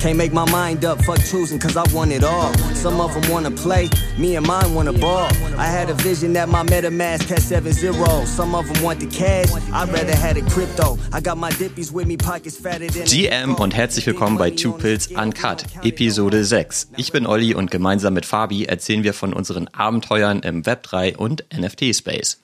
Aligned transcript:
Can't 0.00 0.16
make 0.16 0.32
my 0.32 0.50
mind 0.50 0.82
up, 0.86 1.04
fuck 1.04 1.18
choosing, 1.18 1.58
cause 1.58 1.76
I 1.76 1.84
want 1.92 2.10
it 2.10 2.24
all. 2.24 2.54
Some 2.74 3.02
of 3.02 3.12
them 3.12 3.30
wanna 3.30 3.50
play, 3.50 3.90
me 4.16 4.34
and 4.36 4.46
mine 4.46 4.72
wanna 4.72 4.94
ball. 4.94 5.28
I 5.58 5.66
had 5.66 5.90
a 5.90 5.94
vision 5.94 6.32
that 6.32 6.48
my 6.48 6.62
MetaMask 6.62 7.28
had 7.28 7.42
7 7.42 7.70
0. 7.70 8.24
Some 8.24 8.54
of 8.54 8.66
them 8.66 8.82
want 8.82 9.00
the 9.00 9.06
cash, 9.08 9.50
I'd 9.70 9.92
rather 9.92 10.16
had 10.16 10.38
a 10.38 10.42
crypto. 10.48 10.96
I 11.12 11.20
got 11.20 11.36
my 11.36 11.50
dippies 11.50 11.92
with 11.92 12.06
me, 12.06 12.16
pockets 12.16 12.56
fatter 12.56 12.88
than. 12.88 13.04
GM 13.04 13.56
und 13.56 13.76
herzlich 13.76 14.06
willkommen 14.06 14.38
bei 14.38 14.50
Two 14.50 14.72
Pills 14.72 15.08
Uncut, 15.08 15.66
Episode 15.82 16.46
6. 16.46 16.92
Ich 16.96 17.12
bin 17.12 17.26
Olli 17.26 17.52
und 17.52 17.70
gemeinsam 17.70 18.14
mit 18.14 18.24
Fabi 18.24 18.64
erzählen 18.64 19.04
wir 19.04 19.12
von 19.12 19.34
unseren 19.34 19.68
Abenteuern 19.68 20.40
im 20.40 20.62
Web3 20.62 21.16
und 21.16 21.44
NFT-Space. 21.52 22.40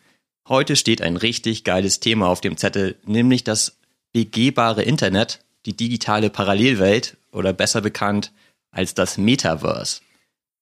Heute 0.47 0.77
steht 0.77 1.01
ein 1.01 1.17
richtig 1.17 1.65
geiles 1.65 2.01
Thema 2.01 2.29
auf 2.29 2.43
dem 2.43 2.59
Zettel, 2.59 2.97
nämlich 3.07 3.45
das 3.45 3.79
begehbare 4.13 4.83
Internet, 4.83 5.41
die 5.67 5.77
digitale 5.77 6.31
Parallelwelt 6.31 7.17
oder 7.33 7.53
besser 7.53 7.81
bekannt 7.81 8.33
als 8.71 8.95
das 8.95 9.19
Metaverse. 9.19 10.01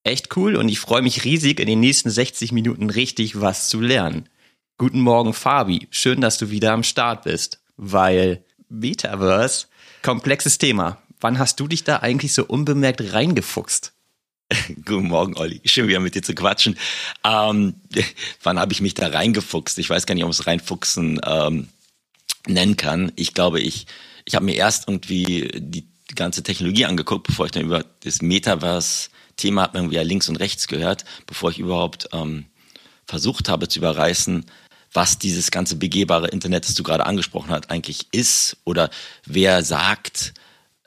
Echt 0.02 0.36
cool 0.36 0.56
und 0.56 0.68
ich 0.68 0.80
freue 0.80 1.02
mich 1.02 1.24
riesig, 1.24 1.60
in 1.60 1.66
den 1.66 1.80
nächsten 1.80 2.10
60 2.10 2.52
Minuten 2.52 2.90
richtig 2.90 3.40
was 3.40 3.68
zu 3.68 3.80
lernen. 3.80 4.28
Guten 4.76 5.00
Morgen, 5.00 5.34
Fabi. 5.34 5.86
Schön, 5.90 6.20
dass 6.20 6.38
du 6.38 6.50
wieder 6.50 6.72
am 6.72 6.82
Start 6.82 7.24
bist, 7.24 7.60
weil 7.76 8.42
Metaverse, 8.68 9.66
komplexes 10.02 10.58
Thema. 10.58 11.00
Wann 11.20 11.38
hast 11.38 11.60
du 11.60 11.68
dich 11.68 11.84
da 11.84 11.98
eigentlich 11.98 12.34
so 12.34 12.44
unbemerkt 12.44 13.12
reingefuchst? 13.12 13.92
Guten 14.84 15.08
Morgen, 15.08 15.36
Olli. 15.36 15.60
Schön 15.64 15.88
wieder 15.88 16.00
mit 16.00 16.14
dir 16.14 16.22
zu 16.22 16.34
quatschen. 16.34 16.76
Ähm, 17.24 17.74
wann 18.42 18.58
habe 18.58 18.72
ich 18.72 18.80
mich 18.80 18.94
da 18.94 19.08
reingefuchst? 19.08 19.78
Ich 19.78 19.88
weiß 19.88 20.06
gar 20.06 20.14
nicht, 20.14 20.24
ob 20.24 20.30
es 20.30 20.46
reinfuchsen 20.46 21.20
ähm, 21.24 21.68
nennen 22.46 22.76
kann. 22.76 23.12
Ich 23.16 23.34
glaube, 23.34 23.60
ich, 23.60 23.86
ich 24.24 24.34
habe 24.34 24.44
mir 24.44 24.54
erst 24.54 24.88
irgendwie 24.88 25.50
die 25.54 25.86
ganze 26.14 26.42
Technologie 26.42 26.86
angeguckt, 26.86 27.26
bevor 27.26 27.46
ich 27.46 27.52
dann 27.52 27.64
über 27.64 27.84
das 28.04 28.22
Metaverse-Thema 28.22 29.62
habe 29.62 29.78
irgendwie 29.78 29.96
ja 29.96 30.02
links 30.02 30.28
und 30.28 30.36
rechts 30.36 30.68
gehört, 30.68 31.04
bevor 31.26 31.50
ich 31.50 31.58
überhaupt 31.58 32.08
ähm, 32.12 32.46
versucht 33.06 33.48
habe 33.48 33.68
zu 33.68 33.78
überreißen, 33.78 34.46
was 34.92 35.18
dieses 35.18 35.50
ganze 35.50 35.76
begehbare 35.76 36.28
Internet, 36.28 36.66
das 36.66 36.74
du 36.74 36.82
gerade 36.82 37.06
angesprochen 37.06 37.50
hast, 37.50 37.70
eigentlich 37.70 38.06
ist 38.12 38.56
oder 38.64 38.90
wer 39.26 39.62
sagt, 39.64 40.34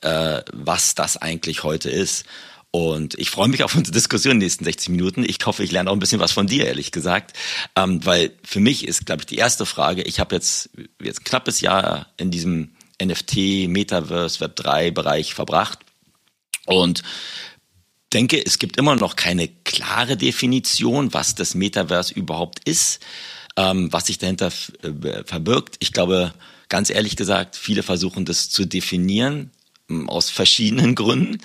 äh, 0.01 0.41
was 0.53 0.95
das 0.95 1.17
eigentlich 1.17 1.63
heute 1.63 1.89
ist. 1.89 2.25
Und 2.72 3.16
ich 3.16 3.29
freue 3.29 3.47
mich 3.47 3.63
auf 3.63 3.75
unsere 3.75 3.94
Diskussion 3.94 4.33
in 4.33 4.39
den 4.39 4.45
nächsten 4.45 4.66
60 4.66 4.89
Minuten. 4.89 5.23
Ich 5.23 5.39
hoffe, 5.45 5.63
ich 5.63 5.72
lerne 5.72 5.89
auch 5.89 5.95
ein 5.95 5.99
bisschen 5.99 6.19
was 6.19 6.31
von 6.31 6.47
dir, 6.47 6.66
ehrlich 6.67 6.91
gesagt. 6.91 7.35
Ähm, 7.75 8.05
weil 8.05 8.31
für 8.44 8.59
mich 8.59 8.88
ist, 8.88 9.05
glaube 9.05 9.22
ich, 9.22 9.25
die 9.25 9.38
erste 9.38 9.66
Frage, 9.66 10.03
ich 10.03 10.19
habe 10.19 10.35
jetzt, 10.35 10.69
jetzt 11.01 11.22
ein 11.22 11.23
knappes 11.23 11.61
Jahr 11.61 12.07
in 12.17 12.29
diesem 12.29 12.77
NFT, 13.02 13.67
Metaverse, 13.67 14.44
Web3-Bereich 14.44 15.34
verbracht. 15.34 15.80
Und 16.66 17.03
denke, 18.14 18.44
es 18.44 18.59
gibt 18.59 18.78
immer 18.78 18.95
noch 18.95 19.16
keine 19.16 19.48
klare 19.48 20.17
Definition, 20.17 21.14
was 21.14 21.36
das 21.36 21.56
Metaverse 21.56 22.14
überhaupt 22.14 22.68
ist, 22.68 23.00
ähm, 23.58 23.92
was 23.92 24.08
sich 24.08 24.18
dahinter 24.18 24.52
äh, 24.81 25.23
verbirgt. 25.23 25.75
Ich 25.80 25.94
glaube, 25.94 26.34
ganz 26.70 26.90
ehrlich 26.90 27.16
gesagt, 27.16 27.56
viele 27.56 27.84
versuchen 27.84 28.25
das 28.25 28.50
zu 28.50 28.66
definieren 28.66 29.52
aus 30.08 30.30
verschiedenen 30.30 30.95
Gründen. 30.95 31.42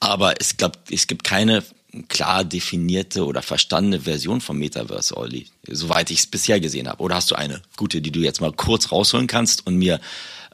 Aber 0.00 0.34
es, 0.40 0.56
glaub, 0.56 0.78
es 0.90 1.06
gibt 1.06 1.24
keine 1.24 1.64
klar 2.08 2.44
definierte 2.44 3.24
oder 3.24 3.42
verstandene 3.42 4.00
Version 4.00 4.40
vom 4.40 4.58
Metaverse, 4.58 5.16
Olli, 5.16 5.46
soweit 5.68 6.10
ich 6.10 6.20
es 6.20 6.26
bisher 6.26 6.58
gesehen 6.60 6.88
habe. 6.88 7.02
Oder 7.02 7.16
hast 7.16 7.30
du 7.30 7.36
eine 7.36 7.62
gute, 7.76 8.00
die 8.00 8.10
du 8.10 8.20
jetzt 8.20 8.40
mal 8.40 8.52
kurz 8.52 8.90
rausholen 8.90 9.26
kannst 9.26 9.66
und 9.66 9.76
mir, 9.76 10.00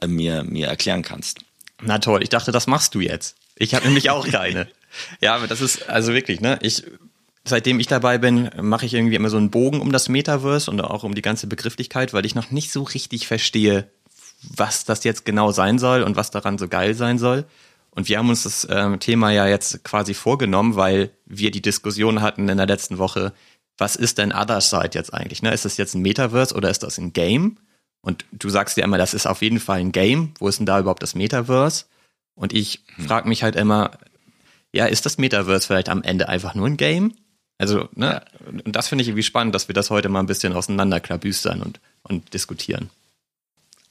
mir, 0.05 0.43
mir 0.43 0.67
erklären 0.67 1.01
kannst? 1.01 1.39
Na 1.81 1.99
toll, 1.99 2.21
ich 2.23 2.29
dachte, 2.29 2.51
das 2.51 2.67
machst 2.67 2.95
du 2.95 2.99
jetzt. 2.99 3.35
Ich 3.55 3.73
habe 3.73 3.85
nämlich 3.85 4.09
auch 4.09 4.27
keine. 4.27 4.67
ja, 5.21 5.35
aber 5.35 5.47
das 5.47 5.61
ist 5.61 5.89
also 5.89 6.13
wirklich, 6.13 6.41
ne? 6.41 6.59
Ich, 6.61 6.83
seitdem 7.43 7.79
ich 7.79 7.87
dabei 7.87 8.17
bin, 8.17 8.49
mache 8.61 8.85
ich 8.85 8.93
irgendwie 8.93 9.15
immer 9.15 9.29
so 9.29 9.37
einen 9.37 9.51
Bogen 9.51 9.81
um 9.81 9.91
das 9.91 10.09
Metaverse 10.09 10.69
und 10.69 10.81
auch 10.81 11.03
um 11.03 11.15
die 11.15 11.21
ganze 11.21 11.47
Begrifflichkeit, 11.47 12.13
weil 12.13 12.25
ich 12.25 12.35
noch 12.35 12.51
nicht 12.51 12.71
so 12.71 12.83
richtig 12.83 13.27
verstehe, 13.27 13.89
was 14.55 14.85
das 14.85 15.03
jetzt 15.03 15.25
genau 15.25 15.51
sein 15.51 15.79
soll 15.79 16.03
und 16.03 16.15
was 16.15 16.31
daran 16.31 16.57
so 16.57 16.67
geil 16.67 16.93
sein 16.93 17.17
soll. 17.17 17.45
Und 17.91 18.07
wir 18.07 18.17
haben 18.17 18.29
uns 18.29 18.43
das 18.43 18.65
ähm, 18.69 18.99
Thema 18.99 19.31
ja 19.31 19.47
jetzt 19.47 19.83
quasi 19.83 20.13
vorgenommen, 20.13 20.75
weil 20.75 21.11
wir 21.25 21.51
die 21.51 21.61
Diskussion 21.61 22.21
hatten 22.21 22.47
in 22.47 22.57
der 22.57 22.67
letzten 22.67 22.97
Woche, 22.97 23.33
was 23.77 23.95
ist 23.95 24.17
denn 24.17 24.31
Other 24.31 24.61
Side 24.61 24.91
jetzt 24.93 25.13
eigentlich? 25.13 25.41
Ne? 25.41 25.53
Ist 25.53 25.65
das 25.65 25.77
jetzt 25.77 25.93
ein 25.93 26.01
Metaverse 26.01 26.55
oder 26.55 26.69
ist 26.69 26.83
das 26.83 26.97
ein 26.97 27.13
Game? 27.13 27.57
Und 28.01 28.25
du 28.31 28.49
sagst 28.49 28.77
ja 28.77 28.83
immer, 28.83 28.97
das 28.97 29.13
ist 29.13 29.27
auf 29.27 29.41
jeden 29.41 29.59
Fall 29.59 29.79
ein 29.79 29.91
Game. 29.91 30.33
Wo 30.39 30.47
ist 30.47 30.59
denn 30.59 30.65
da 30.65 30.79
überhaupt 30.79 31.03
das 31.03 31.15
Metaverse? 31.15 31.85
Und 32.35 32.53
ich 32.53 32.81
hm. 32.95 33.05
frage 33.05 33.29
mich 33.29 33.43
halt 33.43 33.55
immer, 33.55 33.91
ja, 34.73 34.85
ist 34.85 35.05
das 35.05 35.17
Metaverse 35.17 35.67
vielleicht 35.67 35.89
am 35.89 36.03
Ende 36.03 36.29
einfach 36.29 36.55
nur 36.55 36.67
ein 36.67 36.77
Game? 36.77 37.13
Also, 37.57 37.89
ne? 37.93 38.23
Und 38.65 38.75
das 38.75 38.87
finde 38.87 39.03
ich 39.03 39.09
irgendwie 39.09 39.23
spannend, 39.23 39.53
dass 39.53 39.67
wir 39.67 39.75
das 39.75 39.91
heute 39.91 40.09
mal 40.09 40.19
ein 40.19 40.25
bisschen 40.25 40.53
auseinanderklabüstern 40.53 41.61
und, 41.61 41.79
und 42.01 42.33
diskutieren. 42.33 42.89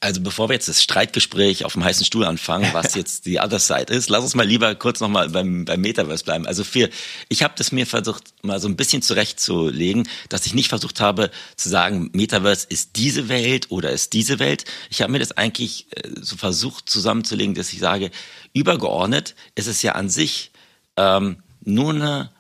Also 0.03 0.23
bevor 0.23 0.49
wir 0.49 0.55
jetzt 0.55 0.69
das 0.69 0.83
Streitgespräch 0.83 1.67
auf 1.67 1.75
dem 1.75 1.85
heißen 1.85 2.07
Stuhl 2.07 2.25
anfangen, 2.25 2.71
was 2.73 2.95
jetzt 2.95 3.27
die 3.27 3.39
Other 3.39 3.59
Side 3.59 3.93
ist, 3.93 4.09
lass 4.09 4.25
uns 4.25 4.35
mal 4.35 4.47
lieber 4.47 4.75
kurz 4.75 5.01
nochmal 5.01 5.29
beim, 5.29 5.67
beim 5.67 5.81
Metaverse 5.81 6.25
bleiben. 6.25 6.47
Also 6.47 6.65
für, 6.65 6.89
ich 7.29 7.43
habe 7.43 7.55
das 7.57 7.71
mir 7.71 7.87
versucht, 7.87 8.33
mal 8.43 8.59
so 8.61 8.69
ein 8.69 8.77
bisschen 8.77 9.03
zurechtzulegen, 9.03 10.09
dass 10.31 10.47
ich 10.47 10.55
nicht 10.55 10.71
versucht 10.71 11.01
habe 11.01 11.31
zu 11.57 11.69
sagen, 11.69 12.09
Metaverse 12.15 12.67
ist 12.71 12.97
diese 12.97 13.29
Welt 13.29 13.71
oder 13.71 13.91
ist 13.91 14.15
diese 14.15 14.39
Welt. 14.39 14.65
Ich 14.89 15.03
habe 15.03 15.13
mir 15.13 15.19
das 15.19 15.33
eigentlich 15.33 15.87
äh, 15.93 16.09
so 16.19 16.37
versucht 16.37 16.89
zusammenzulegen, 16.89 17.55
dass 17.55 17.73
ich 17.73 17.81
sage, 17.81 18.11
übergeordnet 18.55 19.35
ist 19.55 19.67
es 19.67 19.83
ja 19.83 19.93
an 19.93 20.09
sich 20.09 20.51
ähm, 20.97 21.43
nur 21.63 21.91
eine 21.91 22.31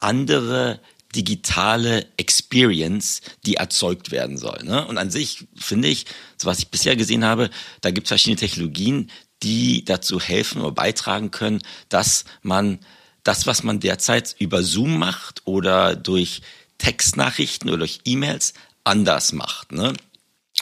andere 0.00 0.80
digitale 1.14 2.06
Experience, 2.16 3.20
die 3.46 3.56
erzeugt 3.56 4.10
werden 4.10 4.38
soll. 4.38 4.58
Ne? 4.64 4.86
Und 4.86 4.98
an 4.98 5.10
sich 5.10 5.46
finde 5.56 5.88
ich, 5.88 6.06
so 6.36 6.46
was 6.46 6.58
ich 6.58 6.68
bisher 6.68 6.96
gesehen 6.96 7.24
habe, 7.24 7.50
da 7.80 7.90
gibt 7.90 8.06
es 8.06 8.08
verschiedene 8.08 8.40
Technologien, 8.40 9.10
die 9.42 9.84
dazu 9.84 10.20
helfen 10.20 10.62
oder 10.62 10.72
beitragen 10.72 11.30
können, 11.30 11.62
dass 11.88 12.24
man 12.42 12.78
das, 13.22 13.46
was 13.46 13.62
man 13.62 13.80
derzeit 13.80 14.36
über 14.38 14.62
Zoom 14.62 14.98
macht 14.98 15.42
oder 15.46 15.96
durch 15.96 16.42
Textnachrichten 16.78 17.70
oder 17.70 17.78
durch 17.78 18.00
E-Mails 18.04 18.54
anders 18.84 19.32
macht. 19.32 19.72
Ne? 19.72 19.94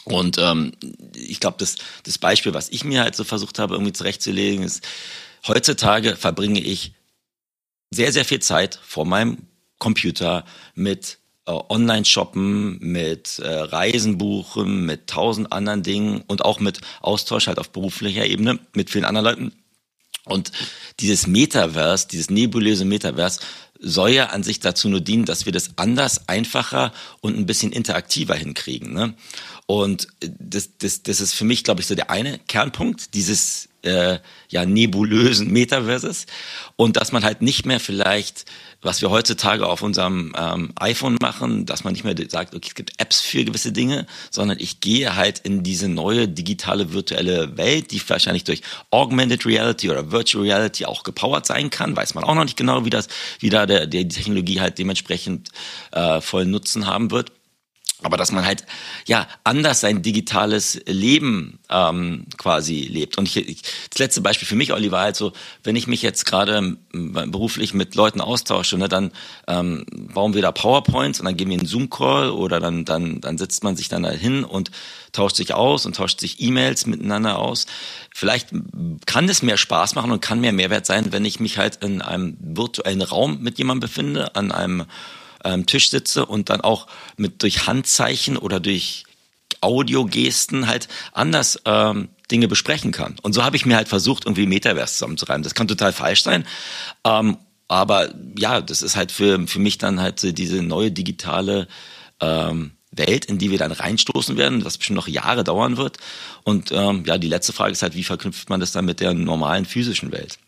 Und 0.05 0.39
ähm, 0.39 0.73
ich 1.15 1.41
glaube, 1.41 1.57
das, 1.59 1.77
das 2.05 2.19
Beispiel, 2.19 2.55
was 2.55 2.71
ich 2.71 2.85
mir 2.85 3.03
halt 3.03 3.15
so 3.17 3.25
versucht 3.25 3.59
habe, 3.59 3.75
irgendwie 3.75 3.93
zurechtzulegen, 3.93 4.65
ist, 4.65 4.87
heutzutage 5.47 6.17
verbringe 6.17 6.61
ich 6.61 6.93
sehr, 7.91 8.13
sehr 8.13 8.25
viel 8.25 8.41
Zeit 8.41 8.81
vor 8.83 9.05
meinem 9.05 9.39
Computer, 9.83 10.45
mit 10.77 11.19
äh, 11.45 11.51
Online-Shoppen, 11.51 12.79
mit 12.79 13.41
äh, 13.41 13.49
Reisen 13.49 14.17
buchen, 14.17 14.87
mit 14.87 15.09
tausend 15.09 15.53
anderen 15.53 15.83
Dingen 15.83 16.23
und 16.29 16.45
auch 16.45 16.61
mit 16.61 16.81
Austausch 17.01 17.49
halt 17.49 17.59
auf 17.59 17.71
beruflicher 17.71 18.25
Ebene 18.25 18.61
mit 18.75 18.91
vielen 18.91 19.05
anderen 19.05 19.25
Leuten. 19.25 19.53
Und 20.25 20.53
dieses 21.01 21.27
Metaverse, 21.27 22.07
dieses 22.07 22.31
nebulöse 22.31 22.85
Metaverse, 22.85 23.41
soll 23.81 24.11
ja 24.11 24.27
an 24.27 24.45
sich 24.45 24.61
dazu 24.61 24.89
nur 24.89 25.01
dienen, 25.01 25.25
dass 25.25 25.47
wir 25.47 25.53
das 25.53 25.77
anders, 25.79 26.29
einfacher 26.29 26.93
und 27.21 27.37
ein 27.37 27.47
bisschen 27.47 27.73
interaktiver 27.73 28.37
hinkriegen. 28.37 28.93
Ne? 28.93 29.15
Und 29.67 30.07
das, 30.21 30.79
das, 30.79 31.03
das 31.03 31.21
ist 31.21 31.35
für 31.35 31.45
mich, 31.45 31.65
glaube 31.65 31.81
ich, 31.81 31.89
so 31.89 31.97
der 31.97 32.09
eine 32.09 32.39
Kernpunkt 32.39 33.15
dieses 33.15 33.69
äh, 33.83 34.19
ja 34.49 34.67
nebulösen 34.67 35.51
Metaverses 35.51 36.27
und 36.77 36.97
dass 36.97 37.13
man 37.13 37.25
halt 37.25 37.43
nicht 37.43 37.67
mehr 37.67 37.81
vielleicht 37.81 38.45
was 38.83 39.01
wir 39.01 39.11
heutzutage 39.11 39.67
auf 39.67 39.83
unserem 39.83 40.35
ähm, 40.37 40.73
iPhone 40.77 41.17
machen, 41.21 41.65
dass 41.67 41.85
man 41.85 41.93
nicht 41.93 42.05
mehr 42.05 42.17
sagt, 42.29 42.55
okay, 42.55 42.67
es 42.69 42.75
gibt 42.75 43.01
Apps 43.01 43.21
für 43.21 43.45
gewisse 43.45 43.71
Dinge, 43.71 44.07
sondern 44.31 44.59
ich 44.61 44.81
gehe 44.81 45.15
halt 45.15 45.39
in 45.39 45.63
diese 45.63 45.89
neue 45.89 46.29
digitale 46.29 46.93
virtuelle 46.93 47.57
Welt, 47.57 47.93
die 47.93 48.03
wahrscheinlich 48.09 48.45
durch 48.45 48.63
Augmented 48.91 49.47
Reality 49.47 49.89
oder 49.89 50.11
Virtual 50.11 50.43
Reality 50.43 50.85
auch 50.85 51.05
gepowert 51.05 51.47
sein 51.47 51.71
kann, 51.71 51.97
weiß 51.97 52.15
man 52.15 52.25
auch 52.25 52.35
noch 52.35 52.45
nicht 52.45 52.57
genau, 52.57 52.85
wie 52.85 52.91
das, 52.91 53.07
wie 53.39 53.51
da 53.51 53.67
der, 53.67 53.87
der 53.87 54.03
die 54.03 54.15
Technologie 54.15 54.61
halt 54.61 54.79
dementsprechend 54.79 55.51
äh, 55.93 56.21
vollen 56.21 56.51
Nutzen 56.51 56.87
haben 56.87 57.13
wird 57.13 57.31
aber 58.05 58.17
dass 58.17 58.33
man 58.33 58.45
halt 58.45 58.65
ja 59.07 59.27
anders 59.45 59.81
sein 59.81 60.03
digitales 60.03 60.81
Leben 60.87 61.59
ähm, 61.71 62.27
quasi 62.37 62.81
lebt. 62.83 63.19
Und 63.19 63.29
ich, 63.29 63.37
ich, 63.37 63.63
das 63.91 63.99
letzte 63.99 64.21
Beispiel 64.21 64.49
für 64.49 64.57
mich, 64.57 64.73
Olli, 64.73 64.91
war 64.91 65.03
halt 65.03 65.17
so, 65.17 65.33
wenn 65.65 65.77
ich 65.77 65.87
mich 65.87 66.03
jetzt 66.03 66.25
gerade 66.27 66.77
beruflich 66.93 67.75
mit 67.75 67.95
Leuten 67.95 68.21
austausche, 68.21 68.79
ne, 68.79 68.89
dann 68.89 69.13
ähm, 69.49 69.85
bauen 70.13 70.35
wir 70.35 70.43
da 70.43 70.53
PowerPoints 70.53 71.21
und 71.21 71.27
dann 71.27 71.37
gehen 71.37 71.49
wir 71.49 71.59
einen 71.59 71.67
Zoom-Call 71.67 72.31
oder 72.31 72.61
dann, 72.61 72.85
dann, 72.85 73.21
dann 73.21 73.39
setzt 73.39 73.65
man 73.65 73.77
sich 73.77 73.89
dann 73.89 74.03
da 74.03 74.11
hin 74.11 74.45
und 74.45 74.71
tauscht 75.13 75.37
sich 75.37 75.55
aus 75.55 75.87
und 75.87 75.97
tauscht 75.97 76.21
sich 76.21 76.41
E-Mails 76.41 76.87
miteinander 76.87 77.39
aus. 77.39 77.67
Vielleicht 78.15 78.49
kann 79.07 79.29
es 79.29 79.43
mehr 79.43 79.57
Spaß 79.57 79.95
machen 79.95 80.11
und 80.11 80.21
kann 80.21 80.41
mehr 80.41 80.53
Mehrwert 80.53 80.87
sein, 80.87 81.13
wenn 81.13 81.25
ich 81.25 81.41
mich 81.41 81.59
halt 81.59 81.77
in 81.77 82.03
einem 82.03 82.37
virtuellen 82.41 83.03
Raum 83.03 83.41
mit 83.41 83.59
jemandem 83.59 83.89
befinde, 83.89 84.35
an 84.35 84.53
einem 84.53 84.85
ähm, 85.45 85.67
Tisch 85.67 85.91
sitze 85.91 86.27
und 86.27 86.51
dann 86.51 86.61
auch 86.61 86.87
mit 87.17 87.43
durch 87.43 87.67
Handzeichen 87.67 88.37
oder 88.37 88.61
durch 88.61 89.05
Audiogesten 89.61 90.67
halt 90.67 90.89
anders 91.13 91.61
ähm, 91.65 92.09
Dinge 92.31 92.49
besprechen 92.49 92.93
kann. 92.93 93.17
Und 93.23 93.33
so 93.33 93.45
habe 93.45 93.57
ich 93.57 93.67
mir 93.67 93.77
halt 93.77 93.89
versucht, 93.89 94.25
irgendwie 94.25 94.47
Metaverse 94.47 94.95
zusammenzureimen. 94.95 95.43
Das 95.43 95.55
kann 95.55 95.69
total 95.69 95.93
falsch 95.93 96.23
sein. 96.23 96.47
Ähm, 97.05 97.37
aber 97.69 98.13
ja, 98.37 98.61
das 98.61 98.83
ist 98.83 98.97
halt 98.97 99.13
für, 99.13 99.47
für 99.47 99.59
mich 99.59 99.79
dann 99.79 100.01
halt 100.01 100.37
diese 100.37 100.63
neue 100.63 100.91
digitale 100.91 101.69
ähm, 102.21 102.73
Welt, 102.91 103.25
in 103.25 103.39
die 103.39 103.51
wir 103.51 103.59
dann 103.59 103.73
reinstoßen 103.73 104.37
werden, 104.37 104.65
was 104.65 104.79
bestimmt 104.79 104.97
noch 104.97 105.09
Jahre 105.09 105.45
dauern 105.45 105.77
wird. 105.77 105.97
Und 106.45 106.71
ähm, 106.73 107.05
ja, 107.07 107.19
die 107.19 107.29
letzte 107.29 107.53
Frage 107.53 107.73
ist 107.73 107.83
halt, 107.83 107.95
wie 107.95 108.05
verknüpft 108.05 108.51
man 108.51 108.61
das 108.61 108.73
dann 108.73 108.85
mit 108.85 109.01
der 109.01 109.15
normalen 109.15 109.65
physischen 109.65 110.13
Welt? 110.13 110.39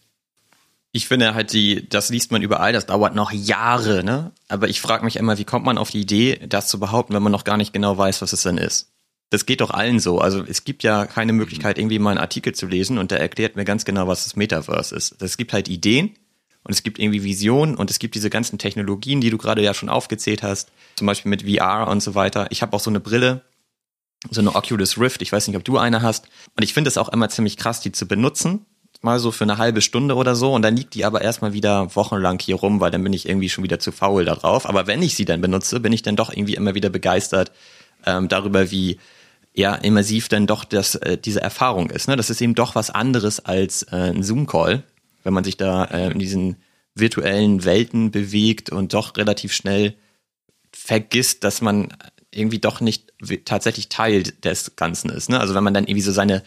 Ich 0.97 1.09
finde 1.09 1.35
halt, 1.35 1.53
die, 1.53 1.89
das 1.89 2.09
liest 2.09 2.31
man 2.31 2.41
überall, 2.41 2.73
das 2.73 2.87
dauert 2.87 3.17
noch 3.17 3.33
Jahre, 3.33 4.05
ne? 4.05 4.31
Aber 4.47 4.69
ich 4.69 4.81
frage 4.81 5.05
mich 5.05 5.17
immer, 5.17 5.39
wie 5.39 5.45
kommt 5.45 5.67
man 5.67 5.77
auf 5.77 5.91
die 5.91 6.03
Idee, 6.03 6.39
das 6.49 6.69
zu 6.69 6.79
behaupten, 6.79 7.15
wenn 7.15 7.23
man 7.25 7.33
noch 7.33 7.43
gar 7.43 7.57
nicht 7.57 7.73
genau 7.73 7.99
weiß, 7.99 8.23
was 8.23 8.33
es 8.33 8.45
denn 8.45 8.59
ist? 8.59 8.93
Das 9.31 9.45
geht 9.45 9.61
doch 9.61 9.73
allen 9.73 9.99
so. 9.99 10.21
Also 10.21 10.45
es 10.45 10.63
gibt 10.63 10.85
ja 10.85 11.05
keine 11.07 11.33
Möglichkeit, 11.33 11.79
irgendwie 11.79 11.99
mal 11.99 12.11
einen 12.11 12.21
Artikel 12.21 12.55
zu 12.55 12.67
lesen 12.67 12.99
und 12.99 13.11
der 13.11 13.19
erklärt 13.19 13.57
mir 13.57 13.65
ganz 13.65 13.85
genau, 13.85 14.07
was 14.07 14.23
das 14.23 14.37
Metaverse 14.37 14.95
ist. 14.95 15.21
Es 15.21 15.37
gibt 15.37 15.53
halt 15.53 15.69
Ideen 15.69 16.15
und 16.63 16.73
es 16.73 16.85
gibt 16.85 17.01
irgendwie 17.01 17.25
Visionen 17.25 17.75
und 17.75 17.91
es 17.91 17.99
gibt 17.99 18.15
diese 18.15 18.31
ganzen 18.31 18.61
Technologien, 18.61 19.21
die 19.21 19.31
du 19.31 19.37
gerade 19.37 19.65
ja 19.65 19.75
schon 19.75 19.89
aufgezählt 19.89 20.45
hast, 20.45 20.71
zum 20.95 21.09
Beispiel 21.09 21.31
mit 21.31 21.43
VR 21.43 21.89
und 21.89 22.05
so 22.05 22.15
weiter. 22.15 22.47
Ich 22.51 22.63
habe 22.63 22.73
auch 22.73 22.81
so 22.81 22.91
eine 22.91 23.01
Brille, 23.01 23.43
so 24.31 24.41
eine 24.41 24.55
Oculus 24.55 24.97
Rift. 24.97 25.23
Ich 25.23 25.33
weiß 25.33 25.49
nicht, 25.49 25.57
ob 25.57 25.65
du 25.65 25.77
eine 25.77 26.03
hast. 26.03 26.29
Und 26.57 26.63
ich 26.63 26.73
finde 26.73 26.87
es 26.87 26.99
auch 26.99 27.09
immer 27.09 27.29
ziemlich 27.31 27.57
krass, 27.57 27.81
die 27.81 27.91
zu 27.91 28.07
benutzen 28.07 28.65
mal 29.05 29.19
so 29.19 29.31
für 29.31 29.45
eine 29.45 29.59
halbe 29.59 29.81
Stunde 29.81 30.17
oder 30.17 30.35
so 30.35 30.53
und 30.53 30.63
dann 30.63 30.77
liegt 30.77 30.95
die 30.95 31.05
aber 31.05 31.23
erstmal 31.23 31.53
wieder 31.53 31.95
wochenlang 31.95 32.39
hier 32.41 32.57
rum, 32.57 32.81
weil 32.81 32.91
dann 32.91 33.03
bin 33.05 33.13
ich 33.13 33.29
irgendwie 33.29 33.49
schon 33.49 33.65
wieder 33.65 33.79
zu 33.79 33.93
faul 33.93 34.25
da 34.25 34.35
drauf. 34.35 34.67
Aber 34.69 34.87
wenn 34.87 35.03
ich 35.03 35.15
sie 35.15 35.25
dann 35.25 35.41
benutze, 35.41 35.81
bin 35.81 35.93
ich 35.93 36.03
dann 36.03 36.17
doch 36.17 36.33
irgendwie 36.33 36.55
immer 36.55 36.75
wieder 36.75 36.91
begeistert 36.91 37.53
ähm, 38.07 38.29
darüber, 38.29 38.71
wie 38.71 38.99
ja 39.55 39.75
immersiv 39.75 40.29
dann 40.29 40.47
doch 40.47 40.65
das, 40.65 40.97
äh, 40.97 41.17
diese 41.17 41.41
Erfahrung 41.41 41.91
ist. 41.91 42.09
Ne? 42.09 42.17
Das 42.17 42.31
ist 42.31 42.41
eben 42.41 42.55
doch 42.55 42.75
was 42.75 42.91
anderes 42.91 43.41
als 43.41 43.85
äh, 43.85 44.11
ein 44.11 44.23
Zoom-Call, 44.23 44.83
wenn 45.23 45.35
man 45.35 45.45
sich 45.45 45.57
da 45.57 45.85
äh, 45.85 46.11
in 46.11 46.19
diesen 46.19 46.57
virtuellen 46.95 47.65
Welten 47.65 48.11
bewegt 48.11 48.71
und 48.71 48.95
doch 48.95 49.17
relativ 49.17 49.53
schnell 49.53 49.95
vergisst, 50.73 51.45
dass 51.45 51.61
man 51.61 51.95
irgendwie 52.31 52.59
doch 52.59 52.81
nicht 52.81 53.13
tatsächlich 53.45 53.89
Teil 53.89 54.23
des 54.23 54.77
Ganzen 54.77 55.11
ist. 55.11 55.31
Ne? 55.31 55.39
Also 55.39 55.55
wenn 55.55 55.65
man 55.65 55.75
dann 55.75 55.85
irgendwie 55.85 56.01
so 56.01 56.13
seine 56.13 56.43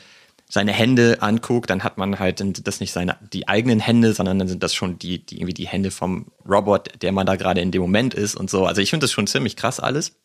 seine 0.49 0.71
Hände 0.71 1.21
anguckt, 1.21 1.69
dann 1.69 1.83
hat 1.83 1.97
man 1.97 2.19
halt 2.19 2.41
das 2.65 2.79
nicht 2.79 2.94
seine 2.94 3.17
die 3.33 3.47
eigenen 3.47 3.79
Hände, 3.79 4.13
sondern 4.13 4.39
dann 4.39 4.47
sind 4.47 4.63
das 4.63 4.73
schon 4.73 4.97
die 4.97 5.25
die 5.25 5.38
irgendwie 5.38 5.53
die 5.53 5.67
Hände 5.67 5.91
vom 5.91 6.31
Robot, 6.47 7.01
der 7.01 7.11
man 7.11 7.25
da 7.25 7.35
gerade 7.35 7.61
in 7.61 7.71
dem 7.71 7.81
Moment 7.81 8.13
ist 8.13 8.35
und 8.35 8.49
so. 8.49 8.65
Also 8.65 8.81
ich 8.81 8.89
finde 8.89 9.03
das 9.03 9.11
schon 9.11 9.27
ziemlich 9.27 9.55
krass 9.55 9.79
alles 9.79 10.15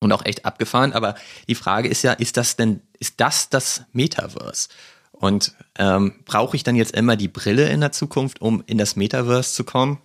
und 0.00 0.12
auch 0.12 0.24
echt 0.24 0.44
abgefahren. 0.44 0.92
Aber 0.92 1.14
die 1.48 1.54
Frage 1.54 1.88
ist 1.88 2.02
ja, 2.02 2.12
ist 2.12 2.36
das 2.36 2.56
denn 2.56 2.80
ist 2.98 3.20
das 3.20 3.48
das 3.48 3.84
Metaverse? 3.92 4.68
Und 5.12 5.52
ähm, 5.78 6.14
brauche 6.24 6.56
ich 6.56 6.64
dann 6.64 6.74
jetzt 6.74 6.94
immer 6.94 7.16
die 7.16 7.28
Brille 7.28 7.68
in 7.68 7.80
der 7.80 7.92
Zukunft, 7.92 8.40
um 8.40 8.62
in 8.66 8.78
das 8.78 8.96
Metaverse 8.96 9.54
zu 9.54 9.64
kommen? 9.64 9.98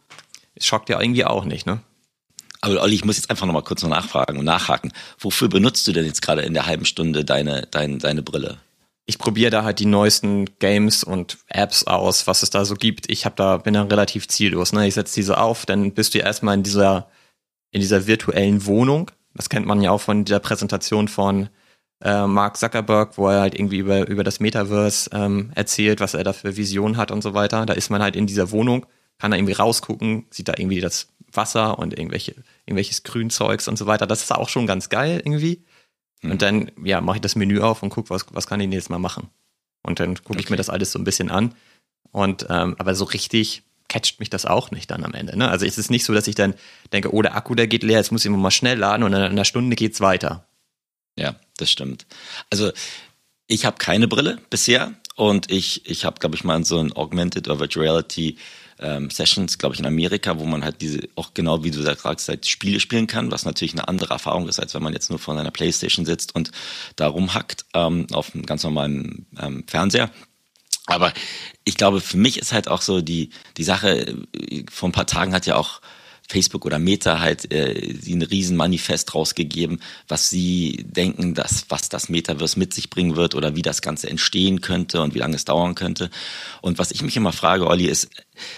Das 0.55 0.65
schockt 0.65 0.89
ja 0.89 1.01
irgendwie 1.01 1.25
auch 1.25 1.45
nicht, 1.45 1.65
ne? 1.65 1.81
Aber 2.61 2.81
Olli, 2.81 2.95
ich 2.95 3.05
muss 3.05 3.15
jetzt 3.15 3.29
einfach 3.29 3.45
nochmal 3.45 3.63
kurz 3.63 3.83
nachfragen 3.83 4.37
und 4.37 4.45
nachhaken. 4.45 4.91
Wofür 5.17 5.47
benutzt 5.47 5.87
du 5.87 5.93
denn 5.93 6.05
jetzt 6.05 6.21
gerade 6.21 6.41
in 6.41 6.53
der 6.53 6.65
halben 6.65 6.85
Stunde 6.85 7.23
deine, 7.23 7.67
deine, 7.71 7.97
deine 7.97 8.21
Brille? 8.21 8.57
Ich 9.09 9.17
probiere 9.17 9.49
da 9.49 9.63
halt 9.63 9.79
die 9.79 9.87
neuesten 9.87 10.45
Games 10.59 11.03
und 11.03 11.39
Apps 11.47 11.85
aus, 11.85 12.27
was 12.27 12.43
es 12.43 12.51
da 12.51 12.63
so 12.63 12.75
gibt. 12.75 13.09
Ich 13.11 13.25
hab 13.25 13.35
da 13.37 13.57
bin 13.57 13.73
da 13.73 13.81
relativ 13.81 14.27
ziellos. 14.27 14.71
Ne? 14.71 14.87
Ich 14.87 14.93
setze 14.93 15.15
diese 15.15 15.39
auf, 15.39 15.65
dann 15.65 15.93
bist 15.93 16.13
du 16.13 16.19
erstmal 16.19 16.53
in 16.53 16.61
dieser 16.61 17.09
in 17.71 17.81
dieser 17.81 18.05
virtuellen 18.05 18.67
Wohnung. 18.67 19.09
Das 19.33 19.49
kennt 19.49 19.65
man 19.65 19.81
ja 19.81 19.89
auch 19.89 20.01
von 20.01 20.25
dieser 20.25 20.39
Präsentation 20.39 21.07
von 21.07 21.49
äh, 22.03 22.27
Mark 22.27 22.57
Zuckerberg, 22.57 23.17
wo 23.17 23.29
er 23.29 23.41
halt 23.41 23.55
irgendwie 23.55 23.79
über 23.79 24.07
über 24.07 24.23
das 24.23 24.39
Metaverse 24.39 25.09
ähm, 25.11 25.51
erzählt, 25.55 26.01
was 26.01 26.13
er 26.13 26.23
da 26.23 26.31
für 26.31 26.55
Visionen 26.55 26.95
hat 26.95 27.09
und 27.09 27.23
so 27.23 27.33
weiter. 27.33 27.65
Da 27.65 27.73
ist 27.73 27.89
man 27.89 28.03
halt 28.03 28.15
in 28.15 28.27
dieser 28.27 28.51
Wohnung, 28.51 28.85
kann 29.17 29.31
da 29.31 29.37
irgendwie 29.37 29.53
rausgucken, 29.53 30.27
sieht 30.29 30.49
da 30.49 30.53
irgendwie 30.55 30.81
das 30.81 31.07
Wasser 31.33 31.79
und 31.79 31.97
irgendwelche 31.97 32.35
irgendwelches 32.67 33.01
Grünzeugs 33.01 33.67
und 33.67 33.77
so 33.79 33.87
weiter. 33.87 34.05
Das 34.05 34.21
ist 34.21 34.31
auch 34.31 34.49
schon 34.49 34.67
ganz 34.67 34.89
geil 34.89 35.19
irgendwie. 35.25 35.63
Mhm. 36.21 36.31
Und 36.31 36.41
dann, 36.41 36.71
ja, 36.83 37.01
mache 37.01 37.17
ich 37.17 37.21
das 37.21 37.35
Menü 37.35 37.61
auf 37.61 37.83
und 37.83 37.89
gucke, 37.89 38.09
was, 38.09 38.25
was 38.31 38.47
kann 38.47 38.59
ich 38.59 38.65
denn 38.65 38.73
jetzt 38.73 38.89
mal 38.89 38.99
machen? 38.99 39.29
Und 39.81 39.99
dann 39.99 40.15
gucke 40.15 40.31
okay. 40.31 40.39
ich 40.41 40.49
mir 40.49 40.57
das 40.57 40.69
alles 40.69 40.91
so 40.91 40.99
ein 40.99 41.05
bisschen 41.05 41.31
an. 41.31 41.55
Und 42.11 42.47
ähm, 42.49 42.75
aber 42.77 42.95
so 42.95 43.05
richtig 43.05 43.63
catcht 43.87 44.19
mich 44.19 44.29
das 44.29 44.45
auch 44.45 44.71
nicht 44.71 44.89
dann 44.91 45.03
am 45.03 45.13
Ende. 45.13 45.37
Ne? 45.37 45.49
Also 45.49 45.65
es 45.65 45.77
ist 45.77 45.89
nicht 45.89 46.05
so, 46.05 46.13
dass 46.13 46.27
ich 46.27 46.35
dann 46.35 46.53
denke, 46.93 47.13
oh, 47.13 47.21
der 47.21 47.35
Akku, 47.35 47.55
der 47.55 47.67
geht 47.67 47.83
leer, 47.83 47.97
jetzt 47.97 48.11
muss 48.11 48.23
ich 48.23 48.31
mal 48.31 48.51
schnell 48.51 48.77
laden 48.77 49.03
und 49.03 49.13
in 49.13 49.19
einer 49.19 49.45
Stunde 49.45 49.75
geht's 49.75 49.99
weiter. 49.99 50.45
Ja, 51.17 51.35
das 51.57 51.71
stimmt. 51.71 52.05
Also 52.49 52.71
ich 53.47 53.65
habe 53.65 53.77
keine 53.77 54.07
Brille 54.07 54.39
bisher 54.49 54.93
und 55.15 55.51
ich, 55.51 55.89
ich 55.89 56.05
habe, 56.05 56.19
glaube 56.19 56.35
ich, 56.35 56.43
mal 56.43 56.63
so 56.63 56.79
ein 56.79 56.93
Augmented 56.93 57.47
or 57.47 57.59
Virtual 57.59 57.85
Reality 57.85 58.37
ähm, 58.79 59.09
Sessions, 59.09 59.57
glaube 59.57 59.75
ich, 59.75 59.79
in 59.79 59.85
Amerika, 59.85 60.39
wo 60.39 60.45
man 60.45 60.63
halt 60.63 60.81
diese, 60.81 61.01
auch 61.15 61.33
genau 61.33 61.63
wie 61.63 61.71
du 61.71 61.81
sagst, 61.81 62.27
halt 62.29 62.47
Spiele 62.47 62.79
spielen 62.79 63.07
kann, 63.07 63.31
was 63.31 63.45
natürlich 63.45 63.73
eine 63.73 63.87
andere 63.87 64.13
Erfahrung 64.13 64.47
ist, 64.47 64.59
als 64.59 64.73
wenn 64.73 64.83
man 64.83 64.93
jetzt 64.93 65.09
nur 65.09 65.19
vor 65.19 65.35
seiner 65.35 65.51
Playstation 65.51 66.05
sitzt 66.05 66.35
und 66.35 66.51
da 66.95 67.07
rumhackt 67.07 67.65
ähm, 67.73 68.07
auf 68.11 68.33
einem 68.33 68.45
ganz 68.45 68.63
normalen 68.63 69.25
ähm, 69.39 69.63
Fernseher. 69.67 70.09
Aber 70.85 71.13
ich 71.65 71.77
glaube, 71.77 72.01
für 72.01 72.17
mich 72.17 72.39
ist 72.39 72.51
halt 72.51 72.67
auch 72.67 72.81
so 72.81 73.01
die, 73.01 73.29
die 73.57 73.63
Sache, 73.63 74.15
äh, 74.33 74.63
vor 74.71 74.89
ein 74.89 74.93
paar 74.93 75.05
Tagen 75.05 75.33
hat 75.33 75.45
ja 75.45 75.55
auch 75.55 75.81
Facebook 76.29 76.65
oder 76.65 76.79
Meta 76.79 77.19
halt 77.19 77.51
äh, 77.51 77.95
sie 77.99 78.15
ein 78.15 78.21
riesen 78.21 78.55
Manifest 78.55 79.15
rausgegeben, 79.15 79.81
was 80.07 80.29
sie 80.29 80.85
denken, 80.87 81.33
dass 81.33 81.65
was 81.69 81.89
das 81.89 82.07
Metaverse 82.07 82.57
mit 82.59 82.73
sich 82.73 82.89
bringen 82.89 83.15
wird 83.15 83.35
oder 83.35 83.55
wie 83.55 83.63
das 83.63 83.81
Ganze 83.81 84.09
entstehen 84.09 84.61
könnte 84.61 85.01
und 85.01 85.15
wie 85.15 85.19
lange 85.19 85.35
es 85.35 85.45
dauern 85.45 85.75
könnte. 85.75 86.09
Und 86.61 86.77
was 86.77 86.91
ich 86.91 87.01
mich 87.01 87.17
immer 87.17 87.33
frage, 87.33 87.67
Olli, 87.67 87.85
ist, 87.85 88.09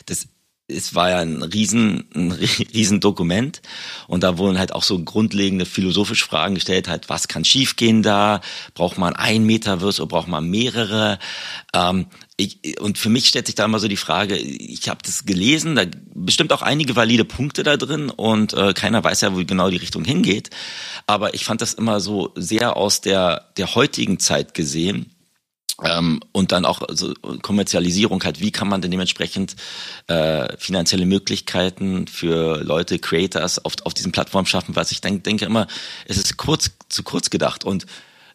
das 0.05 0.27
es 0.73 0.95
war 0.95 1.09
ja 1.09 1.19
ein 1.19 1.43
riesen, 1.43 2.05
ein 2.15 2.31
riesen 2.73 2.99
Dokument 2.99 3.61
und 4.07 4.23
da 4.23 4.37
wurden 4.37 4.57
halt 4.57 4.73
auch 4.73 4.83
so 4.83 5.03
grundlegende 5.03 5.65
philosophische 5.65 6.25
Fragen 6.25 6.55
gestellt, 6.55 6.87
halt, 6.87 7.09
was 7.09 7.27
kann 7.27 7.45
schiefgehen 7.45 8.03
da? 8.03 8.41
Braucht 8.73 8.97
man 8.97 9.15
ein 9.15 9.45
Metaverse 9.45 10.01
oder 10.01 10.09
braucht 10.09 10.27
man 10.27 10.49
mehrere? 10.49 11.19
Ähm, 11.73 12.07
ich, 12.41 12.79
und 12.79 12.97
für 12.97 13.09
mich 13.09 13.27
stellt 13.27 13.45
sich 13.45 13.55
da 13.55 13.65
immer 13.65 13.79
so 13.79 13.87
die 13.87 13.97
Frage, 13.97 14.35
ich 14.35 14.89
habe 14.89 15.01
das 15.05 15.25
gelesen, 15.25 15.75
da 15.75 15.83
bestimmt 16.13 16.51
auch 16.53 16.61
einige 16.61 16.95
valide 16.95 17.25
Punkte 17.25 17.63
da 17.63 17.77
drin 17.77 18.09
und 18.09 18.53
äh, 18.53 18.73
keiner 18.73 19.03
weiß 19.03 19.21
ja, 19.21 19.35
wo 19.35 19.43
genau 19.45 19.69
die 19.69 19.77
Richtung 19.77 20.03
hingeht. 20.03 20.49
Aber 21.07 21.33
ich 21.33 21.45
fand 21.45 21.61
das 21.61 21.73
immer 21.73 21.99
so 21.99 22.31
sehr 22.35 22.77
aus 22.77 23.01
der, 23.01 23.51
der 23.57 23.75
heutigen 23.75 24.19
Zeit 24.19 24.53
gesehen 24.53 25.11
ähm, 25.83 26.21
und 26.31 26.51
dann 26.51 26.65
auch 26.65 26.81
so 26.89 27.13
Kommerzialisierung 27.41 28.23
halt, 28.23 28.39
wie 28.39 28.51
kann 28.51 28.67
man 28.67 28.81
denn 28.81 28.91
dementsprechend 28.91 29.55
äh, 30.07 30.55
finanzielle 30.57 31.05
Möglichkeiten 31.05 32.07
für 32.07 32.63
Leute, 32.63 32.99
Creators 32.99 33.63
auf, 33.63 33.73
auf 33.83 33.93
diesen 33.93 34.11
Plattformen 34.11 34.47
schaffen, 34.47 34.75
was 34.75 34.91
ich 34.91 35.01
denk, 35.01 35.23
denke 35.23 35.45
immer, 35.45 35.67
es 36.07 36.17
ist 36.17 36.37
kurz 36.37 36.71
zu 36.89 37.03
kurz 37.03 37.29
gedacht 37.29 37.63
und 37.63 37.85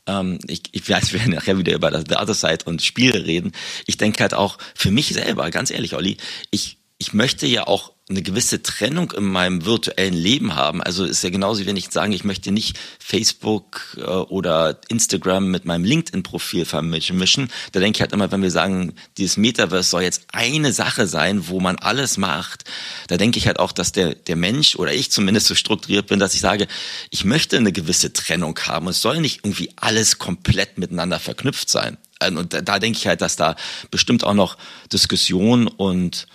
ähm, 0.07 0.39
ich, 0.47 0.63
ich 0.73 0.89
weiß, 0.89 1.13
wir 1.13 1.21
werden 1.21 1.35
nachher 1.35 1.59
wieder 1.59 1.75
über 1.75 1.91
das 1.91 2.05
The 2.09 2.17
Other 2.17 2.35
Side 2.35 2.65
und 2.65 2.83
Spiele 2.83 3.27
reden. 3.27 3.53
Ich 3.87 3.97
denke 3.97 4.21
halt 4.21 4.35
auch 4.35 4.59
für 4.75 4.91
mich 4.91 5.09
selber, 5.09 5.51
ganz 5.51 5.71
ehrlich, 5.71 5.95
Olli, 5.95 6.17
ich, 6.51 6.79
ich 6.99 7.13
möchte 7.13 7.47
ja 7.47 7.67
auch 7.67 7.93
eine 8.09 8.23
gewisse 8.23 8.63
Trennung 8.63 9.11
in 9.11 9.25
meinem 9.25 9.65
virtuellen 9.65 10.15
Leben 10.15 10.55
haben. 10.55 10.81
Also 10.81 11.05
ist 11.05 11.25
ja 11.25 11.31
genauso, 11.31 11.67
wenn 11.67 11.77
ich 11.77 11.91
sage, 11.91 12.15
ich 12.15 12.23
möchte 12.23 12.53
nicht 12.53 12.79
Facebook 13.01 13.97
äh, 13.97 14.03
oder 14.03 14.79
Instagram 14.89 15.51
mit 15.51 15.65
meinem 15.65 15.83
LinkedIn-Profil 15.83 16.67
vermischen. 16.67 17.51
Da 17.73 17.81
denke 17.81 17.97
ich 17.97 18.01
halt 18.01 18.13
immer, 18.13 18.31
wenn 18.31 18.43
wir 18.43 18.53
sagen, 18.53 18.95
dieses 19.19 19.37
Metaverse 19.37 19.91
soll 19.91 20.03
jetzt 20.03 20.23
eine 20.33 20.73
Sache 20.73 21.09
sein, 21.09 21.49
wo 21.49 21.59
man 21.59 21.77
alles 21.81 22.17
macht, 22.17 22.65
da 23.09 23.17
denke 23.17 23.39
ich 23.39 23.49
halt 23.49 23.59
auch, 23.59 23.73
dass 23.73 23.91
der, 23.91 24.15
der 24.15 24.37
Mensch 24.37 24.77
oder 24.77 24.95
ich 24.95 25.11
zumindest 25.11 25.49
so 25.49 25.57
strukturiert 25.57 26.07
bin, 26.07 26.21
dass 26.21 26.35
ich 26.35 26.41
sage, 26.41 26.69
ich 27.11 27.25
möchte 27.25 27.57
eine 27.57 27.73
gewisse 27.73 28.13
Trennung 28.13 28.57
haben. 28.61 28.87
Es 28.87 29.03
soll 29.03 29.21
nicht 29.21 29.41
irgendwie 29.43 29.71
alles 29.75 30.19
komplett 30.19 30.79
miteinander 30.79 31.19
verknüpft 31.19 31.69
sein. 31.69 31.97
Und 32.25 32.53
da, 32.53 32.61
da 32.61 32.79
denke 32.79 32.99
ich 32.99 33.09
halt, 33.09 33.21
dass 33.21 33.35
da 33.35 33.57
bestimmt 33.91 34.23
auch 34.23 34.35
noch 34.35 34.57
Diskussion 34.93 35.67
und 35.67 36.29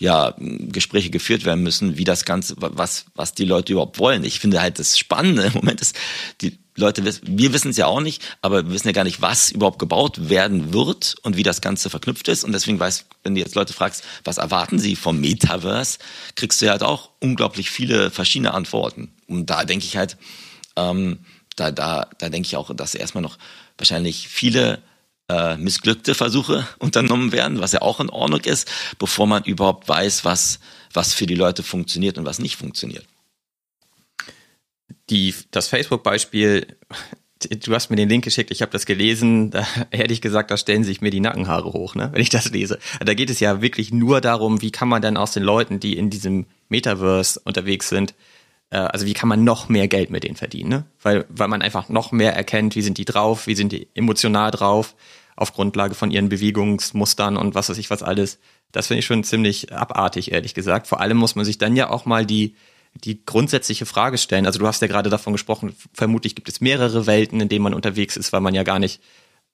ja, 0.00 0.34
Gespräche 0.38 1.10
geführt 1.10 1.44
werden 1.44 1.62
müssen, 1.62 1.98
wie 1.98 2.04
das 2.04 2.24
Ganze, 2.24 2.54
was, 2.58 3.04
was 3.14 3.34
die 3.34 3.44
Leute 3.44 3.74
überhaupt 3.74 3.98
wollen. 3.98 4.24
Ich 4.24 4.40
finde 4.40 4.60
halt 4.60 4.78
das 4.78 4.98
Spannende 4.98 5.42
im 5.42 5.52
Moment 5.52 5.82
ist, 5.82 5.94
die 6.40 6.58
Leute 6.74 7.04
wir 7.04 7.52
wissen 7.52 7.70
es 7.70 7.76
ja 7.76 7.86
auch 7.86 8.00
nicht, 8.00 8.22
aber 8.40 8.64
wir 8.64 8.72
wissen 8.72 8.88
ja 8.88 8.92
gar 8.92 9.04
nicht, 9.04 9.20
was 9.20 9.50
überhaupt 9.50 9.78
gebaut 9.78 10.30
werden 10.30 10.72
wird 10.72 11.16
und 11.22 11.36
wie 11.36 11.42
das 11.42 11.60
Ganze 11.60 11.90
verknüpft 11.90 12.28
ist. 12.28 12.44
Und 12.44 12.52
deswegen 12.52 12.80
weiß, 12.80 13.04
wenn 13.24 13.34
du 13.34 13.42
jetzt 13.42 13.54
Leute 13.54 13.74
fragst, 13.74 14.02
was 14.24 14.38
erwarten 14.38 14.78
sie 14.78 14.96
vom 14.96 15.20
Metaverse, 15.20 15.98
kriegst 16.34 16.62
du 16.62 16.66
ja 16.66 16.72
halt 16.72 16.82
auch 16.82 17.10
unglaublich 17.20 17.70
viele 17.70 18.10
verschiedene 18.10 18.54
Antworten. 18.54 19.12
Und 19.26 19.50
da 19.50 19.66
denke 19.66 19.84
ich 19.84 19.98
halt, 19.98 20.16
ähm, 20.76 21.18
da, 21.56 21.70
da, 21.70 22.08
da 22.16 22.30
denke 22.30 22.46
ich 22.46 22.56
auch, 22.56 22.74
dass 22.74 22.94
erstmal 22.94 23.22
noch 23.22 23.36
wahrscheinlich 23.76 24.28
viele 24.28 24.80
äh, 25.30 25.56
missglückte 25.56 26.14
Versuche 26.14 26.66
unternommen 26.78 27.32
werden, 27.32 27.60
was 27.60 27.72
ja 27.72 27.82
auch 27.82 28.00
in 28.00 28.10
Ordnung 28.10 28.40
ist, 28.40 28.70
bevor 28.98 29.26
man 29.26 29.44
überhaupt 29.44 29.88
weiß, 29.88 30.24
was, 30.24 30.58
was 30.92 31.14
für 31.14 31.26
die 31.26 31.34
Leute 31.34 31.62
funktioniert 31.62 32.18
und 32.18 32.24
was 32.24 32.38
nicht 32.38 32.56
funktioniert. 32.56 33.06
Die, 35.08 35.34
das 35.50 35.68
Facebook-Beispiel 35.68 36.66
du 37.64 37.74
hast 37.74 37.88
mir 37.88 37.96
den 37.96 38.08
Link 38.08 38.24
geschickt, 38.24 38.50
ich 38.50 38.60
habe 38.60 38.72
das 38.72 38.84
gelesen, 38.86 39.50
da 39.50 39.66
hätte 39.90 40.12
ich 40.12 40.20
gesagt, 40.20 40.50
da 40.50 40.56
stellen 40.56 40.84
sich 40.84 41.00
mir 41.00 41.10
die 41.10 41.20
Nackenhaare 41.20 41.72
hoch, 41.72 41.94
ne, 41.94 42.10
wenn 42.12 42.20
ich 42.20 42.28
das 42.28 42.50
lese. 42.50 42.78
Da 43.04 43.14
geht 43.14 43.30
es 43.30 43.40
ja 43.40 43.62
wirklich 43.62 43.92
nur 43.92 44.20
darum, 44.20 44.60
wie 44.62 44.70
kann 44.70 44.88
man 44.88 45.02
dann 45.02 45.16
aus 45.16 45.32
den 45.32 45.42
Leuten, 45.42 45.80
die 45.80 45.96
in 45.96 46.10
diesem 46.10 46.46
Metaverse 46.68 47.40
unterwegs 47.44 47.88
sind, 47.88 48.14
äh, 48.70 48.76
also 48.76 49.06
wie 49.06 49.14
kann 49.14 49.28
man 49.28 49.44
noch 49.44 49.68
mehr 49.68 49.88
Geld 49.88 50.10
mit 50.10 50.24
denen 50.24 50.36
verdienen, 50.36 50.70
ne? 50.70 50.84
Weil, 51.02 51.24
weil 51.28 51.48
man 51.48 51.62
einfach 51.62 51.88
noch 51.88 52.12
mehr 52.12 52.34
erkennt, 52.34 52.74
wie 52.76 52.82
sind 52.82 52.98
die 52.98 53.04
drauf, 53.04 53.46
wie 53.46 53.54
sind 53.54 53.72
die 53.72 53.88
emotional 53.94 54.50
drauf, 54.50 54.94
auf 55.40 55.52
Grundlage 55.52 55.94
von 55.94 56.10
ihren 56.10 56.28
Bewegungsmustern 56.28 57.36
und 57.36 57.54
was 57.54 57.68
weiß 57.68 57.78
ich 57.78 57.90
was 57.90 58.02
alles. 58.02 58.38
Das 58.72 58.86
finde 58.86 59.00
ich 59.00 59.06
schon 59.06 59.24
ziemlich 59.24 59.72
abartig, 59.72 60.32
ehrlich 60.32 60.54
gesagt. 60.54 60.86
Vor 60.86 61.00
allem 61.00 61.16
muss 61.16 61.34
man 61.34 61.44
sich 61.44 61.58
dann 61.58 61.76
ja 61.76 61.90
auch 61.90 62.06
mal 62.06 62.26
die 62.26 62.54
die 62.94 63.24
grundsätzliche 63.24 63.86
Frage 63.86 64.18
stellen. 64.18 64.46
Also 64.46 64.58
du 64.58 64.66
hast 64.66 64.82
ja 64.82 64.88
gerade 64.88 65.10
davon 65.10 65.32
gesprochen, 65.32 65.74
vermutlich 65.94 66.34
gibt 66.34 66.48
es 66.48 66.60
mehrere 66.60 67.06
Welten, 67.06 67.40
in 67.40 67.48
denen 67.48 67.62
man 67.62 67.74
unterwegs 67.74 68.16
ist, 68.16 68.32
weil 68.32 68.40
man 68.40 68.54
ja 68.54 68.62
gar 68.62 68.78
nicht, 68.78 69.00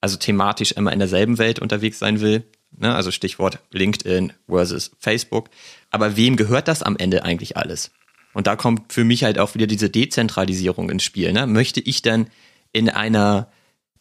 also 0.01 0.17
thematisch 0.17 0.71
immer 0.71 0.91
in 0.91 0.99
derselben 0.99 1.37
Welt 1.37 1.59
unterwegs 1.59 1.99
sein 1.99 2.19
will. 2.19 2.43
Ne? 2.75 2.93
Also 2.93 3.11
Stichwort 3.11 3.59
LinkedIn 3.71 4.33
versus 4.47 4.91
Facebook. 4.99 5.49
Aber 5.91 6.17
wem 6.17 6.35
gehört 6.35 6.67
das 6.67 6.83
am 6.83 6.97
Ende 6.97 7.23
eigentlich 7.23 7.57
alles? 7.57 7.91
Und 8.33 8.47
da 8.47 8.55
kommt 8.55 8.91
für 8.91 9.03
mich 9.03 9.23
halt 9.23 9.39
auch 9.39 9.55
wieder 9.55 9.67
diese 9.67 9.89
Dezentralisierung 9.89 10.89
ins 10.89 11.03
Spiel. 11.03 11.31
Ne? 11.31 11.47
Möchte 11.47 11.79
ich 11.79 12.01
dann 12.01 12.27
in 12.71 12.89
einer 12.89 13.49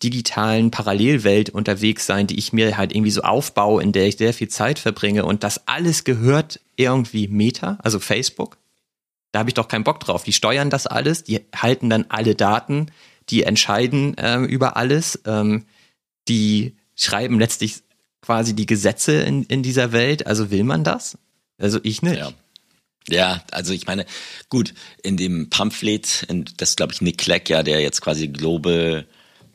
digitalen 0.02 0.70
Parallelwelt 0.70 1.50
unterwegs 1.50 2.06
sein, 2.06 2.26
die 2.26 2.38
ich 2.38 2.52
mir 2.52 2.76
halt 2.76 2.94
irgendwie 2.94 3.10
so 3.10 3.22
aufbaue, 3.22 3.82
in 3.82 3.92
der 3.92 4.06
ich 4.06 4.16
sehr 4.16 4.34
viel 4.34 4.48
Zeit 4.48 4.78
verbringe 4.78 5.24
und 5.24 5.42
das 5.42 5.66
alles 5.66 6.04
gehört 6.04 6.60
irgendwie 6.76 7.28
Meta, 7.28 7.78
also 7.82 7.98
Facebook? 8.00 8.58
Da 9.32 9.40
habe 9.40 9.50
ich 9.50 9.54
doch 9.54 9.68
keinen 9.68 9.84
Bock 9.84 10.00
drauf. 10.00 10.24
Die 10.24 10.32
steuern 10.32 10.70
das 10.70 10.86
alles, 10.86 11.24
die 11.24 11.40
halten 11.54 11.90
dann 11.90 12.06
alle 12.08 12.34
Daten, 12.34 12.86
die 13.28 13.42
entscheiden 13.42 14.14
ähm, 14.18 14.44
über 14.44 14.76
alles, 14.76 15.20
ähm, 15.26 15.66
die 16.28 16.76
schreiben 16.94 17.38
letztlich 17.38 17.82
quasi 18.22 18.54
die 18.54 18.66
Gesetze 18.66 19.22
in, 19.22 19.44
in 19.44 19.62
dieser 19.62 19.92
Welt. 19.92 20.26
Also 20.26 20.50
will 20.50 20.64
man 20.64 20.84
das? 20.84 21.18
Also 21.58 21.80
ich 21.82 22.02
nicht. 22.02 22.18
Ja. 22.18 22.32
Ja, 23.08 23.44
also 23.52 23.72
ich 23.72 23.86
meine, 23.86 24.04
gut, 24.48 24.74
in 25.00 25.16
dem 25.16 25.48
Pamphlet, 25.48 26.24
in, 26.28 26.44
das 26.56 26.74
glaube 26.74 26.92
ich 26.92 27.00
Nick 27.00 27.18
Clegg, 27.18 27.48
ja, 27.48 27.62
der 27.62 27.80
jetzt 27.80 28.00
quasi 28.00 28.26
Global 28.26 29.06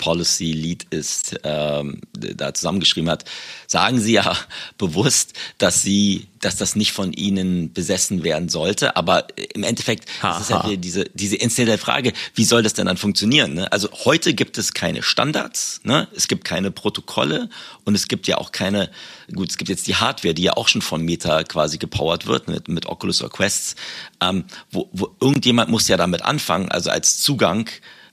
Policy 0.02 0.52
Lead 0.52 0.88
ist, 0.90 1.40
ähm, 1.44 2.02
da 2.14 2.54
zusammengeschrieben 2.54 3.10
hat, 3.10 3.24
sagen 3.68 4.02
Sie 4.02 4.14
ja 4.14 4.36
bewusst, 4.78 5.34
dass 5.60 5.84
Sie, 5.84 6.28
dass 6.40 6.58
das 6.58 6.76
nicht 6.76 6.92
von 6.92 7.14
Ihnen 7.14 7.72
besessen 7.72 8.24
werden 8.24 8.50
sollte. 8.50 8.96
Aber 8.98 9.28
im 9.54 9.64
Endeffekt 9.64 10.10
ha, 10.24 10.38
ist 10.38 10.44
es 10.44 10.50
ja 10.50 10.76
diese, 10.76 11.06
diese 11.14 11.36
instanzielle 11.36 11.78
Frage, 11.78 12.14
wie 12.34 12.44
soll 12.44 12.64
das 12.64 12.74
denn 12.74 12.88
dann 12.88 12.98
funktionieren? 12.98 13.54
Ne? 13.54 13.72
Also 13.72 13.90
heute 14.04 14.34
gibt 14.34 14.58
es 14.58 14.74
keine 14.74 15.04
Standards, 15.04 15.82
ne? 15.84 16.08
es 16.16 16.28
gibt 16.28 16.46
keine 16.46 16.72
Protokolle 16.72 17.50
und 17.86 17.94
es 17.94 18.08
gibt 18.08 18.28
ja 18.28 18.40
auch 18.40 18.52
keine, 18.52 18.90
gut, 19.34 19.52
es 19.52 19.58
gibt 19.58 19.70
jetzt 19.70 19.86
die 19.86 19.96
Hardware, 19.96 20.34
die 20.34 20.44
ja 20.44 20.54
auch 20.54 20.68
schon 20.68 20.82
von 20.82 21.04
Meta 21.04 21.44
quasi 21.44 21.78
gepowert 21.78 22.26
wird 22.26 22.48
mit, 22.48 22.68
mit 22.68 22.88
Oculus 22.88 23.22
oder 23.22 23.30
Quests, 23.30 23.76
ähm, 24.20 24.46
wo, 24.72 24.90
wo 24.94 25.16
irgendjemand 25.22 25.70
muss 25.70 25.88
ja 25.88 25.96
damit 25.96 26.24
anfangen, 26.24 26.70
also 26.70 26.90
als 26.90 27.22
Zugang 27.22 27.70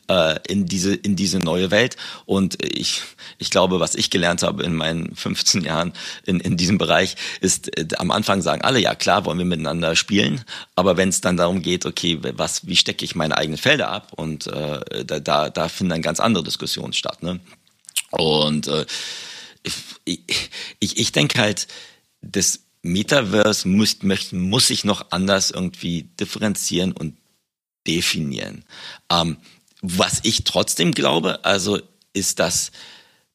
äh, 0.08 0.38
in 0.48 0.66
diese 0.66 0.94
in 0.94 1.16
diese 1.16 1.40
neue 1.40 1.70
Welt. 1.70 1.96
Und 2.26 2.62
ich 2.64 3.02
ich 3.38 3.50
glaube, 3.50 3.80
was 3.80 3.94
ich 3.94 4.10
gelernt 4.10 4.42
habe 4.42 4.62
in 4.64 4.74
meinen 4.74 5.14
15 5.16 5.64
Jahren 5.64 5.92
in 6.24 6.40
in 6.40 6.56
diesem 6.56 6.78
Bereich 6.78 7.16
ist 7.40 7.76
äh, 7.78 7.86
am 7.96 8.10
Anfang 8.10 8.42
sagen 8.42 8.62
alle 8.62 8.80
ja 8.80 8.94
klar 8.94 9.24
wollen 9.24 9.38
wir 9.38 9.44
miteinander 9.44 9.96
spielen, 9.96 10.44
aber 10.74 10.96
wenn 10.96 11.08
es 11.08 11.20
dann 11.20 11.36
darum 11.36 11.62
geht, 11.62 11.86
okay 11.86 12.18
was 12.36 12.66
wie 12.66 12.76
stecke 12.76 13.04
ich 13.04 13.14
meine 13.14 13.36
eigenen 13.36 13.58
Felder 13.58 13.90
ab 13.90 14.12
und 14.16 14.46
äh, 14.46 15.04
da 15.04 15.20
da 15.20 15.50
da 15.50 15.68
finden 15.68 15.90
dann 15.90 16.02
ganz 16.02 16.20
andere 16.20 16.44
Diskussionen 16.44 16.92
statt. 16.92 17.22
Ne? 17.22 17.40
Und 18.10 18.68
äh, 18.68 18.86
ich, 20.04 20.20
ich, 20.80 20.98
ich 20.98 21.12
denke 21.12 21.38
halt, 21.40 21.68
das 22.22 22.60
Metaverse 22.82 23.68
muss, 23.68 23.98
muss 24.32 24.68
sich 24.68 24.84
noch 24.84 25.10
anders 25.10 25.50
irgendwie 25.50 26.04
differenzieren 26.18 26.92
und 26.92 27.16
definieren. 27.86 28.64
Ähm, 29.10 29.38
was 29.80 30.20
ich 30.22 30.44
trotzdem 30.44 30.92
glaube, 30.92 31.44
also 31.44 31.78
ist 32.12 32.40
das, 32.40 32.72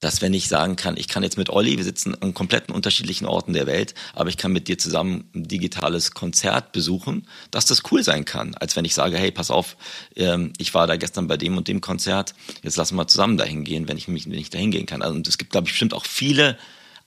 dass 0.03 0.21
wenn 0.21 0.33
ich 0.33 0.49
sagen 0.49 0.75
kann, 0.75 0.97
ich 0.97 1.07
kann 1.07 1.23
jetzt 1.23 1.37
mit 1.37 1.49
Olli, 1.49 1.77
wir 1.77 1.83
sitzen 1.83 2.21
an 2.21 2.33
kompletten 2.33 2.75
unterschiedlichen 2.75 3.25
Orten 3.25 3.53
der 3.53 3.67
Welt, 3.67 3.93
aber 4.13 4.29
ich 4.29 4.37
kann 4.37 4.51
mit 4.51 4.67
dir 4.67 4.77
zusammen 4.77 5.29
ein 5.33 5.47
digitales 5.47 6.11
Konzert 6.11 6.73
besuchen, 6.73 7.27
dass 7.51 7.65
das 7.65 7.83
cool 7.91 8.03
sein 8.03 8.25
kann, 8.25 8.53
als 8.55 8.75
wenn 8.75 8.83
ich 8.83 8.93
sage, 8.93 9.17
hey, 9.17 9.31
pass 9.31 9.49
auf, 9.49 9.77
ähm, 10.15 10.51
ich 10.57 10.73
war 10.73 10.87
da 10.87 10.97
gestern 10.97 11.27
bei 11.27 11.37
dem 11.37 11.57
und 11.57 11.69
dem 11.69 11.79
Konzert, 11.79 12.35
jetzt 12.63 12.75
lassen 12.75 12.95
wir 12.95 13.07
zusammen 13.07 13.37
dahin 13.37 13.63
gehen, 13.63 13.87
wenn 13.87 13.97
ich 13.97 14.09
mich 14.09 14.27
nicht 14.27 14.53
dahin 14.53 14.71
gehen 14.71 14.85
kann. 14.85 15.01
Also 15.01 15.15
und 15.15 15.27
es 15.27 15.37
gibt, 15.37 15.51
glaube 15.51 15.67
ich, 15.67 15.73
bestimmt 15.73 15.93
auch 15.93 16.05
viele 16.05 16.57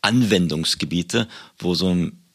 Anwendungsgebiete, 0.01 1.29
wo 1.59 1.75
so 1.75 1.91
ein 1.91 2.26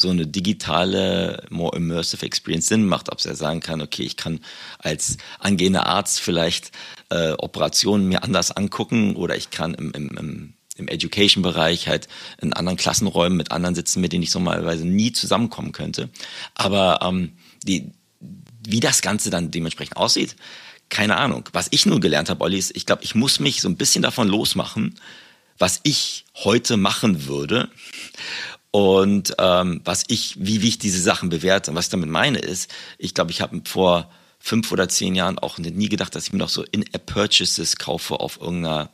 so 0.00 0.10
eine 0.10 0.26
digitale, 0.26 1.44
more 1.50 1.76
immersive 1.76 2.24
Experience 2.24 2.66
Sinn 2.66 2.86
macht, 2.86 3.10
ob 3.12 3.24
er 3.24 3.36
sagen 3.36 3.60
kann, 3.60 3.82
okay, 3.82 4.02
ich 4.02 4.16
kann 4.16 4.40
als 4.78 5.18
angehender 5.38 5.86
Arzt 5.86 6.20
vielleicht 6.20 6.72
äh, 7.10 7.32
Operationen 7.32 8.08
mir 8.08 8.22
anders 8.22 8.50
angucken 8.50 9.16
oder 9.16 9.36
ich 9.36 9.50
kann 9.50 9.74
im, 9.74 9.92
im, 9.92 10.16
im 10.16 10.54
im 10.76 10.88
Education-Bereich 10.88 11.88
halt 11.88 12.08
in 12.40 12.54
anderen 12.54 12.78
Klassenräumen 12.78 13.36
mit 13.36 13.52
anderen 13.52 13.74
sitzen, 13.74 14.00
mit 14.00 14.12
denen 14.14 14.22
ich 14.22 14.32
normalerweise 14.32 14.86
nie 14.86 15.12
zusammenkommen 15.12 15.72
könnte. 15.72 16.08
Aber 16.54 17.00
ähm, 17.02 17.32
die, 17.64 17.92
wie 18.66 18.80
das 18.80 19.02
Ganze 19.02 19.28
dann 19.28 19.50
dementsprechend 19.50 19.98
aussieht, 19.98 20.36
keine 20.88 21.18
Ahnung. 21.18 21.48
Was 21.52 21.68
ich 21.70 21.86
nur 21.86 22.00
gelernt 22.00 22.30
habe, 22.30 22.42
Olli, 22.42 22.58
ist, 22.58 22.74
ich 22.74 22.86
glaube, 22.86 23.04
ich 23.04 23.14
muss 23.14 23.40
mich 23.40 23.60
so 23.60 23.68
ein 23.68 23.76
bisschen 23.76 24.02
davon 24.02 24.26
losmachen, 24.26 24.98
was 25.58 25.80
ich 25.82 26.24
heute 26.34 26.76
machen 26.76 27.26
würde 27.26 27.68
und 28.70 29.34
ähm, 29.38 29.80
was 29.84 30.04
ich, 30.08 30.36
wie, 30.38 30.62
wie 30.62 30.68
ich 30.68 30.78
diese 30.78 31.00
Sachen 31.00 31.28
bewerte 31.28 31.70
und 31.70 31.76
was 31.76 31.86
ich 31.86 31.90
damit 31.90 32.08
meine 32.08 32.38
ist, 32.38 32.70
ich 32.98 33.14
glaube, 33.14 33.30
ich 33.32 33.40
habe 33.40 33.60
vor 33.64 34.10
fünf 34.38 34.70
oder 34.72 34.88
zehn 34.88 35.14
Jahren 35.14 35.38
auch 35.38 35.58
nie 35.58 35.88
gedacht, 35.88 36.14
dass 36.14 36.24
ich 36.24 36.32
mir 36.32 36.38
noch 36.38 36.48
so 36.48 36.62
In-App-Purchases 36.62 37.76
kaufe 37.76 38.20
auf 38.20 38.40
irgendeiner 38.40 38.90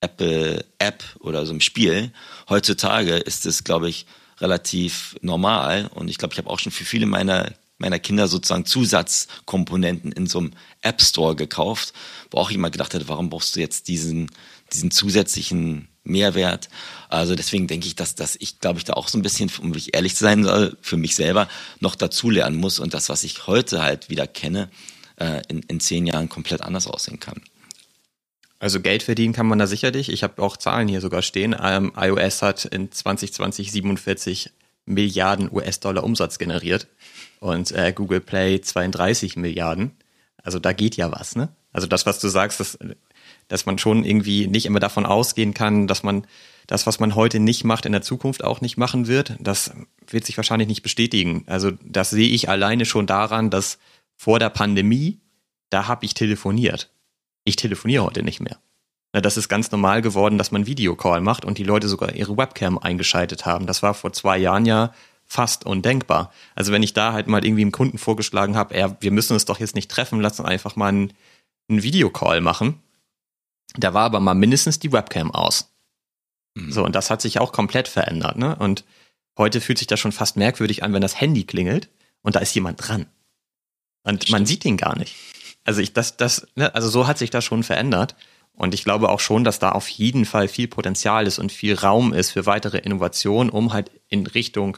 Apple-App 0.00 1.02
oder 1.20 1.46
so 1.46 1.52
einem 1.52 1.60
Spiel. 1.60 2.12
Heutzutage 2.48 3.16
ist 3.16 3.46
es, 3.46 3.64
glaube 3.64 3.88
ich, 3.88 4.06
relativ 4.40 5.16
normal 5.22 5.90
und 5.94 6.08
ich 6.08 6.18
glaube, 6.18 6.34
ich 6.34 6.38
habe 6.38 6.50
auch 6.50 6.58
schon 6.58 6.72
für 6.72 6.84
viele 6.84 7.06
meiner 7.06 7.52
meiner 7.78 7.98
Kinder 7.98 8.28
sozusagen 8.28 8.66
Zusatzkomponenten 8.66 10.12
in 10.12 10.26
so 10.26 10.38
einem 10.38 10.52
App 10.80 11.02
Store 11.02 11.34
gekauft, 11.34 11.92
wo 12.30 12.38
auch 12.38 12.50
jemand 12.50 12.72
gedacht 12.72 12.94
hätte, 12.94 13.08
warum 13.08 13.30
brauchst 13.30 13.56
du 13.56 13.60
jetzt 13.60 13.88
diesen, 13.88 14.30
diesen 14.72 14.92
zusätzlichen 14.92 15.88
Mehrwert. 16.04 16.68
Also 17.08 17.34
deswegen 17.34 17.66
denke 17.66 17.86
ich, 17.86 17.96
dass, 17.96 18.14
dass 18.14 18.36
ich, 18.38 18.60
glaube 18.60 18.78
ich, 18.78 18.84
da 18.84 18.92
auch 18.92 19.08
so 19.08 19.18
ein 19.18 19.22
bisschen, 19.22 19.50
um 19.60 19.70
mich 19.70 19.94
ehrlich 19.94 20.14
zu 20.14 20.24
sein 20.24 20.44
soll, 20.44 20.76
für 20.80 20.96
mich 20.96 21.16
selber 21.16 21.48
noch 21.80 21.94
dazulernen 21.94 22.58
muss 22.58 22.78
und 22.78 22.94
das, 22.94 23.08
was 23.08 23.24
ich 23.24 23.46
heute 23.46 23.82
halt 23.82 24.10
wieder 24.10 24.26
kenne, 24.26 24.68
äh, 25.16 25.42
in, 25.48 25.60
in 25.62 25.80
zehn 25.80 26.06
Jahren 26.06 26.28
komplett 26.28 26.62
anders 26.62 26.86
aussehen 26.86 27.20
kann. 27.20 27.42
Also 28.58 28.80
Geld 28.80 29.02
verdienen 29.02 29.34
kann 29.34 29.46
man 29.46 29.58
da 29.58 29.66
sicherlich. 29.66 30.08
Ich 30.08 30.22
habe 30.22 30.40
auch 30.42 30.56
Zahlen 30.56 30.88
hier 30.88 31.00
sogar 31.00 31.22
stehen. 31.22 31.54
Ähm, 31.60 31.92
iOS 31.96 32.42
hat 32.42 32.64
in 32.64 32.90
2020 32.90 33.72
47 33.72 34.50
Milliarden 34.86 35.50
US-Dollar 35.52 36.04
Umsatz 36.04 36.38
generiert 36.38 36.86
und 37.40 37.72
äh, 37.72 37.92
Google 37.92 38.20
Play 38.20 38.60
32 38.60 39.36
Milliarden. 39.36 39.92
Also 40.42 40.58
da 40.58 40.72
geht 40.72 40.96
ja 40.96 41.10
was, 41.10 41.36
ne? 41.36 41.48
Also 41.72 41.86
das, 41.86 42.06
was 42.06 42.20
du 42.20 42.28
sagst, 42.28 42.60
das 42.60 42.78
dass 43.54 43.66
man 43.66 43.78
schon 43.78 44.04
irgendwie 44.04 44.48
nicht 44.48 44.66
immer 44.66 44.80
davon 44.80 45.06
ausgehen 45.06 45.54
kann, 45.54 45.86
dass 45.86 46.02
man 46.02 46.26
das, 46.66 46.88
was 46.88 46.98
man 46.98 47.14
heute 47.14 47.38
nicht 47.38 47.62
macht, 47.62 47.86
in 47.86 47.92
der 47.92 48.02
Zukunft 48.02 48.42
auch 48.42 48.60
nicht 48.60 48.76
machen 48.76 49.06
wird. 49.06 49.36
Das 49.38 49.70
wird 50.08 50.24
sich 50.24 50.36
wahrscheinlich 50.36 50.66
nicht 50.66 50.82
bestätigen. 50.82 51.44
Also 51.46 51.70
das 51.84 52.10
sehe 52.10 52.28
ich 52.28 52.48
alleine 52.48 52.84
schon 52.84 53.06
daran, 53.06 53.50
dass 53.50 53.78
vor 54.16 54.40
der 54.40 54.50
Pandemie, 54.50 55.20
da 55.70 55.86
habe 55.86 56.04
ich 56.04 56.14
telefoniert. 56.14 56.90
Ich 57.44 57.54
telefoniere 57.54 58.02
heute 58.02 58.24
nicht 58.24 58.40
mehr. 58.40 58.58
Das 59.12 59.36
ist 59.36 59.48
ganz 59.48 59.70
normal 59.70 60.02
geworden, 60.02 60.36
dass 60.36 60.50
man 60.50 60.66
Videocall 60.66 61.20
macht 61.20 61.44
und 61.44 61.56
die 61.56 61.62
Leute 61.62 61.86
sogar 61.86 62.12
ihre 62.12 62.36
Webcam 62.36 62.76
eingeschaltet 62.76 63.46
haben. 63.46 63.68
Das 63.68 63.84
war 63.84 63.94
vor 63.94 64.12
zwei 64.12 64.36
Jahren 64.36 64.66
ja 64.66 64.92
fast 65.24 65.64
undenkbar. 65.64 66.32
Also 66.56 66.72
wenn 66.72 66.82
ich 66.82 66.92
da 66.92 67.12
halt 67.12 67.28
mal 67.28 67.44
irgendwie 67.44 67.62
einem 67.62 67.70
Kunden 67.70 67.98
vorgeschlagen 67.98 68.56
habe, 68.56 68.96
wir 68.98 69.10
müssen 69.12 69.34
uns 69.34 69.44
doch 69.44 69.60
jetzt 69.60 69.76
nicht 69.76 69.92
treffen, 69.92 70.20
lass 70.20 70.40
uns 70.40 70.48
einfach 70.48 70.74
mal 70.74 70.88
einen, 70.88 71.12
einen 71.68 71.84
Videocall 71.84 72.40
machen, 72.40 72.80
da 73.76 73.94
war 73.94 74.04
aber 74.04 74.20
mal 74.20 74.34
mindestens 74.34 74.78
die 74.78 74.92
Webcam 74.92 75.30
aus. 75.30 75.74
Mhm. 76.54 76.72
So, 76.72 76.84
und 76.84 76.94
das 76.94 77.10
hat 77.10 77.20
sich 77.22 77.40
auch 77.40 77.52
komplett 77.52 77.88
verändert, 77.88 78.36
ne? 78.36 78.56
Und 78.56 78.84
heute 79.36 79.60
fühlt 79.60 79.78
sich 79.78 79.86
das 79.86 80.00
schon 80.00 80.12
fast 80.12 80.36
merkwürdig 80.36 80.82
an, 80.82 80.92
wenn 80.92 81.02
das 81.02 81.20
Handy 81.20 81.44
klingelt 81.44 81.88
und 82.22 82.36
da 82.36 82.40
ist 82.40 82.54
jemand 82.54 82.86
dran. 82.86 83.06
Und 84.04 84.30
man 84.30 84.46
sieht 84.46 84.64
ihn 84.64 84.76
gar 84.76 84.96
nicht. 84.96 85.16
Also 85.64 85.80
ich, 85.80 85.92
das, 85.92 86.16
das, 86.16 86.46
ne, 86.54 86.74
also 86.74 86.88
so 86.88 87.06
hat 87.06 87.18
sich 87.18 87.30
das 87.30 87.44
schon 87.44 87.62
verändert. 87.62 88.14
Und 88.52 88.72
ich 88.72 88.84
glaube 88.84 89.08
auch 89.08 89.18
schon, 89.18 89.42
dass 89.42 89.58
da 89.58 89.72
auf 89.72 89.88
jeden 89.88 90.26
Fall 90.26 90.46
viel 90.46 90.68
Potenzial 90.68 91.26
ist 91.26 91.40
und 91.40 91.50
viel 91.50 91.74
Raum 91.74 92.12
ist 92.12 92.30
für 92.30 92.46
weitere 92.46 92.78
Innovationen, 92.78 93.50
um 93.50 93.72
halt 93.72 93.90
in 94.08 94.26
Richtung 94.26 94.76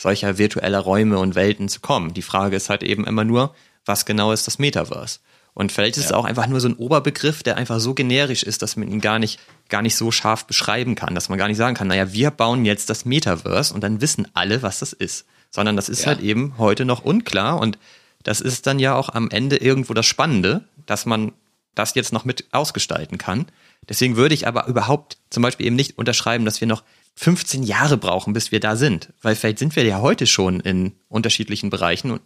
solcher 0.00 0.38
virtueller 0.38 0.78
Räume 0.78 1.18
und 1.18 1.34
Welten 1.34 1.68
zu 1.68 1.80
kommen. 1.80 2.14
Die 2.14 2.22
Frage 2.22 2.54
ist 2.54 2.70
halt 2.70 2.82
eben 2.84 3.04
immer 3.04 3.24
nur, 3.24 3.54
was 3.84 4.06
genau 4.06 4.30
ist 4.30 4.46
das 4.46 4.58
Metaverse? 4.58 5.20
Und 5.56 5.72
vielleicht 5.72 5.96
ist 5.96 6.04
ja. 6.04 6.10
es 6.10 6.12
auch 6.12 6.26
einfach 6.26 6.48
nur 6.48 6.60
so 6.60 6.68
ein 6.68 6.74
Oberbegriff, 6.74 7.42
der 7.42 7.56
einfach 7.56 7.80
so 7.80 7.94
generisch 7.94 8.42
ist, 8.42 8.60
dass 8.60 8.76
man 8.76 8.88
ihn 8.88 9.00
gar 9.00 9.18
nicht, 9.18 9.40
gar 9.70 9.80
nicht 9.80 9.96
so 9.96 10.10
scharf 10.10 10.44
beschreiben 10.44 10.96
kann, 10.96 11.14
dass 11.14 11.30
man 11.30 11.38
gar 11.38 11.48
nicht 11.48 11.56
sagen 11.56 11.74
kann, 11.74 11.88
naja, 11.88 12.12
wir 12.12 12.30
bauen 12.30 12.66
jetzt 12.66 12.90
das 12.90 13.06
Metaverse 13.06 13.72
und 13.72 13.80
dann 13.82 14.02
wissen 14.02 14.28
alle, 14.34 14.60
was 14.60 14.80
das 14.80 14.92
ist. 14.92 15.24
Sondern 15.50 15.74
das 15.74 15.88
ist 15.88 16.02
ja. 16.02 16.08
halt 16.08 16.20
eben 16.20 16.58
heute 16.58 16.84
noch 16.84 17.06
unklar 17.06 17.58
und 17.58 17.78
das 18.22 18.42
ist 18.42 18.66
dann 18.66 18.78
ja 18.78 18.96
auch 18.96 19.08
am 19.08 19.30
Ende 19.30 19.56
irgendwo 19.56 19.94
das 19.94 20.04
Spannende, 20.04 20.64
dass 20.84 21.06
man 21.06 21.32
das 21.74 21.94
jetzt 21.94 22.12
noch 22.12 22.26
mit 22.26 22.44
ausgestalten 22.52 23.16
kann. 23.16 23.46
Deswegen 23.88 24.16
würde 24.16 24.34
ich 24.34 24.46
aber 24.46 24.66
überhaupt 24.66 25.16
zum 25.30 25.42
Beispiel 25.42 25.64
eben 25.64 25.76
nicht 25.76 25.96
unterschreiben, 25.96 26.44
dass 26.44 26.60
wir 26.60 26.68
noch 26.68 26.82
15 27.14 27.62
Jahre 27.62 27.96
brauchen, 27.96 28.34
bis 28.34 28.52
wir 28.52 28.60
da 28.60 28.76
sind. 28.76 29.14
Weil 29.22 29.36
vielleicht 29.36 29.58
sind 29.58 29.74
wir 29.74 29.84
ja 29.84 30.02
heute 30.02 30.26
schon 30.26 30.60
in 30.60 30.92
unterschiedlichen 31.08 31.70
Bereichen 31.70 32.20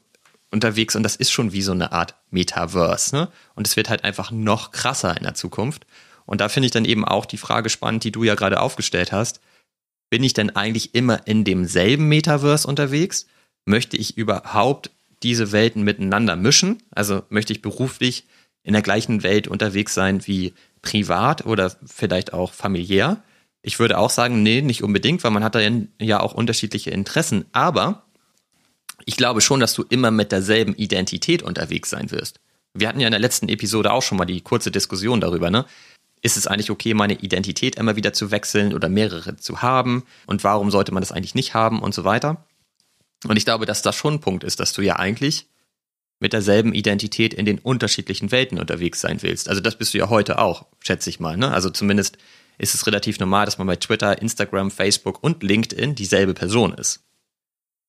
unterwegs 0.51 0.97
und 0.97 1.03
das 1.03 1.17
ist 1.17 1.31
schon 1.31 1.53
wie 1.53 1.63
so 1.63 1.73
eine 1.73 1.93
Art 1.93 2.15
Metaverse. 2.31 3.15
Ne? 3.15 3.29
Und 3.55 3.67
es 3.67 3.77
wird 3.77 3.89
halt 3.89 4.05
einfach 4.05 4.31
noch 4.31 4.73
krasser 4.73 5.17
in 5.17 5.23
der 5.23 5.35
Zukunft. 5.35 5.87
Und 6.27 6.41
da 6.41 6.49
finde 6.49 6.67
ich 6.67 6.73
dann 6.73 6.85
eben 6.85 7.05
auch 7.05 7.27
die 7.27 7.39
Frage 7.39 7.71
spannend, 7.71 8.05
die 8.05 8.13
du 8.13 8.25
ja 8.25 8.35
gerade 8.35 8.61
aufgestellt 8.61 9.13
hast. 9.13 9.41
Bin 10.11 10.23
ich 10.23 10.33
denn 10.33 10.55
eigentlich 10.57 10.95
immer 10.95 11.27
in 11.27 11.45
demselben 11.45 12.09
Metaverse 12.09 12.67
unterwegs? 12.67 13.27
Möchte 13.65 13.97
ich 13.97 14.17
überhaupt 14.17 14.91
diese 15.23 15.53
Welten 15.53 15.83
miteinander 15.83 16.37
mischen? 16.37 16.83
Also 16.91 17.23
möchte 17.29 17.53
ich 17.53 17.63
beruflich 17.63 18.27
in 18.63 18.73
der 18.73 18.83
gleichen 18.83 19.23
Welt 19.23 19.49
unterwegs 19.49 19.95
sein 19.95 20.27
wie 20.27 20.55
privat 20.83 21.47
oder 21.47 21.73
vielleicht 21.87 22.33
auch 22.33 22.53
familiär? 22.53 23.23
Ich 23.63 23.79
würde 23.79 23.99
auch 23.99 24.11
sagen, 24.11 24.43
nee, 24.43 24.63
nicht 24.63 24.83
unbedingt, 24.83 25.23
weil 25.23 25.31
man 25.31 25.45
hat 25.45 25.55
da 25.55 25.61
ja 26.01 26.21
auch 26.21 26.33
unterschiedliche 26.35 26.91
Interessen. 26.91 27.45
Aber 27.53 28.05
ich 29.07 29.17
glaube 29.17 29.41
schon, 29.41 29.61
dass 29.61 29.75
du 29.75 29.85
immer 29.89 30.11
mit 30.11 30.33
derselben 30.33 30.75
Identität 30.75 31.43
unterwegs 31.43 31.91
sein 31.91 32.11
wirst. 32.11 32.41
Wir 32.75 32.89
hatten 32.89 33.01
ja 33.01 33.07
in 33.07 33.13
der 33.13 33.21
letzten 33.21 33.49
Episode 33.49 33.93
auch 33.93 34.03
schon 34.03 34.19
mal 34.19 34.25
die 34.25 34.41
kurze 34.41 34.71
Diskussion 34.71 35.21
darüber, 35.21 35.51
ne? 35.51 35.67
Ist 36.23 36.37
es 36.37 36.47
eigentlich 36.47 36.71
okay, 36.71 36.93
meine 36.93 37.15
Identität 37.15 37.77
immer 37.77 37.97
wieder 37.97 38.13
zu 38.13 38.31
wechseln 38.31 38.75
oder 38.75 38.91
mehrere 38.91 39.37
zu 39.37 39.63
haben? 39.63 40.05
Und 40.27 40.45
warum 40.45 40.71
sollte 40.71 40.93
man 40.93 41.01
das 41.01 41.13
eigentlich 41.13 41.35
nicht 41.35 41.55
haben 41.55 41.81
und 41.81 41.95
so 41.95 42.05
weiter? 42.05 42.45
Und 43.27 43.37
ich 43.37 43.47
glaube, 43.47 43.65
dass 43.65 43.81
das 43.81 43.97
schon 43.97 44.15
ein 44.15 44.21
Punkt 44.21 44.45
ist, 44.45 44.61
dass 44.61 44.75
du 44.75 44.83
ja 44.83 44.97
eigentlich 44.97 45.47
mit 46.21 46.35
derselben 46.35 46.75
Identität 46.75 47.33
in 47.33 47.47
den 47.47 47.59
unterschiedlichen 47.59 48.31
Welten 48.31 48.59
unterwegs 48.59 49.01
sein 49.01 49.23
willst. 49.23 49.49
Also 49.49 49.63
das 49.63 49.77
bist 49.77 49.95
du 49.95 49.99
ja 49.99 50.11
heute 50.11 50.39
auch, 50.39 50.67
schätze 50.81 51.09
ich 51.09 51.21
mal. 51.21 51.39
Ne? 51.39 51.51
Also 51.51 51.71
zumindest 51.71 52.19
ist 52.59 52.75
es 52.75 52.87
relativ 52.87 53.19
normal, 53.19 53.47
dass 53.47 53.57
man 53.57 53.67
bei 53.67 53.77
Twitter, 53.77 54.21
Instagram, 54.21 54.71
Facebook 54.71 55.25
und 55.25 55.43
LinkedIn 55.43 55.95
dieselbe 55.95 56.35
Person 56.35 56.75
ist. 56.75 57.01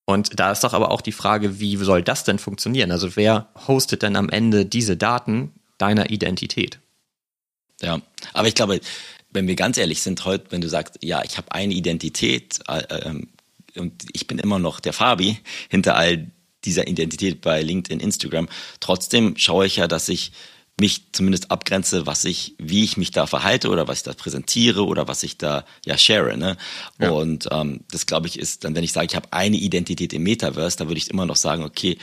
Und 0.05 0.39
da 0.39 0.51
ist 0.51 0.63
doch 0.63 0.74
aber 0.74 0.91
auch 0.91 1.01
die 1.01 1.12
Frage, 1.12 1.60
wie 1.60 1.77
soll 1.77 2.03
das 2.03 2.24
denn 2.24 2.39
funktionieren? 2.39 2.91
Also 2.91 3.15
wer 3.15 3.50
hostet 3.67 4.01
denn 4.01 4.15
am 4.15 4.29
Ende 4.29 4.65
diese 4.65 4.98
Daten 4.98 5.53
deiner 5.77 6.10
Identität? 6.10 6.79
Ja, 7.81 8.01
aber 8.34 8.48
ich 8.48 8.55
glaube, 8.55 8.79
wenn 9.31 9.48
wir 9.48 9.55
ganz 9.55 9.77
ehrlich 9.77 10.01
sind, 10.01 10.25
heute, 10.25 10.51
wenn 10.51 10.62
du 10.62 10.70
sagst, 10.70 11.00
ja, 11.01 11.24
ich 11.24 11.38
habe 11.38 11.51
eine 11.51 11.74
Identität 11.74 12.60
äh, 12.67 12.79
äh, 12.79 13.22
und 13.79 14.05
ich 14.12 14.27
bin 14.27 14.38
immer 14.38 14.60
noch 14.60 14.79
der 14.79 14.93
Fabi 14.93 15.39
hinter 15.70 15.96
all 15.96 16.29
dieser 16.65 16.88
Identität 16.88 17.41
bei 17.41 17.62
LinkedIn, 17.62 18.00
Instagram, 18.00 18.50
trotzdem 18.79 19.36
schaue 19.38 19.65
ich 19.65 19.77
ja, 19.77 19.88
dass 19.88 20.10
ich 20.10 20.31
mich 20.80 21.12
zumindest 21.12 21.51
abgrenze, 21.51 22.06
was 22.06 22.25
ich, 22.25 22.56
wie 22.58 22.84
ich 22.84 22.98
mich 22.98 23.12
da 23.12 23.28
verhalte 23.28 23.70
oder 23.70 23.88
was 23.88 24.00
ich 24.00 24.04
da 24.04 24.13
präsentiere 24.13 24.86
oder 24.86 25.08
was 25.08 25.24
ich 25.24 25.38
da 25.38 25.66
ja 25.86 25.98
share. 25.98 26.38
Ne? 26.38 26.58
Ja. 27.00 27.12
Und 27.12 27.48
ähm, 27.51 27.82
das 27.92 28.06
glaube 28.06 28.28
ich 28.28 28.40
ist 28.40 28.63
dann, 28.63 28.75
wenn 28.75 28.84
ich 28.84 28.92
sage, 28.92 29.08
ich 29.08 29.16
habe 29.16 29.32
eine 29.32 29.58
Identität 29.58 30.13
im 30.13 30.24
Metaverse, 30.24 30.78
da 30.78 30.88
würde 30.88 30.98
ich 30.98 31.10
immer 31.10 31.25
noch 31.25 31.36
sagen, 31.36 31.63
okay, 31.63 31.98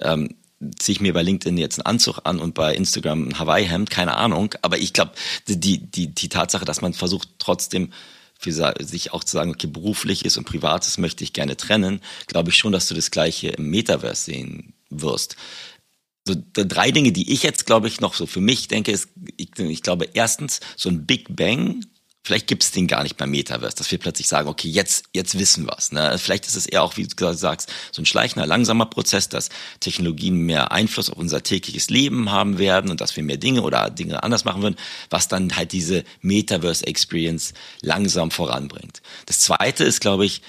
ähm, 0.00 0.36
ziehe 0.78 0.94
ich 0.94 1.00
mir 1.00 1.14
bei 1.14 1.22
LinkedIn 1.22 1.56
jetzt 1.56 1.78
einen 1.78 1.86
Anzug 1.86 2.20
an 2.24 2.38
und 2.38 2.54
bei 2.54 2.74
Instagram 2.74 3.28
ein 3.28 3.38
Hawaii-Hemd, 3.38 3.90
keine 3.90 4.16
Ahnung. 4.16 4.54
Aber 4.62 4.78
ich 4.78 4.92
glaube, 4.92 5.12
die, 5.48 5.78
die, 5.78 6.08
die 6.08 6.28
Tatsache, 6.28 6.64
dass 6.64 6.82
man 6.82 6.92
versucht 6.92 7.28
trotzdem 7.38 7.92
für 8.38 8.52
sich 8.80 9.12
auch 9.12 9.24
zu 9.24 9.32
sagen, 9.32 9.50
okay, 9.50 9.66
berufliches 9.66 10.36
und 10.36 10.44
privates 10.44 10.98
möchte 10.98 11.24
ich 11.24 11.32
gerne 11.32 11.56
trennen, 11.56 12.00
glaube 12.26 12.50
ich 12.50 12.56
schon, 12.56 12.72
dass 12.72 12.88
du 12.88 12.94
das 12.94 13.10
Gleiche 13.10 13.48
im 13.48 13.70
Metaverse 13.70 14.24
sehen 14.24 14.74
wirst 14.88 15.36
so 16.26 16.34
drei 16.52 16.90
Dinge, 16.90 17.12
die 17.12 17.32
ich 17.32 17.42
jetzt, 17.42 17.66
glaube 17.66 17.88
ich, 17.88 18.00
noch 18.00 18.14
so 18.14 18.26
für 18.26 18.40
mich 18.40 18.68
denke, 18.68 18.92
ist, 18.92 19.08
ich, 19.36 19.58
ich 19.58 19.82
glaube, 19.82 20.08
erstens, 20.12 20.60
so 20.76 20.88
ein 20.88 21.06
Big 21.06 21.34
Bang, 21.34 21.82
vielleicht 22.22 22.46
gibt 22.46 22.62
es 22.62 22.70
den 22.70 22.86
gar 22.86 23.02
nicht 23.02 23.16
beim 23.16 23.30
Metaverse, 23.30 23.76
dass 23.76 23.90
wir 23.90 23.98
plötzlich 23.98 24.28
sagen, 24.28 24.48
okay, 24.48 24.68
jetzt, 24.68 25.04
jetzt 25.14 25.38
wissen 25.38 25.66
wir's. 25.66 25.92
Ne? 25.92 26.18
Vielleicht 26.18 26.46
ist 26.46 26.56
es 26.56 26.66
eher 26.66 26.82
auch, 26.82 26.96
wie 26.96 27.06
du 27.06 27.32
sagst, 27.32 27.72
so 27.92 28.02
ein 28.02 28.06
schleichender, 28.06 28.46
langsamer 28.46 28.86
Prozess, 28.86 29.28
dass 29.28 29.48
Technologien 29.80 30.34
mehr 30.36 30.70
Einfluss 30.72 31.10
auf 31.10 31.16
unser 31.16 31.42
tägliches 31.42 31.88
Leben 31.88 32.30
haben 32.30 32.58
werden 32.58 32.90
und 32.90 33.00
dass 33.00 33.16
wir 33.16 33.22
mehr 33.22 33.38
Dinge 33.38 33.62
oder 33.62 33.90
Dinge 33.90 34.22
anders 34.22 34.44
machen 34.44 34.62
würden, 34.62 34.76
was 35.08 35.28
dann 35.28 35.56
halt 35.56 35.72
diese 35.72 36.04
Metaverse-Experience 36.20 37.54
langsam 37.80 38.30
voranbringt. 38.30 39.00
Das 39.26 39.40
zweite 39.40 39.84
ist, 39.84 40.00
glaube 40.00 40.26
ich, 40.26 40.42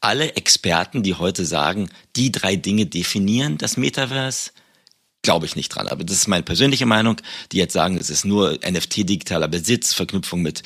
alle 0.00 0.36
Experten, 0.36 1.02
die 1.02 1.14
heute 1.14 1.46
sagen, 1.46 1.88
die 2.14 2.30
drei 2.30 2.56
Dinge 2.56 2.86
definieren 2.86 3.56
das 3.58 3.76
Metaverse, 3.78 4.50
glaube 5.26 5.44
ich 5.44 5.56
nicht 5.56 5.70
dran. 5.70 5.88
Aber 5.88 6.04
das 6.04 6.18
ist 6.18 6.28
meine 6.28 6.44
persönliche 6.44 6.86
Meinung, 6.86 7.16
die 7.50 7.56
jetzt 7.56 7.72
sagen, 7.72 7.98
es 7.98 8.10
ist 8.10 8.24
nur 8.24 8.60
NFT 8.64 8.98
digitaler 8.98 9.48
Besitz, 9.48 9.92
Verknüpfung 9.92 10.40
mit 10.40 10.62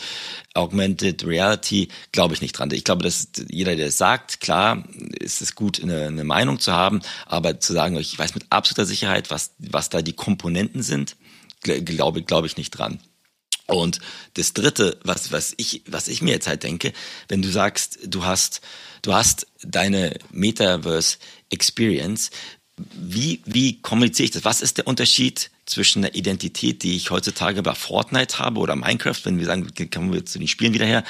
Augmented 0.52 1.24
Reality, 1.24 1.88
glaube 2.12 2.34
ich 2.34 2.42
nicht 2.42 2.52
dran. 2.52 2.70
Ich 2.70 2.84
glaube, 2.84 3.02
dass 3.02 3.28
jeder, 3.48 3.74
der 3.74 3.86
es 3.86 3.96
sagt, 3.96 4.40
klar, 4.40 4.84
ist 5.18 5.40
es 5.40 5.54
gut, 5.54 5.82
eine, 5.82 6.08
eine 6.08 6.24
Meinung 6.24 6.60
zu 6.60 6.72
haben, 6.72 7.00
aber 7.24 7.58
zu 7.58 7.72
sagen, 7.72 7.96
ich 7.96 8.18
weiß 8.18 8.34
mit 8.34 8.44
absoluter 8.50 8.84
Sicherheit, 8.84 9.30
was, 9.30 9.52
was 9.58 9.88
da 9.88 10.02
die 10.02 10.12
Komponenten 10.12 10.82
sind, 10.82 11.16
glaube, 11.62 12.22
glaube 12.22 12.46
ich 12.46 12.58
nicht 12.58 12.72
dran. 12.72 13.00
Und 13.66 14.00
das 14.34 14.52
dritte, 14.52 14.98
was, 15.04 15.32
was 15.32 15.54
ich, 15.56 15.84
was 15.86 16.08
ich 16.08 16.20
mir 16.20 16.32
jetzt 16.32 16.48
halt 16.48 16.64
denke, 16.64 16.92
wenn 17.28 17.40
du 17.40 17.48
sagst, 17.48 17.98
du 18.04 18.26
hast, 18.26 18.60
du 19.00 19.14
hast 19.14 19.46
deine 19.62 20.18
Metaverse 20.30 21.16
Experience, 21.48 22.30
wie, 22.92 23.40
wie 23.44 23.80
kommuniziere 23.80 24.24
ich 24.24 24.30
das? 24.30 24.44
Was 24.44 24.62
ist 24.62 24.78
der 24.78 24.86
Unterschied 24.86 25.50
zwischen 25.66 26.02
der 26.02 26.14
Identität, 26.14 26.82
die 26.82 26.96
ich 26.96 27.10
heutzutage 27.10 27.62
bei 27.62 27.74
Fortnite 27.74 28.38
habe 28.38 28.60
oder 28.60 28.76
Minecraft, 28.76 29.20
wenn 29.24 29.38
wir 29.38 29.46
sagen, 29.46 29.68
kommen 29.92 30.12
wir 30.12 30.26
zu 30.26 30.38
den 30.38 30.48
Spielen 30.48 30.74
wieder 30.74 30.86
her, 30.86 31.04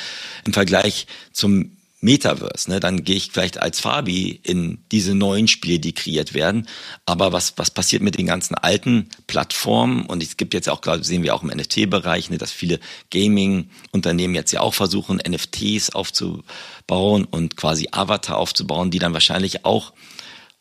im 0.44 0.52
Vergleich 0.52 1.06
zum 1.32 1.72
Metaverse, 2.02 2.70
ne? 2.70 2.80
dann 2.80 3.04
gehe 3.04 3.16
ich 3.16 3.30
vielleicht 3.30 3.60
als 3.60 3.80
Fabi 3.80 4.40
in 4.42 4.78
diese 4.90 5.14
neuen 5.14 5.48
Spiele, 5.48 5.78
die 5.78 5.92
kreiert 5.92 6.32
werden. 6.32 6.66
Aber 7.04 7.32
was, 7.32 7.54
was 7.58 7.70
passiert 7.70 8.02
mit 8.02 8.16
den 8.16 8.26
ganzen 8.26 8.54
alten 8.54 9.10
Plattformen? 9.26 10.06
Und 10.06 10.22
es 10.22 10.38
gibt 10.38 10.54
jetzt 10.54 10.68
auch, 10.70 10.80
gerade 10.80 11.04
sehen 11.04 11.22
wir 11.22 11.34
auch 11.34 11.42
im 11.42 11.50
NFT-Bereich, 11.50 12.30
ne, 12.30 12.38
dass 12.38 12.52
viele 12.52 12.80
Gaming-Unternehmen 13.10 14.34
jetzt 14.34 14.52
ja 14.52 14.60
auch 14.60 14.72
versuchen, 14.72 15.20
NFTs 15.26 15.90
aufzubauen 15.90 17.26
und 17.30 17.56
quasi 17.56 17.88
Avatar 17.92 18.38
aufzubauen, 18.38 18.90
die 18.90 18.98
dann 18.98 19.12
wahrscheinlich 19.12 19.66
auch 19.66 19.92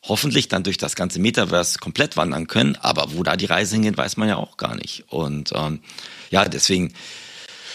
hoffentlich 0.02 0.48
dann 0.48 0.62
durch 0.62 0.78
das 0.78 0.96
ganze 0.96 1.18
Metaverse 1.18 1.78
komplett 1.78 2.16
wandern 2.16 2.46
können. 2.46 2.76
Aber 2.76 3.12
wo 3.14 3.22
da 3.22 3.36
die 3.36 3.46
Reise 3.46 3.76
hingeht, 3.76 3.96
weiß 3.96 4.16
man 4.16 4.28
ja 4.28 4.36
auch 4.36 4.56
gar 4.56 4.74
nicht. 4.74 5.04
Und 5.08 5.52
ähm, 5.54 5.80
ja, 6.30 6.48
deswegen, 6.48 6.94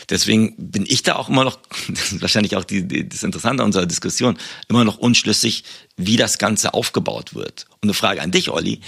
deswegen 0.09 0.55
bin 0.57 0.85
ich 0.87 1.03
da 1.03 1.15
auch 1.15 1.29
immer 1.29 1.43
noch, 1.43 1.59
wahrscheinlich 2.19 2.55
auch 2.55 2.63
die, 2.63 2.87
die, 2.87 3.07
das 3.07 3.23
Interessante 3.23 3.63
an 3.63 3.67
unserer 3.67 3.85
Diskussion, 3.85 4.37
immer 4.67 4.83
noch 4.83 4.97
unschlüssig, 4.97 5.63
wie 5.97 6.17
das 6.17 6.37
Ganze 6.37 6.73
aufgebaut 6.73 7.35
wird. 7.35 7.67
Und 7.75 7.83
eine 7.83 7.93
Frage 7.93 8.21
an 8.21 8.31
dich, 8.31 8.49
Olli 8.49 8.81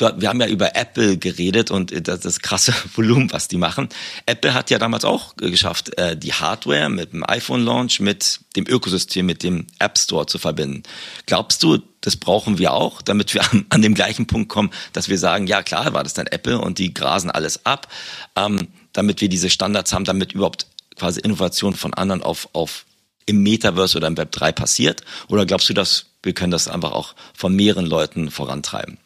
wir 0.00 0.28
haben 0.28 0.40
ja 0.40 0.46
über 0.46 0.76
Apple 0.76 1.18
geredet 1.18 1.70
und 1.70 2.08
das, 2.08 2.20
das 2.20 2.40
krasse 2.40 2.72
Volumen, 2.94 3.32
was 3.32 3.48
die 3.48 3.56
machen. 3.56 3.88
Apple 4.26 4.54
hat 4.54 4.70
ja 4.70 4.78
damals 4.78 5.04
auch 5.04 5.36
geschafft, 5.36 5.96
äh, 5.98 6.16
die 6.16 6.32
Hardware 6.32 6.88
mit 6.88 7.12
dem 7.12 7.28
iPhone-Launch 7.28 8.00
mit 8.00 8.40
dem 8.56 8.66
Ökosystem, 8.66 9.26
mit 9.26 9.42
dem 9.42 9.66
App 9.78 9.98
Store 9.98 10.26
zu 10.26 10.38
verbinden. 10.38 10.82
Glaubst 11.26 11.62
du, 11.62 11.78
das 12.00 12.16
brauchen 12.16 12.58
wir 12.58 12.72
auch, 12.72 13.02
damit 13.02 13.34
wir 13.34 13.42
an, 13.52 13.66
an 13.70 13.82
dem 13.82 13.94
gleichen 13.94 14.26
Punkt 14.26 14.48
kommen, 14.48 14.70
dass 14.92 15.08
wir 15.08 15.18
sagen, 15.18 15.46
ja 15.46 15.62
klar, 15.62 15.92
war 15.94 16.04
das 16.04 16.14
dann 16.14 16.26
Apple 16.26 16.60
und 16.60 16.78
die 16.78 16.94
grasen 16.94 17.30
alles 17.30 17.66
ab, 17.66 17.88
ähm, 18.36 18.68
damit 18.92 19.20
wir 19.20 19.28
diese 19.28 19.50
Standards 19.50 19.92
haben, 19.92 20.04
damit 20.04 20.32
überhaupt 20.32 20.66
quasi 20.96 21.20
Innovation 21.20 21.74
von 21.74 21.94
anderen 21.94 22.22
auf, 22.22 22.48
auf 22.52 22.84
im 23.26 23.42
Metaverse 23.42 23.96
oder 23.96 24.08
im 24.08 24.16
Web 24.16 24.32
3 24.32 24.52
passiert? 24.52 25.02
Oder 25.28 25.46
glaubst 25.46 25.68
du, 25.68 25.74
dass 25.74 26.06
wir 26.22 26.32
können 26.32 26.50
das 26.50 26.66
einfach 26.66 26.92
auch 26.92 27.14
von 27.34 27.54
mehreren 27.54 27.86
Leuten 27.86 28.30
vorantreiben? 28.30 28.98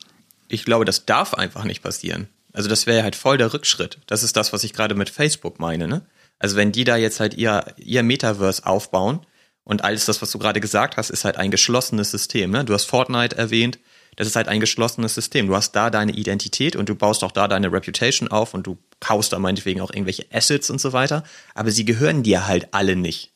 Ich 0.53 0.65
glaube, 0.65 0.85
das 0.85 1.07
darf 1.07 1.35
einfach 1.35 1.65
nicht 1.65 1.83
passieren. 1.83 2.29
Also 2.53 2.69
das 2.69 2.87
wäre 2.87 3.03
halt 3.03 3.17
voll 3.17 3.39
der 3.39 3.55
Rückschritt. 3.55 3.99
Das 4.07 4.23
ist 4.23 4.37
das, 4.37 4.53
was 4.53 4.65
ich 4.65 4.75
gerade 4.75 4.95
mit 4.95 5.09
Facebook 5.09 5.59
meine. 5.59 5.89
Ne? 5.89 6.03
Also 6.39 6.57
wenn 6.57 6.73
die 6.73 6.85
da 6.85 6.97
jetzt 6.97 7.21
halt 7.21 7.35
ihr, 7.35 7.65
ihr 7.79 8.03
Metaverse 8.03 8.67
aufbauen 8.67 9.21
und 9.65 9.83
alles 9.83 10.05
das, 10.05 10.21
was 10.21 10.31
du 10.31 10.39
gerade 10.39 10.61
gesagt 10.61 10.99
hast, 10.99 11.09
ist 11.09 11.25
halt 11.25 11.39
ein 11.39 11.51
geschlossenes 11.51 12.11
System. 12.11 12.51
Ne? 12.51 12.65
Du 12.65 12.75
hast 12.75 12.85
Fortnite 12.85 13.37
erwähnt, 13.37 13.79
das 14.17 14.27
ist 14.27 14.37
halt 14.37 14.49
ein 14.49 14.61
geschlossenes 14.61 15.15
System. 15.15 15.47
Du 15.47 15.57
hast 15.57 15.73
da 15.73 15.89
deine 15.89 16.13
Identität 16.13 16.77
und 16.77 16.91
du 16.91 16.95
baust 16.95 17.25
auch 17.25 17.33
da 17.33 17.49
deine 17.49 17.73
Reputation 17.73 18.29
auf 18.29 18.53
und 18.53 18.67
du 18.67 18.77
kaufst 19.01 19.33
da 19.33 19.39
meinetwegen 19.39 19.81
auch 19.81 19.91
irgendwelche 19.91 20.27
Assets 20.31 20.69
und 20.69 20.83
so 20.83 20.93
weiter. 20.93 21.25
Aber 21.55 21.71
sie 21.71 21.87
gehören 21.87 22.23
dir 22.23 22.47
halt 22.47 22.75
alle 22.75 22.95
nicht. 22.95 23.33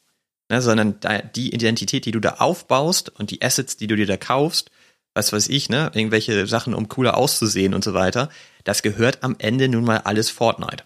Ne? 0.50 0.60
Sondern 0.60 1.00
die 1.34 1.54
Identität, 1.54 2.04
die 2.04 2.10
du 2.10 2.20
da 2.20 2.34
aufbaust 2.40 3.08
und 3.08 3.30
die 3.30 3.40
Assets, 3.40 3.78
die 3.78 3.86
du 3.86 3.96
dir 3.96 4.06
da 4.06 4.18
kaufst, 4.18 4.70
was 5.16 5.32
weiß 5.32 5.48
ich, 5.48 5.70
ne, 5.70 5.90
irgendwelche 5.94 6.46
Sachen, 6.46 6.74
um 6.74 6.88
cooler 6.88 7.16
auszusehen 7.16 7.72
und 7.72 7.82
so 7.82 7.94
weiter, 7.94 8.28
das 8.64 8.82
gehört 8.82 9.24
am 9.24 9.34
Ende 9.38 9.66
nun 9.68 9.84
mal 9.84 9.98
alles 9.98 10.28
Fortnite. 10.30 10.84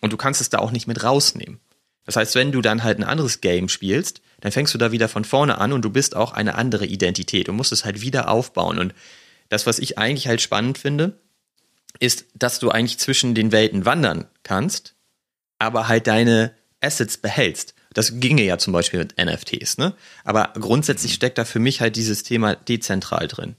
Und 0.00 0.12
du 0.12 0.16
kannst 0.16 0.40
es 0.40 0.50
da 0.50 0.58
auch 0.58 0.72
nicht 0.72 0.88
mit 0.88 1.04
rausnehmen. 1.04 1.60
Das 2.04 2.16
heißt, 2.16 2.34
wenn 2.34 2.52
du 2.52 2.60
dann 2.60 2.82
halt 2.82 2.98
ein 2.98 3.04
anderes 3.04 3.40
Game 3.40 3.68
spielst, 3.68 4.20
dann 4.40 4.52
fängst 4.52 4.74
du 4.74 4.78
da 4.78 4.92
wieder 4.92 5.08
von 5.08 5.24
vorne 5.24 5.58
an 5.58 5.72
und 5.72 5.82
du 5.82 5.90
bist 5.90 6.16
auch 6.16 6.32
eine 6.32 6.56
andere 6.56 6.84
Identität 6.84 7.48
und 7.48 7.56
musst 7.56 7.72
es 7.72 7.84
halt 7.84 8.00
wieder 8.02 8.28
aufbauen. 8.28 8.78
Und 8.78 8.94
das, 9.48 9.66
was 9.66 9.78
ich 9.78 9.98
eigentlich 9.98 10.26
halt 10.26 10.42
spannend 10.42 10.76
finde, 10.76 11.20
ist, 12.00 12.26
dass 12.34 12.58
du 12.58 12.70
eigentlich 12.70 12.98
zwischen 12.98 13.34
den 13.34 13.52
Welten 13.52 13.86
wandern 13.86 14.26
kannst, 14.42 14.96
aber 15.58 15.86
halt 15.86 16.08
deine 16.08 16.54
Assets 16.80 17.18
behältst. 17.18 17.73
Das 17.94 18.20
ginge 18.20 18.42
ja 18.42 18.58
zum 18.58 18.72
Beispiel 18.72 19.00
mit 19.00 19.16
NFTs, 19.18 19.78
ne? 19.78 19.94
Aber 20.24 20.52
grundsätzlich 20.60 21.12
mhm. 21.12 21.16
steckt 21.16 21.38
da 21.38 21.44
für 21.44 21.58
mich 21.58 21.80
halt 21.80 21.96
dieses 21.96 22.22
Thema 22.22 22.54
dezentral 22.54 23.28
drin. 23.28 23.56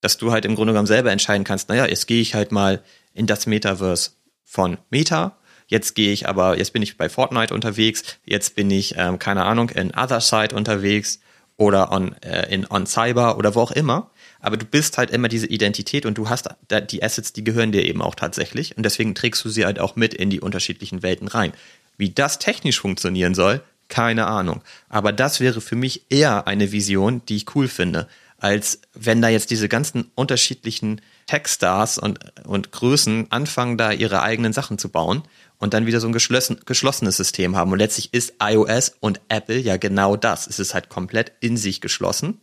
Dass 0.00 0.18
du 0.18 0.30
halt 0.30 0.44
im 0.44 0.54
Grunde 0.54 0.72
genommen 0.72 0.86
selber 0.86 1.10
entscheiden 1.10 1.44
kannst, 1.44 1.68
naja, 1.68 1.86
jetzt 1.86 2.06
gehe 2.06 2.20
ich 2.20 2.34
halt 2.34 2.52
mal 2.52 2.82
in 3.14 3.26
das 3.26 3.46
Metaverse 3.46 4.10
von 4.44 4.78
Meta, 4.90 5.36
jetzt 5.66 5.94
gehe 5.94 6.12
ich 6.12 6.28
aber, 6.28 6.58
jetzt 6.58 6.72
bin 6.72 6.82
ich 6.82 6.96
bei 6.96 7.08
Fortnite 7.08 7.54
unterwegs, 7.54 8.04
jetzt 8.24 8.54
bin 8.54 8.70
ich, 8.70 8.94
ähm, 8.96 9.18
keine 9.18 9.44
Ahnung, 9.44 9.70
in 9.70 9.92
Otherside 9.96 10.54
unterwegs 10.54 11.20
oder 11.56 11.90
on, 11.90 12.14
äh, 12.22 12.52
in 12.52 12.70
On 12.70 12.86
Cyber 12.86 13.36
oder 13.36 13.54
wo 13.54 13.60
auch 13.60 13.72
immer. 13.72 14.10
Aber 14.40 14.56
du 14.56 14.64
bist 14.64 14.96
halt 14.96 15.10
immer 15.10 15.28
diese 15.28 15.46
Identität 15.46 16.06
und 16.06 16.16
du 16.16 16.28
hast 16.28 16.48
die 16.90 17.02
Assets, 17.02 17.32
die 17.32 17.42
gehören 17.42 17.72
dir 17.72 17.84
eben 17.84 18.00
auch 18.00 18.14
tatsächlich. 18.14 18.76
Und 18.76 18.84
deswegen 18.84 19.16
trägst 19.16 19.44
du 19.44 19.48
sie 19.48 19.64
halt 19.64 19.80
auch 19.80 19.96
mit 19.96 20.14
in 20.14 20.30
die 20.30 20.40
unterschiedlichen 20.40 21.02
Welten 21.02 21.26
rein. 21.26 21.52
Wie 21.98 22.10
das 22.10 22.38
technisch 22.38 22.80
funktionieren 22.80 23.34
soll, 23.34 23.62
keine 23.88 24.26
Ahnung. 24.26 24.62
Aber 24.88 25.12
das 25.12 25.40
wäre 25.40 25.60
für 25.60 25.76
mich 25.76 26.06
eher 26.10 26.46
eine 26.46 26.72
Vision, 26.72 27.22
die 27.28 27.36
ich 27.36 27.54
cool 27.54 27.68
finde, 27.68 28.08
als 28.38 28.80
wenn 28.94 29.20
da 29.20 29.28
jetzt 29.28 29.50
diese 29.50 29.68
ganzen 29.68 30.10
unterschiedlichen 30.14 31.00
Tech-Stars 31.26 31.98
und, 31.98 32.20
und 32.44 32.70
Größen 32.72 33.30
anfangen, 33.30 33.76
da 33.76 33.92
ihre 33.92 34.22
eigenen 34.22 34.52
Sachen 34.52 34.78
zu 34.78 34.88
bauen 34.88 35.22
und 35.58 35.74
dann 35.74 35.86
wieder 35.86 36.00
so 36.00 36.06
ein 36.06 36.12
geschlossen, 36.12 36.60
geschlossenes 36.64 37.16
System 37.16 37.56
haben. 37.56 37.72
Und 37.72 37.78
letztlich 37.78 38.14
ist 38.14 38.34
iOS 38.40 38.94
und 39.00 39.20
Apple 39.28 39.58
ja 39.58 39.76
genau 39.76 40.16
das. 40.16 40.46
Es 40.46 40.58
ist 40.58 40.72
halt 40.72 40.88
komplett 40.88 41.32
in 41.40 41.56
sich 41.56 41.80
geschlossen 41.80 42.40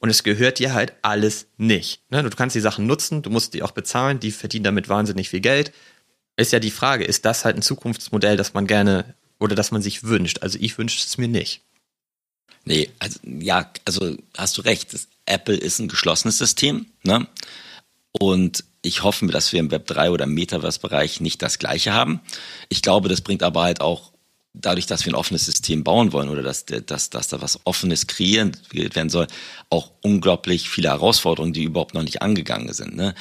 und 0.00 0.10
es 0.10 0.24
gehört 0.24 0.58
dir 0.58 0.74
halt 0.74 0.94
alles 1.02 1.46
nicht. 1.56 2.02
Ne? 2.10 2.22
Du 2.22 2.30
kannst 2.30 2.56
die 2.56 2.60
Sachen 2.60 2.86
nutzen, 2.86 3.22
du 3.22 3.30
musst 3.30 3.54
die 3.54 3.62
auch 3.62 3.72
bezahlen, 3.72 4.20
die 4.20 4.30
verdienen 4.30 4.64
damit 4.64 4.88
wahnsinnig 4.88 5.28
viel 5.28 5.40
Geld. 5.40 5.72
Ist 6.40 6.52
ja 6.52 6.58
die 6.58 6.70
Frage, 6.70 7.04
ist 7.04 7.26
das 7.26 7.44
halt 7.44 7.56
ein 7.56 7.62
Zukunftsmodell, 7.62 8.38
das 8.38 8.54
man 8.54 8.66
gerne 8.66 9.14
oder 9.38 9.54
das 9.54 9.72
man 9.72 9.82
sich 9.82 10.04
wünscht? 10.04 10.38
Also 10.40 10.58
ich 10.58 10.78
wünsche 10.78 10.98
es 10.98 11.18
mir 11.18 11.28
nicht. 11.28 11.60
Nee, 12.64 12.88
also 12.98 13.20
ja, 13.24 13.70
also 13.84 14.16
hast 14.36 14.56
du 14.56 14.62
recht. 14.62 14.88
Apple 15.26 15.56
ist 15.56 15.78
ein 15.80 15.88
geschlossenes 15.88 16.38
System, 16.38 16.86
ne? 17.02 17.28
Und 18.12 18.64
ich 18.80 19.02
hoffe, 19.02 19.26
dass 19.26 19.52
wir 19.52 19.60
im 19.60 19.70
Web 19.70 19.86
3 19.86 20.10
oder 20.10 20.24
im 20.24 20.32
Metaverse-Bereich 20.32 21.20
nicht 21.20 21.42
das 21.42 21.58
Gleiche 21.58 21.92
haben. 21.92 22.20
Ich 22.70 22.80
glaube, 22.80 23.10
das 23.10 23.20
bringt 23.20 23.42
aber 23.42 23.62
halt 23.62 23.82
auch 23.82 24.10
dadurch, 24.54 24.86
dass 24.86 25.04
wir 25.04 25.12
ein 25.12 25.16
offenes 25.16 25.44
System 25.44 25.84
bauen 25.84 26.14
wollen 26.14 26.30
oder 26.30 26.42
dass, 26.42 26.64
dass, 26.64 27.10
dass 27.10 27.28
da 27.28 27.42
was 27.42 27.60
Offenes 27.64 28.06
kreieren 28.06 28.56
werden 28.72 29.10
soll, 29.10 29.26
auch 29.68 29.92
unglaublich 30.00 30.70
viele 30.70 30.88
Herausforderungen, 30.88 31.52
die 31.52 31.64
überhaupt 31.64 31.92
noch 31.92 32.02
nicht 32.02 32.22
angegangen 32.22 32.72
sind. 32.72 32.96
Ne? 32.96 33.14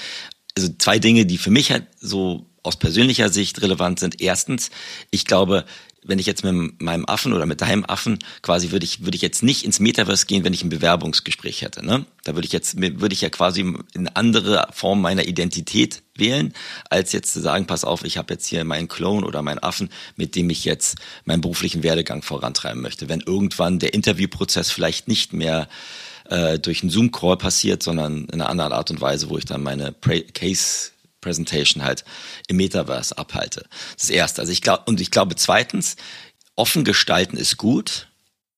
Also 0.56 0.70
zwei 0.78 1.00
Dinge, 1.00 1.26
die 1.26 1.38
für 1.38 1.52
mich 1.52 1.72
halt 1.72 1.86
so 2.00 2.49
aus 2.64 2.78
persönlicher 2.78 3.30
Sicht 3.30 3.62
relevant 3.62 4.00
sind. 4.00 4.22
Erstens, 4.22 4.70
ich 5.12 5.26
glaube, 5.26 5.66
wenn 6.04 6.20
ich 6.20 6.26
jetzt 6.26 6.44
mit 6.44 6.82
meinem 6.82 7.06
Affen 7.06 7.34
oder 7.34 7.46
mit 7.46 7.62
deinem 7.62 7.86
Affen 7.86 8.20
quasi 8.42 8.72
würde 8.72 8.86
ich 8.86 9.04
würde 9.04 9.16
ich 9.16 9.22
jetzt 9.22 9.44
nicht 9.44 9.66
ins 9.66 9.80
Metaverse 9.80 10.26
gehen, 10.26 10.44
wenn 10.44 10.54
ich 10.54 10.64
ein 10.64 10.70
Bewerbungsgespräch 10.70 11.62
hätte, 11.62 11.86
ne? 11.86 12.06
Da 12.24 12.36
würde 12.36 12.46
ich 12.46 12.54
jetzt 12.54 12.80
würde 12.80 13.14
ich 13.14 13.22
ja 13.22 13.30
quasi 13.30 13.62
eine 13.96 14.16
andere 14.16 14.68
Form 14.72 15.02
meiner 15.02 15.26
Identität 15.26 16.02
wählen, 16.16 16.54
als 16.90 17.12
jetzt 17.12 17.34
zu 17.34 17.42
sagen, 17.42 17.66
pass 17.66 17.84
auf, 17.84 18.04
ich 18.04 18.18
habe 18.18 18.34
jetzt 18.34 18.48
hier 18.48 18.64
meinen 18.64 18.88
Clone 18.88 19.26
oder 19.26 19.42
meinen 19.42 19.60
Affen, 19.60 19.90
mit 20.16 20.36
dem 20.36 20.50
ich 20.50 20.66
jetzt 20.66 20.98
meinen 21.26 21.42
beruflichen 21.42 21.84
Werdegang 21.84 22.22
vorantreiben 22.22 22.82
möchte. 22.82 23.10
Wenn 23.10 23.22
irgendwann 23.22 23.80
der 23.80 23.94
Interviewprozess 23.94 24.72
vielleicht 24.72 25.08
nicht 25.08 25.34
mehr 25.34 25.68
äh, 26.30 26.60
durch 26.60 26.82
einen 26.82 26.92
Zoom-Call 26.92 27.38
passiert, 27.38 27.84
sondern 27.84 28.26
in 28.26 28.42
einer 28.42 28.50
anderen 28.50 28.74
Art 28.74 28.92
und 28.92 29.02
Weise, 29.02 29.30
wo 29.30 29.38
ich 29.38 29.46
dann 29.46 29.64
meine 29.64 29.94
Case 30.34 30.92
Presentation 31.22 31.84
halt 31.84 32.06
im 32.48 32.58
Metaverse 32.58 33.18
abhalte. 33.18 33.66
Das 33.96 34.06
ist 34.06 34.10
erste. 34.10 34.42
Also 34.42 34.52
ich 34.52 34.62
glaube, 34.62 34.84
und 34.88 35.02
ich 35.02 35.12
glaube 35.12 35.36
zweitens, 35.36 35.96
offen 36.56 36.84
gestalten 36.84 37.38
ist 37.38 37.58
gut. 37.58 38.08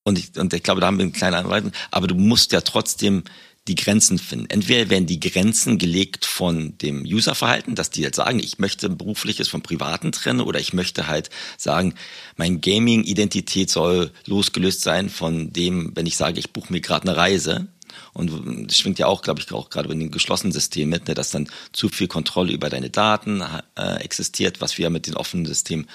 Und 0.04 0.18
ich, 0.18 0.38
und 0.38 0.54
ich 0.54 0.64
glaube, 0.64 0.82
da 0.82 0.88
haben 0.88 0.98
wir 0.98 1.04
eine 1.04 1.12
kleine 1.12 1.38
Anweisung, 1.38 1.72
aber 1.92 2.08
du 2.08 2.16
musst 2.16 2.52
ja 2.52 2.62
trotzdem 2.62 3.24
die 3.68 3.76
Grenzen 3.76 4.18
finden. 4.18 4.50
Entweder 4.50 4.90
werden 4.90 5.06
die 5.06 5.20
Grenzen 5.20 5.78
gelegt 5.78 6.26
von 6.26 6.78
dem 6.80 7.04
Userverhalten, 7.04 7.76
dass 7.76 7.92
die 7.92 8.04
halt 8.04 8.16
sagen, 8.16 8.40
ich 8.40 8.58
möchte 8.58 8.90
berufliches 8.90 9.48
vom 9.48 9.62
Privaten 9.62 10.12
trennen 10.12 10.42
oder 10.42 10.60
ich 10.60 10.74
möchte 10.74 11.08
halt 11.08 11.30
sagen, 11.58 11.94
mein 12.38 12.60
Gaming-Identität 12.60 13.70
soll 13.70 14.12
losgelöst 14.26 14.82
sein 14.82 15.10
von 15.10 15.54
dem, 15.54 15.96
wenn 15.96 16.08
ich 16.08 16.18
sage, 16.18 16.40
ich 16.40 16.54
buche 16.54 16.74
mir 16.74 16.82
gerade 16.82 17.08
eine 17.08 17.18
Reise, 17.18 17.68
und 18.14 18.70
das 18.70 18.78
schwingt 18.78 19.00
ja 19.00 19.08
auch, 19.08 19.22
glaube 19.22 19.40
ich, 19.40 19.52
auch 19.52 19.70
gerade 19.70 19.92
in 19.92 20.00
den 20.00 20.12
geschlossenen 20.12 20.52
Systemen 20.52 20.90
mit, 20.90 21.08
ne, 21.08 21.14
dass 21.14 21.32
dann 21.32 21.48
zu 21.72 21.90
viel 21.90 22.08
Kontrolle 22.08 22.54
über 22.54 22.70
deine 22.70 22.90
Daten 22.90 23.44
äh, 23.78 23.96
existiert, 24.02 24.62
was 24.62 24.78
wir 24.78 24.90
mit 24.90 25.08
den 25.08 25.16
offenen 25.16 25.46
Systemen 25.46 25.88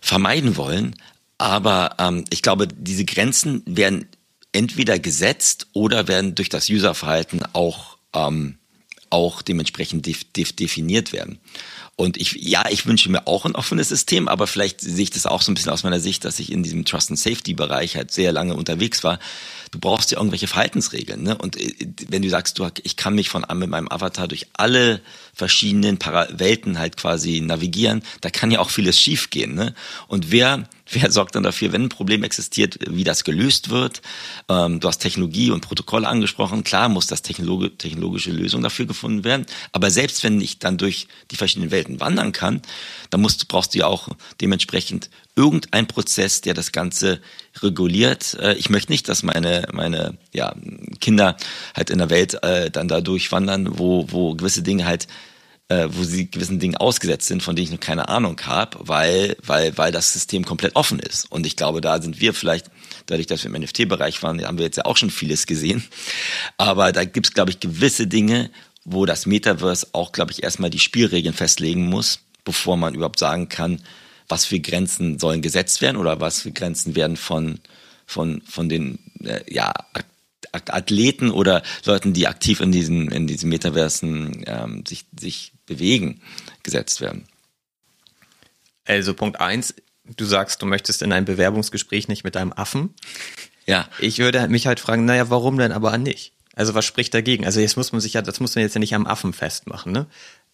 vermeiden 0.00 0.56
wollen. 0.56 0.94
Aber 1.38 1.96
ähm, 1.98 2.24
ich 2.30 2.42
glaube, 2.42 2.68
diese 2.68 3.04
Grenzen 3.04 3.62
werden 3.66 4.06
entweder 4.52 4.98
gesetzt 4.98 5.66
oder 5.72 6.06
werden 6.06 6.34
durch 6.34 6.48
das 6.48 6.68
Userverhalten 6.68 7.42
auch, 7.52 7.98
ähm, 8.14 8.58
auch 9.10 9.42
dementsprechend 9.42 10.06
def 10.06 10.24
def 10.24 10.52
definiert 10.52 11.12
werden. 11.12 11.38
Und 11.94 12.16
ich, 12.16 12.32
ja, 12.40 12.64
ich 12.70 12.86
wünsche 12.86 13.10
mir 13.10 13.26
auch 13.26 13.44
ein 13.44 13.54
offenes 13.54 13.90
System, 13.90 14.26
aber 14.26 14.46
vielleicht 14.46 14.80
sehe 14.80 15.04
ich 15.04 15.10
das 15.10 15.26
auch 15.26 15.42
so 15.42 15.52
ein 15.52 15.54
bisschen 15.54 15.72
aus 15.72 15.82
meiner 15.82 16.00
Sicht, 16.00 16.24
dass 16.24 16.38
ich 16.38 16.50
in 16.50 16.62
diesem 16.62 16.86
Trust 16.86 17.10
and 17.10 17.18
Safety 17.18 17.52
Bereich 17.52 17.96
halt 17.96 18.10
sehr 18.10 18.32
lange 18.32 18.54
unterwegs 18.54 19.04
war. 19.04 19.18
Du 19.72 19.78
brauchst 19.78 20.10
ja 20.10 20.16
irgendwelche 20.18 20.46
Verhaltensregeln, 20.46 21.22
ne? 21.22 21.36
Und 21.36 21.60
äh, 21.60 21.74
wenn 22.08 22.22
du 22.22 22.30
sagst, 22.30 22.58
du, 22.58 22.68
ich 22.82 22.96
kann 22.96 23.14
mich 23.14 23.28
von 23.28 23.44
mit 23.54 23.68
meinem 23.68 23.88
Avatar 23.88 24.26
durch 24.26 24.46
alle 24.54 25.02
verschiedenen 25.34 25.98
Para 25.98 26.28
Welten 26.32 26.78
halt 26.78 26.96
quasi 26.96 27.40
navigieren, 27.40 28.02
da 28.22 28.30
kann 28.30 28.50
ja 28.50 28.60
auch 28.60 28.70
vieles 28.70 28.98
schiefgehen, 28.98 29.54
ne? 29.54 29.74
Und 30.08 30.30
wer 30.30 30.64
Wer 30.92 31.10
sorgt 31.10 31.34
dann 31.34 31.42
dafür, 31.42 31.72
wenn 31.72 31.84
ein 31.84 31.88
Problem 31.88 32.22
existiert, 32.22 32.78
wie 32.86 33.04
das 33.04 33.24
gelöst 33.24 33.70
wird? 33.70 34.02
Ähm, 34.48 34.78
du 34.78 34.88
hast 34.88 34.98
Technologie 34.98 35.50
und 35.50 35.62
Protokolle 35.62 36.06
angesprochen. 36.06 36.64
Klar 36.64 36.88
muss 36.88 37.06
das 37.06 37.22
Technologi 37.22 37.70
technologische 37.70 38.30
Lösung 38.30 38.62
dafür 38.62 38.84
gefunden 38.86 39.24
werden. 39.24 39.46
Aber 39.72 39.90
selbst 39.90 40.22
wenn 40.22 40.40
ich 40.40 40.58
dann 40.58 40.76
durch 40.76 41.08
die 41.30 41.36
verschiedenen 41.36 41.70
Welten 41.70 42.00
wandern 42.00 42.32
kann, 42.32 42.60
dann 43.10 43.22
musst, 43.22 43.48
brauchst 43.48 43.74
du 43.74 43.78
ja 43.78 43.86
auch 43.86 44.08
dementsprechend 44.40 45.08
irgendein 45.34 45.86
Prozess, 45.86 46.42
der 46.42 46.52
das 46.52 46.72
Ganze 46.72 47.20
reguliert. 47.62 48.34
Äh, 48.34 48.54
ich 48.54 48.68
möchte 48.68 48.92
nicht, 48.92 49.08
dass 49.08 49.22
meine, 49.22 49.66
meine 49.72 50.18
ja, 50.32 50.54
Kinder 51.00 51.36
halt 51.74 51.88
in 51.88 51.98
der 51.98 52.10
Welt 52.10 52.42
äh, 52.42 52.70
dann 52.70 52.88
da 52.88 53.00
durchwandern, 53.00 53.78
wo, 53.78 54.06
wo 54.10 54.34
gewisse 54.34 54.62
Dinge 54.62 54.84
halt 54.84 55.08
äh, 55.72 55.88
wo 55.96 56.04
sie 56.04 56.30
gewissen 56.30 56.58
Dingen 56.58 56.76
ausgesetzt 56.76 57.26
sind, 57.28 57.42
von 57.42 57.56
denen 57.56 57.64
ich 57.64 57.72
noch 57.72 57.80
keine 57.80 58.08
Ahnung 58.08 58.38
habe, 58.44 58.78
weil, 58.82 59.36
weil, 59.44 59.76
weil 59.78 59.90
das 59.90 60.12
System 60.12 60.44
komplett 60.44 60.76
offen 60.76 60.98
ist. 60.98 61.30
Und 61.30 61.46
ich 61.46 61.56
glaube, 61.56 61.80
da 61.80 62.00
sind 62.02 62.20
wir 62.20 62.34
vielleicht, 62.34 62.66
dadurch, 63.06 63.26
dass 63.26 63.42
wir 63.44 63.54
im 63.54 63.60
NFT-Bereich 63.60 64.22
waren, 64.22 64.44
haben 64.44 64.58
wir 64.58 64.66
jetzt 64.66 64.76
ja 64.76 64.84
auch 64.84 64.96
schon 64.96 65.10
vieles 65.10 65.46
gesehen. 65.46 65.82
Aber 66.58 66.92
da 66.92 67.04
gibt 67.04 67.28
es, 67.28 67.34
glaube 67.34 67.50
ich, 67.50 67.60
gewisse 67.60 68.06
Dinge, 68.06 68.50
wo 68.84 69.06
das 69.06 69.26
Metaverse 69.26 69.88
auch, 69.92 70.12
glaube 70.12 70.32
ich, 70.32 70.42
erstmal 70.42 70.70
die 70.70 70.78
Spielregeln 70.78 71.34
festlegen 71.34 71.86
muss, 71.86 72.20
bevor 72.44 72.76
man 72.76 72.94
überhaupt 72.94 73.18
sagen 73.18 73.48
kann, 73.48 73.80
was 74.28 74.44
für 74.44 74.60
Grenzen 74.60 75.18
sollen 75.18 75.40
gesetzt 75.40 75.80
werden 75.80 75.96
oder 75.96 76.20
was 76.20 76.42
für 76.42 76.52
Grenzen 76.52 76.96
werden 76.96 77.16
von, 77.16 77.60
von, 78.06 78.42
von 78.42 78.68
den 78.68 78.98
äh, 79.24 79.40
ja, 79.48 79.72
Athleten 80.52 81.30
oder 81.30 81.62
Leuten, 81.84 82.12
die 82.12 82.28
aktiv 82.28 82.60
in 82.60 82.72
diesen, 82.72 83.10
in 83.10 83.26
diesen 83.26 83.48
Metaversen 83.48 84.44
ähm, 84.46 84.84
sich, 84.86 85.06
sich 85.18 85.52
bewegen, 85.66 86.20
gesetzt 86.62 87.00
werden. 87.00 87.24
Also 88.84 89.14
Punkt 89.14 89.40
eins, 89.40 89.74
du 90.04 90.24
sagst, 90.24 90.60
du 90.62 90.66
möchtest 90.66 91.02
in 91.02 91.12
ein 91.12 91.24
Bewerbungsgespräch 91.24 92.08
nicht 92.08 92.24
mit 92.24 92.34
deinem 92.34 92.52
Affen. 92.52 92.94
Ja. 93.66 93.88
Ich 93.98 94.18
würde 94.18 94.46
mich 94.48 94.66
halt 94.66 94.80
fragen, 94.80 95.04
naja, 95.04 95.30
warum 95.30 95.58
denn 95.58 95.72
aber 95.72 95.96
nicht? 95.98 96.32
Also 96.54 96.74
was 96.74 96.84
spricht 96.84 97.14
dagegen? 97.14 97.46
Also 97.46 97.60
jetzt 97.60 97.76
muss 97.76 97.92
man 97.92 98.00
sich 98.00 98.14
ja, 98.14 98.22
das 98.22 98.40
muss 98.40 98.54
man 98.54 98.62
jetzt 98.62 98.74
ja 98.74 98.80
nicht 98.80 98.94
am 98.94 99.06
Affen 99.06 99.32
festmachen, 99.32 99.92
ne? 99.92 100.06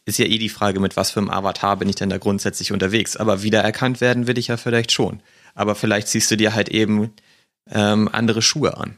Ist 0.04 0.18
ja 0.18 0.26
eh 0.26 0.38
die 0.38 0.48
Frage, 0.48 0.80
mit 0.80 0.96
was 0.96 1.10
für 1.10 1.20
einem 1.20 1.28
Avatar 1.28 1.76
bin 1.76 1.88
ich 1.88 1.96
denn 1.96 2.08
da 2.08 2.16
grundsätzlich 2.16 2.72
unterwegs. 2.72 3.16
Aber 3.16 3.42
wiedererkannt 3.42 4.00
werden 4.00 4.26
will 4.26 4.38
ich 4.38 4.46
ja 4.46 4.56
vielleicht 4.56 4.90
schon. 4.90 5.22
Aber 5.54 5.74
vielleicht 5.74 6.08
ziehst 6.08 6.30
du 6.30 6.36
dir 6.36 6.54
halt 6.54 6.70
eben 6.70 7.12
ähm, 7.70 8.08
andere 8.10 8.40
Schuhe 8.40 8.78
an. 8.78 8.96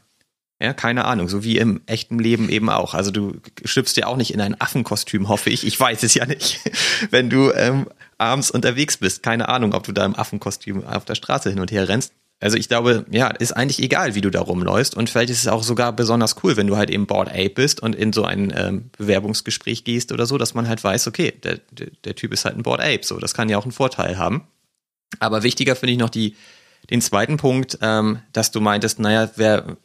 Ja, 0.61 0.73
keine 0.73 1.05
Ahnung, 1.05 1.27
so 1.27 1.43
wie 1.43 1.57
im 1.57 1.81
echten 1.87 2.19
Leben 2.19 2.47
eben 2.47 2.69
auch. 2.69 2.93
Also 2.93 3.09
du 3.09 3.33
schlüpfst 3.65 3.95
ja 3.97 4.05
auch 4.05 4.15
nicht 4.15 4.31
in 4.31 4.39
ein 4.41 4.61
Affenkostüm, 4.61 5.27
hoffe 5.27 5.49
ich. 5.49 5.65
Ich 5.65 5.79
weiß 5.79 6.03
es 6.03 6.13
ja 6.13 6.27
nicht. 6.27 6.59
Wenn 7.09 7.31
du 7.31 7.51
ähm, 7.51 7.87
abends 8.19 8.51
unterwegs 8.51 8.97
bist, 8.97 9.23
keine 9.23 9.49
Ahnung, 9.49 9.73
ob 9.73 9.85
du 9.85 9.91
da 9.91 10.05
im 10.05 10.15
Affenkostüm 10.15 10.85
auf 10.85 11.03
der 11.05 11.15
Straße 11.15 11.49
hin 11.49 11.59
und 11.59 11.71
her 11.71 11.89
rennst. 11.89 12.13
Also 12.39 12.57
ich 12.57 12.67
glaube, 12.67 13.07
ja, 13.09 13.29
ist 13.29 13.53
eigentlich 13.53 13.81
egal, 13.81 14.13
wie 14.13 14.21
du 14.21 14.29
da 14.29 14.41
rumläufst. 14.41 14.95
Und 14.95 15.09
vielleicht 15.09 15.31
ist 15.31 15.39
es 15.39 15.47
auch 15.47 15.63
sogar 15.63 15.93
besonders 15.93 16.35
cool, 16.43 16.57
wenn 16.57 16.67
du 16.67 16.77
halt 16.77 16.91
eben 16.91 17.07
Board 17.07 17.29
Ape 17.29 17.49
bist 17.49 17.81
und 17.81 17.95
in 17.95 18.13
so 18.13 18.23
ein 18.23 18.53
ähm, 18.55 18.91
Bewerbungsgespräch 18.99 19.83
gehst 19.83 20.11
oder 20.11 20.27
so, 20.27 20.37
dass 20.37 20.53
man 20.53 20.67
halt 20.67 20.83
weiß, 20.83 21.07
okay, 21.07 21.33
der, 21.43 21.59
der, 21.71 21.87
der 22.03 22.15
Typ 22.15 22.33
ist 22.33 22.45
halt 22.45 22.55
ein 22.55 22.63
Board 22.63 22.81
Ape. 22.81 23.01
So, 23.01 23.17
das 23.17 23.33
kann 23.33 23.49
ja 23.49 23.57
auch 23.57 23.63
einen 23.63 23.71
Vorteil 23.71 24.19
haben. 24.19 24.47
Aber 25.17 25.41
wichtiger 25.41 25.75
finde 25.75 25.93
ich 25.93 25.99
noch 25.99 26.09
die, 26.09 26.35
den 26.91 27.01
zweiten 27.01 27.37
Punkt, 27.37 27.79
ähm, 27.81 28.19
dass 28.31 28.51
du 28.51 28.61
meintest, 28.61 28.99
naja, 28.99 29.31
wer, 29.35 29.77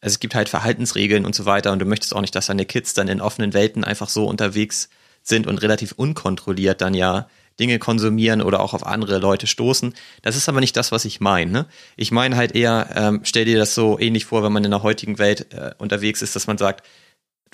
also 0.00 0.14
es 0.14 0.20
gibt 0.20 0.34
halt 0.34 0.48
Verhaltensregeln 0.48 1.24
und 1.24 1.34
so 1.34 1.44
weiter 1.44 1.72
und 1.72 1.80
du 1.80 1.84
möchtest 1.84 2.14
auch 2.14 2.20
nicht, 2.20 2.34
dass 2.34 2.46
deine 2.46 2.66
Kids 2.66 2.94
dann 2.94 3.08
in 3.08 3.20
offenen 3.20 3.52
Welten 3.52 3.84
einfach 3.84 4.08
so 4.08 4.26
unterwegs 4.26 4.88
sind 5.22 5.46
und 5.46 5.62
relativ 5.62 5.92
unkontrolliert 5.92 6.80
dann 6.80 6.94
ja 6.94 7.28
Dinge 7.58 7.78
konsumieren 7.78 8.40
oder 8.40 8.60
auch 8.60 8.72
auf 8.72 8.86
andere 8.86 9.18
Leute 9.18 9.46
stoßen. 9.46 9.94
Das 10.22 10.36
ist 10.36 10.48
aber 10.48 10.60
nicht 10.60 10.76
das, 10.76 10.92
was 10.92 11.04
ich 11.04 11.20
meine. 11.20 11.50
Ne? 11.50 11.66
Ich 11.96 12.12
meine 12.12 12.36
halt 12.36 12.54
eher, 12.54 12.90
ähm, 12.94 13.20
stell 13.24 13.44
dir 13.44 13.58
das 13.58 13.74
so 13.74 13.98
ähnlich 13.98 14.26
vor, 14.26 14.44
wenn 14.44 14.52
man 14.52 14.64
in 14.64 14.70
der 14.70 14.82
heutigen 14.82 15.18
Welt 15.18 15.52
äh, 15.52 15.74
unterwegs 15.78 16.22
ist, 16.22 16.36
dass 16.36 16.46
man 16.46 16.58
sagt, 16.58 16.86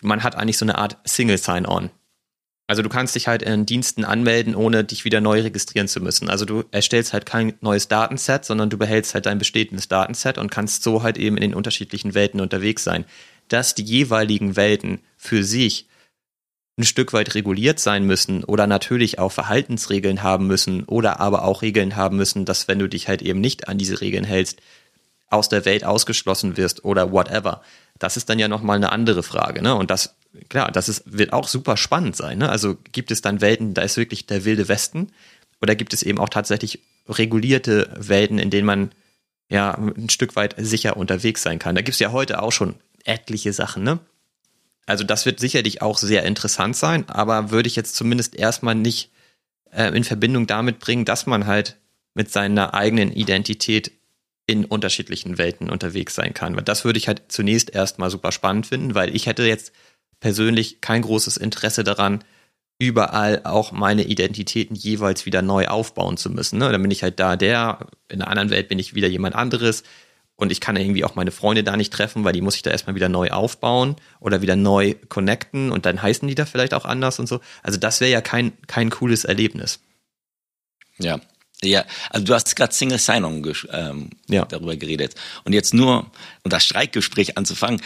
man 0.03 0.23
hat 0.23 0.37
eigentlich 0.37 0.59
so 0.59 0.67
eine 0.67 0.77
Art 0.77 0.99
Single 1.05 1.39
Sign-On. 1.39 1.91
Also 2.67 2.83
du 2.83 2.89
kannst 2.89 3.15
dich 3.15 3.29
halt 3.29 3.43
in 3.43 3.67
Diensten 3.67 4.05
anmelden, 4.05 4.55
ohne 4.55 4.85
dich 4.85 5.05
wieder 5.05 5.21
neu 5.21 5.43
registrieren 5.43 5.87
zu 5.87 6.01
müssen. 6.01 6.31
Also 6.31 6.47
du 6.47 6.65
erstellst 6.71 7.13
halt 7.13 7.27
kein 7.27 7.55
neues 7.61 7.89
Datenset, 7.89 8.45
sondern 8.45 8.71
du 8.71 8.79
behältst 8.79 9.15
halt 9.15 9.27
dein 9.27 9.39
bestehendes 9.39 9.89
Datenset 9.89 10.39
und 10.39 10.51
kannst 10.51 10.83
so 10.83 11.03
halt 11.03 11.19
eben 11.19 11.37
in 11.37 11.43
den 11.43 11.55
unterschiedlichen 11.55 12.15
Welten 12.15 12.41
unterwegs 12.41 12.83
sein. 12.83 13.05
Dass 13.49 13.75
die 13.75 13.83
jeweiligen 13.83 14.57
Welten 14.57 15.01
für 15.19 15.45
sich 15.45 15.87
ein 16.79 16.85
Stück 16.85 17.13
weit 17.13 17.35
reguliert 17.35 17.79
sein 17.79 18.05
müssen 18.05 18.43
oder 18.45 18.67
natürlich 18.67 19.19
auch 19.19 19.31
Verhaltensregeln 19.31 20.23
haben 20.23 20.47
müssen 20.47 20.85
oder 20.85 21.21
aber 21.21 21.45
auch 21.45 21.63
Regeln 21.63 21.97
haben 21.97 22.17
müssen, 22.17 22.47
dass 22.47 22.67
wenn 22.67 22.79
du 22.79 22.89
dich 22.89 23.09
halt 23.09 23.23
eben 23.23 23.41
nicht 23.41 23.69
an 23.69 23.79
diese 23.79 24.01
Regeln 24.01 24.25
hältst, 24.25 24.61
aus 25.29 25.49
der 25.49 25.65
Welt 25.65 25.85
ausgeschlossen 25.85 26.57
wirst 26.57 26.85
oder 26.85 27.13
whatever. 27.13 27.63
Das 27.99 28.17
ist 28.17 28.29
dann 28.29 28.39
ja 28.39 28.49
nochmal 28.49 28.77
eine 28.77 28.91
andere 28.91 29.23
Frage, 29.23 29.63
ne? 29.63 29.75
Und 29.75 29.91
das, 29.91 30.17
klar, 30.49 30.71
das 30.71 30.89
ist, 30.89 31.03
wird 31.07 31.33
auch 31.33 31.49
super 31.49 31.77
spannend 31.77 32.17
sein, 32.17 32.39
ne? 32.39 32.49
Also 32.49 32.77
gibt 32.93 33.11
es 33.11 33.23
dann 33.23 33.41
Welten, 33.41 33.75
da 33.75 33.83
ist 33.83 33.97
wirklich 33.97 34.27
der 34.27 34.45
wilde 34.45 34.69
Westen 34.69 35.13
oder 35.61 35.75
gibt 35.75 35.95
es 35.95 36.03
eben 36.03 36.19
auch 36.19 36.29
tatsächlich 36.29 36.81
regulierte 37.09 37.91
Welten, 37.97 38.39
in 38.39 38.51
denen 38.51 38.67
man 38.67 38.93
ja 39.51 39.75
ein 39.75 40.11
Stück 40.11 40.37
weit 40.37 40.55
sicher 40.59 40.97
unterwegs 40.97 41.43
sein 41.43 41.59
kann. 41.59 41.75
Da 41.75 41.83
gibt 41.83 41.95
es 41.95 42.01
ja 42.01 42.13
heute 42.13 42.43
auch 42.43 42.53
schon 42.53 42.77
etliche 43.05 43.53
Sachen, 43.53 43.83
ne? 43.83 43.99
Also 44.87 45.05
das 45.05 45.25
wird 45.25 45.41
sicherlich 45.41 45.81
auch 45.81 45.97
sehr 45.97 46.25
interessant 46.25 46.77
sein, 46.77 47.09
aber 47.09 47.51
würde 47.51 47.69
ich 47.69 47.77
jetzt 47.77 47.97
zumindest 47.97 48.35
erstmal 48.35 48.75
nicht 48.75 49.11
äh, 49.71 49.97
in 49.97 50.05
Verbindung 50.05 50.47
damit 50.47 50.79
bringen, 50.79 51.05
dass 51.07 51.27
man 51.27 51.47
halt 51.47 51.77
mit 52.13 52.31
seiner 52.31 52.75
eigenen 52.75 53.11
Identität 53.11 53.93
in 54.47 54.65
unterschiedlichen 54.65 55.39
Welten 55.39 55.71
unterwegs 55.71 56.15
sein 56.15 56.35
kann. 56.35 56.55
Das 56.65 56.85
würde 56.85 56.99
ich 56.99 57.09
halt 57.09 57.23
zunächst 57.29 57.71
erstmal 57.75 58.11
super 58.11 58.31
spannend 58.31 58.67
finden, 58.67 58.95
weil 58.95 59.15
ich 59.17 59.27
hätte 59.27 59.45
jetzt 59.45 59.73
persönlich 60.25 60.81
kein 60.81 61.03
großes 61.03 61.37
Interesse 61.37 61.85
daran, 61.85 62.25
überall 62.79 63.43
auch 63.45 63.73
meine 63.73 64.05
Identitäten 64.05 64.75
jeweils 64.75 65.27
wieder 65.27 65.43
neu 65.43 65.67
aufbauen 65.67 66.17
zu 66.17 66.31
müssen. 66.31 66.59
Ne? 66.59 66.73
Dann 66.73 66.81
bin 66.81 66.91
ich 66.91 67.03
halt 67.03 67.21
da 67.21 67.37
der, 67.37 67.89
in 68.09 68.23
einer 68.23 68.31
anderen 68.31 68.49
Welt 68.49 68.69
bin 68.69 68.79
ich 68.79 68.95
wieder 68.95 69.07
jemand 69.07 69.35
anderes 69.35 69.83
und 70.35 70.51
ich 70.51 70.63
kann 70.63 70.77
irgendwie 70.77 71.05
auch 71.05 71.15
meine 71.15 71.31
Freunde 71.31 71.63
da 71.63 71.77
nicht 71.77 71.93
treffen, 71.93 72.25
weil 72.25 72.33
die 72.33 72.41
muss 72.41 72.57
ich 72.57 72.63
da 72.63 72.71
erstmal 72.71 72.95
wieder 72.95 73.11
neu 73.11 73.33
aufbauen 73.33 73.97
oder 74.19 74.41
wieder 74.41 74.57
neu 74.57 74.95
connecten 75.11 75.71
und 75.71 75.85
dann 75.85 76.01
heißen 76.01 76.27
die 76.27 76.35
da 76.35 76.47
vielleicht 76.47 76.73
auch 76.73 76.87
anders 76.87 77.19
und 77.19 77.27
so. 77.27 77.41
Also 77.63 77.79
das 77.79 78.01
wäre 78.01 78.11
ja 78.11 78.23
kein, 78.23 78.55
kein 78.67 78.89
cooles 78.89 79.27
Erlebnis. 79.27 79.81
Ja. 80.97 81.21
Ja, 81.63 81.85
also 82.11 82.27
du 82.27 82.35
hast 82.35 82.55
gerade 82.57 82.75
Single 82.75 82.99
Sign-On 82.99 83.55
ähm, 83.73 84.11
ja. 84.29 84.45
darüber 84.45 84.77
geredet. 84.77 85.15
Und 85.45 85.53
jetzt 85.53 85.73
nur, 85.73 86.11
um 86.43 86.51
das 86.51 86.65
Streikgespräch 86.65 87.39
anzufangen, 87.39 87.81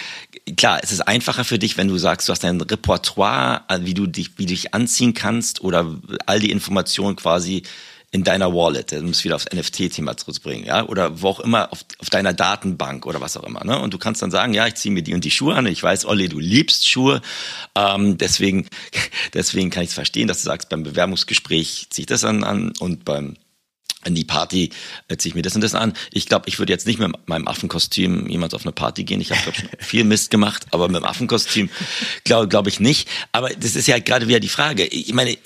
klar, 0.56 0.80
es 0.82 0.90
ist 0.90 1.02
einfacher 1.02 1.44
für 1.44 1.58
dich, 1.58 1.76
wenn 1.76 1.88
du 1.88 1.96
sagst, 1.98 2.28
du 2.28 2.32
hast 2.32 2.44
ein 2.44 2.60
Repertoire, 2.60 3.62
wie 3.80 3.94
du 3.94 4.06
dich, 4.06 4.32
wie 4.36 4.46
du 4.46 4.50
dich 4.50 4.74
anziehen 4.74 5.14
kannst 5.14 5.60
oder 5.60 5.96
all 6.26 6.40
die 6.40 6.50
Informationen 6.50 7.16
quasi 7.16 7.62
in 8.10 8.24
deiner 8.24 8.54
Wallet, 8.54 8.94
um 8.94 9.10
es 9.10 9.22
wieder 9.22 9.36
aufs 9.36 9.46
NFT-Thema 9.52 10.16
zurückzubringen, 10.16 10.64
ja, 10.64 10.86
oder 10.86 11.20
wo 11.20 11.28
auch 11.28 11.40
immer 11.40 11.70
auf, 11.70 11.84
auf 11.98 12.08
deiner 12.08 12.32
Datenbank 12.32 13.04
oder 13.04 13.20
was 13.20 13.36
auch 13.36 13.44
immer, 13.44 13.64
ne? 13.64 13.78
Und 13.78 13.92
du 13.92 13.98
kannst 13.98 14.22
dann 14.22 14.30
sagen, 14.30 14.54
ja, 14.54 14.66
ich 14.66 14.76
ziehe 14.76 14.94
mir 14.94 15.02
die 15.02 15.12
und 15.12 15.24
die 15.24 15.30
Schuhe 15.30 15.54
an. 15.54 15.66
Ich 15.66 15.82
weiß, 15.82 16.06
Olli, 16.06 16.30
du 16.30 16.38
liebst 16.38 16.88
Schuhe, 16.88 17.20
ähm, 17.74 18.16
deswegen, 18.16 18.66
deswegen 19.34 19.68
kann 19.68 19.82
ich 19.82 19.90
es 19.90 19.94
verstehen, 19.94 20.26
dass 20.26 20.38
du 20.38 20.44
sagst, 20.44 20.70
beim 20.70 20.84
Bewerbungsgespräch 20.84 21.88
ziehe 21.90 22.04
ich 22.04 22.06
das 22.06 22.24
an, 22.24 22.44
an 22.44 22.72
und 22.78 23.04
beim 23.04 23.36
in 24.08 24.14
die 24.14 24.24
Party 24.24 24.70
äh, 25.06 25.16
ziehe 25.16 25.30
ich 25.30 25.34
mir 25.36 25.42
das 25.42 25.54
und 25.54 25.62
das 25.62 25.74
an. 25.74 25.92
Ich 26.10 26.26
glaube, 26.26 26.48
ich 26.48 26.58
würde 26.58 26.72
jetzt 26.72 26.86
nicht 26.86 26.98
mit 26.98 27.12
meinem 27.28 27.46
Affenkostüm 27.46 28.28
jemals 28.28 28.54
auf 28.54 28.62
eine 28.62 28.72
Party 28.72 29.04
gehen. 29.04 29.20
Ich 29.20 29.30
habe 29.30 29.42
glaube 29.42 29.58
schon 29.58 29.68
viel 29.78 30.04
Mist 30.04 30.30
gemacht, 30.30 30.66
aber 30.72 30.88
mit 30.88 30.96
dem 30.96 31.04
Affenkostüm 31.04 31.70
glaube 32.24 32.48
glaub 32.48 32.66
ich 32.66 32.80
nicht. 32.80 33.08
Aber 33.32 33.50
das 33.50 33.76
ist 33.76 33.86
ja 33.86 33.98
gerade 33.98 34.26
wieder 34.26 34.40
die 34.40 34.48
Frage. 34.48 34.84
Ich 34.86 35.12
meine, 35.12 35.36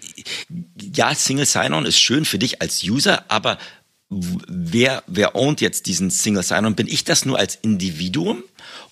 ja, 0.94 1.14
Single 1.14 1.46
Sign-On 1.46 1.84
ist 1.84 1.98
schön 1.98 2.24
für 2.24 2.38
dich 2.38 2.62
als 2.62 2.82
User, 2.82 3.24
aber 3.28 3.58
wer, 4.08 5.02
wer 5.06 5.34
ownt 5.34 5.60
jetzt 5.60 5.86
diesen 5.86 6.10
Single 6.10 6.42
Sign-On? 6.42 6.74
Bin 6.74 6.86
ich 6.86 7.04
das 7.04 7.24
nur 7.24 7.38
als 7.38 7.56
Individuum? 7.56 8.42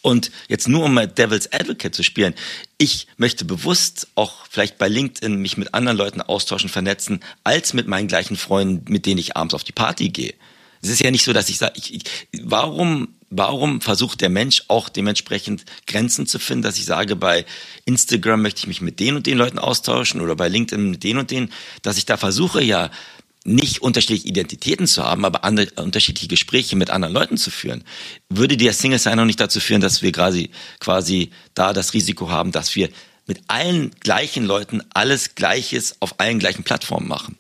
Und 0.03 0.31
jetzt 0.49 0.67
nur 0.67 0.85
um 0.85 0.95
mal 0.95 1.07
Devil's 1.07 1.53
Advocate 1.53 1.95
zu 1.95 2.03
spielen, 2.03 2.35
ich 2.79 3.07
möchte 3.19 3.45
bewusst 3.45 4.09
auch 4.15 4.47
vielleicht 4.49 4.79
bei 4.79 4.89
LinkedIn 4.89 5.37
mich 5.37 5.59
mit 5.59 5.75
anderen 5.75 5.99
Leuten 5.99 6.23
austauschen, 6.23 6.71
vernetzen, 6.71 7.21
als 7.45 7.75
mit 7.75 7.87
meinen 7.87 8.09
gleichen 8.09 8.37
Freunden, 8.37 8.91
mit 8.91 9.05
denen 9.05 9.19
ich 9.19 9.37
abends 9.37 9.55
auf 9.55 9.65
die 9.65 9.73
Party 9.73 10.09
gehe. 10.09 10.35
Es 10.83 10.89
ist 10.89 11.03
ja 11.03 11.11
nicht 11.11 11.25
so, 11.25 11.35
dass 11.35 11.51
ich 11.51 11.59
sage, 11.59 11.75
ich, 11.77 11.95
ich, 11.95 12.05
warum, 12.43 13.09
warum 13.29 13.83
versucht 13.83 14.23
der 14.23 14.31
Mensch 14.31 14.65
auch 14.69 14.89
dementsprechend 14.89 15.65
Grenzen 15.87 16.27
zu 16.27 16.39
finden, 16.39 16.63
dass 16.63 16.79
ich 16.79 16.87
sage, 16.87 17.17
bei 17.17 17.45
Instagram 17.85 18.41
möchte 18.41 18.61
ich 18.61 18.67
mich 18.67 18.81
mit 18.81 18.99
den 18.99 19.17
und 19.17 19.27
den 19.27 19.37
Leuten 19.37 19.59
austauschen 19.59 20.23
oder 20.23 20.35
bei 20.35 20.49
LinkedIn 20.49 20.91
mit 20.91 21.05
den 21.05 21.19
und 21.19 21.31
den, 21.31 21.53
dass 21.83 21.99
ich 21.99 22.07
da 22.07 22.17
versuche 22.17 22.63
ja 22.63 22.91
nicht 23.45 23.81
unterschiedliche 23.81 24.29
Identitäten 24.29 24.87
zu 24.87 25.05
haben, 25.05 25.25
aber 25.25 25.45
andere, 25.45 25.69
unterschiedliche 25.83 26.29
Gespräche 26.29 26.77
mit 26.77 26.91
anderen 26.91 27.15
Leuten 27.15 27.37
zu 27.37 27.51
führen, 27.51 27.85
würde 28.29 28.57
der 28.57 28.73
Single 28.73 28.99
Sign 28.99 29.17
noch 29.17 29.25
nicht 29.25 29.41
dazu 29.41 29.61
führen, 29.61 29.81
dass 29.81 30.03
wir 30.03 30.13
quasi, 30.13 30.51
quasi 30.79 31.31
da 31.55 31.73
das 31.73 31.95
Risiko 31.95 32.31
haben, 32.31 32.53
dass 32.53 32.77
wir 32.77 32.91
mit 33.27 33.41
allen 33.49 33.93
gleichen 34.01 34.45
Leuten 34.45 34.83
alles 34.93 35.35
Gleiches 35.35 35.97
auf 36.01 36.19
allen 36.19 36.39
gleichen 36.39 36.65
Plattformen 36.65 37.09
machen. 37.09 37.37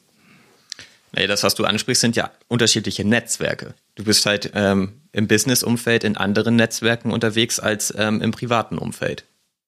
Naja, 1.13 1.27
das, 1.27 1.43
was 1.43 1.55
du 1.55 1.65
ansprichst, 1.65 2.01
sind 2.01 2.17
ja 2.17 2.31
unterschiedliche 2.49 3.05
Netzwerke. 3.05 3.75
Du 3.97 4.05
bist 4.05 4.25
halt 4.27 4.53
ähm, 4.55 4.93
im 5.13 5.27
Business-Umfeld 5.27 6.05
in 6.05 6.17
anderen 6.17 6.57
Netzwerken 6.57 7.11
unterwegs 7.11 7.59
als 7.59 7.93
ähm, 7.97 8.23
im 8.23 8.31
privaten 8.31 8.79
Umfeld 8.79 9.25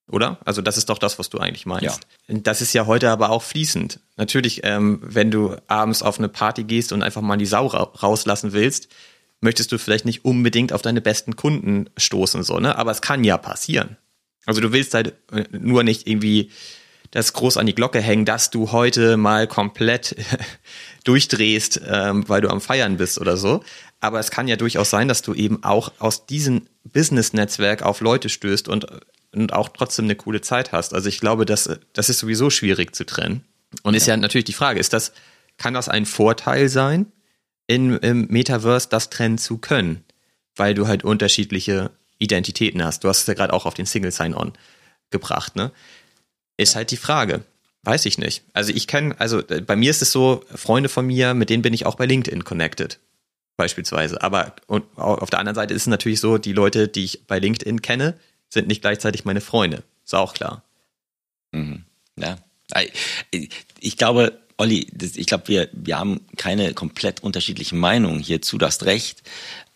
oder? 0.08 0.38
Also 0.44 0.62
das 0.62 0.76
ist 0.76 0.88
doch 0.88 0.98
das, 0.98 1.18
was 1.18 1.30
du 1.30 1.38
eigentlich 1.38 1.66
meinst. 1.66 2.00
Ja. 2.28 2.38
Das 2.38 2.60
ist 2.60 2.72
ja 2.72 2.86
heute 2.86 3.10
aber 3.10 3.30
auch 3.30 3.42
fließend. 3.42 4.00
Natürlich, 4.16 4.60
ähm, 4.64 5.00
wenn 5.02 5.30
du 5.30 5.56
abends 5.68 6.02
auf 6.02 6.18
eine 6.18 6.28
Party 6.28 6.64
gehst 6.64 6.92
und 6.92 7.02
einfach 7.02 7.22
mal 7.22 7.36
die 7.36 7.46
Sau 7.46 7.66
ra 7.66 7.82
rauslassen 8.02 8.52
willst, 8.52 8.88
möchtest 9.40 9.72
du 9.72 9.78
vielleicht 9.78 10.04
nicht 10.04 10.24
unbedingt 10.24 10.72
auf 10.72 10.82
deine 10.82 11.00
besten 11.00 11.36
Kunden 11.36 11.90
stoßen, 11.96 12.42
so, 12.42 12.60
ne? 12.60 12.76
Aber 12.76 12.90
es 12.90 13.02
kann 13.02 13.24
ja 13.24 13.36
passieren. 13.36 13.96
Also 14.46 14.60
du 14.60 14.72
willst 14.72 14.94
halt 14.94 15.14
äh, 15.32 15.44
nur 15.52 15.82
nicht 15.82 16.06
irgendwie 16.06 16.50
das 17.10 17.34
groß 17.34 17.58
an 17.58 17.66
die 17.66 17.74
Glocke 17.74 18.00
hängen, 18.00 18.24
dass 18.24 18.50
du 18.50 18.72
heute 18.72 19.16
mal 19.16 19.46
komplett 19.46 20.16
durchdrehst, 21.04 21.80
ähm, 21.86 22.28
weil 22.28 22.40
du 22.40 22.48
am 22.48 22.60
Feiern 22.60 22.96
bist 22.96 23.20
oder 23.20 23.36
so. 23.36 23.62
Aber 24.00 24.18
es 24.18 24.30
kann 24.30 24.48
ja 24.48 24.56
durchaus 24.56 24.90
sein, 24.90 25.08
dass 25.08 25.22
du 25.22 25.34
eben 25.34 25.62
auch 25.62 25.92
aus 25.98 26.26
diesem 26.26 26.66
Business-Netzwerk 26.84 27.82
auf 27.82 28.00
Leute 28.00 28.28
stößt 28.28 28.68
und 28.68 28.86
und 29.34 29.52
auch 29.52 29.68
trotzdem 29.70 30.06
eine 30.06 30.16
coole 30.16 30.40
Zeit 30.40 30.72
hast. 30.72 30.94
Also 30.94 31.08
ich 31.08 31.20
glaube, 31.20 31.46
das, 31.46 31.68
das 31.92 32.08
ist 32.08 32.18
sowieso 32.18 32.50
schwierig 32.50 32.94
zu 32.94 33.04
trennen. 33.04 33.44
Und 33.82 33.94
ist 33.94 34.06
ja 34.06 34.16
natürlich 34.16 34.44
die 34.44 34.52
Frage, 34.52 34.78
ist 34.78 34.92
das, 34.92 35.12
kann 35.56 35.74
das 35.74 35.88
ein 35.88 36.06
Vorteil 36.06 36.68
sein, 36.68 37.10
in, 37.66 37.96
im 37.98 38.26
Metaverse 38.28 38.88
das 38.88 39.10
trennen 39.10 39.38
zu 39.38 39.58
können? 39.58 40.04
Weil 40.56 40.74
du 40.74 40.86
halt 40.86 41.04
unterschiedliche 41.04 41.90
Identitäten 42.18 42.84
hast. 42.84 43.04
Du 43.04 43.08
hast 43.08 43.22
es 43.22 43.26
ja 43.26 43.34
gerade 43.34 43.52
auch 43.52 43.64
auf 43.64 43.74
den 43.74 43.86
Single 43.86 44.12
Sign-On 44.12 44.52
gebracht, 45.10 45.56
ne? 45.56 45.72
Ist 46.58 46.76
halt 46.76 46.90
die 46.90 46.98
Frage. 46.98 47.44
Weiß 47.82 48.04
ich 48.06 48.18
nicht. 48.18 48.44
Also 48.52 48.72
ich 48.72 48.86
kenne, 48.86 49.18
also 49.18 49.42
bei 49.66 49.74
mir 49.74 49.90
ist 49.90 50.02
es 50.02 50.12
so, 50.12 50.44
Freunde 50.54 50.88
von 50.88 51.06
mir, 51.06 51.34
mit 51.34 51.50
denen 51.50 51.62
bin 51.62 51.74
ich 51.74 51.86
auch 51.86 51.96
bei 51.96 52.06
LinkedIn 52.06 52.44
connected. 52.44 53.00
Beispielsweise. 53.56 54.22
Aber 54.22 54.54
und 54.66 54.84
auf 54.96 55.30
der 55.30 55.40
anderen 55.40 55.56
Seite 55.56 55.74
ist 55.74 55.82
es 55.82 55.86
natürlich 55.88 56.20
so, 56.20 56.38
die 56.38 56.52
Leute, 56.52 56.88
die 56.88 57.04
ich 57.04 57.26
bei 57.26 57.38
LinkedIn 57.38 57.82
kenne, 57.82 58.18
sind 58.52 58.68
nicht 58.68 58.82
gleichzeitig 58.82 59.24
meine 59.24 59.40
Freunde. 59.40 59.82
Ist 60.04 60.14
auch 60.14 60.34
klar. 60.34 60.62
Mhm. 61.52 61.84
Ja. 62.16 62.36
Ich 63.80 63.96
glaube, 63.96 64.38
Olli, 64.58 64.86
ich 65.00 65.26
glaube, 65.26 65.48
wir, 65.48 65.68
wir 65.72 65.98
haben 65.98 66.20
keine 66.36 66.74
komplett 66.74 67.22
unterschiedlichen 67.22 67.78
Meinungen 67.78 68.20
hierzu, 68.20 68.58
du 68.58 68.66
hast 68.66 68.84
recht. 68.84 69.22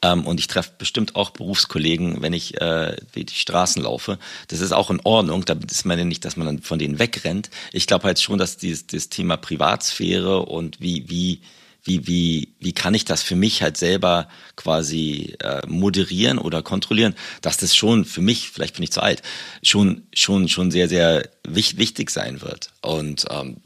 Ähm, 0.02 0.26
und 0.26 0.38
ich 0.38 0.46
treffe 0.46 0.72
bestimmt 0.76 1.16
auch 1.16 1.30
Berufskollegen, 1.30 2.20
wenn 2.20 2.34
ich 2.34 2.60
äh, 2.60 2.96
die 3.14 3.26
Straßen 3.28 3.82
laufe. 3.82 4.18
Das 4.48 4.60
ist 4.60 4.72
auch 4.72 4.90
in 4.90 5.00
Ordnung. 5.04 5.46
Da 5.46 5.56
ist 5.68 5.86
man 5.86 5.98
ja 5.98 6.04
nicht, 6.04 6.26
dass 6.26 6.36
man 6.36 6.46
dann 6.46 6.60
von 6.60 6.78
denen 6.78 6.98
wegrennt. 6.98 7.48
Ich 7.72 7.86
glaube 7.86 8.04
halt 8.04 8.20
schon, 8.20 8.36
dass 8.38 8.58
dieses, 8.58 8.86
dieses 8.86 9.08
Thema 9.08 9.38
Privatsphäre 9.38 10.40
und 10.40 10.80
wie, 10.80 11.08
wie, 11.08 11.40
wie, 11.86 12.06
wie, 12.06 12.54
wie 12.58 12.72
kann 12.72 12.94
ich 12.94 13.04
das 13.04 13.22
für 13.22 13.36
mich 13.36 13.62
halt 13.62 13.76
selber 13.76 14.28
quasi 14.56 15.36
äh, 15.40 15.66
moderieren 15.66 16.38
oder 16.38 16.62
kontrollieren, 16.62 17.14
dass 17.40 17.56
das 17.56 17.74
schon 17.74 18.04
für 18.04 18.20
mich, 18.20 18.50
vielleicht 18.50 18.74
bin 18.74 18.82
ich 18.82 18.92
zu 18.92 19.02
alt, 19.02 19.22
schon, 19.62 20.02
schon, 20.12 20.48
schon 20.48 20.70
sehr, 20.70 20.88
sehr 20.88 21.28
wichtig 21.46 22.10
sein 22.10 22.42
wird. 22.42 22.72
Und 22.82 23.26
ähm, 23.30 23.60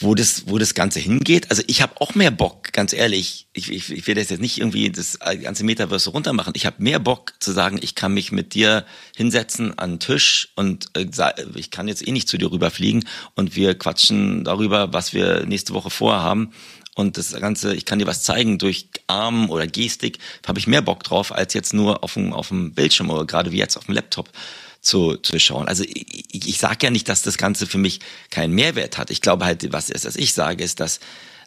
wo 0.00 0.14
das, 0.14 0.48
wo 0.48 0.58
das 0.58 0.74
Ganze 0.74 0.98
hingeht. 0.98 1.50
Also 1.50 1.62
ich 1.66 1.80
habe 1.80 2.00
auch 2.00 2.14
mehr 2.14 2.30
Bock, 2.30 2.72
ganz 2.72 2.92
ehrlich. 2.92 3.46
Ich, 3.52 3.70
ich, 3.70 3.90
ich 3.90 4.06
will 4.06 4.14
das 4.14 4.28
jetzt 4.28 4.40
nicht 4.40 4.58
irgendwie 4.58 4.90
das 4.90 5.18
ganze 5.18 5.64
Metaverse 5.64 6.10
runtermachen. 6.10 6.52
Ich 6.56 6.66
habe 6.66 6.82
mehr 6.82 6.98
Bock 6.98 7.34
zu 7.38 7.52
sagen, 7.52 7.78
ich 7.80 7.94
kann 7.94 8.12
mich 8.12 8.32
mit 8.32 8.54
dir 8.54 8.84
hinsetzen 9.16 9.78
an 9.78 9.92
den 9.92 10.00
Tisch 10.00 10.48
und 10.56 10.88
äh, 10.96 11.06
ich 11.54 11.70
kann 11.70 11.88
jetzt 11.88 12.06
eh 12.06 12.12
nicht 12.12 12.28
zu 12.28 12.38
dir 12.38 12.50
rüberfliegen 12.50 13.04
und 13.34 13.54
wir 13.54 13.76
quatschen 13.76 14.44
darüber, 14.44 14.92
was 14.92 15.14
wir 15.14 15.46
nächste 15.46 15.74
Woche 15.74 15.90
vorhaben. 15.90 16.52
Und 16.94 17.18
das 17.18 17.32
Ganze, 17.32 17.74
ich 17.74 17.84
kann 17.84 17.98
dir 17.98 18.06
was 18.06 18.22
zeigen 18.22 18.58
durch 18.58 18.88
Arm 19.08 19.50
oder 19.50 19.66
Gestik, 19.66 20.18
habe 20.46 20.58
ich 20.58 20.66
mehr 20.66 20.82
Bock 20.82 21.02
drauf, 21.02 21.32
als 21.32 21.54
jetzt 21.54 21.74
nur 21.74 22.04
auf 22.04 22.14
dem, 22.14 22.32
auf 22.32 22.48
dem 22.48 22.72
Bildschirm 22.72 23.10
oder 23.10 23.24
gerade 23.24 23.50
wie 23.50 23.58
jetzt 23.58 23.76
auf 23.76 23.86
dem 23.86 23.94
Laptop 23.94 24.30
zu, 24.80 25.16
zu 25.16 25.38
schauen. 25.40 25.66
Also 25.66 25.82
ich, 25.82 26.46
ich 26.46 26.58
sage 26.58 26.78
ja 26.82 26.90
nicht, 26.90 27.08
dass 27.08 27.22
das 27.22 27.36
Ganze 27.36 27.66
für 27.66 27.78
mich 27.78 28.00
keinen 28.30 28.54
Mehrwert 28.54 28.96
hat. 28.98 29.10
Ich 29.10 29.20
glaube 29.20 29.44
halt, 29.44 29.72
was, 29.72 29.90
was 29.90 30.16
ich 30.16 30.34
sage, 30.34 30.62
ist, 30.62 30.78
dass 30.78 31.00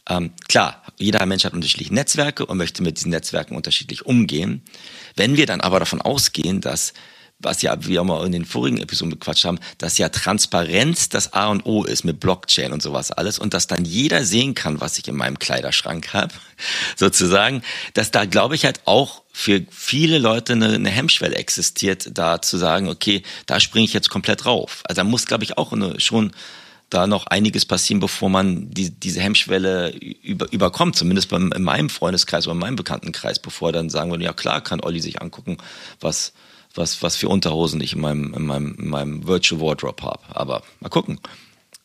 ähm, 0.10 0.32
klar, 0.48 0.84
jeder 0.98 1.26
Mensch 1.26 1.46
hat 1.46 1.54
unterschiedliche 1.54 1.94
Netzwerke 1.94 2.46
und 2.46 2.58
möchte 2.58 2.82
mit 2.84 2.98
diesen 2.98 3.12
Netzwerken 3.12 3.56
unterschiedlich 3.56 4.06
umgehen. 4.06 4.62
Wenn 5.16 5.38
wir 5.38 5.46
dann 5.46 5.62
aber 5.62 5.80
davon 5.80 6.02
ausgehen, 6.02 6.62
dass 6.62 6.94
was 7.40 7.62
ja, 7.62 7.78
wie 7.84 7.90
wir 7.90 8.04
mal 8.04 8.26
in 8.26 8.32
den 8.32 8.46
vorigen 8.46 8.80
Episoden 8.80 9.12
bequatscht 9.12 9.46
haben, 9.46 9.60
dass 9.78 9.98
ja 9.98 10.10
Transparenz 10.10 11.10
das 11.10 11.34
A 11.34 11.48
und 11.48 11.66
O 11.66 11.84
ist 11.84 12.04
mit 12.04 12.20
Blockchain 12.20 12.74
und 12.74 12.82
sowas 12.82 13.12
alles 13.12 13.38
und 13.38 13.54
dass 13.54 13.68
dann 13.68 13.86
jeder 13.86 14.26
sehen 14.26 14.56
kann, 14.56 14.82
was 14.82 14.98
ich 14.98 15.08
in 15.08 15.16
meinem 15.16 15.38
Kleiderschrank 15.38 16.14
habe, 16.14 16.34
sozusagen, 16.96 17.62
dass 17.94 18.10
da 18.12 18.26
glaube 18.26 18.56
ich 18.56 18.66
halt 18.66 18.82
auch 18.86 19.22
für 19.32 19.64
viele 19.70 20.18
Leute 20.18 20.54
eine, 20.54 20.74
eine 20.74 20.90
Hemmschwelle 20.90 21.36
existiert, 21.36 22.10
da 22.18 22.42
zu 22.42 22.58
sagen, 22.58 22.90
okay, 22.90 23.22
da 23.46 23.60
springe 23.60 23.86
ich 23.86 23.94
jetzt 23.94 24.10
komplett 24.10 24.48
rauf. 24.48 24.82
Also 24.86 25.02
da 25.02 25.04
muss, 25.04 25.28
glaube 25.28 25.44
ich, 25.44 25.60
auch 25.60 25.74
eine, 25.74 26.00
schon 26.00 26.32
da 26.90 27.06
noch 27.06 27.28
einiges 27.28 27.66
passieren, 27.66 28.00
bevor 28.00 28.30
man 28.30 28.72
die, 28.72 28.90
diese 28.90 29.22
Hemmschwelle 29.22 29.92
über, 30.24 30.52
überkommt, 30.52 30.96
zumindest 30.96 31.30
beim, 31.30 31.52
in 31.52 31.62
meinem 31.62 31.90
Freundeskreis 31.90 32.48
oder 32.48 32.54
in 32.54 32.60
meinem 32.60 32.78
Bekanntenkreis, 32.78 33.40
bevor 33.40 33.72
dann 33.72 33.90
sagen 33.90 34.10
würde, 34.10 34.24
ja 34.24 34.34
klar, 34.34 34.62
kann 34.62 34.80
Olli 34.80 35.02
sich 35.02 35.22
angucken, 35.22 35.58
was, 36.00 36.34
was, 36.78 37.02
was 37.04 37.16
für 37.16 37.30
Unterhosen 37.30 37.82
ich 37.82 37.94
in 37.94 38.02
meinem, 38.02 38.34
in 38.34 38.46
meinem, 38.46 38.76
in 38.80 38.90
meinem 38.90 39.28
Virtual 39.28 39.62
Wardrobe 39.62 40.04
habe. 40.04 40.22
Aber 40.30 40.64
mal 40.80 40.90
gucken. 40.90 41.20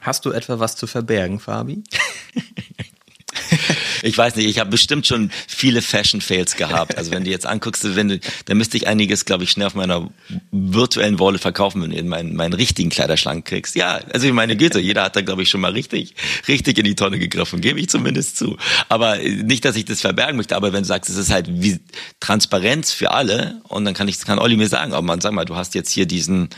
Hast 0.00 0.24
du 0.24 0.32
etwa 0.32 0.58
was 0.58 0.76
zu 0.76 0.86
verbergen, 0.86 1.38
Fabi? 1.38 1.82
ich 4.02 4.16
weiß 4.16 4.36
nicht, 4.36 4.46
ich 4.46 4.58
habe 4.58 4.70
bestimmt 4.70 5.06
schon 5.06 5.30
viele 5.46 5.82
Fashion-Fails 5.82 6.56
gehabt. 6.56 6.96
Also 6.98 7.10
wenn 7.10 7.24
du 7.24 7.30
jetzt 7.30 7.46
anguckst, 7.46 7.96
wenn 7.96 8.08
du, 8.08 8.20
dann 8.46 8.56
müsste 8.56 8.76
ich 8.76 8.86
einiges, 8.86 9.24
glaube 9.24 9.44
ich, 9.44 9.50
schnell 9.50 9.66
auf 9.66 9.74
meiner 9.74 10.10
virtuellen 10.50 11.18
Wolle 11.18 11.38
verkaufen, 11.38 11.82
wenn 11.82 11.90
du 11.90 11.96
in 11.96 12.08
meinen, 12.08 12.34
meinen 12.34 12.52
richtigen 12.52 12.90
Kleiderschrank 12.90 13.44
kriegst. 13.44 13.74
Ja, 13.74 14.00
also 14.12 14.26
ich 14.26 14.32
meine 14.32 14.56
Güte, 14.56 14.80
jeder 14.80 15.04
hat 15.04 15.16
da, 15.16 15.20
glaube 15.20 15.42
ich, 15.42 15.50
schon 15.50 15.60
mal 15.60 15.72
richtig, 15.72 16.14
richtig 16.48 16.78
in 16.78 16.84
die 16.84 16.94
Tonne 16.94 17.18
gegriffen, 17.18 17.60
gebe 17.60 17.80
ich 17.80 17.88
zumindest 17.88 18.36
zu. 18.36 18.56
Aber 18.88 19.18
nicht, 19.18 19.64
dass 19.64 19.76
ich 19.76 19.84
das 19.84 20.00
verbergen 20.00 20.36
möchte, 20.36 20.56
aber 20.56 20.72
wenn 20.72 20.82
du 20.82 20.88
sagst, 20.88 21.10
es 21.10 21.16
ist 21.16 21.30
halt 21.30 21.46
wie 21.48 21.80
Transparenz 22.20 22.92
für 22.92 23.10
alle 23.12 23.60
und 23.68 23.84
dann 23.84 23.94
kann 23.94 24.08
ich, 24.08 24.20
kann 24.20 24.38
Olli 24.38 24.56
mir 24.56 24.68
sagen, 24.68 24.92
aber 24.92 25.02
man 25.02 25.20
sag 25.20 25.32
mal, 25.32 25.44
du 25.44 25.56
hast 25.56 25.74
jetzt 25.74 25.90
hier 25.90 26.06
diesen 26.06 26.48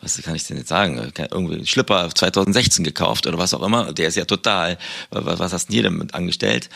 was 0.00 0.20
kann 0.22 0.34
ich 0.34 0.46
denn 0.46 0.56
jetzt 0.56 0.68
sagen? 0.68 1.12
Irgendwie 1.16 1.66
Schlipper 1.66 2.08
2016 2.14 2.84
gekauft 2.84 3.26
oder 3.26 3.38
was 3.38 3.54
auch 3.54 3.62
immer. 3.62 3.92
Der 3.92 4.08
ist 4.08 4.16
ja 4.16 4.24
total, 4.24 4.78
was 5.10 5.52
hast 5.52 5.68
du 5.68 5.72
hier 5.72 5.82
damit 5.82 6.14
angestellt? 6.14 6.68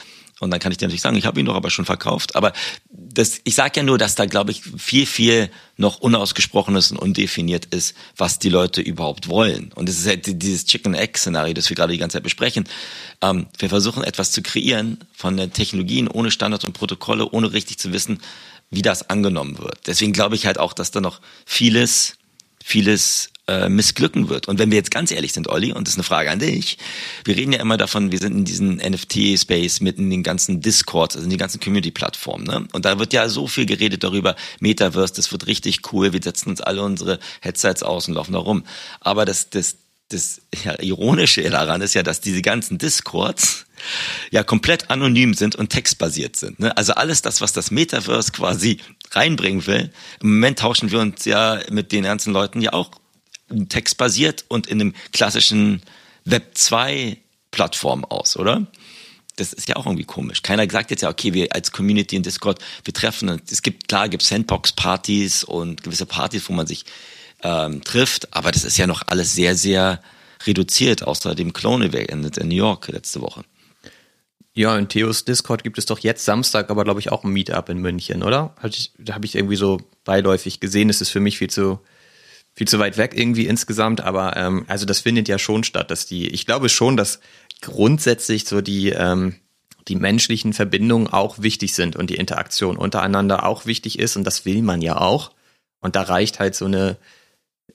Und 0.43 0.51
dann 0.51 0.59
kann 0.59 0.73
ich 0.73 0.79
dir 0.79 0.87
natürlich 0.87 1.03
sagen, 1.03 1.17
ich 1.17 1.25
habe 1.25 1.39
ihn 1.39 1.47
doch 1.47 1.55
aber 1.55 1.71
schon 1.71 1.85
verkauft. 1.85 2.35
Aber 2.35 2.53
das, 2.91 3.41
ich 3.45 3.55
sage 3.55 3.75
ja 3.77 3.83
nur, 3.85 3.97
dass 3.97 4.17
da, 4.17 4.27
glaube 4.27 4.51
ich, 4.51 4.63
viel, 4.77 5.07
viel 5.07 5.51
noch 5.77 6.01
unausgesprochenes 6.01 6.91
und 6.91 6.99
undefiniert 6.99 7.67
ist, 7.67 7.95
was 8.17 8.41
die 8.41 8.49
Leute 8.49 8.81
überhaupt 8.81 9.29
wollen. 9.29 9.71
Und 9.77 9.89
es 9.89 10.01
ist 10.01 10.09
halt 10.09 10.43
dieses 10.43 10.65
Chicken-Egg-Szenario, 10.65 11.55
das 11.55 11.69
wir 11.69 11.77
gerade 11.77 11.93
die 11.93 11.99
ganze 12.01 12.17
Zeit 12.17 12.25
besprechen. 12.25 12.65
Ähm, 13.21 13.47
wir 13.57 13.69
versuchen 13.69 14.03
etwas 14.03 14.33
zu 14.33 14.43
kreieren 14.43 14.99
von 15.13 15.37
den 15.37 15.53
Technologien 15.53 16.09
ohne 16.09 16.33
Standards 16.33 16.65
und 16.65 16.73
Protokolle, 16.73 17.31
ohne 17.31 17.53
richtig 17.53 17.79
zu 17.79 17.93
wissen, 17.93 18.21
wie 18.69 18.83
das 18.83 19.11
angenommen 19.11 19.59
wird. 19.59 19.87
Deswegen 19.87 20.13
glaube 20.13 20.35
ich 20.35 20.47
halt 20.47 20.59
auch, 20.59 20.73
dass 20.73 20.91
da 20.91 21.01
noch 21.01 21.21
vieles 21.47 22.15
vieles 22.64 23.33
äh, 23.48 23.68
missglücken 23.68 24.29
wird. 24.29 24.48
Und 24.48 24.59
wenn 24.59 24.70
wir 24.70 24.79
jetzt 24.79 24.90
ganz 24.90 25.11
ehrlich 25.11 25.33
sind, 25.33 25.48
Olli, 25.48 25.72
und 25.72 25.87
das 25.87 25.94
ist 25.94 25.98
eine 25.98 26.05
Frage 26.05 26.31
an 26.31 26.38
dich, 26.38 26.79
wir 27.25 27.37
reden 27.37 27.53
ja 27.53 27.61
immer 27.61 27.77
davon, 27.77 28.12
wir 28.12 28.18
sind 28.18 28.37
in 28.37 28.44
diesem 28.44 28.77
NFT-Space 28.77 29.81
mit 29.81 29.98
in 29.98 30.11
den 30.11 30.22
ganzen 30.22 30.61
Discords, 30.61 31.16
also 31.16 31.25
in 31.25 31.31
den 31.31 31.38
ganzen 31.38 31.61
Community-Plattformen. 31.61 32.46
Ne? 32.46 32.68
Und 32.72 32.85
da 32.85 32.98
wird 32.98 33.12
ja 33.12 33.29
so 33.29 33.48
viel 33.48 33.66
geredet 33.66 34.05
darüber, 34.05 34.37
Metaverse, 34.61 35.14
das 35.14 35.33
wird 35.33 35.48
richtig 35.48 35.92
cool, 35.92 36.12
wir 36.12 36.22
setzen 36.22 36.51
uns 36.51 36.61
alle 36.61 36.83
unsere 36.83 37.18
Headsets 37.40 37.83
aus 37.83 38.07
und 38.07 38.14
laufen 38.14 38.33
da 38.33 38.38
rum. 38.38 38.64
Aber 39.01 39.25
das, 39.25 39.51
das, 39.51 39.77
das 40.09 40.40
ja, 40.64 40.81
Ironische 40.81 41.42
daran 41.51 41.81
ist 41.81 41.94
ja, 41.94 42.05
dass 42.05 42.20
diese 42.20 42.42
ganzen 42.42 42.79
Discords 42.79 43.66
ja 44.31 44.44
komplett 44.44 44.90
anonym 44.90 45.35
sind 45.35 45.57
und 45.57 45.70
textbasiert 45.70 46.37
sind. 46.37 46.61
Ne? 46.61 46.77
Also 46.77 46.94
alles 46.94 47.22
das, 47.22 47.40
was 47.40 47.53
das 47.53 47.72
Metaverse 47.72 48.31
quasi 48.31 48.79
reinbringen 49.12 49.66
will, 49.66 49.92
im 50.20 50.35
Moment 50.35 50.59
tauschen 50.59 50.90
wir 50.90 51.01
uns 51.01 51.25
ja 51.25 51.61
mit 51.70 51.92
den 51.92 52.05
ganzen 52.05 52.33
Leuten 52.33 52.61
ja 52.61 52.72
auch 52.72 52.90
textbasiert 53.68 54.44
und 54.48 54.66
in 54.66 54.81
einem 54.81 54.94
klassischen 55.12 55.83
Web 56.25 56.57
2 56.57 57.18
Plattform 57.51 58.05
aus, 58.05 58.37
oder? 58.37 58.66
Das 59.37 59.53
ist 59.53 59.68
ja 59.68 59.77
auch 59.77 59.87
irgendwie 59.87 60.05
komisch. 60.05 60.42
Keiner 60.42 60.68
sagt 60.70 60.90
jetzt 60.90 61.03
ja, 61.03 61.11
okay, 61.11 61.33
wir 61.33 61.55
als 61.55 61.72
Community 61.72 62.16
in 62.16 62.22
Discord, 62.22 62.59
wir 62.85 62.92
treffen 62.92 63.29
uns. 63.29 63.51
Es 63.51 63.62
gibt, 63.62 63.88
klar, 63.88 64.09
gibt 64.09 64.22
Sandbox-Partys 64.22 65.44
und 65.44 65.83
gewisse 65.83 66.07
Partys, 66.07 66.48
wo 66.48 66.53
man 66.53 66.66
sich 66.66 66.85
ähm, 67.42 67.83
trifft, 67.83 68.35
aber 68.35 68.53
das 68.53 68.64
ist 68.64 68.77
ja 68.77 68.87
noch 68.87 69.03
alles 69.07 69.35
sehr, 69.35 69.57
sehr 69.57 70.03
reduziert, 70.46 71.03
außer 71.03 71.35
dem 71.35 71.53
Clone-Event 71.53 72.38
in 72.38 72.48
New 72.48 72.55
York 72.55 72.88
letzte 72.88 73.20
Woche. 73.20 73.44
Ja, 74.55 74.77
in 74.77 74.88
Theos 74.88 75.25
Discord 75.25 75.65
gibt 75.65 75.79
es 75.79 75.87
doch 75.87 75.99
jetzt 75.99 76.25
Samstag, 76.25 76.71
aber 76.71 76.85
glaube 76.85 77.01
ich 77.01 77.11
auch 77.11 77.25
ein 77.25 77.33
Meetup 77.33 77.71
in 77.71 77.79
München, 77.79 78.23
oder? 78.23 78.55
Da 78.99 79.15
habe 79.15 79.25
ich 79.25 79.35
irgendwie 79.35 79.57
so 79.57 79.79
beiläufig 80.05 80.61
gesehen. 80.61 80.91
Es 80.91 81.01
ist 81.01 81.11
für 81.11 81.21
mich 81.21 81.38
viel 81.38 81.51
zu 81.51 81.81
viel 82.55 82.69
zu 82.69 82.79
weit 82.79 82.99
weg 82.99 83.12
irgendwie 83.15 83.47
insgesamt, 83.47 84.03
aber 84.03 84.37
ähm, 84.37 84.67
also 84.69 84.85
das 84.85 85.01
findet 85.01 85.27
ja 85.27 85.38
schon 85.38 85.65
statt, 85.65 85.91
dass 85.91 86.05
die. 86.05 86.29
Ich 86.29 86.45
glaube 86.45 86.69
schon, 86.69 86.99
dass 86.99 87.21
grundsätzlich 87.62 88.45
so 88.45 88.61
die 88.61 88.91
ähm, 88.91 89.37
die 89.88 89.97
menschlichen 89.97 90.53
Verbindungen 90.53 91.09
auch 91.09 91.41
wichtig 91.41 91.75
sind 91.75 91.97
und 91.97 92.11
die 92.11 92.17
Interaktion 92.17 92.77
untereinander 92.77 93.47
auch 93.47 93.67
wichtig 93.67 93.99
ist 93.99 94.17
und 94.17 94.25
das 94.25 94.45
will 94.45 94.62
man 94.62 94.83
ja 94.83 94.99
auch. 94.99 95.33
Und 95.81 95.97
da 95.97 96.03
reicht 96.03 96.38
halt 96.38 96.55
so 96.55 96.67
eine 96.67 96.99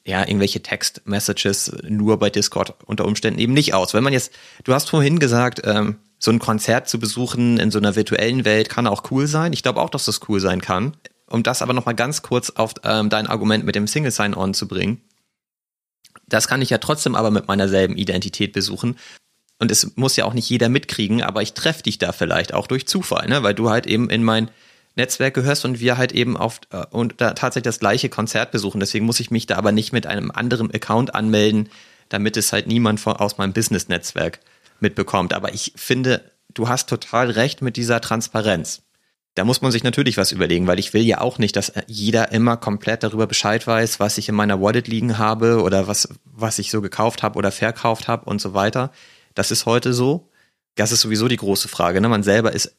ja, 0.06 0.22
irgendwelche 0.22 0.62
Text-Messages 0.62 1.74
nur 1.90 2.18
bei 2.18 2.30
Discord 2.30 2.76
unter 2.86 3.04
Umständen 3.04 3.40
eben 3.40 3.54
nicht 3.54 3.74
aus. 3.74 3.94
Wenn 3.94 4.06
man 4.06 4.13
jetzt, 4.13 4.32
du 4.63 4.74
hast 4.74 4.90
vorhin 4.90 5.20
gesagt, 5.20 5.62
ähm, 5.66 5.98
so 6.19 6.32
ein 6.32 6.39
Konzert 6.39 6.89
zu 6.89 6.99
besuchen 6.99 7.60
in 7.60 7.71
so 7.71 7.77
einer 7.77 7.95
virtuellen 7.95 8.45
Welt 8.45 8.69
kann 8.69 8.88
auch 8.88 9.12
cool 9.12 9.27
sein. 9.27 9.53
Ich 9.53 9.63
glaube 9.63 9.82
auch, 9.82 9.89
dass 9.89 10.06
das 10.06 10.21
cool 10.27 10.39
sein 10.39 10.62
kann. 10.62 10.97
Um 11.30 11.43
das 11.43 11.62
aber 11.62 11.73
nochmal 11.73 11.95
ganz 11.95 12.21
kurz 12.21 12.51
auf 12.51 12.73
ähm, 12.84 13.10
dein 13.10 13.27
Argument 13.27 13.65
mit 13.65 13.75
dem 13.75 13.88
Single 13.88 14.12
Sign-On 14.12 14.53
zu 14.53 14.67
bringen. 14.67 15.01
Das 16.27 16.47
kann 16.47 16.62
ich 16.62 16.69
ja 16.69 16.77
trotzdem 16.77 17.15
aber 17.15 17.32
mit 17.32 17.47
meiner 17.47 17.67
selben 17.67 17.97
Identität 17.97 18.53
besuchen. 18.53 18.97
Und 19.60 19.71
es 19.71 19.95
muss 19.95 20.15
ja 20.15 20.25
auch 20.25 20.34
nicht 20.34 20.49
jeder 20.49 20.69
mitkriegen, 20.69 21.21
aber 21.21 21.41
ich 21.41 21.53
treffe 21.53 21.84
dich 21.84 21.97
da 21.97 22.12
vielleicht 22.12 22.53
auch 22.53 22.67
durch 22.67 22.88
Zufall, 22.88 23.27
ne? 23.27 23.43
weil 23.43 23.56
du 23.56 23.69
halt 23.69 23.88
eben 23.88 24.10
in 24.10 24.23
mein 24.23 24.49
Netzwerk 24.95 25.34
gehörst 25.34 25.65
und 25.65 25.80
wir 25.80 25.97
halt 25.97 26.12
eben 26.12 26.38
auf 26.38 26.60
äh, 26.71 26.86
und 26.89 27.15
da 27.17 27.34
tatsächlich 27.34 27.63
das 27.63 27.80
gleiche 27.80 28.10
Konzert 28.10 28.51
besuchen. 28.51 28.80
Deswegen 28.80 29.06
muss 29.06 29.19
ich 29.19 29.32
mich 29.32 29.45
da 29.45 29.58
aber 29.58 29.71
nicht 29.71 29.93
mit 29.93 30.08
einem 30.08 30.32
anderen 30.32 30.73
Account 30.73 31.13
anmelden, 31.13 31.69
damit 32.10 32.38
es 32.38 32.51
halt 32.53 32.67
niemand 32.67 32.99
von, 32.99 33.13
aus 33.13 33.38
meinem 33.38 33.53
Business-Netzwerk 33.53 34.39
mitbekommt. 34.82 35.34
Aber 35.34 35.54
ich 35.54 35.74
finde, 35.76 36.32
du 36.54 36.68
hast 36.68 36.90
total 36.90 37.32
recht 37.32 37.62
mit 37.62 37.78
dieser 37.78 38.02
Transparenz. 38.02 38.82
Da 39.36 39.46
muss 39.46 39.62
man 39.62 39.72
sich 39.72 39.84
natürlich 39.84 40.18
was 40.18 40.32
überlegen, 40.32 40.66
weil 40.66 40.80
ich 40.80 40.96
will 40.96 41.04
ja 41.04 41.22
auch 41.22 41.38
nicht, 41.38 41.56
dass 41.56 41.72
jeder 41.86 42.32
immer 42.32 42.58
komplett 42.58 43.04
darüber 43.04 43.28
Bescheid 43.28 43.68
weiß, 43.68 44.00
was 44.00 44.18
ich 44.18 44.30
in 44.30 44.36
meiner 44.36 44.60
Wallet 44.60 44.88
liegen 44.88 45.20
habe 45.20 45.62
oder 45.62 45.88
was, 45.88 46.10
was 46.26 46.58
ich 46.58 46.72
so 46.72 46.82
gekauft 46.82 47.22
habe 47.22 47.38
oder 47.38 47.52
verkauft 47.52 48.08
habe 48.08 48.26
und 48.26 48.42
so 48.42 48.56
weiter. 48.56 48.92
Das 49.36 49.52
ist 49.52 49.68
heute 49.68 49.94
so. 49.94 50.32
Das 50.74 50.92
ist 50.92 51.02
sowieso 51.02 51.28
die 51.28 51.38
große 51.38 51.68
Frage. 51.68 52.02
Ne? 52.02 52.10
Man 52.10 52.24
selber 52.24 52.54
ist 52.54 52.76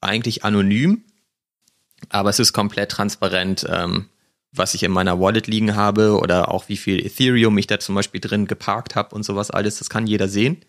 eigentlich 0.00 0.44
anonym, 0.44 1.04
aber 2.08 2.30
es 2.30 2.38
ist 2.38 2.54
komplett 2.54 2.90
transparent, 2.90 3.66
ähm, 3.68 4.06
was 4.50 4.72
ich 4.72 4.84
in 4.84 4.92
meiner 4.92 5.20
Wallet 5.20 5.46
liegen 5.46 5.76
habe 5.76 6.18
oder 6.18 6.50
auch 6.50 6.70
wie 6.70 6.78
viel 6.78 7.04
Ethereum 7.04 7.58
ich 7.58 7.66
da 7.66 7.78
zum 7.80 7.94
Beispiel 7.94 8.22
drin 8.22 8.46
geparkt 8.46 8.94
habe 8.94 9.14
und 9.14 9.24
sowas 9.24 9.50
alles. 9.50 9.78
Das 9.78 9.90
kann 9.90 10.06
jeder 10.06 10.28
sehen. 10.28 10.64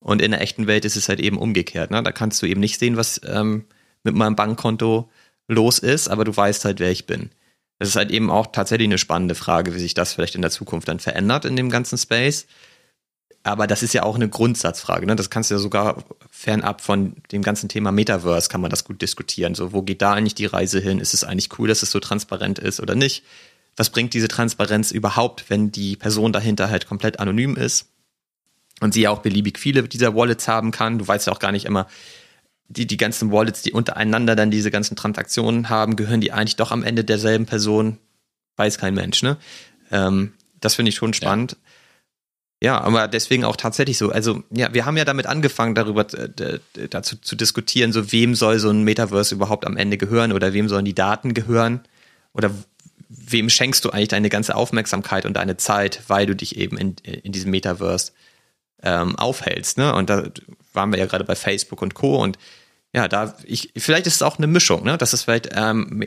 Und 0.00 0.22
in 0.22 0.30
der 0.30 0.40
echten 0.40 0.66
Welt 0.66 0.84
ist 0.84 0.96
es 0.96 1.08
halt 1.08 1.20
eben 1.20 1.38
umgekehrt. 1.38 1.90
Ne? 1.90 2.02
Da 2.02 2.12
kannst 2.12 2.40
du 2.42 2.46
eben 2.46 2.60
nicht 2.60 2.78
sehen, 2.78 2.96
was 2.96 3.20
ähm, 3.24 3.64
mit 4.04 4.14
meinem 4.14 4.36
Bankkonto 4.36 5.10
los 5.48 5.78
ist, 5.78 6.08
aber 6.08 6.24
du 6.24 6.36
weißt 6.36 6.64
halt, 6.64 6.78
wer 6.78 6.90
ich 6.90 7.06
bin. 7.06 7.30
Das 7.78 7.88
ist 7.88 7.96
halt 7.96 8.10
eben 8.10 8.30
auch 8.30 8.48
tatsächlich 8.48 8.88
eine 8.88 8.98
spannende 8.98 9.34
Frage, 9.34 9.74
wie 9.74 9.78
sich 9.78 9.94
das 9.94 10.12
vielleicht 10.12 10.34
in 10.34 10.42
der 10.42 10.50
Zukunft 10.50 10.88
dann 10.88 11.00
verändert 11.00 11.44
in 11.44 11.56
dem 11.56 11.70
ganzen 11.70 11.96
Space. 11.98 12.46
aber 13.44 13.66
das 13.66 13.82
ist 13.82 13.94
ja 13.94 14.02
auch 14.02 14.16
eine 14.16 14.28
Grundsatzfrage. 14.28 15.06
Ne? 15.06 15.16
Das 15.16 15.30
kannst 15.30 15.50
du 15.50 15.54
ja 15.54 15.58
sogar 15.58 16.04
fernab 16.30 16.80
von 16.80 17.14
dem 17.32 17.42
ganzen 17.42 17.68
Thema 17.68 17.92
Metaverse 17.92 18.48
kann 18.48 18.60
man 18.60 18.70
das 18.70 18.84
gut 18.84 19.00
diskutieren. 19.00 19.54
So, 19.54 19.72
wo 19.72 19.82
geht 19.82 20.02
da 20.02 20.12
eigentlich 20.12 20.34
die 20.34 20.46
Reise 20.46 20.80
hin? 20.80 20.98
Ist 20.98 21.14
es 21.14 21.24
eigentlich 21.24 21.58
cool, 21.58 21.68
dass 21.68 21.82
es 21.82 21.90
so 21.90 22.00
transparent 22.00 22.58
ist 22.58 22.80
oder 22.80 22.94
nicht? 22.94 23.24
Was 23.76 23.90
bringt 23.90 24.12
diese 24.12 24.28
Transparenz 24.28 24.90
überhaupt, 24.90 25.48
wenn 25.48 25.70
die 25.72 25.96
Person 25.96 26.32
dahinter 26.32 26.68
halt 26.68 26.86
komplett 26.86 27.20
anonym 27.20 27.56
ist 27.56 27.86
und 28.80 28.94
sie 28.94 29.02
ja 29.02 29.10
auch 29.10 29.20
beliebig 29.20 29.58
viele 29.58 29.82
dieser 29.84 30.14
Wallets 30.14 30.48
haben 30.48 30.70
kann? 30.70 30.98
Du 30.98 31.06
weißt 31.06 31.26
ja 31.26 31.32
auch 31.32 31.38
gar 31.38 31.52
nicht 31.52 31.64
immer, 31.64 31.86
die, 32.68 32.86
die 32.86 32.96
ganzen 32.96 33.32
Wallets, 33.32 33.62
die 33.62 33.72
untereinander 33.72 34.36
dann 34.36 34.50
diese 34.50 34.70
ganzen 34.70 34.96
Transaktionen 34.96 35.70
haben, 35.70 35.96
gehören 35.96 36.20
die 36.20 36.32
eigentlich 36.32 36.56
doch 36.56 36.70
am 36.70 36.82
Ende 36.82 37.04
derselben 37.04 37.46
Person? 37.46 37.98
Weiß 38.56 38.78
kein 38.78 38.94
Mensch, 38.94 39.22
ne? 39.22 39.38
Ähm, 39.90 40.32
das 40.60 40.74
finde 40.74 40.90
ich 40.90 40.96
schon 40.96 41.14
spannend. 41.14 41.52
Ja. 41.52 41.58
Ja, 42.60 42.80
aber 42.80 43.06
deswegen 43.06 43.44
auch 43.44 43.54
tatsächlich 43.54 43.98
so. 43.98 44.10
Also, 44.10 44.42
ja, 44.50 44.74
wir 44.74 44.84
haben 44.84 44.96
ja 44.96 45.04
damit 45.04 45.26
angefangen, 45.26 45.76
darüber 45.76 46.06
äh, 46.12 46.58
dazu 46.90 47.16
zu 47.16 47.36
diskutieren, 47.36 47.92
so 47.92 48.10
wem 48.10 48.34
soll 48.34 48.58
so 48.58 48.70
ein 48.70 48.82
Metaverse 48.82 49.34
überhaupt 49.34 49.64
am 49.64 49.76
Ende 49.76 49.96
gehören 49.96 50.32
oder 50.32 50.52
wem 50.52 50.68
sollen 50.68 50.84
die 50.84 50.94
Daten 50.94 51.34
gehören 51.34 51.82
oder 52.32 52.50
wem 53.08 53.48
schenkst 53.48 53.84
du 53.84 53.90
eigentlich 53.90 54.08
deine 54.08 54.28
ganze 54.28 54.56
Aufmerksamkeit 54.56 55.24
und 55.24 55.34
deine 55.34 55.56
Zeit, 55.56 56.02
weil 56.08 56.26
du 56.26 56.34
dich 56.34 56.56
eben 56.56 56.76
in, 56.76 56.96
in 57.04 57.30
diesem 57.30 57.52
Metaverse 57.52 58.10
ähm, 58.82 59.16
aufhältst. 59.16 59.78
Ne? 59.78 59.94
Und 59.94 60.10
da 60.10 60.30
waren 60.72 60.92
wir 60.92 60.98
ja 60.98 61.06
gerade 61.06 61.24
bei 61.24 61.34
Facebook 61.34 61.82
und 61.82 61.94
Co. 61.94 62.22
Und 62.22 62.38
ja, 62.94 63.08
da, 63.08 63.36
ich, 63.44 63.72
vielleicht 63.76 64.06
ist 64.06 64.16
es 64.16 64.22
auch 64.22 64.38
eine 64.38 64.46
Mischung, 64.46 64.84
ne? 64.84 64.98
dass 64.98 65.12
es 65.12 65.24
vielleicht 65.24 65.50
ähm, 65.54 66.04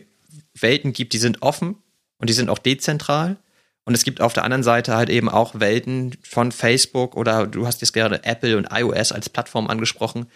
Welten 0.60 0.94
gibt, 0.94 1.14
die 1.14 1.18
sind 1.18 1.42
offen 1.42 1.76
und 2.18 2.30
die 2.30 2.34
sind 2.34 2.50
auch 2.50 2.60
dezentral 2.60 3.38
und 3.84 3.96
es 3.96 4.04
gibt 4.04 4.22
auf 4.22 4.34
der 4.34 4.44
anderen 4.44 4.64
Seite 4.64 4.96
halt 4.96 5.10
eben 5.10 5.30
auch 5.30 5.60
Welten 5.60 6.16
von 6.22 6.52
Facebook 6.52 7.16
oder 7.16 7.48
du 7.48 7.66
hast 7.66 7.82
jetzt 7.82 7.94
gerade 7.94 8.24
Apple 8.24 8.58
und 8.58 8.68
iOS 8.72 9.12
als 9.12 9.30
Plattform 9.30 9.68
angesprochen, 9.68 10.28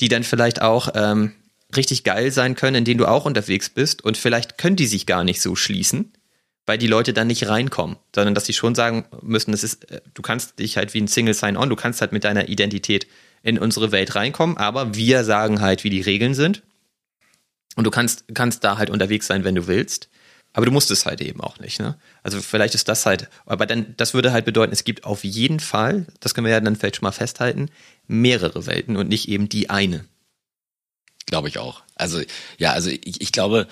die 0.00 0.08
dann 0.08 0.24
vielleicht 0.24 0.62
auch 0.62 0.88
ähm, 0.94 1.32
richtig 1.76 2.04
geil 2.04 2.30
sein 2.30 2.54
können, 2.54 2.76
in 2.76 2.84
denen 2.84 2.98
du 2.98 3.06
auch 3.06 3.24
unterwegs 3.24 3.68
bist 3.68 4.04
und 4.04 4.16
vielleicht 4.16 4.58
können 4.58 4.76
die 4.76 4.86
sich 4.86 5.06
gar 5.06 5.24
nicht 5.24 5.42
so 5.42 5.56
schließen, 5.56 6.12
weil 6.66 6.78
die 6.78 6.86
Leute 6.86 7.12
dann 7.12 7.26
nicht 7.26 7.48
reinkommen, 7.48 7.96
sondern 8.14 8.34
dass 8.34 8.46
sie 8.46 8.52
schon 8.52 8.74
sagen 8.74 9.04
müssen, 9.22 9.52
es 9.52 9.64
ist, 9.64 9.90
äh, 9.90 10.00
du 10.14 10.22
kannst 10.22 10.58
dich 10.58 10.76
halt 10.76 10.94
wie 10.94 11.00
ein 11.00 11.08
Single 11.08 11.34
Sign-On, 11.34 11.68
du 11.68 11.76
kannst 11.76 12.00
halt 12.00 12.12
mit 12.12 12.24
deiner 12.24 12.48
Identität 12.48 13.06
in 13.42 13.58
unsere 13.58 13.92
Welt 13.92 14.14
reinkommen, 14.14 14.56
aber 14.56 14.94
wir 14.94 15.24
sagen 15.24 15.60
halt, 15.60 15.84
wie 15.84 15.90
die 15.90 16.00
Regeln 16.00 16.34
sind 16.34 16.62
und 17.76 17.84
du 17.84 17.90
kannst, 17.90 18.24
kannst 18.34 18.64
da 18.64 18.78
halt 18.78 18.90
unterwegs 18.90 19.26
sein, 19.26 19.44
wenn 19.44 19.54
du 19.54 19.66
willst. 19.66 20.08
Aber 20.56 20.66
du 20.66 20.72
musst 20.72 20.92
es 20.92 21.04
halt 21.04 21.20
eben 21.20 21.40
auch 21.40 21.58
nicht, 21.58 21.80
ne? 21.80 21.98
Also 22.22 22.40
vielleicht 22.40 22.76
ist 22.76 22.88
das 22.88 23.06
halt, 23.06 23.28
aber 23.44 23.66
dann, 23.66 23.96
das 23.96 24.14
würde 24.14 24.32
halt 24.32 24.44
bedeuten, 24.44 24.72
es 24.72 24.84
gibt 24.84 25.04
auf 25.04 25.24
jeden 25.24 25.58
Fall, 25.58 26.06
das 26.20 26.32
können 26.32 26.44
wir 26.44 26.52
ja 26.52 26.60
dann 26.60 26.76
vielleicht 26.76 26.96
schon 26.96 27.04
mal 27.04 27.10
festhalten, 27.10 27.70
mehrere 28.06 28.64
Welten 28.66 28.96
und 28.96 29.08
nicht 29.08 29.28
eben 29.28 29.48
die 29.48 29.68
eine. 29.68 30.04
Glaube 31.26 31.48
ich 31.48 31.58
auch. 31.58 31.82
Also, 31.96 32.20
ja, 32.56 32.72
also 32.72 32.88
ich, 32.88 33.20
ich 33.20 33.32
glaube, 33.32 33.66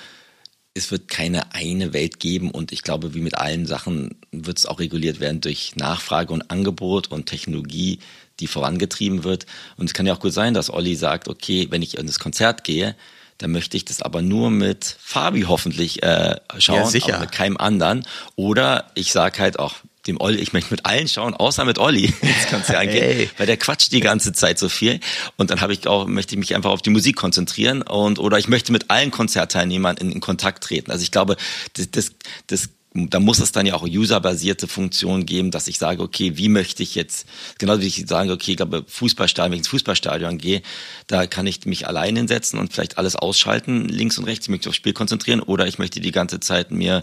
es 0.75 0.91
wird 0.91 1.09
keine 1.09 1.55
eine 1.55 1.93
Welt 1.93 2.18
geben 2.18 2.51
und 2.51 2.73
ich 2.73 2.83
glaube, 2.83 3.14
wie 3.14 3.20
mit 3.20 3.37
allen 3.37 3.66
Sachen 3.66 4.16
wird 4.31 4.59
es 4.59 4.66
auch 4.66 4.81
reguliert 4.81 5.20
werden 5.20 5.41
durch 5.41 5.77
Nachfrage 5.77 6.33
und 6.33 6.51
Angebot 6.51 7.09
und 7.09 7.27
Technologie, 7.27 7.99
die 8.41 8.47
vorangetrieben 8.47 9.25
wird. 9.25 9.47
Und 9.77 9.87
es 9.87 9.95
kann 9.95 10.07
ja 10.07 10.14
auch 10.14 10.20
gut 10.20 10.33
sein, 10.33 10.55
dass 10.55 10.70
Olli 10.70 10.97
sagt, 10.97 11.29
okay, 11.29 11.66
wenn 11.70 11.83
ich 11.83 11.99
in 11.99 12.07
das 12.07 12.18
Konzert 12.18 12.64
gehe, 12.64 12.97
dann 13.39 13.53
möchte 13.53 13.77
ich 13.77 13.85
das 13.85 14.01
aber 14.01 14.23
nur 14.23 14.51
mit 14.51 14.97
Fabi 15.01 15.43
hoffentlich 15.43 16.03
äh, 16.03 16.37
schauen, 16.59 16.77
ja, 16.77 16.87
sicher. 16.87 17.14
aber 17.14 17.20
mit 17.23 17.33
keinem 17.33 17.57
anderen. 17.57 18.07
Oder 18.37 18.91
ich 18.95 19.12
sage 19.12 19.41
halt 19.41 19.59
auch 19.59 19.77
dem 20.07 20.20
Olli, 20.20 20.38
ich 20.38 20.53
möchte 20.53 20.72
mit 20.72 20.84
allen 20.84 21.09
schauen, 21.09 21.34
außer 21.34 21.64
mit 21.64 21.78
Olli. 21.78 22.12
Das 22.22 22.50
kannst 22.50 22.68
du 22.68 22.72
ja 22.72 22.80
angehen, 22.80 23.05
hey. 23.05 23.30
weil 23.36 23.46
der 23.46 23.57
quatscht 23.57 23.92
die 23.92 24.00
ganze 24.00 24.32
Zeit 24.32 24.59
so 24.59 24.68
viel. 24.68 25.00
Und 25.36 25.50
dann 25.50 25.61
habe 25.61 25.72
ich 25.72 25.86
auch, 25.86 26.07
möchte 26.07 26.34
ich 26.34 26.38
mich 26.38 26.55
einfach 26.55 26.70
auf 26.70 26.82
die 26.82 26.90
Musik 26.90 27.16
konzentrieren 27.16 27.82
und 27.82 28.18
oder 28.18 28.38
ich 28.38 28.48
möchte 28.48 28.72
mit 28.72 28.90
allen 28.90 29.11
Konzertteilnehmern 29.11 29.96
in, 29.96 30.12
in 30.12 30.20
Kontakt 30.20 30.64
treten. 30.64 30.90
Also 30.90 31.03
ich 31.03 31.11
glaube, 31.11 31.36
das, 31.74 31.90
das, 31.90 32.12
das 32.46 32.70
da 32.94 33.20
muss 33.20 33.38
es 33.38 33.53
dann 33.53 33.64
ja 33.64 33.74
auch 33.74 33.84
userbasierte 33.84 34.68
Funktionen 34.68 35.24
geben, 35.24 35.50
dass 35.50 35.66
ich 35.66 35.78
sage, 35.78 36.03
okay, 36.03 36.36
wie 36.36 36.48
möchte 36.48 36.82
ich 36.82 36.94
jetzt, 36.94 37.26
genau 37.59 37.80
wie 37.80 37.86
ich 37.86 38.05
sage, 38.07 38.32
okay, 38.32 38.53
ich 38.53 38.57
glaube, 38.59 38.84
Fußballstadion, 38.86 39.50
wenn 39.50 39.57
ich 39.57 39.61
ins 39.61 39.68
Fußballstadion 39.68 40.36
gehe, 40.36 40.62
da 41.07 41.26
kann 41.26 41.46
ich 41.46 41.64
mich 41.64 41.86
allein 41.86 42.16
hinsetzen 42.16 42.59
und 42.59 42.72
vielleicht 42.72 42.98
alles 42.98 43.16
ausschalten, 43.16 43.88
links 43.88 44.18
und 44.18 44.24
rechts, 44.24 44.46
ich 44.46 44.50
möchte 44.50 44.68
aufs 44.68 44.76
Spiel 44.76 44.92
konzentrieren 44.92 45.40
oder 45.40 45.66
ich 45.66 45.78
möchte 45.78 46.00
die 46.00 46.12
ganze 46.12 46.40
Zeit 46.40 46.70
mir 46.70 47.03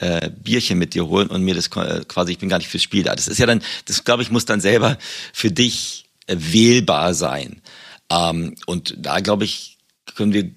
äh, 0.00 0.30
Bierchen 0.30 0.78
mit 0.78 0.94
dir 0.94 1.06
holen 1.06 1.28
und 1.28 1.42
mir 1.42 1.54
das 1.54 1.68
äh, 1.68 2.04
quasi, 2.08 2.32
ich 2.32 2.38
bin 2.38 2.48
gar 2.48 2.58
nicht 2.58 2.68
fürs 2.68 2.82
Spiel 2.82 3.02
da. 3.02 3.14
Das 3.14 3.28
ist 3.28 3.38
ja 3.38 3.46
dann, 3.46 3.62
das 3.84 4.04
glaube 4.04 4.22
ich, 4.22 4.30
muss 4.30 4.46
dann 4.46 4.60
selber 4.60 4.98
für 5.32 5.50
dich 5.50 6.06
äh, 6.26 6.36
wählbar 6.38 7.14
sein. 7.14 7.60
Ähm, 8.10 8.54
und 8.66 8.94
da 8.98 9.20
glaube 9.20 9.44
ich, 9.44 9.78
können 10.14 10.32
wir, 10.32 10.50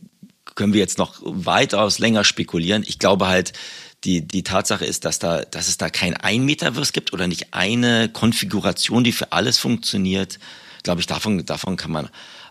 können 0.55 0.73
wir 0.73 0.79
jetzt 0.79 0.97
noch 0.97 1.19
weitaus 1.23 1.99
länger 1.99 2.23
spekulieren. 2.23 2.83
Ich 2.87 2.99
glaube 2.99 3.27
halt, 3.27 3.53
die, 4.05 4.25
die 4.25 4.43
Tatsache 4.43 4.85
ist, 4.85 5.05
dass 5.05 5.19
da, 5.19 5.41
dass 5.43 5.67
es 5.67 5.77
da 5.77 5.89
kein 5.89 6.15
ein 6.15 6.45
Metaverse 6.45 6.91
gibt 6.91 7.13
oder 7.13 7.27
nicht 7.27 7.53
eine 7.53 8.09
Konfiguration, 8.09 9.03
die 9.03 9.11
für 9.11 9.31
alles 9.31 9.59
funktioniert. 9.59 10.39
Glaube 10.83 11.01
ich, 11.01 11.07
davon, 11.07 11.45
davon 11.45 11.77
kann 11.77 11.91
man 11.91 12.09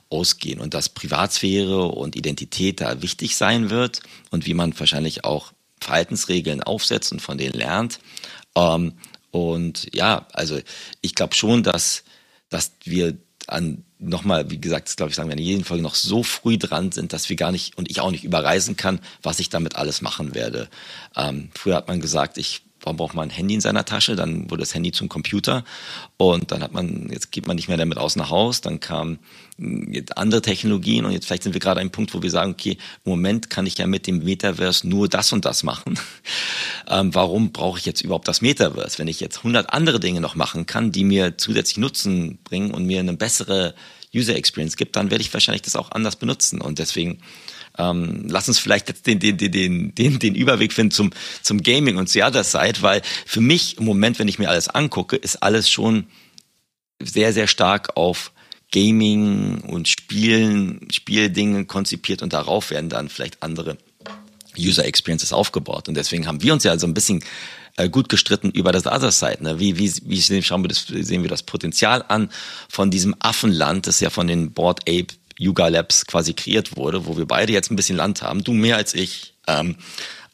ausgehen 0.09 0.61
und 0.61 0.75
dass 0.75 0.91
Privatsphäre 0.91 1.85
und 1.85 2.17
Identität 2.17 2.81
da 2.81 3.01
wichtig 3.01 3.37
sein 3.37 3.71
wird 3.71 4.01
und 4.31 4.47
wie 4.47 4.55
man 4.55 4.79
wahrscheinlich 4.79 5.25
auch 5.25 5.53
Verhaltensregeln 5.83 6.63
aufsetzt 6.63 7.13
und 7.13 7.21
von 7.21 7.39
denen 7.39 7.55
lernt. 7.55 7.99
Ähm, 8.55 8.95
und 9.31 9.89
ja, 9.95 10.27
also 10.33 10.59
ich 11.01 11.15
glaube 11.15 11.35
schon, 11.35 11.63
dass, 11.63 12.05
dass 12.49 12.73
wir 12.85 13.17
an 13.47 13.85
nochmal, 13.99 14.51
wie 14.51 14.61
gesagt, 14.61 14.89
das 14.89 14.97
glaube 14.97 15.11
ich, 15.11 15.17
sagen 15.17 15.29
wir 15.29 15.37
in 15.37 15.43
jeden 15.43 15.65
Fall 15.65 15.81
noch 15.81 15.95
so 15.95 16.23
früh 16.23 16.59
dran 16.59 16.93
sind, 16.93 17.13
dass 17.13 17.29
wir 17.29 17.37
gar 17.37 17.53
nicht 17.53 17.77
und 17.79 17.91
ich 17.91 18.01
auch 18.01 18.11
nicht 18.11 18.25
überreisen 18.25 18.77
kann, 18.77 19.01
was 19.23 19.39
ich 19.39 19.49
damit 19.49 19.77
alles 19.77 20.03
machen 20.03 20.35
werde. 20.35 20.69
Ähm, 21.17 21.51
früher 21.55 21.77
hat 21.77 21.89
man 21.89 22.01
gesagt, 22.01 22.37
ich 22.39 22.63
warum 22.83 22.97
braucht 22.97 23.15
man 23.15 23.29
ein 23.29 23.31
Handy 23.31 23.55
in 23.55 23.61
seiner 23.61 23.85
Tasche? 23.85 24.17
Dann 24.17 24.51
wurde 24.51 24.63
das 24.63 24.75
Handy 24.75 24.93
zum 24.93 25.09
Computer 25.09 25.65
und 26.17 26.53
dann 26.53 26.63
hat 26.63 26.73
man, 26.73 27.09
jetzt 27.11 27.33
geht 27.33 27.47
man 27.47 27.57
nicht 27.57 27.69
mehr 27.69 27.77
damit 27.77 27.99
aus 27.99 28.17
nach 28.17 28.31
Haus, 28.31 28.61
dann 28.61 28.81
kamen 28.81 29.19
hm, 29.57 30.05
andere 30.17 30.43
Technologien 30.43 31.05
und 31.05 31.13
jetzt 31.13 31.27
vielleicht 31.27 31.45
sind 31.45 31.55
wir 31.55 31.61
gerade 31.61 31.81
an 31.81 31.83
einem 31.83 31.93
Punkt, 31.93 32.13
wo 32.15 32.23
wir 32.23 32.31
sagen, 32.31 32.53
okay, 32.53 32.79
im 33.05 33.11
Moment 33.11 33.51
kann 33.51 33.67
ich 33.67 33.79
ja 33.79 33.87
mit 33.87 34.07
dem 34.07 34.25
Metaverse 34.25 34.89
nur 34.89 35.09
das 35.09 35.33
und 35.33 35.45
das 35.45 35.63
machen. 35.63 35.99
Ähm, 36.89 37.15
warum 37.15 37.53
brauche 37.53 37.79
ich 37.79 37.87
jetzt 37.87 38.03
überhaupt 38.03 38.27
das 38.27 38.43
Metaverse? 38.43 38.99
Wenn 38.99 39.07
ich 39.07 39.21
jetzt 39.21 39.39
100 39.39 39.73
andere 39.73 40.01
Dinge 40.01 40.21
noch 40.21 40.35
machen 40.35 40.67
kann, 40.67 40.91
die 40.91 41.05
mir 41.05 41.39
zusätzlich 41.39 41.79
Nutzen 41.79 42.41
bringen 42.43 42.73
und 42.73 42.85
mir 42.85 42.99
eine 42.99 43.15
bessere 43.15 43.75
User 44.15 44.37
Experience 44.37 44.77
gibt, 44.77 44.97
dann 44.97 45.11
werde 45.11 45.23
ich 45.23 45.33
wahrscheinlich 45.33 45.63
das 45.63 45.77
auch 45.77 45.93
anders 45.93 46.17
benutzen 46.17 46.61
und 46.61 46.79
deswegen 46.79 47.21
ähm, 47.79 48.27
lass 48.29 48.49
uns 48.49 48.59
vielleicht 48.59 48.89
jetzt 48.89 49.07
den, 49.07 49.19
den, 49.19 49.37
den, 49.37 49.95
den, 49.95 50.19
den 50.19 50.35
Überweg 50.35 50.73
finden 50.73 50.91
zum, 50.91 51.11
zum 51.43 51.63
Gaming 51.63 51.97
und 51.97 52.09
zur 52.09 52.27
Other 52.27 52.45
Side, 52.45 52.83
weil 52.83 53.03
für 53.27 53.41
mich 53.41 53.79
im 53.79 53.85
Moment, 53.85 54.19
wenn 54.19 54.29
ich 54.29 54.39
mir 54.39 54.51
alles 54.51 54.69
angucke, 54.69 55.17
ist 55.17 55.43
alles 55.43 55.71
schon 55.71 56.07
sehr, 57.01 57.33
sehr 57.33 57.47
stark 57.47 57.97
auf 57.97 58.33
Gaming 58.73 59.61
und 59.61 59.89
Spielen, 59.89 60.89
Spieldinge 60.91 61.67
konzipiert 61.67 62.23
und 62.23 62.33
darauf 62.33 62.71
werden 62.71 62.89
dann 62.89 63.09
vielleicht 63.09 63.43
andere 63.43 63.77
User 64.59 64.85
Experiences 64.85 65.33
aufgebaut. 65.33 65.89
Und 65.89 65.95
deswegen 65.95 66.27
haben 66.27 66.43
wir 66.43 66.53
uns 66.53 66.65
ja 66.65 66.79
so 66.79 66.87
ein 66.87 66.95
bisschen 66.95 67.23
äh, 67.77 67.89
gut 67.89 68.09
gestritten 68.09 68.51
über 68.51 68.73
das 68.73 68.87
Other 68.87 69.13
Side. 69.13 69.39
Ne? 69.43 69.59
Wie, 69.59 69.79
wie, 69.79 69.93
wie 70.05 70.43
schauen 70.43 70.63
wir 70.63 70.69
das, 70.69 70.87
sehen 70.87 71.23
wir 71.23 71.31
das 71.31 71.43
Potenzial 71.43 72.05
an 72.09 72.31
von 72.69 72.91
diesem 72.91 73.15
Affenland, 73.19 73.87
das 73.87 74.01
ja 74.01 74.11
von 74.11 74.27
den 74.27 74.53
Board 74.53 74.81
Ape 74.89 75.15
Yuga 75.39 75.69
Labs 75.69 76.07
quasi 76.07 76.35
kreiert 76.35 76.77
wurde, 76.77 77.07
wo 77.07 77.17
wir 77.17 77.27
beide 77.27 77.53
jetzt 77.53 77.71
ein 77.71 77.77
bisschen 77.77 77.97
Land 77.97 78.23
haben, 78.23 78.45
du 78.45 78.53
mehr 78.53 78.77
als 78.77 78.95
ich, 78.95 79.35
ähm, 79.47 79.77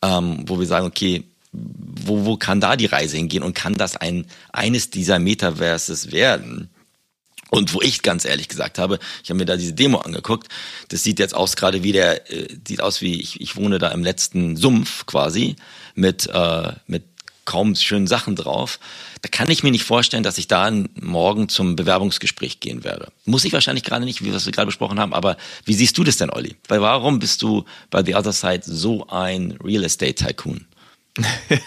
ähm, 0.02 0.44
wo 0.46 0.58
wir 0.58 0.66
sagen, 0.66 0.86
okay, 0.86 1.24
wo, 1.52 2.24
wo 2.24 2.36
kann 2.36 2.60
da 2.60 2.76
die 2.76 2.86
Reise 2.86 3.16
hingehen 3.16 3.42
und 3.42 3.54
kann 3.54 3.74
das 3.74 3.96
ein 3.96 4.26
eines 4.52 4.90
dieser 4.90 5.18
Metaverses 5.18 6.12
werden? 6.12 6.70
Und 7.50 7.72
wo 7.72 7.80
ich 7.80 8.02
ganz 8.02 8.26
ehrlich 8.26 8.48
gesagt 8.48 8.78
habe, 8.78 8.98
ich 9.24 9.30
habe 9.30 9.38
mir 9.38 9.46
da 9.46 9.56
diese 9.56 9.72
Demo 9.72 9.98
angeguckt, 9.98 10.48
das 10.88 11.02
sieht 11.02 11.18
jetzt 11.18 11.34
aus 11.34 11.56
gerade 11.56 11.82
wie 11.82 11.92
der, 11.92 12.30
äh, 12.30 12.46
sieht 12.66 12.82
aus 12.82 13.00
wie 13.00 13.18
ich, 13.20 13.40
ich 13.40 13.56
wohne 13.56 13.78
da 13.78 13.88
im 13.88 14.04
letzten 14.04 14.56
Sumpf 14.56 15.06
quasi 15.06 15.56
mit 15.94 16.26
äh, 16.26 16.72
mit 16.86 17.04
kaum 17.46 17.74
schönen 17.74 18.06
Sachen 18.06 18.36
drauf. 18.36 18.78
Da 19.22 19.28
kann 19.28 19.50
ich 19.50 19.62
mir 19.62 19.70
nicht 19.70 19.84
vorstellen, 19.84 20.22
dass 20.22 20.38
ich 20.38 20.48
da 20.48 20.70
morgen 21.00 21.48
zum 21.48 21.76
Bewerbungsgespräch 21.76 22.60
gehen 22.60 22.84
werde. 22.84 23.10
Muss 23.24 23.44
ich 23.44 23.52
wahrscheinlich 23.52 23.84
gerade 23.84 24.04
nicht, 24.04 24.22
wie 24.22 24.32
wir 24.32 24.38
gerade 24.38 24.66
besprochen 24.66 25.00
haben, 25.00 25.14
aber 25.14 25.36
wie 25.64 25.74
siehst 25.74 25.96
du 25.98 26.04
das 26.04 26.16
denn, 26.16 26.30
Olli? 26.30 26.56
Weil 26.68 26.80
warum 26.80 27.18
bist 27.18 27.42
du 27.42 27.64
bei 27.90 28.04
The 28.04 28.14
Other 28.14 28.32
Side 28.32 28.62
so 28.64 29.06
ein 29.08 29.58
Real 29.62 29.84
Estate 29.84 30.14
Tycoon? 30.14 30.66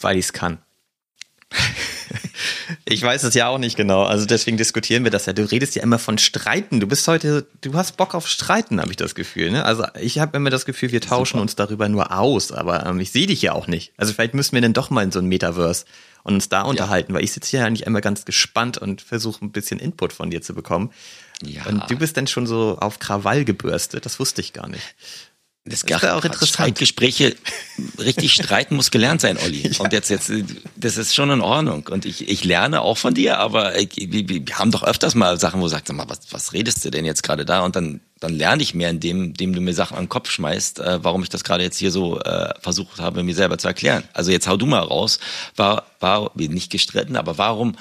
Weil 0.00 0.16
ich 0.16 0.26
es 0.26 0.32
kann. 0.32 0.58
Ich 2.84 3.02
weiß 3.02 3.22
es 3.24 3.34
ja 3.34 3.48
auch 3.48 3.58
nicht 3.58 3.76
genau. 3.76 4.02
Also 4.04 4.26
deswegen 4.26 4.56
diskutieren 4.56 5.04
wir 5.04 5.10
das 5.10 5.26
ja. 5.26 5.32
Du 5.32 5.48
redest 5.48 5.76
ja 5.76 5.82
immer 5.82 5.98
von 5.98 6.18
Streiten. 6.18 6.80
Du 6.80 6.86
bist 6.86 7.06
heute, 7.06 7.46
du 7.60 7.74
hast 7.74 7.96
Bock 7.96 8.14
auf 8.14 8.26
Streiten, 8.26 8.80
habe 8.80 8.90
ich 8.90 8.96
das 8.96 9.14
Gefühl. 9.14 9.50
Ne? 9.50 9.64
Also 9.64 9.84
ich 10.00 10.18
habe 10.18 10.36
immer 10.36 10.50
das 10.50 10.64
Gefühl, 10.64 10.90
wir 10.90 11.00
tauschen 11.00 11.34
Super. 11.34 11.42
uns 11.42 11.56
darüber 11.56 11.88
nur 11.88 12.16
aus. 12.16 12.52
Aber 12.52 12.86
ähm, 12.86 12.98
ich 13.00 13.12
sehe 13.12 13.26
dich 13.26 13.42
ja 13.42 13.52
auch 13.52 13.66
nicht. 13.66 13.92
Also 13.96 14.12
vielleicht 14.12 14.34
müssen 14.34 14.54
wir 14.54 14.62
dann 14.62 14.72
doch 14.72 14.90
mal 14.90 15.02
in 15.02 15.12
so 15.12 15.20
ein 15.20 15.26
Metaverse 15.26 15.84
und 16.22 16.34
uns 16.34 16.48
da 16.48 16.62
unterhalten, 16.62 17.12
ja. 17.12 17.16
weil 17.16 17.24
ich 17.24 17.32
sitze 17.32 17.50
hier 17.50 17.64
eigentlich 17.64 17.86
immer 17.86 18.00
ganz 18.00 18.24
gespannt 18.24 18.78
und 18.78 19.00
versuche 19.00 19.44
ein 19.44 19.52
bisschen 19.52 19.78
Input 19.78 20.12
von 20.12 20.30
dir 20.30 20.42
zu 20.42 20.54
bekommen. 20.54 20.90
Ja. 21.42 21.64
Und 21.66 21.90
du 21.90 21.96
bist 21.96 22.16
dann 22.16 22.26
schon 22.26 22.46
so 22.46 22.76
auf 22.80 22.98
Krawall 22.98 23.44
gebürstet. 23.44 24.04
Das 24.04 24.18
wusste 24.18 24.40
ich 24.40 24.52
gar 24.52 24.68
nicht. 24.68 24.82
Das, 25.66 25.82
ist 25.82 26.04
auch 26.04 26.24
interessant. 26.24 26.78
Gespräche, 26.78 27.36
richtig 27.98 28.32
streiten 28.32 28.76
muss 28.76 28.90
gelernt 28.90 29.20
sein, 29.20 29.36
Olli. 29.36 29.60
Ja. 29.70 29.84
Und 29.84 29.92
jetzt, 29.92 30.08
jetzt, 30.08 30.32
das 30.76 30.96
ist 30.96 31.14
schon 31.14 31.30
in 31.30 31.42
Ordnung. 31.42 31.86
Und 31.90 32.06
ich, 32.06 32.28
ich 32.28 32.44
lerne 32.44 32.80
auch 32.80 32.96
von 32.96 33.12
dir, 33.14 33.38
aber 33.38 33.78
ich, 33.78 33.90
wir, 33.94 34.28
wir 34.28 34.58
haben 34.58 34.70
doch 34.70 34.82
öfters 34.82 35.14
mal 35.14 35.38
Sachen, 35.38 35.60
wo 35.60 35.64
du 35.64 35.68
sagst, 35.68 35.88
sag 35.88 35.96
mal, 35.96 36.08
was, 36.08 36.20
was 36.30 36.54
redest 36.54 36.84
du 36.84 36.90
denn 36.90 37.04
jetzt 37.04 37.22
gerade 37.22 37.44
da? 37.44 37.60
Und 37.60 37.76
dann, 37.76 38.00
dann 38.20 38.34
lerne 38.34 38.62
ich 38.62 38.74
mehr, 38.74 38.88
indem, 38.88 39.24
indem 39.24 39.54
du 39.54 39.60
mir 39.60 39.74
Sachen 39.74 39.98
an 39.98 40.04
den 40.04 40.08
Kopf 40.08 40.30
schmeißt, 40.30 40.80
äh, 40.80 41.04
warum 41.04 41.22
ich 41.22 41.28
das 41.28 41.44
gerade 41.44 41.62
jetzt 41.62 41.78
hier 41.78 41.90
so 41.90 42.18
äh, 42.20 42.54
versucht 42.60 42.98
habe, 42.98 43.22
mir 43.22 43.34
selber 43.34 43.58
zu 43.58 43.68
erklären. 43.68 44.04
Also 44.14 44.30
jetzt 44.30 44.48
hau 44.48 44.56
du 44.56 44.66
mal 44.66 44.80
raus, 44.80 45.20
war, 45.56 45.84
war 46.00 46.32
nicht 46.36 46.72
gestritten, 46.72 47.16
aber 47.16 47.36
warum 47.36 47.76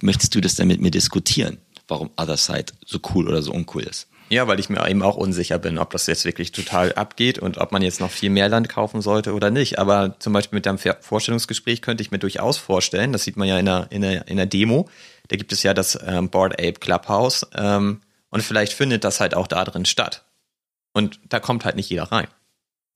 möchtest 0.00 0.34
du 0.34 0.40
das 0.40 0.56
denn 0.56 0.68
mit 0.68 0.80
mir 0.80 0.90
diskutieren? 0.90 1.58
Warum 1.86 2.10
Other 2.16 2.36
Side 2.36 2.72
so 2.84 2.98
cool 3.14 3.28
oder 3.28 3.40
so 3.40 3.52
uncool 3.52 3.84
ist? 3.84 4.08
Ja, 4.30 4.46
weil 4.46 4.60
ich 4.60 4.70
mir 4.70 4.88
eben 4.88 5.02
auch 5.02 5.16
unsicher 5.16 5.58
bin, 5.58 5.76
ob 5.76 5.90
das 5.90 6.06
jetzt 6.06 6.24
wirklich 6.24 6.52
total 6.52 6.92
abgeht 6.92 7.40
und 7.40 7.58
ob 7.58 7.72
man 7.72 7.82
jetzt 7.82 8.00
noch 8.00 8.12
viel 8.12 8.30
mehr 8.30 8.48
Land 8.48 8.68
kaufen 8.68 9.02
sollte 9.02 9.34
oder 9.34 9.50
nicht. 9.50 9.80
Aber 9.80 10.14
zum 10.20 10.32
Beispiel 10.32 10.58
mit 10.58 10.66
deinem 10.66 10.78
Vorstellungsgespräch 10.78 11.82
könnte 11.82 12.02
ich 12.02 12.12
mir 12.12 12.20
durchaus 12.20 12.56
vorstellen, 12.56 13.12
das 13.12 13.24
sieht 13.24 13.36
man 13.36 13.48
ja 13.48 13.58
in 13.58 13.66
der, 13.66 13.88
in 13.90 14.02
der, 14.02 14.28
in 14.28 14.36
der 14.36 14.46
Demo, 14.46 14.88
da 15.28 15.36
gibt 15.36 15.52
es 15.52 15.64
ja 15.64 15.74
das 15.74 15.98
ähm, 16.06 16.30
Board 16.30 16.54
Ape 16.54 16.74
Clubhouse 16.74 17.44
ähm, 17.56 18.02
und 18.30 18.42
vielleicht 18.42 18.72
findet 18.72 19.02
das 19.02 19.18
halt 19.18 19.34
auch 19.34 19.48
da 19.48 19.64
drin 19.64 19.84
statt. 19.84 20.24
Und 20.92 21.18
da 21.28 21.40
kommt 21.40 21.64
halt 21.64 21.74
nicht 21.74 21.90
jeder 21.90 22.04
rein. 22.04 22.28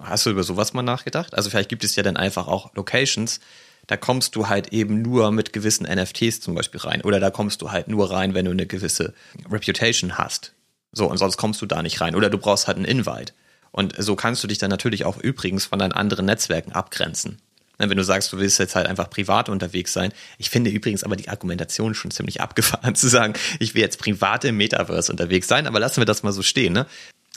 Hast 0.01 0.27
du 0.27 0.31
über 0.31 0.45
sowas 0.45 0.73
mal 0.73 0.83
nachgedacht? 0.83 1.35
Also 1.35 1.51
vielleicht 1.51 1.69
gibt 1.69 1.83
es 1.83 1.97
ja 1.97 2.05
dann 2.05 2.17
einfach 2.17 2.47
auch 2.47 2.75
Locations, 2.75 3.41
da 3.87 3.97
kommst 3.97 4.37
du 4.37 4.49
halt 4.49 4.73
eben 4.73 5.03
nur 5.03 5.31
mit 5.31 5.53
gewissen 5.53 5.87
NFTs 5.87 6.41
zum 6.41 6.55
Beispiel 6.55 6.81
rein. 6.81 7.03
Oder 7.03 7.21
da 7.21 7.31
kommst 7.31 7.61
du 7.61 7.71
halt 7.71 7.89
nur 7.89 8.11
rein, 8.11 8.35
wenn 8.35 8.47
du 8.47 8.51
eine 8.51 8.67
gewisse 8.67 9.15
Reputation 9.51 10.17
hast. 10.17 10.54
So, 10.95 11.07
und 11.11 11.19
sonst 11.19 11.37
kommst 11.37 11.61
du 11.61 11.67
da 11.67 11.83
nicht 11.83 12.01
rein. 12.01 12.15
Oder 12.15 12.31
du 12.31 12.39
brauchst 12.39 12.67
halt 12.67 12.77
einen 12.77 12.87
Invite. 12.87 13.33
Und 13.71 13.95
so 13.99 14.17
kannst 14.17 14.43
du 14.43 14.49
dich 14.49 14.59
dann 14.59 14.71
natürlich 14.71 15.05
auch 15.05 15.19
übrigens 15.19 15.67
von 15.67 15.79
deinen 15.79 15.93
anderen 15.93 16.27
Netzwerken 16.27 16.73
abgrenzen. 16.73 17.39
Ne, 17.79 17.91
wenn 17.91 17.97
du 17.97 18.05
sagst, 18.05 18.33
du 18.33 18.39
willst 18.39 18.61
jetzt 18.61 18.77
halt 18.77 18.87
einfach 18.87 19.11
privat 19.11 19.49
unterwegs 19.49 19.93
sein. 19.93 20.13
Ich 20.39 20.49
finde 20.49 20.71
übrigens 20.71 21.03
aber 21.03 21.17
die 21.17 21.29
Argumentation 21.29 21.95
schon 21.95 22.13
ziemlich 22.13 22.41
abgefahren 22.41 22.95
zu 22.95 23.09
sagen, 23.09 23.35
ich 23.59 23.75
will 23.75 23.83
jetzt 23.83 23.99
privat 23.99 24.45
im 24.45 24.57
Metaverse 24.57 25.11
unterwegs 25.11 25.49
sein, 25.49 25.67
aber 25.67 25.81
lassen 25.81 26.01
wir 26.01 26.07
das 26.07 26.23
mal 26.23 26.33
so 26.33 26.43
stehen. 26.43 26.73
Ne? 26.73 26.87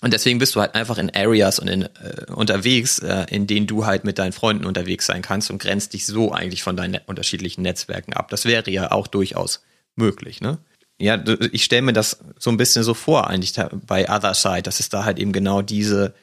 Und 0.01 0.13
deswegen 0.13 0.37
bist 0.37 0.55
du 0.55 0.61
halt 0.61 0.75
einfach 0.75 0.99
in 0.99 1.09
Areas 1.15 1.57
und 1.57 1.67
in, 1.67 1.81
äh, 1.83 2.31
unterwegs, 2.31 2.99
äh, 2.99 3.25
in 3.31 3.47
denen 3.47 3.65
du 3.65 3.87
halt 3.87 4.03
mit 4.03 4.19
deinen 4.19 4.31
Freunden 4.31 4.65
unterwegs 4.65 5.07
sein 5.07 5.23
kannst 5.23 5.49
und 5.49 5.57
grenzt 5.57 5.93
dich 5.93 6.05
so 6.05 6.31
eigentlich 6.31 6.61
von 6.61 6.77
deinen 6.77 6.99
unterschiedlichen 7.07 7.63
Netzwerken 7.63 8.13
ab. 8.13 8.29
Das 8.29 8.45
wäre 8.45 8.69
ja 8.69 8.91
auch 8.91 9.07
durchaus 9.07 9.63
möglich, 9.95 10.39
ne? 10.39 10.59
Ja, 10.99 11.23
ich 11.51 11.63
stelle 11.63 11.83
mir 11.83 11.93
das 11.93 12.19
so 12.39 12.49
ein 12.49 12.57
bisschen 12.57 12.83
so 12.83 12.93
vor, 12.93 13.27
eigentlich 13.27 13.53
bei 13.85 14.09
Other 14.09 14.33
Side, 14.33 14.63
dass 14.63 14.79
es 14.79 14.89
da 14.89 15.05
halt 15.05 15.19
eben 15.19 15.31
genau 15.31 15.61
diese 15.61 16.13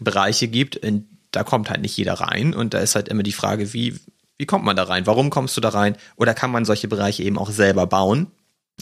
Bereiche 0.00 0.48
gibt, 0.48 0.76
in, 0.76 1.08
da 1.30 1.44
kommt 1.44 1.70
halt 1.70 1.80
nicht 1.80 1.96
jeder 1.96 2.14
rein 2.14 2.54
und 2.54 2.74
da 2.74 2.78
ist 2.78 2.94
halt 2.94 3.08
immer 3.08 3.22
die 3.22 3.32
Frage, 3.32 3.72
wie, 3.72 3.98
wie 4.36 4.46
kommt 4.46 4.64
man 4.64 4.76
da 4.76 4.84
rein? 4.84 5.06
Warum 5.06 5.30
kommst 5.30 5.56
du 5.56 5.60
da 5.60 5.70
rein? 5.70 5.96
Oder 6.16 6.34
kann 6.34 6.50
man 6.50 6.64
solche 6.64 6.88
Bereiche 6.88 7.22
eben 7.22 7.38
auch 7.38 7.50
selber 7.50 7.86
bauen, 7.86 8.28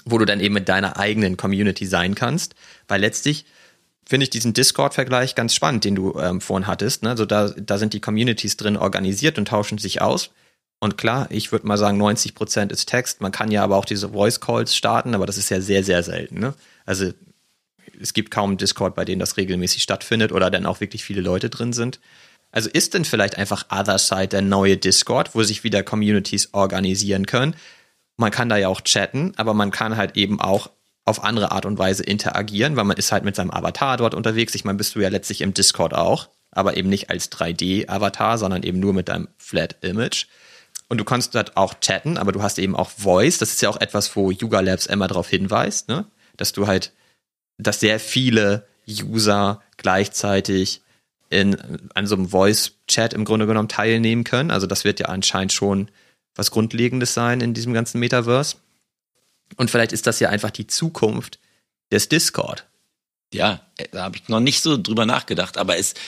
wo 0.05 0.19
du 0.19 0.25
dann 0.25 0.41
eben 0.41 0.55
mit 0.55 0.69
deiner 0.69 0.99
eigenen 0.99 1.37
Community 1.37 1.87
sein 1.87 2.15
kannst? 2.15 2.55
Weil 2.89 3.01
letztlich 3.01 3.47
finde 4.05 4.25
ich 4.25 4.31
diesen 4.31 4.53
Discord-Vergleich 4.53 5.35
ganz 5.35 5.55
spannend, 5.55 5.85
den 5.85 5.95
du 5.95 6.19
ähm, 6.19 6.41
vorhin 6.41 6.67
hattest. 6.67 7.03
Ne? 7.03 7.11
Also 7.11 7.25
da, 7.25 7.49
da 7.51 7.79
sind 7.79 7.93
die 7.93 8.01
Communities 8.01 8.57
drin 8.57 8.77
organisiert 8.77 9.39
und 9.39 9.49
tauschen 9.49 9.79
sich 9.79 10.01
aus. 10.01 10.31
Und 10.79 10.99
klar, 10.99 11.27
ich 11.31 11.53
würde 11.53 11.67
mal 11.67 11.79
sagen, 11.79 11.97
90 11.99 12.35
Prozent 12.35 12.71
ist 12.71 12.87
Text. 12.87 13.21
Man 13.21 13.33
kann 13.33 13.51
ja 13.51 13.65
aber 13.65 13.77
auch 13.77 13.85
diese 13.85 14.11
Voice 14.11 14.41
Calls 14.41 14.77
starten, 14.77 15.15
aber 15.15 15.27
das 15.27 15.39
ist 15.39 15.49
ja 15.49 15.61
sehr, 15.61 15.83
sehr 15.83 16.03
selten. 16.03 16.39
Ne? 16.39 16.55
Also 16.85 17.13
es 18.01 18.13
gibt 18.13 18.31
kaum 18.31 18.59
Discord, 18.59 18.95
bei 18.95 19.05
denen 19.05 19.21
das 19.21 19.37
regelmäßig 19.37 19.83
stattfindet 19.83 20.33
oder 20.33 20.51
dann 20.51 20.67
auch 20.67 20.81
wirklich 20.81 21.05
viele 21.05 21.23
Leute 21.23 21.49
drin 21.49 21.73
sind. 21.73 22.01
Also 22.53 22.71
ist 22.71 22.95
denn 22.95 23.05
vielleicht 23.05 23.39
einfach 23.39 23.67
Other 23.71 23.99
Side 23.99 24.29
der 24.29 24.43
neue 24.43 24.77
Discord, 24.77 25.35
wo 25.35 25.43
sich 25.43 25.65
wieder 25.65 25.83
Communities 25.83 26.51
organisieren 26.53 27.27
können? 27.27 27.55
Man 28.17 28.31
kann 28.31 28.49
da 28.49 28.57
ja 28.57 28.69
auch 28.69 28.81
chatten, 28.81 29.33
aber 29.37 29.55
man 29.55 29.71
kann 29.71 29.97
halt 29.97 30.17
eben 30.17 30.41
auch 30.41 30.71
auf 31.05 31.23
andere 31.23 31.53
Art 31.53 31.67
und 31.67 31.79
Weise 31.79 32.03
interagieren, 32.03 32.77
weil 32.77 32.85
man 32.85 32.97
ist 32.97 33.13
halt 33.13 33.25
mit 33.25 33.37
seinem 33.37 33.51
Avatar 33.51 33.97
dort 33.97 34.15
unterwegs. 34.15 34.55
Ich 34.55 34.65
meine, 34.65 34.79
bist 34.79 34.95
du 34.95 35.01
ja 35.01 35.09
letztlich 35.09 35.41
im 35.41 35.55
Discord 35.55 35.95
auch, 35.95 36.29
aber 36.51 36.77
eben 36.77 36.89
nicht 36.89 37.11
als 37.11 37.31
3D-Avatar, 37.31 38.39
sondern 38.39 38.63
eben 38.63 38.81
nur 38.81 38.93
mit 38.93 39.09
deinem 39.09 39.29
Flat 39.37 39.77
Image. 39.83 40.27
Und 40.89 40.99
du 40.99 41.05
kannst 41.05 41.35
dort 41.35 41.57
auch 41.57 41.75
chatten, 41.81 42.17
aber 42.17 42.33
du 42.33 42.43
hast 42.43 42.59
eben 42.59 42.77
auch 42.77 42.91
Voice. 42.91 43.39
Das 43.39 43.53
ist 43.53 43.63
ja 43.63 43.69
auch 43.69 43.81
etwas, 43.81 44.15
wo 44.15 44.31
Yuga 44.31 44.61
Labs 44.61 44.87
immer 44.87 45.09
darauf 45.09 45.29
hinweist, 45.29 45.89
ne? 45.89 46.07
dass 46.37 46.53
du 46.53 46.67
halt, 46.67 46.93
dass 47.59 47.81
sehr 47.81 47.99
viele 47.99 48.67
User 48.89 49.63
gleichzeitig 49.77 50.83
in, 51.29 51.57
an 51.95 52.07
so 52.07 52.15
einem 52.15 52.29
Voice-Chat 52.29 53.15
im 53.15 53.25
Grunde 53.25 53.47
genommen 53.47 53.69
teilnehmen 53.69 54.23
können. 54.23 54.51
Also 54.53 54.67
das 54.67 54.85
wird 54.85 55.01
ja 55.01 55.07
anscheinend 55.07 55.53
schon 55.53 55.91
was 56.37 56.51
Grundlegendes 56.51 57.15
sein 57.15 57.41
in 57.41 57.55
diesem 57.55 57.73
ganzen 57.73 57.99
Metaverse. 57.99 58.57
Und 59.57 59.71
vielleicht 59.71 59.93
ist 59.93 60.07
das 60.07 60.21
ja 60.21 60.29
einfach 60.29 60.51
die 60.51 60.67
Zukunft 60.67 61.41
des 61.91 62.09
Discord. 62.09 62.67
Ja, 63.33 63.61
da 63.91 64.05
habe 64.05 64.17
ich 64.17 64.29
noch 64.29 64.41
nicht 64.41 64.63
so 64.63 64.81
drüber 64.81 65.07
nachgedacht, 65.07 65.59
aber 65.59 65.77
ist 65.77 65.99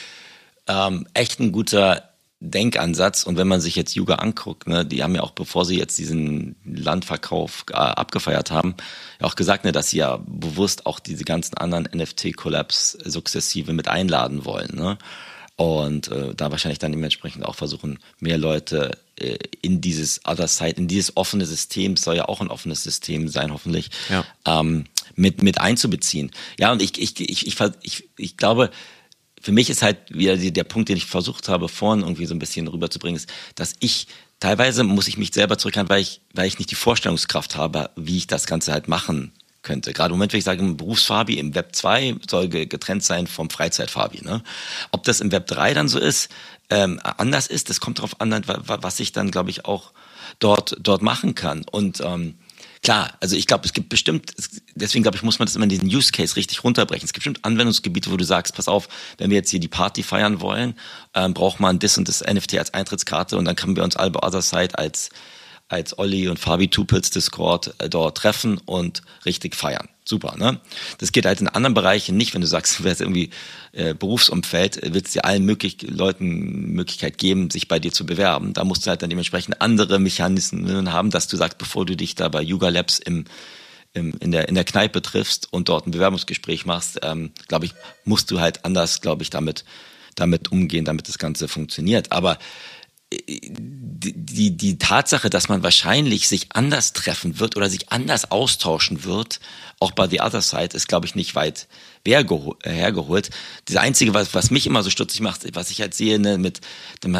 ähm, 0.67 1.07
echt 1.13 1.39
ein 1.39 1.51
guter 1.51 2.08
Denkansatz. 2.41 3.23
Und 3.23 3.37
wenn 3.37 3.47
man 3.47 3.61
sich 3.61 3.75
jetzt 3.75 3.95
Yuga 3.95 4.15
anguckt, 4.15 4.67
ne, 4.67 4.85
die 4.85 5.03
haben 5.03 5.15
ja 5.15 5.21
auch, 5.21 5.31
bevor 5.31 5.65
sie 5.65 5.77
jetzt 5.77 5.97
diesen 5.97 6.55
Landverkauf 6.63 7.65
äh, 7.69 7.73
abgefeiert 7.73 8.51
haben, 8.51 8.75
ja 9.19 9.27
auch 9.27 9.35
gesagt, 9.35 9.65
ne, 9.65 9.71
dass 9.71 9.89
sie 9.89 9.97
ja 9.97 10.19
bewusst 10.25 10.85
auch 10.85 10.99
diese 10.99 11.25
ganzen 11.25 11.57
anderen 11.57 11.87
NFT-Collabs 11.87 12.97
sukzessive 13.03 13.73
mit 13.73 13.87
einladen 13.87 14.45
wollen. 14.45 14.75
Ne? 14.75 14.97
Und 15.57 16.09
äh, 16.09 16.33
da 16.33 16.51
wahrscheinlich 16.51 16.79
dann 16.79 16.93
dementsprechend 16.93 17.43
auch 17.43 17.55
versuchen, 17.55 17.99
mehr 18.19 18.37
Leute 18.37 18.97
äh, 19.17 19.37
in 19.61 19.81
dieses 19.81 20.21
Other 20.25 20.47
Side, 20.47 20.77
in 20.77 20.87
dieses 20.87 21.17
offene 21.17 21.45
System, 21.45 21.97
soll 21.97 22.15
ja 22.15 22.29
auch 22.29 22.39
ein 22.39 22.47
offenes 22.47 22.83
System 22.83 23.27
sein, 23.27 23.51
hoffentlich, 23.51 23.89
ja. 24.07 24.23
ähm, 24.45 24.85
mit, 25.15 25.43
mit 25.43 25.59
einzubeziehen. 25.59 26.31
Ja, 26.57 26.71
und 26.71 26.81
ich, 26.81 26.97
ich, 26.97 27.19
ich, 27.19 27.45
ich, 27.45 27.59
ich, 27.81 28.09
ich 28.15 28.37
glaube, 28.37 28.71
für 29.41 29.51
mich 29.51 29.69
ist 29.69 29.81
halt 29.81 29.97
wieder 30.09 30.37
der 30.37 30.63
Punkt, 30.63 30.89
den 30.89 30.97
ich 30.97 31.05
versucht 31.05 31.49
habe, 31.49 31.67
vorhin 31.67 32.03
irgendwie 32.03 32.25
so 32.25 32.35
ein 32.35 32.39
bisschen 32.39 32.67
rüberzubringen, 32.67 33.17
ist, 33.17 33.29
dass 33.55 33.73
ich 33.79 34.07
teilweise 34.39 34.83
muss 34.83 35.07
ich 35.07 35.17
mich 35.17 35.33
selber 35.33 35.57
zurückhalten, 35.57 35.89
weil 35.89 36.01
ich, 36.01 36.21
weil 36.33 36.47
ich 36.47 36.59
nicht 36.59 36.71
die 36.71 36.75
Vorstellungskraft 36.75 37.55
habe, 37.55 37.89
wie 37.95 38.17
ich 38.17 38.27
das 38.27 38.47
Ganze 38.47 38.71
halt 38.71 38.87
machen 38.87 39.31
könnte. 39.61 39.93
Gerade 39.93 40.11
im 40.11 40.17
Moment, 40.17 40.33
wenn 40.33 40.39
ich 40.39 40.45
sage, 40.45 40.63
Berufsfabi, 40.63 41.37
im 41.37 41.53
Web 41.55 41.75
2 41.75 42.15
soll 42.29 42.47
getrennt 42.47 43.03
sein 43.03 43.27
vom 43.27 43.49
Freizeitfabi. 43.49 44.21
Ne? 44.23 44.41
Ob 44.91 45.03
das 45.03 45.19
im 45.19 45.31
Web 45.31 45.47
3 45.47 45.73
dann 45.73 45.87
so 45.87 45.99
ist, 45.99 46.29
ähm, 46.69 46.99
anders 47.03 47.47
ist, 47.47 47.69
das 47.69 47.79
kommt 47.79 47.99
darauf 47.99 48.21
an, 48.21 48.43
was 48.45 48.99
ich 48.99 49.11
dann, 49.11 49.31
glaube 49.31 49.49
ich, 49.49 49.65
auch 49.65 49.91
dort, 50.39 50.77
dort 50.79 51.01
machen 51.01 51.35
kann. 51.35 51.65
Und 51.69 52.01
ähm, 52.01 52.35
Klar, 52.81 53.17
also 53.19 53.35
ich 53.35 53.45
glaube, 53.45 53.65
es 53.65 53.73
gibt 53.73 53.89
bestimmt, 53.89 54.33
deswegen 54.73 55.03
glaube 55.03 55.17
ich, 55.17 55.23
muss 55.23 55.37
man 55.37 55.45
das 55.45 55.55
immer 55.55 55.63
in 55.63 55.69
diesen 55.69 55.89
Use 55.89 56.11
Case 56.11 56.37
richtig 56.37 56.63
runterbrechen. 56.63 57.05
Es 57.05 57.11
gibt 57.11 57.25
bestimmt 57.25 57.43
Anwendungsgebiete, 57.43 58.09
wo 58.09 58.15
du 58.15 58.23
sagst, 58.23 58.55
pass 58.55 58.69
auf, 58.69 58.87
wenn 59.17 59.29
wir 59.29 59.37
jetzt 59.37 59.49
hier 59.49 59.59
die 59.59 59.67
Party 59.67 60.01
feiern 60.01 60.39
wollen, 60.39 60.75
ähm, 61.13 61.33
braucht 61.33 61.59
man 61.59 61.79
das 61.79 61.97
und 61.97 62.07
das 62.07 62.21
NFT 62.21 62.57
als 62.57 62.73
Eintrittskarte 62.73 63.37
und 63.37 63.45
dann 63.45 63.57
können 63.57 63.75
wir 63.75 63.83
uns 63.83 63.97
alle 63.97 64.11
bei 64.11 64.25
Other 64.25 64.41
Side 64.41 64.77
als 64.77 65.09
als 65.67 65.99
Olli 65.99 66.27
und 66.27 66.39
Fabi 66.39 66.67
Tupels 66.67 67.11
Discord 67.11 67.75
äh, 67.77 67.89
dort 67.89 68.17
treffen 68.17 68.57
und 68.65 69.03
richtig 69.25 69.55
feiern. 69.55 69.87
Super, 70.09 70.37
ne? 70.37 70.59
Das 70.97 71.11
geht 71.11 71.27
halt 71.27 71.39
in 71.39 71.47
anderen 71.47 71.75
Bereichen 71.75 72.17
nicht, 72.17 72.33
wenn 72.33 72.41
du 72.41 72.47
sagst, 72.47 72.79
du 72.79 72.83
wärst 72.83 72.99
irgendwie 72.99 73.29
äh, 73.73 73.93
Berufsumfeld, 73.93 74.81
äh, 74.81 74.91
willst 74.91 75.15
du 75.15 75.23
allen 75.23 75.45
möglich 75.45 75.83
Leuten 75.83 76.73
Möglichkeit 76.73 77.19
geben, 77.19 77.51
sich 77.51 77.67
bei 77.67 77.77
dir 77.77 77.91
zu 77.91 78.07
bewerben. 78.07 78.53
Da 78.53 78.63
musst 78.63 78.85
du 78.85 78.89
halt 78.89 79.03
dann 79.03 79.11
dementsprechend 79.11 79.61
andere 79.61 79.99
Mechanismen 79.99 80.91
haben, 80.91 81.11
dass 81.11 81.27
du 81.27 81.37
sagst, 81.37 81.59
bevor 81.59 81.85
du 81.85 81.95
dich 81.95 82.15
da 82.15 82.27
bei 82.27 82.41
Yuga 82.41 82.69
Labs 82.69 82.97
im, 82.97 83.25
im, 83.93 84.15
in, 84.19 84.31
der, 84.31 84.49
in 84.49 84.55
der 84.55 84.63
Kneipe 84.63 85.03
triffst 85.03 85.53
und 85.53 85.69
dort 85.69 85.85
ein 85.85 85.91
Bewerbungsgespräch 85.91 86.65
machst, 86.65 87.01
ähm, 87.03 87.29
glaube 87.47 87.65
ich, 87.65 87.75
musst 88.03 88.31
du 88.31 88.39
halt 88.39 88.65
anders, 88.65 89.01
glaube 89.01 89.21
ich, 89.21 89.29
damit, 89.29 89.63
damit 90.15 90.51
umgehen, 90.51 90.85
damit 90.85 91.07
das 91.07 91.19
Ganze 91.19 91.47
funktioniert. 91.47 92.11
Aber 92.11 92.39
die, 93.11 94.55
die 94.55 94.77
Tatsache, 94.77 95.31
dass 95.31 95.49
man 95.49 95.63
wahrscheinlich 95.63 96.27
sich 96.27 96.47
anders 96.53 96.93
treffen 96.93 97.39
wird 97.39 97.57
oder 97.57 97.69
sich 97.69 97.91
anders 97.91 98.29
austauschen 98.29 99.03
wird, 99.03 99.39
auch 99.79 99.91
bei 99.91 100.07
The 100.07 100.21
Other 100.21 100.41
Side, 100.41 100.75
ist, 100.75 100.87
glaube 100.87 101.07
ich, 101.07 101.15
nicht 101.15 101.33
weit 101.33 101.67
hergeholt. 102.05 103.29
Das 103.65 103.77
Einzige, 103.77 104.13
was, 104.13 104.33
was 104.33 104.51
mich 104.51 104.67
immer 104.67 104.83
so 104.83 104.89
stutzig 104.91 105.21
macht, 105.21 105.55
was 105.55 105.71
ich 105.71 105.81
halt 105.81 105.95
sehe, 105.95 106.19
ne, 106.19 106.37
mit, 106.37 106.61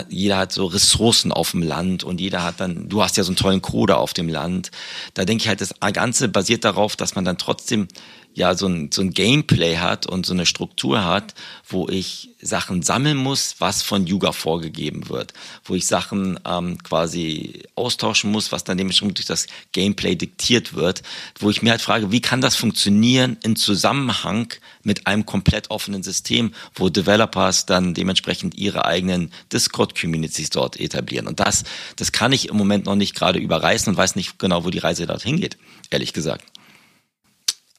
jeder 0.10 0.38
hat 0.38 0.52
so 0.52 0.68
Ressourcen 0.68 1.32
auf 1.32 1.52
dem 1.52 1.64
Land 1.64 2.04
und 2.04 2.22
jeder 2.22 2.44
hat 2.44 2.60
dann, 2.60 2.88
du 2.88 3.02
hast 3.02 3.18
ja 3.18 3.24
so 3.24 3.30
einen 3.30 3.38
tollen 3.38 3.62
Coder 3.62 3.98
auf 3.98 4.14
dem 4.14 4.30
Land. 4.30 4.72
Da 5.16 5.26
denke 5.26 5.44
ich 5.44 5.48
halt, 5.48 5.62
das 5.62 5.74
Ganze 5.94 6.30
basiert 6.30 6.66
darauf, 6.66 6.96
dass 6.96 7.16
man 7.16 7.26
dann 7.26 7.38
trotzdem 7.38 7.88
ja 8.34 8.56
so 8.56 8.68
ein, 8.68 8.92
so 8.92 9.02
ein 9.02 9.12
Gameplay 9.12 9.78
hat 9.78 10.06
und 10.06 10.26
so 10.26 10.34
eine 10.34 10.46
Struktur 10.46 11.04
hat, 11.04 11.34
wo 11.68 11.90
ich 11.90 12.30
Sachen 12.42 12.84
sammeln 12.84 13.18
muss, 13.18 13.56
was 13.60 13.82
von 13.82 14.08
Yuga 14.08 14.32
vorgegeben 14.32 15.10
wird, 15.10 15.34
wo 15.66 15.76
ich 15.76 15.88
Sachen 15.88 16.40
ähm, 16.46 16.78
quasi 16.82 17.64
austauschen 17.76 18.32
muss, 18.32 18.52
was 18.52 18.64
dann 18.64 18.78
dementsprechend 18.78 19.18
durch 19.18 19.26
das 19.26 19.48
Gameplay 19.74 20.16
diktiert 20.16 20.74
wird, 20.74 21.04
wo 21.40 21.50
ich 21.50 21.62
mir 21.62 21.72
halt 21.72 21.82
frage, 21.82 22.12
wie 22.12 22.22
kann 22.22 22.40
das 22.40 22.56
funktionieren 22.56 23.38
in 23.44 23.56
Zusammenhang 23.56 24.54
mit 24.84 25.06
einem 25.06 25.26
komplett 25.26 25.70
offenen 25.70 26.04
System, 26.04 26.54
wo 26.76 26.90
Developers 26.90 27.66
dann 27.66 27.94
dementsprechend 27.94 28.56
ihre 28.56 28.86
eigenen 28.86 29.32
Discord-Communities 29.52 30.50
dort 30.52 30.80
etablieren. 30.80 31.28
Und 31.28 31.42
das, 31.42 31.66
das 31.98 32.14
kann 32.14 32.32
ich 32.32 32.48
im 32.48 32.56
Moment 32.56 32.86
noch 32.86 32.96
nicht 32.96 33.16
gerade 33.16 33.40
überreißen 33.40 33.92
und 33.92 33.98
weiß 33.98 34.16
nicht 34.16 34.40
genau, 34.40 34.64
wo 34.64 34.70
die 34.70 34.80
Reise 34.80 35.06
dorthin 35.08 35.42
geht, 35.42 35.58
ehrlich 35.90 36.14
gesagt. 36.14 36.46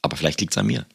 Aber 0.01 0.17
vielleicht 0.17 0.41
liegt 0.41 0.53
es 0.53 0.57
an 0.57 0.67
mir. 0.67 0.85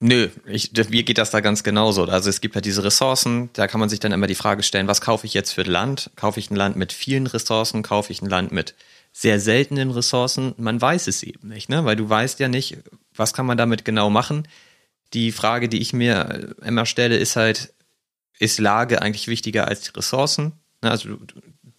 Nö, 0.00 0.28
ich, 0.46 0.72
mir 0.90 1.02
geht 1.02 1.18
das 1.18 1.30
da 1.30 1.40
ganz 1.40 1.62
genauso. 1.62 2.04
Also 2.04 2.28
es 2.28 2.40
gibt 2.40 2.54
ja 2.54 2.60
diese 2.60 2.84
Ressourcen, 2.84 3.48
da 3.54 3.66
kann 3.66 3.80
man 3.80 3.88
sich 3.88 4.00
dann 4.00 4.12
immer 4.12 4.26
die 4.26 4.34
Frage 4.34 4.62
stellen, 4.62 4.88
was 4.88 5.00
kaufe 5.00 5.26
ich 5.26 5.34
jetzt 5.34 5.52
für 5.52 5.62
Land? 5.62 6.10
Kaufe 6.16 6.40
ich 6.40 6.50
ein 6.50 6.56
Land 6.56 6.76
mit 6.76 6.92
vielen 6.92 7.26
Ressourcen? 7.26 7.82
Kaufe 7.82 8.12
ich 8.12 8.20
ein 8.20 8.28
Land 8.28 8.52
mit 8.52 8.74
sehr 9.12 9.40
seltenen 9.40 9.90
Ressourcen? 9.90 10.54
Man 10.58 10.80
weiß 10.80 11.06
es 11.06 11.22
eben 11.22 11.48
nicht, 11.48 11.68
ne? 11.68 11.84
Weil 11.84 11.96
du 11.96 12.08
weißt 12.08 12.38
ja 12.40 12.48
nicht, 12.48 12.76
was 13.14 13.32
kann 13.32 13.46
man 13.46 13.56
damit 13.56 13.84
genau 13.84 14.10
machen. 14.10 14.46
Die 15.14 15.32
Frage, 15.32 15.68
die 15.68 15.80
ich 15.80 15.92
mir 15.92 16.54
immer 16.62 16.86
stelle, 16.86 17.16
ist 17.16 17.36
halt, 17.36 17.72
ist 18.38 18.58
Lage 18.58 19.00
eigentlich 19.00 19.28
wichtiger 19.28 19.68
als 19.68 19.82
die 19.82 19.96
Ressourcen? 19.96 20.52
Ne, 20.82 20.90
also 20.90 21.16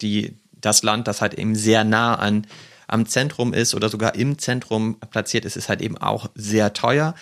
die, 0.02 0.36
das 0.52 0.82
Land, 0.82 1.06
das 1.06 1.20
halt 1.20 1.34
eben 1.34 1.54
sehr 1.54 1.84
nah 1.84 2.16
an 2.16 2.46
am 2.86 3.06
Zentrum 3.06 3.52
ist 3.52 3.74
oder 3.74 3.88
sogar 3.88 4.14
im 4.14 4.38
Zentrum 4.38 4.98
platziert 5.10 5.44
ist, 5.44 5.56
ist 5.56 5.68
halt 5.68 5.80
eben 5.80 5.98
auch 5.98 6.30
sehr 6.34 6.72
teuer. 6.72 7.14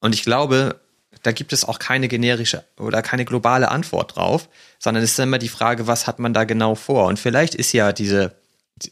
Und 0.00 0.14
ich 0.14 0.22
glaube, 0.22 0.80
da 1.22 1.32
gibt 1.32 1.52
es 1.52 1.64
auch 1.64 1.78
keine 1.78 2.08
generische 2.08 2.64
oder 2.78 3.02
keine 3.02 3.24
globale 3.24 3.70
Antwort 3.70 4.16
drauf, 4.16 4.48
sondern 4.78 5.02
es 5.02 5.12
ist 5.12 5.18
immer 5.18 5.38
die 5.38 5.48
Frage, 5.48 5.86
was 5.86 6.06
hat 6.06 6.18
man 6.18 6.32
da 6.32 6.44
genau 6.44 6.74
vor? 6.74 7.06
Und 7.06 7.18
vielleicht 7.18 7.54
ist 7.54 7.72
ja 7.72 7.92
diese, 7.92 8.36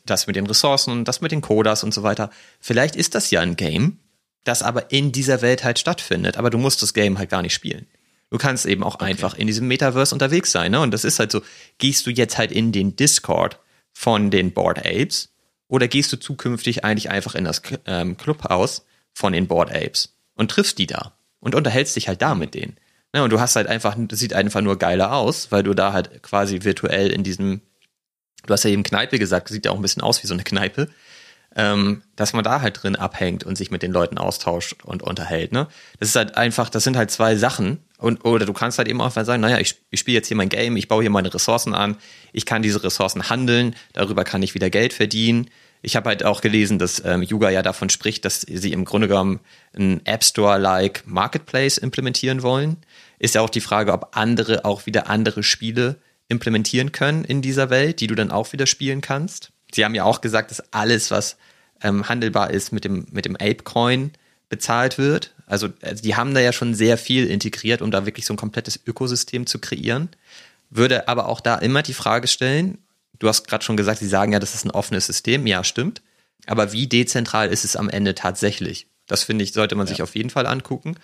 das 0.05 0.27
mit 0.27 0.37
den 0.37 0.47
Ressourcen 0.47 0.91
und 0.93 1.05
das 1.07 1.21
mit 1.21 1.33
den 1.33 1.41
Codas 1.41 1.85
und 1.85 1.95
so 1.95 2.03
weiter, 2.03 2.31
vielleicht 2.61 2.97
ist 2.97 3.15
das 3.15 3.31
ja 3.31 3.41
ein 3.41 3.57
Game, 3.57 3.99
das 4.45 4.63
aber 4.63 4.91
in 4.91 5.13
dieser 5.13 5.43
Welt 5.43 5.65
halt 5.65 5.79
stattfindet, 5.79 6.37
aber 6.37 6.51
du 6.51 6.59
musst 6.59 6.83
das 6.83 6.95
Game 6.95 7.19
halt 7.19 7.31
gar 7.31 7.43
nicht 7.43 7.55
spielen. 7.55 7.87
Du 8.31 8.37
kannst 8.37 8.67
eben 8.67 8.83
auch 8.83 8.97
okay. 8.97 9.07
einfach 9.07 9.35
in 9.35 9.47
diesem 9.47 9.69
Metaverse 9.69 10.15
unterwegs 10.15 10.53
sein, 10.53 10.73
ne? 10.73 10.81
Und 10.81 10.93
das 10.93 11.05
ist 11.05 11.19
halt 11.19 11.33
so, 11.33 11.41
gehst 11.79 12.07
du 12.07 12.11
jetzt 12.11 12.37
halt 12.37 12.53
in 12.53 12.73
den 12.73 12.95
Discord 12.95 13.59
von 13.95 14.31
den 14.31 14.53
Board 14.53 14.81
Apes 14.81 15.31
oder 15.69 15.87
gehst 15.89 16.13
du 16.13 16.17
zukünftig 16.17 16.85
eigentlich 16.85 17.11
einfach 17.11 17.35
in 17.35 17.45
das 17.45 17.63
ähm, 17.87 18.17
Clubhaus 18.17 18.85
von 19.13 19.33
den 19.33 19.47
Board 19.47 19.71
Apes 19.71 20.15
und 20.35 20.51
triffst 20.51 20.79
die 20.79 20.87
da 20.87 21.13
und 21.41 21.55
unterhältst 21.55 21.95
dich 21.97 22.09
halt 22.09 22.23
da 22.23 22.35
mit 22.35 22.55
denen? 22.55 22.77
Ne, 23.15 23.23
und 23.23 23.31
du 23.31 23.41
hast 23.41 23.57
halt 23.57 23.69
einfach, 23.69 23.97
das 23.99 24.19
sieht 24.19 24.35
einfach 24.35 24.61
nur 24.61 24.79
geiler 24.79 25.13
aus, 25.13 25.51
weil 25.51 25.63
du 25.63 25.73
da 25.75 25.93
halt 25.93 26.23
quasi 26.23 26.65
virtuell 26.65 27.11
in 27.11 27.23
diesem, 27.23 27.63
du 28.47 28.53
hast 28.53 28.65
ja 28.65 28.71
eben 28.71 28.83
Kneipe 28.83 29.19
gesagt, 29.19 29.49
sieht 29.49 29.65
ja 29.65 29.71
auch 29.71 29.77
ein 29.77 29.83
bisschen 29.83 30.03
aus 30.03 30.23
wie 30.23 30.27
so 30.27 30.35
eine 30.35 30.45
Kneipe, 30.45 30.89
ähm, 31.57 32.03
dass 32.17 32.33
man 32.33 32.45
da 32.45 32.61
halt 32.61 32.83
drin 32.83 32.97
abhängt 32.97 33.45
und 33.45 33.57
sich 33.57 33.71
mit 33.71 33.83
den 33.83 33.93
Leuten 33.93 34.19
austauscht 34.19 34.85
und 34.85 35.03
unterhält. 35.03 35.53
Ne? 35.53 35.67
Das 35.99 36.09
ist 36.11 36.17
halt 36.17 36.37
einfach, 36.37 36.69
das 36.69 36.85
sind 36.85 36.97
halt 36.97 37.11
zwei 37.11 37.37
Sachen. 37.37 37.79
Und, 37.99 38.25
oder 38.25 38.47
du 38.47 38.53
kannst 38.53 38.79
halt 38.79 38.89
eben 38.89 39.01
auch 39.01 39.11
sagen, 39.11 39.41
naja, 39.41 39.59
ich, 39.59 39.77
ich 39.91 40.01
spiele 40.01 40.17
jetzt 40.17 40.29
hier 40.29 40.37
mein 40.37 40.49
Game, 40.49 40.77
ich 40.77 40.89
baue 40.89 41.03
hier 41.03 41.11
meine 41.11 41.33
Ressourcen 41.33 41.75
an, 41.75 41.97
ich 42.33 42.47
kann 42.47 42.63
diese 42.63 42.85
Ressourcen 42.85 43.29
handeln, 43.29 43.75
darüber 43.93 44.23
kann 44.25 44.43
ich 44.43 44.55
wieder 44.55 44.71
Geld 44.71 44.93
verdienen. 44.93 45.51
Ich 45.83 45.97
habe 45.97 46.09
halt 46.09 46.25
auch 46.25 46.41
gelesen, 46.41 46.79
dass 46.79 47.03
ähm, 47.05 47.23
Yuga 47.23 47.51
ja 47.51 47.63
davon 47.63 47.89
spricht, 47.89 48.25
dass 48.25 48.43
sie 48.43 48.73
im 48.73 48.85
Grunde 48.85 49.09
genommen 49.09 49.41
ein 49.77 50.05
App 50.07 50.25
Store-like 50.25 51.05
Marketplace 51.07 51.79
implementieren 51.79 52.43
wollen. 52.43 52.79
Ist 53.19 53.35
ja 53.35 53.41
auch 53.41 53.51
die 53.51 53.61
Frage, 53.61 53.93
ob 53.93 54.17
andere 54.17 54.65
auch 54.65 54.87
wieder 54.87 55.09
andere 55.09 55.43
Spiele 55.43 55.97
implementieren 56.29 56.93
können 56.93 57.25
in 57.25 57.43
dieser 57.43 57.71
Welt, 57.71 58.01
die 58.01 58.07
du 58.07 58.15
dann 58.15 58.31
auch 58.31 58.53
wieder 58.53 58.67
spielen 58.67 59.01
kannst. 59.01 59.51
Sie 59.73 59.85
haben 59.85 59.95
ja 59.95 60.05
auch 60.05 60.21
gesagt, 60.21 60.51
dass 60.51 60.73
alles, 60.73 61.11
was 61.11 61.37
ähm, 61.83 62.09
handelbar 62.09 62.51
ist, 62.51 62.73
mit 62.73 62.85
dem, 62.85 63.07
mit 63.11 63.25
dem 63.25 63.37
Ape-Coin 63.37 64.13
bezahlt 64.49 64.99
wird. 64.99 65.35
Also, 65.47 65.69
also 65.83 66.03
die 66.03 66.17
haben 66.17 66.35
da 66.35 66.41
ja 66.41 66.53
schon 66.53 66.75
sehr 66.75 66.99
viel 66.99 67.27
integriert, 67.27 67.83
um 67.83 67.91
da 67.91 68.07
wirklich 68.07 68.27
so 68.27 68.35
ein 68.35 68.39
komplettes 68.39 68.81
Ökosystem 68.87 69.47
zu 69.47 69.59
kreieren. 69.59 70.09
Würde 70.71 71.09
aber 71.09 71.29
auch 71.29 71.41
da 71.41 71.57
immer 71.57 71.83
die 71.83 71.95
Frage 71.95 72.29
stellen, 72.29 72.79
du 73.19 73.29
hast 73.29 73.47
gerade 73.47 73.65
schon 73.65 73.77
gesagt, 73.77 73.99
sie 73.99 74.09
sagen 74.09 74.33
ja, 74.33 74.39
das 74.39 74.55
ist 74.55 74.65
ein 74.65 74.71
offenes 74.71 75.07
System. 75.07 75.47
Ja, 75.47 75.65
stimmt. 75.65 76.03
Aber 76.47 76.73
wie 76.73 76.87
dezentral 76.87 77.49
ist 77.49 77.65
es 77.65 77.77
am 77.77 77.89
Ende 77.89 78.15
tatsächlich? 78.15 78.87
Das 79.07 79.25
finde 79.25 79.45
ich, 79.45 79.53
sollte 79.53 79.75
man 79.75 79.87
ja. 79.87 79.91
sich 79.91 80.03
auf 80.03 80.15
jeden 80.15 80.31
Fall 80.31 80.47
angucken. 80.47 80.97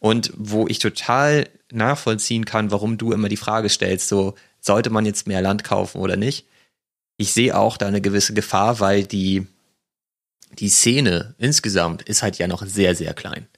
Und 0.00 0.32
wo 0.36 0.68
ich 0.68 0.78
total 0.78 1.48
nachvollziehen 1.72 2.44
kann, 2.44 2.70
warum 2.70 2.98
du 2.98 3.12
immer 3.12 3.28
die 3.28 3.36
Frage 3.36 3.68
stellst, 3.68 4.08
so, 4.08 4.34
sollte 4.60 4.90
man 4.90 5.06
jetzt 5.06 5.26
mehr 5.26 5.42
Land 5.42 5.64
kaufen 5.64 6.00
oder 6.00 6.16
nicht? 6.16 6.46
Ich 7.18 7.32
sehe 7.32 7.58
auch 7.58 7.76
da 7.76 7.88
eine 7.88 8.00
gewisse 8.00 8.32
Gefahr, 8.32 8.80
weil 8.80 9.04
die, 9.04 9.46
die 10.52 10.68
Szene 10.68 11.34
insgesamt 11.38 12.02
ist 12.02 12.22
halt 12.22 12.38
ja 12.38 12.46
noch 12.46 12.64
sehr, 12.64 12.94
sehr 12.94 13.12
klein. 13.12 13.48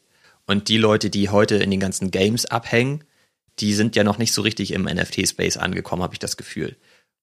Und 0.47 0.69
die 0.69 0.79
Leute, 0.79 1.11
die 1.11 1.29
heute 1.29 1.57
in 1.57 1.71
den 1.71 1.79
ganzen 1.79 2.11
Games 2.11 2.47
abhängen, 2.47 3.05
die 3.59 3.75
sind 3.75 3.95
ja 3.97 4.03
noch 4.03 4.17
nicht 4.17 4.33
so 4.33 4.41
richtig 4.41 4.73
im 4.73 4.85
NFT-Space 4.85 5.59
angekommen, 5.59 6.03
habe 6.03 6.15
ich 6.15 6.19
das 6.19 6.39
Gefühl. 6.39 6.77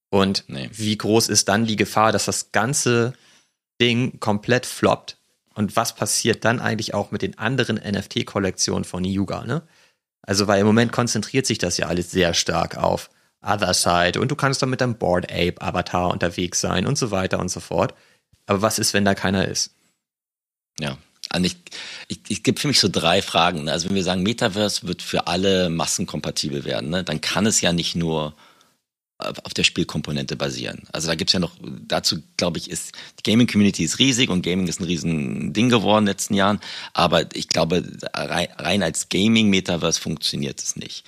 Und 0.09 0.45
nee. 0.47 0.69
wie 0.71 0.97
groß 0.97 1.27
ist 1.27 1.49
dann 1.49 1.65
die 1.65 1.75
Gefahr, 1.75 2.11
dass 2.11 2.25
das 2.25 2.51
ganze 2.51 3.13
Ding 3.81 4.19
komplett 4.19 4.65
floppt? 4.67 5.17
Und 5.55 5.75
was 5.75 5.95
passiert 5.95 6.45
dann 6.45 6.59
eigentlich 6.59 6.93
auch 6.93 7.09
mit 7.09 7.23
den 7.23 7.39
anderen 7.39 7.77
NFT-Kollektionen 7.77 8.85
von 8.85 9.03
Yuga, 9.03 9.43
ne? 9.43 9.63
Also, 10.21 10.45
weil 10.45 10.59
im 10.59 10.67
Moment 10.67 10.91
konzentriert 10.91 11.47
sich 11.47 11.57
das 11.57 11.77
ja 11.77 11.87
alles 11.87 12.11
sehr 12.11 12.33
stark 12.33 12.77
auf 12.77 13.09
Other 13.41 13.73
Side 13.73 14.19
und 14.19 14.29
du 14.29 14.35
kannst 14.35 14.61
dann 14.61 14.69
mit 14.69 14.81
deinem 14.81 14.97
Board 14.97 15.31
Ape 15.31 15.61
Avatar 15.61 16.11
unterwegs 16.11 16.59
sein 16.59 16.85
und 16.87 16.97
so 16.97 17.11
weiter 17.11 17.39
und 17.39 17.49
so 17.49 17.59
fort. 17.59 17.93
Aber 18.45 18.61
was 18.61 18.79
ist, 18.79 18.93
wenn 18.93 19.05
da 19.05 19.13
keiner 19.13 19.47
ist? 19.47 19.71
Ja. 20.79 20.97
Also 21.29 21.45
ich, 21.45 21.57
ich, 22.07 22.19
ich 22.29 22.43
gibt 22.43 22.59
für 22.59 22.67
mich 22.67 22.79
so 22.79 22.87
drei 22.89 23.21
Fragen. 23.21 23.65
Ne? 23.65 23.71
Also 23.71 23.89
wenn 23.89 23.95
wir 23.95 24.03
sagen, 24.03 24.23
Metaverse 24.23 24.87
wird 24.87 25.01
für 25.01 25.27
alle 25.27 25.69
massenkompatibel 25.69 26.63
werden, 26.63 26.89
ne, 26.89 27.03
dann 27.03 27.19
kann 27.19 27.45
es 27.45 27.59
ja 27.59 27.73
nicht 27.73 27.95
nur 27.95 28.33
auf 29.19 29.53
der 29.53 29.63
Spielkomponente 29.63 30.35
basieren. 30.35 30.83
Also 30.91 31.07
da 31.07 31.15
gibt's 31.15 31.33
ja 31.33 31.39
noch, 31.39 31.53
dazu 31.61 32.21
glaube 32.37 32.59
ich, 32.59 32.69
ist, 32.69 32.91
die 33.19 33.29
Gaming-Community 33.29 33.83
ist 33.83 33.97
riesig 33.97 34.29
und 34.29 34.43
Gaming 34.43 34.67
ist 34.67 34.79
ein 34.79 34.83
riesen 34.85 35.53
Ding 35.53 35.69
geworden 35.69 36.03
in 36.03 36.05
den 36.05 36.11
letzten 36.11 36.35
Jahren, 36.35 36.59
aber 36.93 37.25
ich 37.35 37.47
glaube, 37.47 37.83
rein, 38.13 38.49
rein 38.57 38.83
als 38.83 39.09
Gaming-Metaverse 39.09 39.99
funktioniert 39.99 40.61
es 40.61 40.75
nicht. 40.75 41.03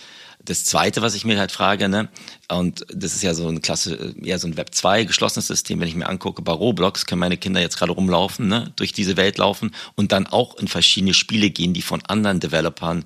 Das 0.50 0.66
zweite, 0.66 1.04
was 1.04 1.14
ich 1.14 1.26
mir 1.26 1.38
halt 1.38 1.52
frage, 1.52 1.89
ne, 1.89 2.10
und 2.52 2.84
das 2.91 3.14
ist 3.14 3.22
ja 3.22 3.36
so 3.36 3.47
eine 3.47 3.60
Klasse, 3.60 4.16
eher 4.24 4.39
so 4.39 4.47
ein 4.47 4.58
Web 4.58 4.74
2 4.74 5.04
geschlossenes 5.04 5.45
System, 5.45 5.80
wenn 5.80 5.88
ich 5.88 5.93
mir 5.93 6.10
angucke, 6.10 6.41
bei 6.41 6.52
Roblox 6.52 7.06
können 7.06 7.20
meine 7.20 7.38
Kinder 7.38 7.62
jetzt 7.62 7.78
gerade 7.78 7.91
rumlaufen, 7.91 8.47
ne, 8.47 8.74
durch 8.76 8.91
diese 8.91 9.16
Welt 9.16 9.38
laufen 9.38 9.76
und 9.93 10.12
dann 10.12 10.26
auch 10.26 10.58
in 10.58 10.68
verschiedene 10.68 11.14
Spiele 11.14 11.52
gehen, 11.52 11.76
die 11.76 11.84
von 11.84 12.04
anderen 12.08 12.39
Developern 12.39 13.06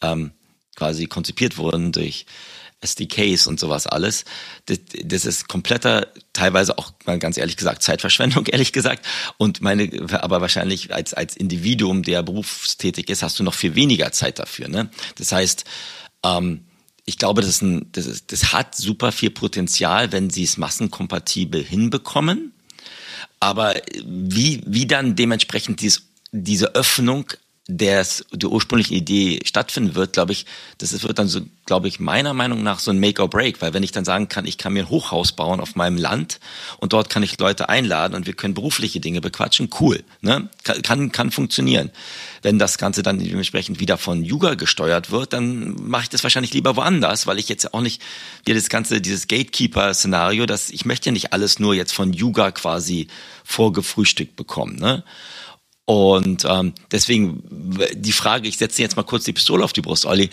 ähm, 0.00 0.30
quasi 0.76 1.08
konzipiert 1.08 1.58
wurden 1.58 1.92
durch 1.92 2.24
SDKs 2.80 3.48
und 3.48 3.60
sowas 3.60 3.86
alles. 3.86 4.24
Das, 4.64 4.78
das 5.04 5.26
ist 5.26 5.46
kompletter, 5.46 6.06
teilweise 6.32 6.78
auch 6.78 6.92
mal 7.04 7.18
ganz 7.18 7.36
ehrlich 7.36 7.58
gesagt, 7.58 7.82
Zeitverschwendung, 7.82 8.46
ehrlich 8.50 8.72
gesagt. 8.72 9.04
Und 9.36 9.60
meine, 9.60 9.90
aber 10.22 10.40
wahrscheinlich 10.40 10.94
als, 10.94 11.12
als 11.12 11.36
Individuum, 11.36 12.02
der 12.02 12.22
berufstätig 12.22 13.10
ist, 13.10 13.22
hast 13.22 13.38
du 13.38 13.42
noch 13.42 13.54
viel 13.54 13.74
weniger 13.74 14.10
Zeit 14.12 14.38
dafür. 14.38 14.68
Ne? 14.68 14.88
Das 15.16 15.32
heißt, 15.32 15.64
ähm, 16.24 16.64
ich 17.08 17.16
glaube, 17.16 17.40
das, 17.40 17.62
ein, 17.62 17.86
das, 17.92 18.04
ist, 18.04 18.32
das 18.32 18.52
hat 18.52 18.74
super 18.74 19.12
viel 19.12 19.30
Potenzial, 19.30 20.12
wenn 20.12 20.28
sie 20.28 20.44
es 20.44 20.58
massenkompatibel 20.58 21.64
hinbekommen. 21.64 22.52
Aber 23.40 23.74
wie, 24.04 24.60
wie 24.66 24.86
dann 24.86 25.16
dementsprechend 25.16 25.80
dies, 25.80 26.02
diese 26.32 26.74
Öffnung 26.74 27.32
des, 27.70 28.24
der 28.32 28.48
ursprüngliche 28.48 28.94
Idee 28.94 29.40
stattfinden 29.44 29.94
wird, 29.94 30.14
glaube 30.14 30.32
ich, 30.32 30.46
das 30.78 31.02
wird 31.02 31.18
dann 31.18 31.28
so, 31.28 31.42
glaube 31.66 31.86
ich, 31.86 32.00
meiner 32.00 32.32
Meinung 32.32 32.62
nach 32.62 32.78
so 32.78 32.90
ein 32.90 32.98
Make 32.98 33.20
or 33.20 33.28
Break, 33.28 33.60
weil 33.60 33.74
wenn 33.74 33.82
ich 33.82 33.92
dann 33.92 34.06
sagen 34.06 34.28
kann, 34.28 34.46
ich 34.46 34.56
kann 34.56 34.72
mir 34.72 34.84
ein 34.84 34.88
Hochhaus 34.88 35.32
bauen 35.32 35.60
auf 35.60 35.76
meinem 35.76 35.98
Land 35.98 36.40
und 36.78 36.94
dort 36.94 37.10
kann 37.10 37.22
ich 37.22 37.38
Leute 37.38 37.68
einladen 37.68 38.14
und 38.14 38.26
wir 38.26 38.32
können 38.32 38.54
berufliche 38.54 39.00
Dinge 39.00 39.20
bequatschen, 39.20 39.68
cool, 39.80 40.02
ne? 40.22 40.48
Kann, 40.64 40.80
kann, 40.80 41.12
kann 41.12 41.30
funktionieren. 41.30 41.90
Wenn 42.40 42.58
das 42.58 42.78
Ganze 42.78 43.02
dann 43.02 43.18
dementsprechend 43.18 43.80
wieder 43.80 43.98
von 43.98 44.24
Yuga 44.24 44.54
gesteuert 44.54 45.10
wird, 45.10 45.34
dann 45.34 45.74
mache 45.74 46.04
ich 46.04 46.08
das 46.08 46.22
wahrscheinlich 46.22 46.54
lieber 46.54 46.74
woanders, 46.74 47.26
weil 47.26 47.38
ich 47.38 47.50
jetzt 47.50 47.74
auch 47.74 47.82
nicht 47.82 48.00
hier 48.46 48.54
das 48.54 48.70
ganze, 48.70 49.02
dieses 49.02 49.28
Gatekeeper-Szenario, 49.28 50.46
dass 50.46 50.70
ich 50.70 50.86
möchte 50.86 51.10
ja 51.10 51.12
nicht 51.12 51.34
alles 51.34 51.58
nur 51.58 51.74
jetzt 51.74 51.92
von 51.92 52.14
Yuga 52.14 52.50
quasi 52.50 53.08
vorgefrühstückt 53.44 54.36
bekommen, 54.36 54.76
ne? 54.76 55.04
Und 55.88 56.44
ähm, 56.46 56.74
deswegen 56.92 57.42
die 57.94 58.12
Frage, 58.12 58.46
ich 58.46 58.58
setze 58.58 58.82
jetzt 58.82 58.96
mal 58.96 59.04
kurz 59.04 59.24
die 59.24 59.32
Pistole 59.32 59.64
auf 59.64 59.72
die 59.72 59.80
Brust, 59.80 60.04
Olli. 60.04 60.28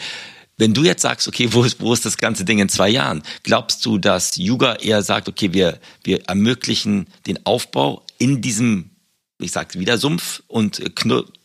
Wenn 0.57 0.73
du 0.73 0.83
jetzt 0.83 1.01
sagst, 1.01 1.29
okay, 1.29 1.47
wo 1.53 1.63
ist, 1.63 1.79
wo 1.79 1.93
ist 1.93 2.05
das 2.05 2.17
ganze 2.17 2.43
Ding 2.43 2.59
in 2.59 2.67
zwei 2.67 2.89
Jahren? 2.89 3.23
Glaubst 3.43 3.85
du, 3.85 3.97
dass 3.97 4.35
Yuga 4.35 4.73
eher 4.73 5.01
sagt, 5.01 5.29
okay, 5.29 5.53
wir, 5.53 5.79
wir 6.03 6.25
ermöglichen 6.27 7.07
den 7.25 7.45
Aufbau 7.45 8.03
in 8.17 8.41
diesem, 8.41 8.89
ich 9.39 9.53
sag's 9.53 9.79
wieder, 9.79 9.97
Sumpf 9.97 10.43
und 10.47 10.93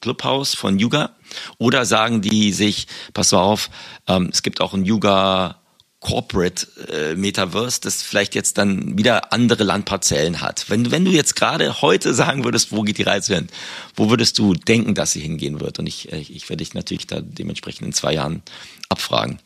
Clubhaus 0.00 0.54
von 0.54 0.80
Yuga? 0.80 1.14
Oder 1.58 1.84
sagen 1.84 2.20
die 2.20 2.52
sich, 2.52 2.88
pass 3.14 3.32
auf, 3.32 3.70
ähm, 4.08 4.30
es 4.32 4.42
gibt 4.42 4.60
auch 4.60 4.74
ein 4.74 4.84
Yuga 4.84 5.59
Corporate 6.00 6.66
äh, 6.88 7.14
Metaverse, 7.14 7.80
das 7.82 8.02
vielleicht 8.02 8.34
jetzt 8.34 8.56
dann 8.56 8.96
wieder 8.96 9.34
andere 9.34 9.64
Landparzellen 9.64 10.40
hat. 10.40 10.64
Wenn, 10.68 10.90
wenn 10.90 11.04
du 11.04 11.10
jetzt 11.10 11.36
gerade 11.36 11.82
heute 11.82 12.14
sagen 12.20 12.44
würdest, 12.44 12.72
wo 12.72 12.82
geht 12.82 12.98
die 12.98 13.02
Reise 13.02 13.34
hin, 13.34 13.48
wo 13.96 14.08
würdest 14.08 14.38
du 14.38 14.54
denken, 14.54 14.94
dass 14.94 15.12
sie 15.12 15.20
hingehen 15.20 15.60
wird? 15.60 15.78
Und 15.78 15.86
ich, 15.86 16.10
ich, 16.10 16.34
ich 16.34 16.48
werde 16.48 16.64
dich 16.64 16.72
natürlich 16.72 17.06
da 17.06 17.20
dementsprechend 17.20 17.86
in 17.86 17.92
zwei 17.92 18.14
Jahren 18.14 18.42
abfragen. 18.88 19.40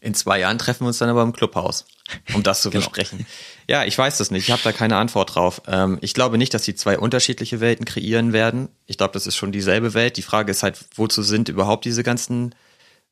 In 0.00 0.14
zwei 0.14 0.40
Jahren 0.40 0.58
treffen 0.58 0.84
wir 0.84 0.88
uns 0.88 0.98
dann 0.98 1.08
aber 1.08 1.22
im 1.22 1.32
Clubhaus, 1.32 1.86
um 2.34 2.44
das 2.44 2.62
zu 2.62 2.70
genau. 2.70 2.84
besprechen. 2.84 3.26
Ja, 3.68 3.84
ich 3.84 3.98
weiß 3.98 4.18
das 4.18 4.30
nicht. 4.30 4.44
Ich 4.44 4.52
habe 4.52 4.62
da 4.62 4.72
keine 4.72 4.96
Antwort 4.96 5.34
drauf. 5.34 5.62
Ähm, 5.66 5.98
ich 6.02 6.14
glaube 6.14 6.38
nicht, 6.38 6.54
dass 6.54 6.64
sie 6.64 6.76
zwei 6.76 6.98
unterschiedliche 6.98 7.60
Welten 7.60 7.84
kreieren 7.84 8.32
werden. 8.32 8.68
Ich 8.86 8.96
glaube, 8.96 9.14
das 9.14 9.26
ist 9.26 9.36
schon 9.36 9.50
dieselbe 9.50 9.94
Welt. 9.94 10.16
Die 10.16 10.22
Frage 10.22 10.52
ist 10.52 10.62
halt, 10.62 10.78
wozu 10.94 11.22
sind 11.22 11.48
überhaupt 11.48 11.84
diese 11.84 12.04
ganzen 12.04 12.54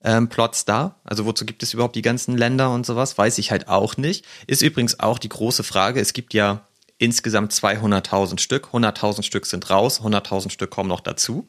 ähm, 0.03 0.29
Plots 0.29 0.65
da? 0.65 0.97
Also 1.05 1.27
wozu 1.27 1.45
gibt 1.45 1.63
es 1.63 1.75
überhaupt 1.75 1.97
die 1.97 2.03
ganzen 2.03 2.37
Länder 2.37 2.71
und 2.73 2.87
sowas? 2.87 3.19
Weiß 3.19 3.39
ich 3.39 3.51
halt 3.51 3.69
auch 3.69 3.97
nicht. 3.97 4.25
Ist 4.47 4.63
übrigens 4.63 5.01
auch 5.01 5.19
die 5.19 5.29
große 5.29 5.63
Frage. 5.63 6.01
Es 6.01 6.13
gibt 6.13 6.35
ja 6.35 6.67
insgesamt 6.99 7.53
200.000 7.53 8.41
Stück. 8.41 8.69
100.000 8.73 9.23
Stück 9.23 9.47
sind 9.47 9.71
raus, 9.71 10.01
100.000 10.01 10.51
Stück 10.51 10.71
kommen 10.71 10.89
noch 10.89 11.01
dazu. 11.01 11.49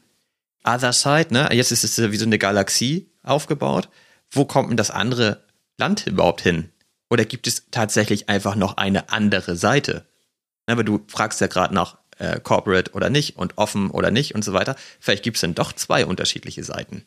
Other 0.64 0.94
Side, 0.94 1.28
ne? 1.32 1.50
Jetzt 1.52 1.72
ist 1.72 1.84
es 1.84 2.12
wie 2.12 2.18
so 2.18 2.26
eine 2.26 2.38
Galaxie 2.38 3.10
aufgebaut. 3.24 3.90
Wo 4.30 4.46
kommt 4.46 4.70
denn 4.70 4.78
das 4.78 4.92
andere 4.92 5.44
Land 5.78 6.08
überhaupt 6.08 6.42
hin? 6.42 6.70
Oder 7.10 7.26
gibt 7.26 7.48
es 7.48 7.70
tatsächlich 7.72 8.30
einfach 8.30 8.56
noch 8.56 8.78
eine 8.78 9.10
andere 9.10 9.56
Seite? 9.56 10.06
Aber 10.68 10.84
du 10.84 11.04
fragst 11.08 11.42
ja 11.42 11.48
gerade 11.48 11.74
nach 11.74 11.98
äh, 12.20 12.40
Corporate 12.40 12.94
oder 12.94 13.10
nicht 13.10 13.36
und 13.36 13.58
offen 13.58 13.90
oder 13.90 14.12
nicht 14.12 14.36
und 14.36 14.46
so 14.46 14.54
weiter. 14.54 14.76
Vielleicht 15.00 15.24
gibt 15.24 15.38
es 15.38 15.42
dann 15.42 15.56
doch 15.56 15.74
zwei 15.74 16.06
unterschiedliche 16.06 16.64
Seiten. 16.64 17.04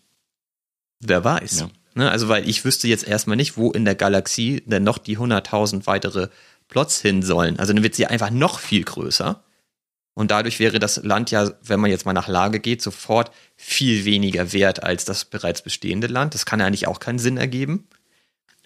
Wer 1.07 1.25
weiß. 1.25 1.61
Ja. 1.61 1.71
Ne, 1.95 2.11
also, 2.11 2.29
weil 2.29 2.49
ich 2.49 2.65
wüsste 2.65 2.89
jetzt 2.89 3.07
erstmal 3.07 3.37
nicht, 3.37 3.57
wo 3.57 3.71
in 3.71 3.85
der 3.85 3.95
Galaxie 3.95 4.63
denn 4.67 4.83
noch 4.83 4.99
die 4.99 5.17
100.000 5.17 5.87
weitere 5.87 6.29
Plots 6.69 7.01
hin 7.01 7.23
sollen. 7.23 7.59
Also 7.59 7.73
dann 7.73 7.83
wird 7.83 7.95
sie 7.95 8.07
einfach 8.07 8.31
noch 8.31 8.59
viel 8.59 8.85
größer. 8.85 9.43
Und 10.15 10.31
dadurch 10.31 10.61
wäre 10.61 10.79
das 10.79 11.03
Land 11.03 11.31
ja, 11.31 11.53
wenn 11.63 11.81
man 11.81 11.91
jetzt 11.91 12.07
mal 12.07 12.13
nach 12.13 12.29
Lage 12.29 12.61
geht, 12.61 12.83
sofort 12.83 13.33
viel 13.57 14.05
weniger 14.05 14.53
wert 14.53 14.83
als 14.83 15.05
das 15.05 15.25
bereits 15.25 15.63
bestehende 15.63 16.07
Land. 16.07 16.35
Das 16.35 16.47
kann 16.47 16.61
ja 16.61 16.67
eigentlich 16.67 16.87
auch 16.87 17.01
keinen 17.01 17.19
Sinn 17.19 17.37
ergeben. 17.37 17.89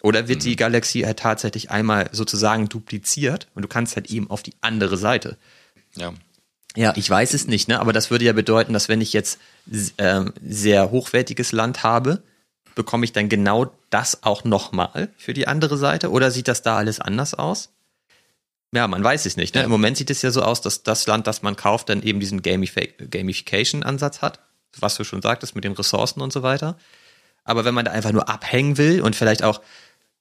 Oder 0.03 0.29
wird 0.29 0.41
mhm. 0.41 0.45
die 0.45 0.57
Galaxie 0.57 1.05
halt 1.05 1.19
tatsächlich 1.19 1.71
einmal 1.71 2.09
sozusagen 2.13 2.69
dupliziert 2.69 3.49
und 3.55 3.63
du 3.63 3.69
kannst 3.69 3.97
halt 3.97 4.11
eben 4.11 4.31
auf 4.31 4.43
die 4.43 4.55
andere 4.61 4.97
Seite. 4.97 5.39
Ja. 5.97 6.13
Ja, 6.77 6.93
ich 6.97 7.09
weiß 7.09 7.35
es 7.35 7.47
nicht, 7.47 7.69
ne? 7.69 7.81
aber 7.81 7.93
das 7.93 8.11
würde 8.11 8.25
ja 8.25 8.33
bedeuten, 8.33 8.73
dass 8.73 8.89
wenn 8.89 9.01
ich 9.01 9.13
jetzt 9.13 9.39
ähm, 9.97 10.33
sehr 10.45 10.91
hochwertiges 10.91 11.53
Land 11.53 11.83
habe, 11.83 12.23
bekomme 12.75 13.05
ich 13.05 13.13
dann 13.13 13.29
genau 13.29 13.73
das 13.91 14.23
auch 14.23 14.45
nochmal 14.45 15.09
für 15.17 15.35
die 15.35 15.49
andere 15.49 15.77
Seite 15.77 16.11
oder 16.11 16.31
sieht 16.31 16.47
das 16.47 16.63
da 16.63 16.77
alles 16.77 17.01
anders 17.01 17.35
aus? 17.35 17.71
Ja, 18.73 18.87
man 18.87 19.03
weiß 19.03 19.25
es 19.27 19.37
nicht. 19.37 19.55
Ne? 19.55 19.63
Ja. 19.63 19.65
Im 19.65 19.71
Moment 19.71 19.97
sieht 19.97 20.11
es 20.11 20.23
ja 20.23 20.31
so 20.31 20.43
aus, 20.43 20.61
dass 20.61 20.83
das 20.83 21.07
Land, 21.07 21.27
das 21.27 21.43
man 21.43 21.57
kauft, 21.57 21.89
dann 21.89 22.03
eben 22.03 22.21
diesen 22.21 22.43
Gamification-Ansatz 22.43 24.21
hat, 24.21 24.41
was 24.79 24.97
du 24.97 25.05
schon 25.05 25.23
sagtest 25.23 25.55
mit 25.55 25.65
den 25.65 25.73
Ressourcen 25.73 26.21
und 26.21 26.33
so 26.33 26.43
weiter. 26.43 26.77
Aber 27.45 27.65
wenn 27.65 27.75
man 27.75 27.87
da 27.87 27.93
einfach 27.93 28.13
nur 28.13 28.29
abhängen 28.29 28.77
will 28.77 29.01
und 29.01 29.17
vielleicht 29.17 29.43
auch 29.43 29.63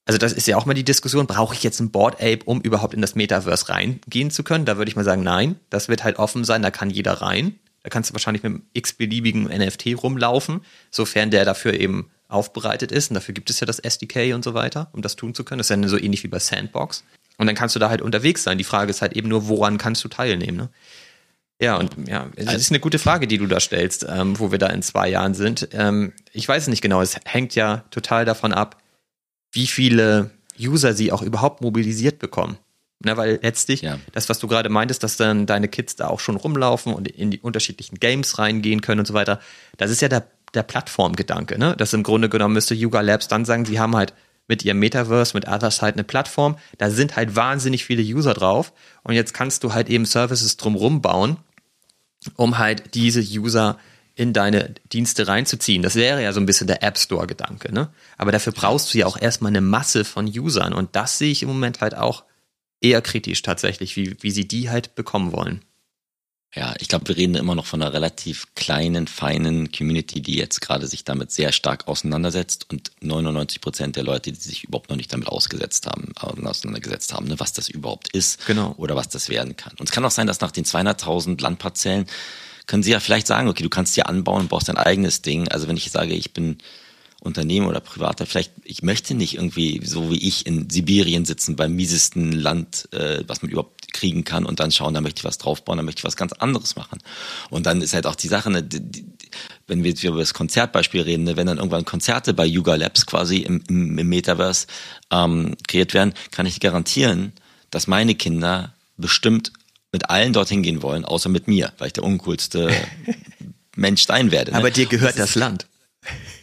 also 0.08 0.16
das 0.16 0.32
ist 0.32 0.48
ja 0.48 0.56
auch 0.56 0.64
mal 0.64 0.72
die 0.72 0.84
Diskussion, 0.84 1.26
brauche 1.26 1.54
ich 1.54 1.62
jetzt 1.62 1.80
ein 1.80 1.90
Board 1.90 2.14
Ape, 2.14 2.38
um 2.46 2.62
überhaupt 2.62 2.94
in 2.94 3.02
das 3.02 3.14
Metaverse 3.14 3.68
reingehen 3.68 4.30
zu 4.30 4.42
können? 4.42 4.64
Da 4.64 4.78
würde 4.78 4.88
ich 4.88 4.96
mal 4.96 5.04
sagen, 5.04 5.22
nein, 5.22 5.56
das 5.68 5.88
wird 5.88 6.02
halt 6.02 6.18
offen 6.18 6.44
sein, 6.44 6.62
da 6.62 6.70
kann 6.70 6.88
jeder 6.88 7.12
rein. 7.12 7.58
Da 7.82 7.90
kannst 7.90 8.08
du 8.08 8.14
wahrscheinlich 8.14 8.42
mit 8.42 8.50
einem 8.50 8.62
x-beliebigen 8.72 9.44
NFT 9.44 10.02
rumlaufen, 10.02 10.62
sofern 10.90 11.30
der 11.30 11.44
dafür 11.44 11.74
eben 11.74 12.10
aufbereitet 12.26 12.90
ist. 12.90 13.10
Und 13.10 13.16
dafür 13.16 13.34
gibt 13.34 13.50
es 13.50 13.60
ja 13.60 13.66
das 13.66 13.80
SDK 13.80 14.32
und 14.32 14.42
so 14.42 14.54
weiter, 14.54 14.88
um 14.92 15.02
das 15.02 15.14
tun 15.14 15.34
zu 15.34 15.44
können. 15.44 15.58
Das 15.58 15.68
ist 15.68 15.76
ja 15.76 15.88
so 15.88 15.98
ähnlich 15.98 16.24
wie 16.24 16.28
bei 16.28 16.38
Sandbox. 16.38 17.04
Und 17.36 17.46
dann 17.46 17.54
kannst 17.54 17.76
du 17.76 17.78
da 17.78 17.90
halt 17.90 18.00
unterwegs 18.00 18.42
sein. 18.42 18.56
Die 18.56 18.64
Frage 18.64 18.88
ist 18.88 19.02
halt 19.02 19.12
eben 19.12 19.28
nur, 19.28 19.46
woran 19.46 19.76
kannst 19.76 20.02
du 20.04 20.08
teilnehmen? 20.08 20.56
Ne? 20.56 20.68
Ja, 21.60 21.76
und 21.76 22.08
ja, 22.08 22.30
es 22.36 22.54
ist 22.54 22.70
eine 22.70 22.80
gute 22.80 22.98
Frage, 22.98 23.26
die 23.26 23.36
du 23.36 23.46
da 23.46 23.60
stellst, 23.60 24.06
ähm, 24.08 24.38
wo 24.38 24.52
wir 24.52 24.58
da 24.58 24.68
in 24.68 24.80
zwei 24.80 25.10
Jahren 25.10 25.34
sind. 25.34 25.68
Ähm, 25.72 26.14
ich 26.32 26.48
weiß 26.48 26.62
es 26.62 26.68
nicht 26.68 26.80
genau. 26.80 27.02
Es 27.02 27.18
hängt 27.26 27.54
ja 27.54 27.84
total 27.90 28.24
davon 28.24 28.54
ab, 28.54 28.80
wie 29.52 29.66
viele 29.66 30.30
User 30.58 30.94
sie 30.94 31.12
auch 31.12 31.22
überhaupt 31.22 31.60
mobilisiert 31.60 32.18
bekommen. 32.18 32.58
Na, 33.00 33.16
weil 33.16 33.38
letztlich, 33.42 33.82
ja. 33.82 33.98
das, 34.12 34.28
was 34.28 34.40
du 34.40 34.48
gerade 34.48 34.68
meintest, 34.68 35.04
dass 35.04 35.16
dann 35.16 35.46
deine 35.46 35.68
Kids 35.68 35.94
da 35.94 36.08
auch 36.08 36.18
schon 36.18 36.36
rumlaufen 36.36 36.92
und 36.92 37.06
in 37.06 37.30
die 37.30 37.40
unterschiedlichen 37.40 38.00
Games 38.00 38.38
reingehen 38.38 38.80
können 38.80 39.00
und 39.00 39.06
so 39.06 39.14
weiter, 39.14 39.40
das 39.76 39.92
ist 39.92 40.02
ja 40.02 40.08
der, 40.08 40.26
der 40.54 40.64
Plattformgedanke, 40.64 41.58
ne? 41.58 41.76
Das 41.78 41.92
im 41.92 42.02
Grunde 42.02 42.28
genommen 42.28 42.54
müsste 42.54 42.74
Yuga 42.74 43.00
Labs 43.00 43.28
dann 43.28 43.44
sagen, 43.44 43.64
sie 43.64 43.78
haben 43.78 43.94
halt 43.94 44.14
mit 44.48 44.64
ihrem 44.64 44.80
Metaverse, 44.80 45.36
mit 45.36 45.46
Otherside 45.46 45.92
eine 45.92 46.04
Plattform, 46.04 46.56
da 46.78 46.90
sind 46.90 47.14
halt 47.14 47.36
wahnsinnig 47.36 47.84
viele 47.84 48.02
User 48.02 48.34
drauf 48.34 48.72
und 49.04 49.14
jetzt 49.14 49.32
kannst 49.32 49.62
du 49.62 49.74
halt 49.74 49.88
eben 49.88 50.06
Services 50.06 50.56
drumrum 50.56 51.00
bauen, 51.00 51.36
um 52.34 52.58
halt 52.58 52.94
diese 52.94 53.20
User 53.20 53.78
in 54.18 54.32
deine 54.32 54.74
Dienste 54.92 55.28
reinzuziehen. 55.28 55.80
Das 55.80 55.94
wäre 55.94 56.20
ja 56.20 56.32
so 56.32 56.40
ein 56.40 56.46
bisschen 56.46 56.66
der 56.66 56.82
App 56.82 56.98
Store-Gedanke, 56.98 57.72
ne? 57.72 57.88
Aber 58.16 58.32
dafür 58.32 58.52
brauchst 58.52 58.92
du 58.92 58.98
ja 58.98 59.06
auch 59.06 59.16
erstmal 59.16 59.50
eine 59.52 59.60
Masse 59.60 60.04
von 60.04 60.26
Usern 60.26 60.72
und 60.72 60.96
das 60.96 61.18
sehe 61.18 61.30
ich 61.30 61.42
im 61.42 61.48
Moment 61.48 61.80
halt 61.80 61.96
auch 61.96 62.24
eher 62.80 63.00
kritisch 63.00 63.42
tatsächlich, 63.42 63.94
wie, 63.94 64.16
wie 64.20 64.32
sie 64.32 64.48
die 64.48 64.70
halt 64.70 64.96
bekommen 64.96 65.30
wollen. 65.30 65.64
Ja, 66.52 66.74
ich 66.80 66.88
glaube, 66.88 67.06
wir 67.06 67.16
reden 67.16 67.36
immer 67.36 67.54
noch 67.54 67.66
von 67.66 67.80
einer 67.80 67.92
relativ 67.92 68.46
kleinen, 68.56 69.06
feinen 69.06 69.70
Community, 69.70 70.20
die 70.20 70.36
jetzt 70.36 70.62
gerade 70.62 70.88
sich 70.88 71.04
damit 71.04 71.30
sehr 71.30 71.52
stark 71.52 71.86
auseinandersetzt 71.86 72.66
und 72.70 72.90
99 73.00 73.60
Prozent 73.60 73.94
der 73.94 74.02
Leute, 74.02 74.32
die 74.32 74.40
sich 74.40 74.64
überhaupt 74.64 74.90
noch 74.90 74.96
nicht 74.96 75.12
damit 75.12 75.28
ausgesetzt 75.28 75.86
haben, 75.86 76.10
auseinandergesetzt 76.16 77.12
haben, 77.12 77.28
ne, 77.28 77.38
was 77.38 77.52
das 77.52 77.68
überhaupt 77.68 78.08
ist 78.16 78.44
genau. 78.46 78.74
oder 78.78 78.96
was 78.96 79.08
das 79.08 79.28
werden 79.28 79.56
kann. 79.56 79.74
Und 79.78 79.88
es 79.88 79.92
kann 79.92 80.04
auch 80.04 80.10
sein, 80.10 80.26
dass 80.26 80.40
nach 80.40 80.50
den 80.50 80.64
200.000 80.64 81.40
Landparzellen 81.40 82.06
können 82.68 82.84
Sie 82.84 82.92
ja 82.92 83.00
vielleicht 83.00 83.26
sagen, 83.26 83.48
okay, 83.48 83.64
du 83.64 83.70
kannst 83.70 83.96
dir 83.96 84.08
anbauen 84.08 84.46
brauchst 84.46 84.68
dein 84.68 84.76
eigenes 84.76 85.22
Ding. 85.22 85.48
Also 85.48 85.66
wenn 85.66 85.76
ich 85.76 85.90
sage, 85.90 86.14
ich 86.14 86.32
bin 86.32 86.58
Unternehmen 87.20 87.66
oder 87.66 87.80
Privater, 87.80 88.26
vielleicht, 88.26 88.52
ich 88.62 88.82
möchte 88.82 89.14
nicht 89.14 89.34
irgendwie 89.34 89.80
so 89.84 90.10
wie 90.12 90.28
ich 90.28 90.46
in 90.46 90.70
Sibirien 90.70 91.24
sitzen, 91.24 91.56
beim 91.56 91.74
miesesten 91.74 92.30
Land, 92.30 92.88
äh, 92.92 93.24
was 93.26 93.42
man 93.42 93.50
überhaupt 93.50 93.92
kriegen 93.92 94.22
kann 94.22 94.44
und 94.44 94.60
dann 94.60 94.70
schauen, 94.70 94.94
da 94.94 95.00
möchte 95.00 95.20
ich 95.20 95.24
was 95.24 95.38
draufbauen, 95.38 95.78
da 95.78 95.82
möchte 95.82 96.00
ich 96.00 96.04
was 96.04 96.16
ganz 96.16 96.32
anderes 96.34 96.76
machen. 96.76 97.00
Und 97.50 97.66
dann 97.66 97.80
ist 97.82 97.94
halt 97.94 98.06
auch 98.06 98.14
die 98.14 98.28
Sache, 98.28 98.50
ne, 98.50 98.62
die, 98.62 98.80
die, 98.80 99.04
wenn 99.66 99.82
wir 99.82 99.90
jetzt 99.90 100.04
über 100.04 100.18
das 100.18 100.34
Konzertbeispiel 100.34 101.00
reden, 101.00 101.24
ne, 101.24 101.36
wenn 101.36 101.46
dann 101.46 101.56
irgendwann 101.56 101.86
Konzerte 101.86 102.34
bei 102.34 102.46
Yuga 102.46 102.76
Labs 102.76 103.06
quasi 103.06 103.38
im, 103.38 103.64
im, 103.68 103.98
im 103.98 104.08
Metaverse 104.08 104.66
ähm, 105.10 105.56
kreiert 105.66 105.94
werden, 105.94 106.12
kann 106.30 106.46
ich 106.46 106.60
garantieren, 106.60 107.32
dass 107.70 107.88
meine 107.88 108.14
Kinder 108.14 108.74
bestimmt 108.96 109.52
mit 109.92 110.10
allen 110.10 110.32
dorthin 110.32 110.62
gehen 110.62 110.82
wollen, 110.82 111.04
außer 111.04 111.28
mit 111.28 111.48
mir, 111.48 111.72
weil 111.78 111.88
ich 111.88 111.92
der 111.92 112.04
uncoolste 112.04 112.70
Mensch 113.76 114.06
sein 114.06 114.30
werde. 114.30 114.52
Ne? 114.52 114.58
Aber 114.58 114.70
dir 114.70 114.86
gehört 114.86 115.18
das, 115.18 115.32
das 115.32 115.34
Land. 115.34 115.66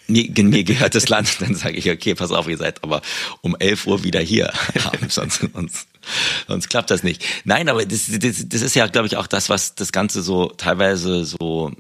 Mir, 0.08 0.30
mir, 0.44 0.64
gehört 0.64 0.96
das 0.96 1.10
Land. 1.10 1.30
Dann 1.40 1.56
sage 1.56 1.78
ich, 1.78 1.90
okay, 1.90 2.16
pass 2.16 2.32
auf, 2.32 2.48
ihr 2.48 2.58
seid 2.58 2.84
aber 2.84 3.02
um 3.42 3.56
11 3.58 3.88
Uhr 3.88 4.04
wieder 4.04 4.20
hier. 4.20 4.52
sonst, 5.10 5.42
sonst, 5.54 5.88
sonst 6.48 6.70
klappt 6.70 6.92
das 6.92 7.04
nicht. 7.04 7.24
Nein, 7.44 7.70
aber 7.70 7.86
das, 7.86 8.08
das, 8.10 8.48
das 8.48 8.62
ist 8.62 8.76
ja, 8.76 8.88
glaube 8.88 9.08
ich, 9.08 9.18
auch 9.18 9.28
das, 9.28 9.50
was 9.50 9.76
das 9.76 9.92
Ganze 9.92 10.22
so 10.22 10.48
teilweise 10.48 11.26
so 11.26 11.72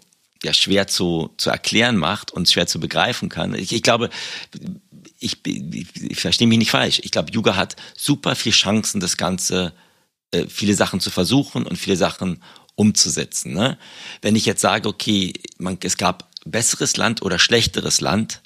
ja 0.44 0.54
schwer 0.54 0.88
zu, 0.88 1.34
zu 1.38 1.50
erklären 1.50 1.98
macht 1.98 2.32
und 2.32 2.50
schwer 2.50 2.68
zu 2.68 2.80
begreifen 2.80 3.30
kann. 3.30 3.56
Ich, 3.56 3.74
ich 3.74 3.82
glaube, 3.82 4.10
ich, 5.20 5.38
ich, 5.46 5.88
ich 6.02 6.20
verstehe 6.20 6.48
mich 6.48 6.58
nicht 6.58 6.72
falsch. 6.72 7.02
Ich 7.04 7.12
glaube, 7.12 7.32
Yuga 7.32 7.56
hat 7.56 7.76
super 7.96 8.36
viel 8.36 8.52
Chancen, 8.52 9.00
das 9.00 9.18
Ganze 9.18 9.74
äh, 10.36 10.48
viele 10.50 10.74
Sachen 10.76 11.00
zu 11.00 11.10
versuchen 11.10 11.66
und 11.66 11.78
viele 11.78 11.98
Sachen 11.98 12.42
umzusetzen. 12.76 13.54
Ne? 13.54 13.78
Wenn 14.22 14.36
ich 14.36 14.46
jetzt 14.46 14.62
sage, 14.62 14.90
okay, 14.90 15.34
man, 15.58 15.78
es 15.82 15.98
gab 15.98 16.30
besseres 16.46 16.98
Land 16.98 17.22
oder 17.22 17.40
schlechteres 17.40 18.02
Land, 18.02 18.42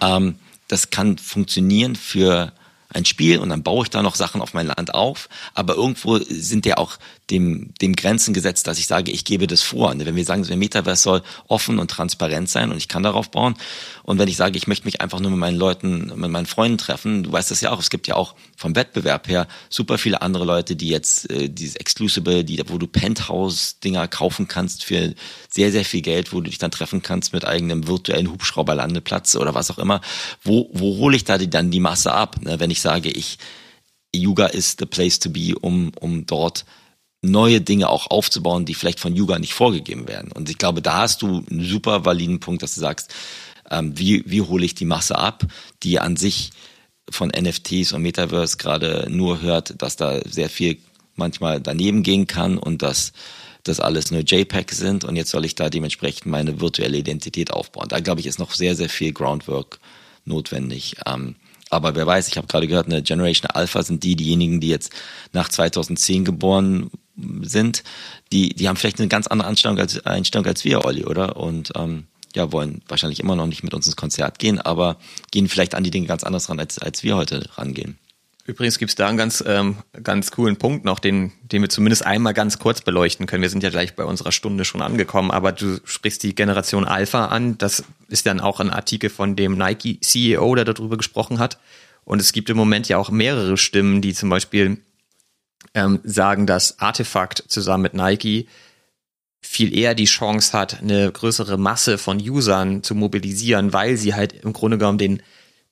ähm, 0.00 0.36
das 0.68 0.90
kann 0.90 1.18
funktionieren 1.18 1.96
für 1.96 2.52
ein 2.92 3.04
Spiel 3.04 3.38
und 3.38 3.50
dann 3.50 3.62
baue 3.62 3.84
ich 3.84 3.90
da 3.90 4.02
noch 4.02 4.14
Sachen 4.14 4.42
auf 4.42 4.54
mein 4.54 4.66
Land 4.66 4.94
auf. 4.94 5.28
Aber 5.54 5.76
irgendwo 5.76 6.18
sind 6.18 6.66
ja 6.66 6.76
auch 6.76 6.98
dem, 7.30 7.72
dem 7.80 7.94
Grenzen 7.94 8.34
gesetzt, 8.34 8.66
dass 8.66 8.78
ich 8.78 8.86
sage, 8.86 9.12
ich 9.12 9.24
gebe 9.24 9.46
das 9.46 9.62
vor. 9.62 9.90
Und 9.90 10.04
wenn 10.04 10.16
wir 10.16 10.24
sagen, 10.24 10.42
der 10.42 10.56
Metaverse 10.56 11.02
soll 11.02 11.22
offen 11.46 11.78
und 11.78 11.90
transparent 11.90 12.48
sein 12.48 12.70
und 12.70 12.76
ich 12.76 12.88
kann 12.88 13.02
darauf 13.02 13.30
bauen. 13.30 13.54
Und 14.02 14.18
wenn 14.18 14.28
ich 14.28 14.36
sage, 14.36 14.58
ich 14.58 14.66
möchte 14.66 14.86
mich 14.86 15.00
einfach 15.00 15.20
nur 15.20 15.30
mit 15.30 15.38
meinen 15.38 15.56
Leuten, 15.56 16.12
mit 16.16 16.30
meinen 16.30 16.46
Freunden 16.46 16.78
treffen, 16.78 17.22
du 17.22 17.32
weißt 17.32 17.50
das 17.50 17.60
ja 17.60 17.70
auch, 17.70 17.78
es 17.78 17.90
gibt 17.90 18.08
ja 18.08 18.16
auch 18.16 18.34
vom 18.56 18.74
Wettbewerb 18.74 19.28
her 19.28 19.46
super 19.68 19.98
viele 19.98 20.22
andere 20.22 20.44
Leute, 20.44 20.74
die 20.74 20.88
jetzt 20.88 21.30
äh, 21.30 21.48
dieses 21.48 21.76
Exclusive, 21.76 22.44
die, 22.44 22.62
wo 22.66 22.78
du 22.78 22.86
Penthouse-Dinger 22.86 24.08
kaufen 24.08 24.48
kannst 24.48 24.84
für 24.84 25.14
sehr, 25.48 25.70
sehr 25.70 25.84
viel 25.84 26.02
Geld, 26.02 26.32
wo 26.32 26.40
du 26.40 26.50
dich 26.50 26.58
dann 26.58 26.70
treffen 26.70 27.02
kannst 27.02 27.32
mit 27.32 27.44
eigenem 27.44 27.86
virtuellen 27.86 28.30
Hubschrauberlandeplatz 28.30 29.36
oder 29.36 29.54
was 29.54 29.70
auch 29.70 29.78
immer. 29.78 30.00
Wo, 30.42 30.68
wo 30.72 30.96
hole 30.96 31.16
ich 31.16 31.24
da 31.24 31.38
die, 31.38 31.48
dann 31.48 31.70
die 31.70 31.80
Masse 31.80 32.12
ab? 32.12 32.36
Ne? 32.40 32.58
Wenn 32.58 32.70
ich 32.70 32.79
sage, 32.80 33.10
ich, 33.10 33.38
Yuga 34.14 34.46
ist 34.46 34.80
the 34.80 34.86
place 34.86 35.18
to 35.18 35.30
be, 35.30 35.54
um, 35.60 35.92
um 36.00 36.26
dort 36.26 36.64
neue 37.22 37.60
Dinge 37.60 37.88
auch 37.88 38.10
aufzubauen, 38.10 38.64
die 38.64 38.74
vielleicht 38.74 39.00
von 39.00 39.14
Yuga 39.14 39.38
nicht 39.38 39.52
vorgegeben 39.52 40.08
werden. 40.08 40.32
Und 40.32 40.48
ich 40.48 40.58
glaube, 40.58 40.82
da 40.82 40.98
hast 40.98 41.22
du 41.22 41.44
einen 41.50 41.64
super 41.64 42.04
validen 42.04 42.40
Punkt, 42.40 42.62
dass 42.62 42.74
du 42.74 42.80
sagst, 42.80 43.12
ähm, 43.70 43.98
wie, 43.98 44.24
wie 44.26 44.40
hole 44.40 44.64
ich 44.64 44.74
die 44.74 44.84
Masse 44.84 45.18
ab, 45.18 45.44
die 45.82 46.00
an 46.00 46.16
sich 46.16 46.50
von 47.10 47.28
NFTs 47.28 47.92
und 47.92 48.02
Metaverse 48.02 48.56
gerade 48.56 49.06
nur 49.10 49.42
hört, 49.42 49.80
dass 49.82 49.96
da 49.96 50.20
sehr 50.24 50.48
viel 50.48 50.78
manchmal 51.14 51.60
daneben 51.60 52.02
gehen 52.02 52.26
kann 52.26 52.56
und 52.56 52.82
dass 52.82 53.12
das 53.64 53.80
alles 53.80 54.10
nur 54.10 54.22
JPEG 54.22 54.72
sind 54.72 55.04
und 55.04 55.16
jetzt 55.16 55.30
soll 55.30 55.44
ich 55.44 55.54
da 55.54 55.68
dementsprechend 55.68 56.26
meine 56.26 56.60
virtuelle 56.60 56.96
Identität 56.96 57.52
aufbauen. 57.52 57.88
Da 57.88 58.00
glaube 58.00 58.20
ich, 58.20 58.26
ist 58.26 58.38
noch 58.38 58.52
sehr, 58.54 58.74
sehr 58.74 58.88
viel 58.88 59.12
Groundwork 59.12 59.80
notwendig. 60.24 60.96
Ähm, 61.06 61.36
aber 61.70 61.94
wer 61.94 62.06
weiß, 62.06 62.28
ich 62.28 62.36
habe 62.36 62.48
gerade 62.48 62.66
gehört, 62.66 62.86
eine 62.86 63.02
Generation 63.02 63.50
Alpha 63.50 63.82
sind 63.82 64.02
die, 64.02 64.16
diejenigen, 64.16 64.60
die 64.60 64.68
jetzt 64.68 64.92
nach 65.32 65.48
2010 65.48 66.24
geboren 66.24 66.90
sind, 67.42 67.84
die, 68.32 68.50
die 68.54 68.68
haben 68.68 68.76
vielleicht 68.76 68.98
eine 68.98 69.08
ganz 69.08 69.26
andere 69.26 69.48
Einstellung 69.48 69.78
als, 69.78 70.04
Einstellung 70.04 70.46
als 70.46 70.64
wir, 70.64 70.84
Olli, 70.84 71.04
oder? 71.04 71.36
Und 71.36 71.72
ähm, 71.76 72.06
ja, 72.34 72.52
wollen 72.52 72.82
wahrscheinlich 72.88 73.20
immer 73.20 73.36
noch 73.36 73.46
nicht 73.46 73.62
mit 73.62 73.74
uns 73.74 73.86
ins 73.86 73.96
Konzert 73.96 74.38
gehen, 74.38 74.60
aber 74.60 74.98
gehen 75.30 75.48
vielleicht 75.48 75.74
an 75.74 75.84
die 75.84 75.90
Dinge 75.90 76.06
ganz 76.06 76.24
anders 76.24 76.48
ran, 76.48 76.60
als, 76.60 76.78
als 76.78 77.02
wir 77.02 77.16
heute 77.16 77.48
rangehen. 77.56 77.98
Übrigens 78.50 78.78
gibt 78.78 78.88
es 78.88 78.96
da 78.96 79.06
einen 79.06 79.16
ganz, 79.16 79.44
ähm, 79.46 79.76
ganz 80.02 80.32
coolen 80.32 80.56
Punkt 80.56 80.84
noch, 80.84 80.98
den, 80.98 81.30
den 81.42 81.62
wir 81.62 81.68
zumindest 81.68 82.04
einmal 82.04 82.34
ganz 82.34 82.58
kurz 82.58 82.80
beleuchten 82.80 83.26
können. 83.26 83.42
Wir 83.42 83.48
sind 83.48 83.62
ja 83.62 83.70
gleich 83.70 83.94
bei 83.94 84.04
unserer 84.04 84.32
Stunde 84.32 84.64
schon 84.64 84.82
angekommen, 84.82 85.30
aber 85.30 85.52
du 85.52 85.78
sprichst 85.84 86.24
die 86.24 86.34
Generation 86.34 86.84
Alpha 86.84 87.26
an. 87.26 87.58
Das 87.58 87.84
ist 88.08 88.26
dann 88.26 88.40
auch 88.40 88.58
ein 88.58 88.70
Artikel 88.70 89.08
von 89.08 89.36
dem 89.36 89.56
Nike 89.56 90.00
CEO, 90.00 90.52
der 90.56 90.64
darüber 90.64 90.96
gesprochen 90.96 91.38
hat. 91.38 91.60
Und 92.04 92.20
es 92.20 92.32
gibt 92.32 92.50
im 92.50 92.56
Moment 92.56 92.88
ja 92.88 92.98
auch 92.98 93.10
mehrere 93.10 93.56
Stimmen, 93.56 94.02
die 94.02 94.14
zum 94.14 94.30
Beispiel 94.30 94.78
ähm, 95.72 96.00
sagen, 96.02 96.48
dass 96.48 96.80
Artefakt 96.80 97.44
zusammen 97.46 97.84
mit 97.84 97.94
Nike 97.94 98.48
viel 99.40 99.72
eher 99.72 99.94
die 99.94 100.06
Chance 100.06 100.58
hat, 100.58 100.82
eine 100.82 101.12
größere 101.12 101.56
Masse 101.56 101.98
von 101.98 102.18
Usern 102.18 102.82
zu 102.82 102.96
mobilisieren, 102.96 103.72
weil 103.72 103.96
sie 103.96 104.14
halt 104.14 104.32
im 104.32 104.52
Grunde 104.52 104.76
genommen 104.76 104.98
den, 104.98 105.22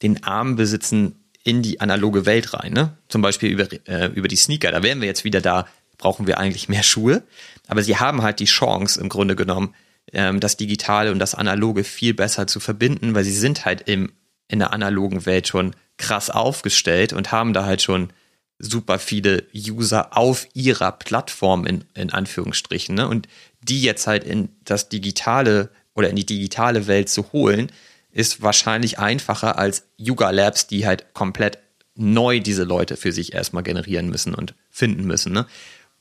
den 0.01 0.23
Arm 0.23 0.55
besitzen 0.55 1.17
in 1.49 1.63
die 1.63 1.81
analoge 1.81 2.27
Welt 2.27 2.53
rein. 2.53 2.75
Ne? 2.75 2.99
Zum 3.09 3.23
Beispiel 3.23 3.51
über, 3.51 3.67
äh, 3.89 4.09
über 4.09 4.29
die 4.29 4.37
Sneaker. 4.37 4.71
Da 4.71 4.83
wären 4.83 5.01
wir 5.01 5.09
jetzt 5.09 5.25
wieder 5.25 5.41
da, 5.41 5.67
brauchen 5.97 6.27
wir 6.27 6.39
eigentlich 6.39 6.69
mehr 6.69 6.83
Schuhe. 6.83 7.23
Aber 7.69 7.83
sie 7.83 7.97
haben 7.97 8.21
halt 8.21 8.39
die 8.39 8.45
Chance 8.45 9.01
im 9.01 9.09
Grunde 9.09 9.35
genommen, 9.35 9.75
ähm, 10.13 10.41
das 10.41 10.59
Digitale 10.59 11.11
und 11.11 11.19
das 11.19 11.35
Analoge 11.35 11.85
viel 11.85 12.13
besser 12.13 12.47
zu 12.47 12.61
verbinden, 12.61 13.15
weil 13.15 13.25
sie 13.25 13.33
sind 13.33 13.65
halt 13.65 13.89
im, 13.89 14.13
in 14.47 14.59
der 14.59 14.75
analogen 14.75 15.25
Welt 15.25 15.49
schon 15.49 15.75
krass 15.97 16.29
aufgestellt 16.29 17.15
und 17.15 17.33
haben 17.33 17.55
da 17.55 17.65
halt 17.65 17.81
schon 17.81 18.11
super 18.59 18.99
viele 18.99 19.45
User 19.55 20.19
auf 20.19 20.49
ihrer 20.53 20.93
Plattform 20.93 21.65
in, 21.65 21.85
in 21.95 22.11
Anführungsstrichen. 22.11 22.95
Ne? 22.95 23.09
Und 23.09 23.27
die 23.63 23.81
jetzt 23.81 24.07
halt 24.07 24.23
in 24.23 24.51
das 24.65 24.91
digitale 24.91 25.71
oder 25.95 26.11
in 26.11 26.17
die 26.17 26.27
digitale 26.27 26.87
Welt 26.89 27.09
zu 27.09 27.33
holen, 27.33 27.73
ist 28.11 28.43
wahrscheinlich 28.43 28.99
einfacher 28.99 29.59
als 29.59 29.85
Yuga 29.97 30.31
Labs, 30.31 30.67
die 30.67 30.87
halt 30.87 31.15
komplett 31.15 31.59
neu 31.95 32.41
diese 32.41 32.65
Leute 32.65 32.97
für 32.97 33.13
sich 33.13 33.33
erstmal 33.33 33.63
generieren 33.63 34.09
müssen 34.09 34.35
und 34.35 34.55
finden 34.71 35.05
müssen. 35.05 35.33
Ne? 35.33 35.47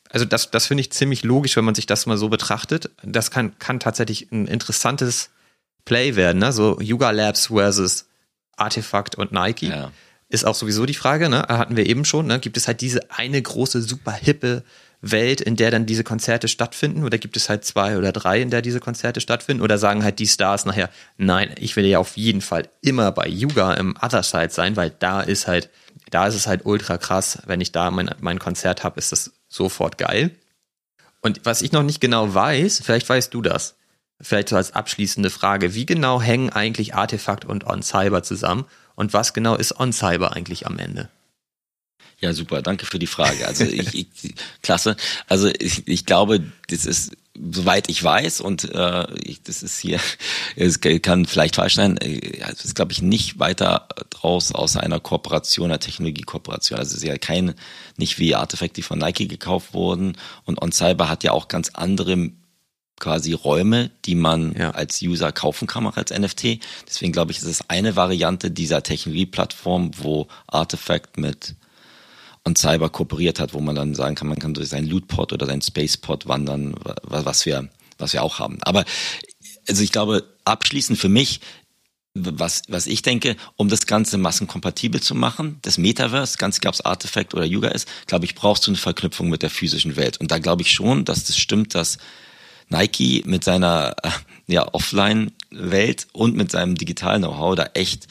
Also 0.09 0.25
das, 0.25 0.51
das 0.51 0.67
finde 0.67 0.81
ich 0.81 0.91
ziemlich 0.91 1.23
logisch, 1.23 1.57
wenn 1.57 1.65
man 1.65 1.75
sich 1.75 1.85
das 1.85 2.05
mal 2.05 2.17
so 2.17 2.29
betrachtet. 2.29 2.91
Das 3.03 3.31
kann, 3.31 3.57
kann 3.59 3.79
tatsächlich 3.79 4.31
ein 4.31 4.47
interessantes 4.47 5.29
Play 5.85 6.15
werden, 6.15 6.39
ne? 6.39 6.51
So 6.51 6.79
Yuga 6.79 7.11
Labs 7.11 7.47
versus 7.47 8.07
Artefakt 8.55 9.15
und 9.15 9.31
Nike. 9.31 9.69
Ja. 9.69 9.91
Ist 10.29 10.45
auch 10.45 10.55
sowieso 10.55 10.85
die 10.85 10.93
Frage, 10.93 11.29
ne? 11.29 11.43
Hatten 11.47 11.77
wir 11.77 11.85
eben 11.87 12.05
schon, 12.05 12.27
ne? 12.27 12.39
Gibt 12.39 12.57
es 12.57 12.67
halt 12.67 12.81
diese 12.81 13.11
eine 13.11 13.41
große, 13.41 13.81
super 13.81 14.11
hippe 14.11 14.63
Welt, 15.01 15.41
in 15.41 15.55
der 15.55 15.71
dann 15.71 15.85
diese 15.85 16.03
Konzerte 16.03 16.47
stattfinden? 16.47 17.03
Oder 17.03 17.17
gibt 17.17 17.37
es 17.37 17.49
halt 17.49 17.65
zwei 17.65 17.97
oder 17.97 18.11
drei, 18.11 18.41
in 18.41 18.49
der 18.49 18.61
diese 18.61 18.79
Konzerte 18.79 19.21
stattfinden? 19.21 19.63
Oder 19.63 19.77
sagen 19.77 20.03
halt 20.03 20.19
die 20.19 20.27
Stars 20.27 20.65
nachher, 20.65 20.89
nein, 21.17 21.53
ich 21.59 21.75
will 21.75 21.85
ja 21.85 21.99
auf 21.99 22.17
jeden 22.17 22.41
Fall 22.41 22.69
immer 22.81 23.11
bei 23.11 23.27
Yuga 23.27 23.73
im 23.73 23.95
Other 24.01 24.23
Side 24.23 24.49
sein, 24.49 24.75
weil 24.75 24.89
da 24.89 25.21
ist 25.21 25.47
halt, 25.47 25.69
da 26.09 26.27
ist 26.27 26.35
es 26.35 26.47
halt 26.47 26.65
ultra 26.65 26.97
krass. 26.97 27.39
Wenn 27.45 27.61
ich 27.61 27.71
da 27.71 27.91
mein, 27.91 28.09
mein 28.19 28.39
Konzert 28.39 28.83
habe, 28.83 28.99
ist 28.99 29.11
das 29.11 29.31
sofort 29.47 29.97
geil. 29.97 30.31
Und 31.21 31.41
was 31.45 31.61
ich 31.61 31.71
noch 31.71 31.83
nicht 31.83 32.01
genau 32.01 32.33
weiß, 32.33 32.81
vielleicht 32.83 33.07
weißt 33.07 33.33
du 33.33 33.41
das. 33.41 33.75
Vielleicht 34.19 34.49
so 34.49 34.55
als 34.55 34.73
abschließende 34.73 35.29
Frage, 35.29 35.75
wie 35.75 35.85
genau 35.85 36.21
hängen 36.21 36.49
eigentlich 36.49 36.95
Artefakt 36.95 37.45
und 37.45 37.67
On 37.67 37.83
Cyber 37.83 38.23
zusammen? 38.23 38.65
Und 38.95 39.13
was 39.13 39.33
genau 39.33 39.55
ist 39.55 39.79
On 39.79 39.93
Cyber 39.93 40.33
eigentlich 40.33 40.65
am 40.65 40.79
Ende? 40.79 41.09
Ja, 42.19 42.33
super, 42.33 42.63
danke 42.63 42.85
für 42.87 42.97
die 42.97 43.07
Frage. 43.07 43.47
Also 43.47 43.63
ich, 43.63 43.93
ich 43.93 44.35
klasse. 44.63 44.95
Also 45.27 45.49
ich, 45.59 45.87
ich 45.87 46.05
glaube, 46.05 46.43
das 46.67 46.85
ist 46.85 47.11
soweit 47.51 47.89
ich 47.89 48.03
weiß 48.03 48.41
und 48.41 48.73
äh, 48.73 49.13
ich, 49.19 49.43
das 49.43 49.61
ist 49.61 49.79
hier, 49.79 49.99
es 50.55 50.81
kann 50.81 51.25
vielleicht 51.25 51.55
falsch 51.55 51.75
sein, 51.75 51.97
äh, 51.97 52.39
es 52.51 52.65
ist 52.65 52.75
glaube 52.75 52.91
ich 52.91 53.01
nicht 53.01 53.39
weiter 53.39 53.87
draus 54.09 54.51
außer 54.51 54.81
einer 54.81 54.99
Kooperation, 54.99 55.65
einer 55.65 55.79
Technologiekooperation. 55.79 56.79
Also 56.79 56.91
es 56.91 57.03
ist 57.03 57.07
ja 57.07 57.17
kein, 57.17 57.53
nicht 57.97 58.17
wie 58.19 58.35
Artefakt, 58.35 58.77
die 58.77 58.81
von 58.81 58.99
Nike 58.99 59.27
gekauft 59.27 59.73
wurden 59.73 60.17
und 60.45 60.61
OnCyber 60.61 61.09
hat 61.09 61.23
ja 61.23 61.31
auch 61.31 61.47
ganz 61.47 61.69
andere 61.73 62.31
quasi 62.99 63.33
Räume, 63.33 63.91
die 64.05 64.15
man 64.15 64.55
ja. 64.57 64.71
als 64.71 65.01
User 65.03 65.31
kaufen 65.31 65.67
kann, 65.67 65.85
auch 65.85 65.97
als 65.97 66.11
NFT. 66.11 66.59
Deswegen 66.87 67.11
glaube 67.11 67.31
ich, 67.31 67.37
ist 67.37 67.43
es 67.43 67.69
eine 67.69 67.95
Variante 67.95 68.49
dieser 68.49 68.81
Technologieplattform, 68.81 69.91
wo 69.99 70.27
Artifact 70.47 71.17
mit 71.17 71.55
und 72.47 72.57
Cyber 72.57 72.89
kooperiert 72.89 73.39
hat, 73.39 73.53
wo 73.53 73.59
man 73.59 73.75
dann 73.75 73.93
sagen 73.93 74.15
kann, 74.15 74.27
man 74.27 74.39
kann 74.39 74.53
durch 74.53 74.69
seinen 74.69 74.87
Lootpod 74.87 75.33
oder 75.33 75.45
seinen 75.45 75.61
Spacepod 75.61 76.27
wandern, 76.27 76.75
was 77.03 77.45
wir, 77.45 77.69
was 77.97 78.13
wir 78.13 78.23
auch 78.23 78.39
haben. 78.39 78.57
Aber 78.63 78.85
also 79.67 79.83
ich 79.83 79.91
glaube, 79.91 80.23
abschließend 80.45 80.97
für 80.97 81.09
mich, 81.09 81.41
was, 82.13 82.63
was 82.67 82.87
ich 82.87 83.03
denke, 83.03 83.35
um 83.57 83.69
das 83.69 83.85
Ganze 83.85 84.17
massenkompatibel 84.17 85.01
zu 85.01 85.13
machen, 85.13 85.59
das 85.61 85.77
Metaverse, 85.77 86.37
ganz 86.37 86.59
es 86.63 86.81
Artifact 86.81 87.35
oder 87.35 87.45
Yuga 87.45 87.67
ist, 87.67 87.87
glaube 88.07 88.25
ich, 88.25 88.33
brauchst 88.33 88.65
du 88.65 88.71
eine 88.71 88.77
Verknüpfung 88.77 89.29
mit 89.29 89.43
der 89.43 89.51
physischen 89.51 89.95
Welt. 89.95 90.17
Und 90.17 90.31
da 90.31 90.39
glaube 90.39 90.63
ich 90.63 90.71
schon, 90.71 91.05
dass 91.05 91.25
das 91.25 91.37
stimmt, 91.37 91.75
dass 91.75 91.99
Nike 92.69 93.23
mit 93.25 93.43
seiner 93.43 93.95
äh, 94.03 94.09
ja, 94.47 94.73
Offline-Welt 94.73 96.07
und 96.13 96.35
mit 96.35 96.51
seinem 96.51 96.75
digitalen 96.75 97.21
Know-how 97.21 97.55
da 97.55 97.69
echt 97.73 98.07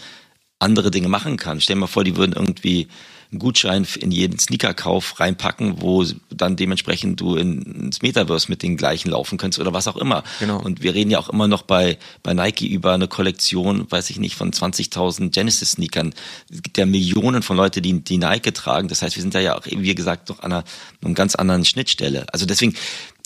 andere 0.58 0.90
Dinge 0.90 1.08
machen 1.08 1.36
kann. 1.36 1.60
Stell 1.60 1.76
dir 1.76 1.80
mal 1.80 1.86
vor, 1.86 2.04
die 2.04 2.16
würden 2.16 2.32
irgendwie 2.32 2.88
einen 3.30 3.38
Gutschein 3.38 3.86
in 4.00 4.10
jeden 4.10 4.38
Sneakerkauf 4.38 5.18
reinpacken, 5.20 5.80
wo 5.80 6.04
dann 6.30 6.56
dementsprechend 6.56 7.20
du 7.20 7.36
ins 7.36 8.02
Metaverse 8.02 8.48
mit 8.48 8.62
den 8.62 8.76
gleichen 8.76 9.10
laufen 9.10 9.38
kannst 9.38 9.58
oder 9.58 9.72
was 9.72 9.88
auch 9.88 9.96
immer. 9.96 10.22
Genau. 10.40 10.60
Und 10.60 10.82
wir 10.82 10.94
reden 10.94 11.10
ja 11.10 11.18
auch 11.18 11.28
immer 11.28 11.48
noch 11.48 11.62
bei, 11.62 11.98
bei 12.22 12.34
Nike 12.34 12.66
über 12.66 12.94
eine 12.94 13.08
Kollektion, 13.08 13.90
weiß 13.90 14.10
ich 14.10 14.18
nicht, 14.18 14.36
von 14.36 14.52
20.000 14.52 15.30
Genesis-Sneakern. 15.30 16.14
Es 16.50 16.62
gibt 16.62 16.78
ja 16.78 16.86
Millionen 16.86 17.42
von 17.42 17.56
Leuten, 17.56 17.82
die, 17.82 18.00
die 18.02 18.18
Nike 18.18 18.52
tragen. 18.52 18.88
Das 18.88 19.02
heißt, 19.02 19.16
wir 19.16 19.22
sind 19.22 19.34
da 19.34 19.40
ja 19.40 19.56
auch, 19.56 19.66
wie 19.66 19.94
gesagt, 19.94 20.28
noch 20.28 20.40
an 20.40 20.52
einer, 20.52 20.64
einer 21.02 21.14
ganz 21.14 21.34
anderen 21.34 21.64
Schnittstelle. 21.64 22.26
Also 22.32 22.46
deswegen, 22.46 22.74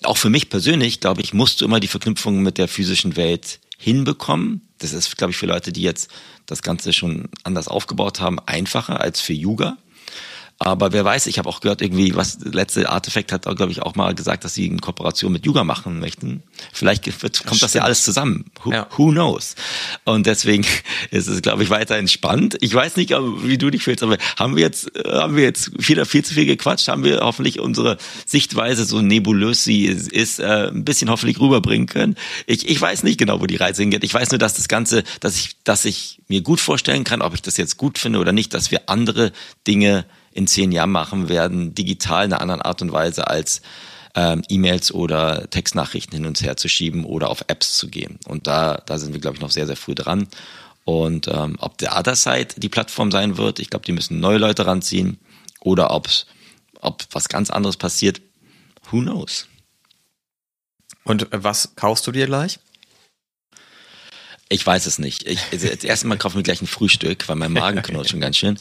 auch 0.02 0.16
für 0.16 0.30
mich 0.30 0.48
persönlich, 0.48 1.00
glaube 1.00 1.20
ich, 1.20 1.34
musst 1.34 1.60
du 1.60 1.64
immer 1.64 1.80
die 1.80 1.88
Verknüpfung 1.88 2.42
mit 2.42 2.58
der 2.58 2.68
physischen 2.68 3.16
Welt 3.16 3.60
hinbekommen. 3.76 4.62
Das 4.78 4.92
ist, 4.92 5.16
glaube 5.16 5.32
ich, 5.32 5.36
für 5.36 5.46
Leute, 5.46 5.72
die 5.72 5.82
jetzt 5.82 6.10
das 6.46 6.62
Ganze 6.62 6.92
schon 6.92 7.28
anders 7.44 7.68
aufgebaut 7.68 8.20
haben, 8.20 8.38
einfacher 8.40 9.00
als 9.00 9.20
für 9.20 9.32
Yuga. 9.32 9.76
Aber 10.62 10.92
wer 10.92 11.06
weiß, 11.06 11.26
ich 11.26 11.38
habe 11.38 11.48
auch 11.48 11.60
gehört, 11.60 11.80
irgendwie, 11.80 12.14
was 12.14 12.38
letzte 12.42 12.90
Artefakt 12.90 13.32
hat, 13.32 13.44
glaube 13.56 13.72
ich, 13.72 13.80
auch 13.80 13.94
mal 13.94 14.14
gesagt, 14.14 14.44
dass 14.44 14.52
sie 14.52 14.66
in 14.66 14.78
Kooperation 14.78 15.32
mit 15.32 15.46
Yuga 15.46 15.64
machen 15.64 16.00
möchten. 16.00 16.42
Vielleicht 16.70 17.06
wird, 17.22 17.38
kommt 17.38 17.52
das, 17.52 17.60
das 17.60 17.74
ja 17.74 17.82
alles 17.82 18.04
zusammen. 18.04 18.44
Who, 18.62 18.72
ja. 18.72 18.86
who 18.94 19.10
knows? 19.10 19.54
Und 20.04 20.26
deswegen 20.26 20.66
ist 21.10 21.28
es, 21.28 21.40
glaube 21.40 21.62
ich, 21.62 21.70
weiterhin 21.70 22.08
spannend. 22.08 22.58
Ich 22.60 22.74
weiß 22.74 22.96
nicht, 22.96 23.08
wie 23.10 23.56
du 23.56 23.70
dich 23.70 23.84
fühlst, 23.84 24.02
aber 24.02 24.18
haben 24.38 24.54
wir 24.54 24.62
jetzt, 24.62 24.92
haben 25.02 25.34
wir 25.34 25.44
jetzt 25.44 25.70
viel, 25.80 26.04
viel 26.04 26.22
zu 26.26 26.34
viel 26.34 26.44
gequatscht? 26.44 26.88
Haben 26.88 27.04
wir 27.04 27.20
hoffentlich 27.20 27.58
unsere 27.58 27.96
Sichtweise, 28.26 28.84
so 28.84 29.00
nebulös 29.00 29.64
sie 29.64 29.86
ist, 29.86 30.40
äh, 30.40 30.68
ein 30.68 30.84
bisschen 30.84 31.08
hoffentlich 31.08 31.40
rüberbringen 31.40 31.86
können? 31.86 32.16
Ich, 32.46 32.68
ich 32.68 32.78
weiß 32.78 33.02
nicht 33.04 33.16
genau, 33.16 33.40
wo 33.40 33.46
die 33.46 33.56
Reise 33.56 33.80
hingeht. 33.80 34.04
Ich 34.04 34.12
weiß 34.12 34.30
nur, 34.30 34.38
dass 34.38 34.52
das 34.52 34.68
Ganze, 34.68 35.04
dass 35.20 35.36
ich, 35.36 35.56
dass 35.64 35.86
ich 35.86 36.18
mir 36.28 36.42
gut 36.42 36.60
vorstellen 36.60 37.04
kann, 37.04 37.22
ob 37.22 37.32
ich 37.32 37.40
das 37.40 37.56
jetzt 37.56 37.78
gut 37.78 37.98
finde 37.98 38.18
oder 38.18 38.32
nicht, 38.32 38.52
dass 38.52 38.70
wir 38.70 38.90
andere 38.90 39.32
Dinge 39.66 40.04
in 40.32 40.46
zehn 40.46 40.72
Jahren 40.72 40.90
machen 40.90 41.28
werden, 41.28 41.74
digital 41.74 42.24
in 42.24 42.32
einer 42.32 42.40
anderen 42.40 42.62
Art 42.62 42.82
und 42.82 42.92
Weise 42.92 43.26
als 43.26 43.62
ähm, 44.14 44.42
E-Mails 44.48 44.92
oder 44.92 45.48
Textnachrichten 45.50 46.16
hin 46.16 46.26
und 46.26 46.40
her 46.42 46.56
zu 46.56 46.68
schieben 46.68 47.04
oder 47.04 47.30
auf 47.30 47.44
Apps 47.48 47.76
zu 47.76 47.88
gehen. 47.88 48.18
Und 48.26 48.46
da, 48.46 48.82
da 48.86 48.98
sind 48.98 49.12
wir, 49.12 49.20
glaube 49.20 49.36
ich, 49.36 49.42
noch 49.42 49.50
sehr, 49.50 49.66
sehr 49.66 49.76
früh 49.76 49.94
dran. 49.94 50.28
Und 50.84 51.28
ähm, 51.28 51.56
ob 51.60 51.78
der 51.78 51.96
Other 51.96 52.16
Side 52.16 52.54
die 52.56 52.68
Plattform 52.68 53.10
sein 53.10 53.36
wird, 53.36 53.58
ich 53.58 53.70
glaube, 53.70 53.84
die 53.84 53.92
müssen 53.92 54.20
neue 54.20 54.38
Leute 54.38 54.66
ranziehen. 54.66 55.18
Oder 55.60 55.90
ob's, 55.90 56.26
ob 56.80 57.04
was 57.12 57.28
ganz 57.28 57.50
anderes 57.50 57.76
passiert, 57.76 58.20
who 58.90 59.00
knows. 59.00 59.46
Und 61.04 61.28
was 61.30 61.76
kaufst 61.76 62.06
du 62.06 62.12
dir 62.12 62.26
gleich? 62.26 62.58
Ich 64.48 64.66
weiß 64.66 64.86
es 64.86 64.98
nicht. 64.98 65.26
Ich, 65.28 65.40
also, 65.52 65.68
das 65.68 65.84
erste 65.84 66.08
Mal 66.08 66.18
kaufe 66.18 66.32
ich 66.32 66.38
mir 66.38 66.42
gleich 66.42 66.60
ein 66.60 66.66
Frühstück, 66.66 67.28
weil 67.28 67.36
mein 67.36 67.52
Magen 67.52 67.82
knurrt 67.82 68.08
schon 68.10 68.20
ganz 68.20 68.36
schön. 68.36 68.58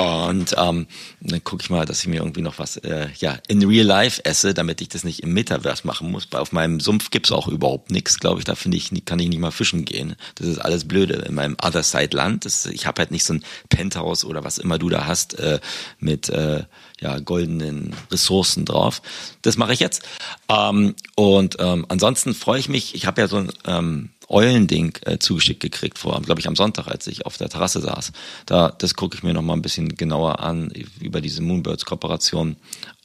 Und 0.00 0.54
ähm, 0.56 0.86
dann 1.20 1.42
gucke 1.42 1.62
ich 1.62 1.70
mal, 1.70 1.84
dass 1.84 2.00
ich 2.00 2.06
mir 2.06 2.20
irgendwie 2.20 2.40
noch 2.40 2.60
was 2.60 2.76
äh, 2.76 3.08
ja 3.18 3.36
in 3.48 3.64
Real 3.64 3.84
Life 3.84 4.24
esse, 4.24 4.54
damit 4.54 4.80
ich 4.80 4.88
das 4.88 5.02
nicht 5.02 5.24
im 5.24 5.32
Metaverse 5.32 5.84
machen 5.84 6.12
muss. 6.12 6.28
Auf 6.32 6.52
meinem 6.52 6.78
Sumpf 6.78 7.10
gibt's 7.10 7.32
auch 7.32 7.48
überhaupt 7.48 7.90
nichts, 7.90 8.20
glaube 8.20 8.38
ich. 8.38 8.44
Da 8.44 8.54
finde 8.54 8.76
ich, 8.76 8.92
kann 9.04 9.18
ich 9.18 9.28
nicht 9.28 9.40
mal 9.40 9.50
fischen 9.50 9.84
gehen. 9.84 10.14
Das 10.36 10.46
ist 10.46 10.58
alles 10.58 10.86
blöde. 10.86 11.14
In 11.14 11.34
meinem 11.34 11.56
Other 11.60 11.82
Side 11.82 12.16
Land, 12.16 12.44
das, 12.44 12.66
ich 12.66 12.86
habe 12.86 13.00
halt 13.00 13.10
nicht 13.10 13.24
so 13.24 13.34
ein 13.34 13.44
Penthouse 13.70 14.24
oder 14.24 14.44
was 14.44 14.58
immer 14.58 14.78
du 14.78 14.88
da 14.88 15.06
hast 15.06 15.36
äh, 15.40 15.58
mit 15.98 16.28
äh, 16.28 16.62
ja 17.00 17.18
goldenen 17.18 17.92
Ressourcen 18.12 18.64
drauf. 18.64 19.02
Das 19.42 19.56
mache 19.56 19.72
ich 19.72 19.80
jetzt. 19.80 20.02
Ähm, 20.48 20.94
und 21.16 21.56
ähm, 21.58 21.86
ansonsten 21.88 22.34
freue 22.34 22.60
ich 22.60 22.68
mich. 22.68 22.94
Ich 22.94 23.06
habe 23.06 23.20
ja 23.20 23.26
so 23.26 23.38
ein 23.38 23.52
ähm, 23.66 24.10
Eulending 24.28 24.96
äh, 25.06 25.18
zugeschickt 25.18 25.60
gekriegt 25.60 25.98
vor, 25.98 26.20
glaube 26.22 26.40
ich, 26.40 26.48
am 26.48 26.56
Sonntag, 26.56 26.86
als 26.88 27.06
ich 27.06 27.26
auf 27.26 27.36
der 27.36 27.48
Terrasse 27.48 27.80
saß. 27.80 28.12
Da, 28.46 28.70
das 28.70 28.94
gucke 28.94 29.16
ich 29.16 29.22
mir 29.22 29.32
noch 29.32 29.42
mal 29.42 29.54
ein 29.54 29.62
bisschen 29.62 29.96
genauer 29.96 30.40
an 30.40 30.70
über 31.00 31.20
diese 31.20 31.42
Moonbirds-Kooperation. 31.42 32.56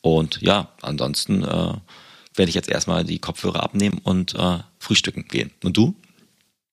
Und 0.01 0.41
ja, 0.41 0.69
ansonsten 0.81 1.43
äh, 1.43 1.73
werde 2.35 2.49
ich 2.49 2.55
jetzt 2.55 2.69
erstmal 2.69 3.03
die 3.03 3.19
Kopfhörer 3.19 3.63
abnehmen 3.63 3.99
und 4.03 4.35
äh, 4.35 4.59
frühstücken 4.79 5.27
gehen. 5.27 5.51
Und 5.63 5.77
du? 5.77 5.95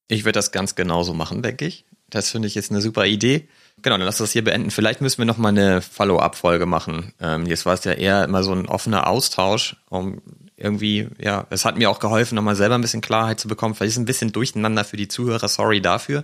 Ich 0.07 0.25
werde 0.25 0.37
das 0.37 0.51
ganz 0.51 0.75
genauso 0.75 1.13
machen, 1.13 1.41
denke 1.41 1.65
ich. 1.65 1.85
Das 2.09 2.29
finde 2.29 2.49
ich 2.49 2.55
jetzt 2.55 2.71
eine 2.71 2.81
super 2.81 3.05
Idee. 3.05 3.47
Genau, 3.81 3.97
dann 3.97 4.05
lass 4.05 4.17
das 4.17 4.33
hier 4.33 4.43
beenden. 4.43 4.69
Vielleicht 4.69 4.99
müssen 4.99 5.19
wir 5.19 5.25
noch 5.25 5.37
mal 5.37 5.49
eine 5.49 5.81
Follow-up-Folge 5.81 6.65
machen. 6.65 7.13
Ähm, 7.21 7.45
jetzt 7.45 7.65
war 7.65 7.73
es 7.73 7.85
ja 7.85 7.93
eher 7.93 8.25
immer 8.25 8.43
so 8.43 8.51
ein 8.51 8.67
offener 8.67 9.07
Austausch, 9.07 9.77
um 9.89 10.21
irgendwie, 10.61 11.07
ja, 11.19 11.47
es 11.49 11.65
hat 11.65 11.77
mir 11.77 11.89
auch 11.89 11.99
geholfen, 11.99 12.35
nochmal 12.35 12.55
selber 12.55 12.75
ein 12.75 12.81
bisschen 12.81 13.01
Klarheit 13.01 13.39
zu 13.39 13.47
bekommen. 13.47 13.75
Vielleicht 13.75 13.89
ist 13.89 13.95
es 13.95 14.01
ein 14.01 14.05
bisschen 14.05 14.31
durcheinander 14.31 14.83
für 14.85 14.97
die 14.97 15.07
Zuhörer, 15.07 15.47
sorry 15.47 15.81
dafür. 15.81 16.23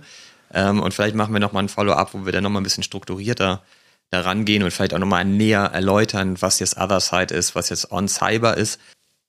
Ähm, 0.52 0.80
und 0.80 0.94
vielleicht 0.94 1.14
machen 1.14 1.32
wir 1.32 1.40
nochmal 1.40 1.64
ein 1.64 1.68
Follow-up, 1.68 2.14
wo 2.14 2.24
wir 2.24 2.32
dann 2.32 2.44
nochmal 2.44 2.60
ein 2.60 2.64
bisschen 2.64 2.84
strukturierter 2.84 3.62
da 4.10 4.20
rangehen 4.20 4.62
und 4.62 4.70
vielleicht 4.70 4.94
auch 4.94 4.98
nochmal 4.98 5.24
näher 5.24 5.64
erläutern, 5.64 6.40
was 6.40 6.60
jetzt 6.60 6.78
Other 6.78 7.00
Side 7.00 7.34
ist, 7.34 7.54
was 7.54 7.68
jetzt 7.68 7.90
On 7.92 8.08
Cyber 8.08 8.56
ist. 8.56 8.80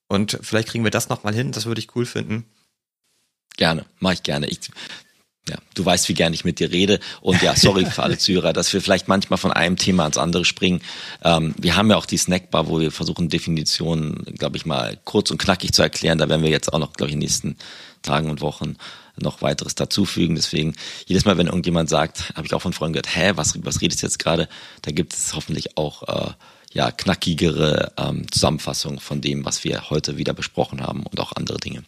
Und 0.07 0.39
vielleicht 0.41 0.69
kriegen 0.69 0.83
wir 0.83 0.91
das 0.91 1.09
nochmal 1.09 1.33
hin, 1.33 1.51
das 1.51 1.65
würde 1.65 1.79
ich 1.79 1.95
cool 1.95 2.05
finden. 2.05 2.45
Gerne, 3.57 3.85
mache 3.99 4.13
ich 4.13 4.23
gerne. 4.23 4.47
Ich 4.47 4.59
ja, 5.47 5.57
du 5.73 5.85
weißt, 5.85 6.09
wie 6.09 6.13
gern 6.13 6.33
ich 6.33 6.45
mit 6.45 6.59
dir 6.59 6.71
rede. 6.71 6.99
Und 7.21 7.41
ja, 7.41 7.55
sorry 7.55 7.85
für 7.85 8.03
alle 8.03 8.17
Zuhörer, 8.17 8.53
dass 8.53 8.71
wir 8.73 8.81
vielleicht 8.81 9.07
manchmal 9.07 9.37
von 9.37 9.51
einem 9.51 9.77
Thema 9.77 10.03
ans 10.03 10.17
andere 10.17 10.45
springen. 10.45 10.81
Ähm, 11.23 11.55
wir 11.57 11.75
haben 11.75 11.89
ja 11.89 11.97
auch 11.97 12.05
die 12.05 12.17
Snackbar, 12.17 12.67
wo 12.67 12.79
wir 12.79 12.91
versuchen, 12.91 13.29
Definitionen, 13.29 14.25
glaube 14.37 14.57
ich, 14.57 14.65
mal 14.65 14.99
kurz 15.05 15.31
und 15.31 15.39
knackig 15.39 15.73
zu 15.73 15.81
erklären. 15.81 16.17
Da 16.17 16.29
werden 16.29 16.43
wir 16.43 16.51
jetzt 16.51 16.71
auch 16.71 16.79
noch, 16.79 16.93
glaube 16.93 17.09
ich, 17.09 17.13
in 17.13 17.19
den 17.19 17.25
nächsten 17.25 17.57
Tagen 18.01 18.29
und 18.29 18.41
Wochen 18.41 18.75
noch 19.17 19.41
weiteres 19.41 19.75
dazufügen. 19.75 20.35
Deswegen, 20.35 20.75
jedes 21.05 21.25
Mal, 21.25 21.37
wenn 21.37 21.47
irgendjemand 21.47 21.89
sagt, 21.89 22.33
habe 22.35 22.45
ich 22.45 22.53
auch 22.53 22.61
von 22.61 22.73
Freunden 22.73 22.93
gehört, 22.93 23.15
hä, 23.15 23.31
was, 23.35 23.53
was 23.63 23.81
redest 23.81 24.01
du 24.01 24.07
jetzt 24.07 24.19
gerade? 24.19 24.47
Da 24.81 24.91
gibt 24.91 25.13
es 25.13 25.33
hoffentlich 25.35 25.77
auch 25.77 26.03
äh, 26.03 26.31
ja, 26.71 26.91
knackigere 26.91 27.91
ähm, 27.97 28.31
Zusammenfassungen 28.31 28.99
von 28.99 29.21
dem, 29.21 29.45
was 29.45 29.63
wir 29.63 29.89
heute 29.89 30.17
wieder 30.17 30.33
besprochen 30.33 30.81
haben 30.81 31.03
und 31.03 31.19
auch 31.19 31.33
andere 31.35 31.57
Dinge. 31.57 31.83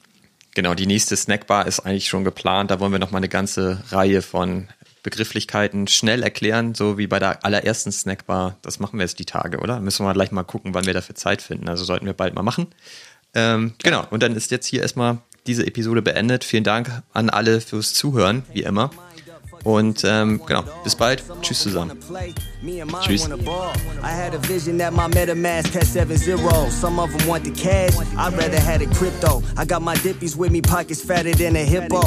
Genau, 0.54 0.74
die 0.74 0.88
nächste 0.88 1.16
Snackbar 1.16 1.66
ist 1.66 1.80
eigentlich 1.80 2.10
schon 2.10 2.24
geplant. 2.24 2.72
Da 2.72 2.80
wollen 2.80 2.92
wir 2.92 3.00
noch 3.00 3.12
mal 3.12 3.18
eine 3.18 3.30
ganze 3.30 3.84
Reihe 3.90 4.22
von 4.22 4.68
Begrifflichkeiten 5.04 5.88
schnell 5.88 6.24
erklären, 6.24 6.76
so 6.76 6.98
wie 6.98 7.08
bei 7.08 7.20
der 7.20 7.44
allerersten 7.46 7.92
Snackbar. 7.92 8.58
Das 8.62 8.80
machen 8.80 9.00
wir 9.00 9.04
jetzt 9.04 9.20
die 9.20 9.26
Tage, 9.26 9.60
oder? 9.60 9.80
Müssen 9.80 10.06
wir 10.06 10.14
gleich 10.14 10.32
mal 10.32 10.44
gucken, 10.44 10.74
wann 10.74 10.86
wir 10.86 10.94
dafür 10.94 11.16
Zeit 11.16 11.42
finden. 11.42 11.70
Also 11.70 11.86
sollten 11.86 12.06
wir 12.06 12.14
bald 12.14 12.36
mal 12.36 12.44
machen. 12.44 12.68
Ähm, 13.34 13.74
genau, 13.82 14.06
und 14.10 14.22
dann 14.22 14.36
ist 14.36 14.52
jetzt 14.52 14.66
hier 14.66 14.82
erstmal 14.82 15.20
diese 15.48 15.66
Episode 15.66 16.02
beendet. 16.02 16.44
Vielen 16.44 16.64
Dank 16.64 17.02
an 17.14 17.30
alle 17.30 17.62
fürs 17.62 17.94
Zuhören, 17.94 18.44
wie 18.54 18.64
immer. 18.64 18.92
Und 19.64 20.04
ähm, 20.06 20.42
genau, 20.46 20.64
bis 20.84 20.96
bald. 20.96 21.24
Tschüss 21.42 21.62
zusammen. 21.62 21.98
Tschüss. 23.02 23.28
I 24.04 24.10
had 24.10 24.34
a 24.34 24.40
vision 24.40 24.78
that 24.80 24.94
my 24.94 25.08
MetaMask 25.08 25.74
had 25.74 25.86
seven 25.86 26.18
zeros. 26.18 26.74
Some 26.74 27.00
of 27.00 27.12
them 27.12 27.28
want 27.28 27.44
the 27.44 27.52
cash. 27.52 27.94
I'd 28.18 28.34
rather 28.34 28.60
had 28.60 28.82
it 28.82 28.90
crypto. 28.96 29.44
I 29.58 29.66
got 29.66 29.82
my 29.82 29.96
dippies 29.96 30.36
with 30.36 30.52
me, 30.52 30.62
pockets 30.62 31.02
fatter 31.04 31.34
than 31.34 31.56
a 31.56 31.64
hippo. 31.64 32.02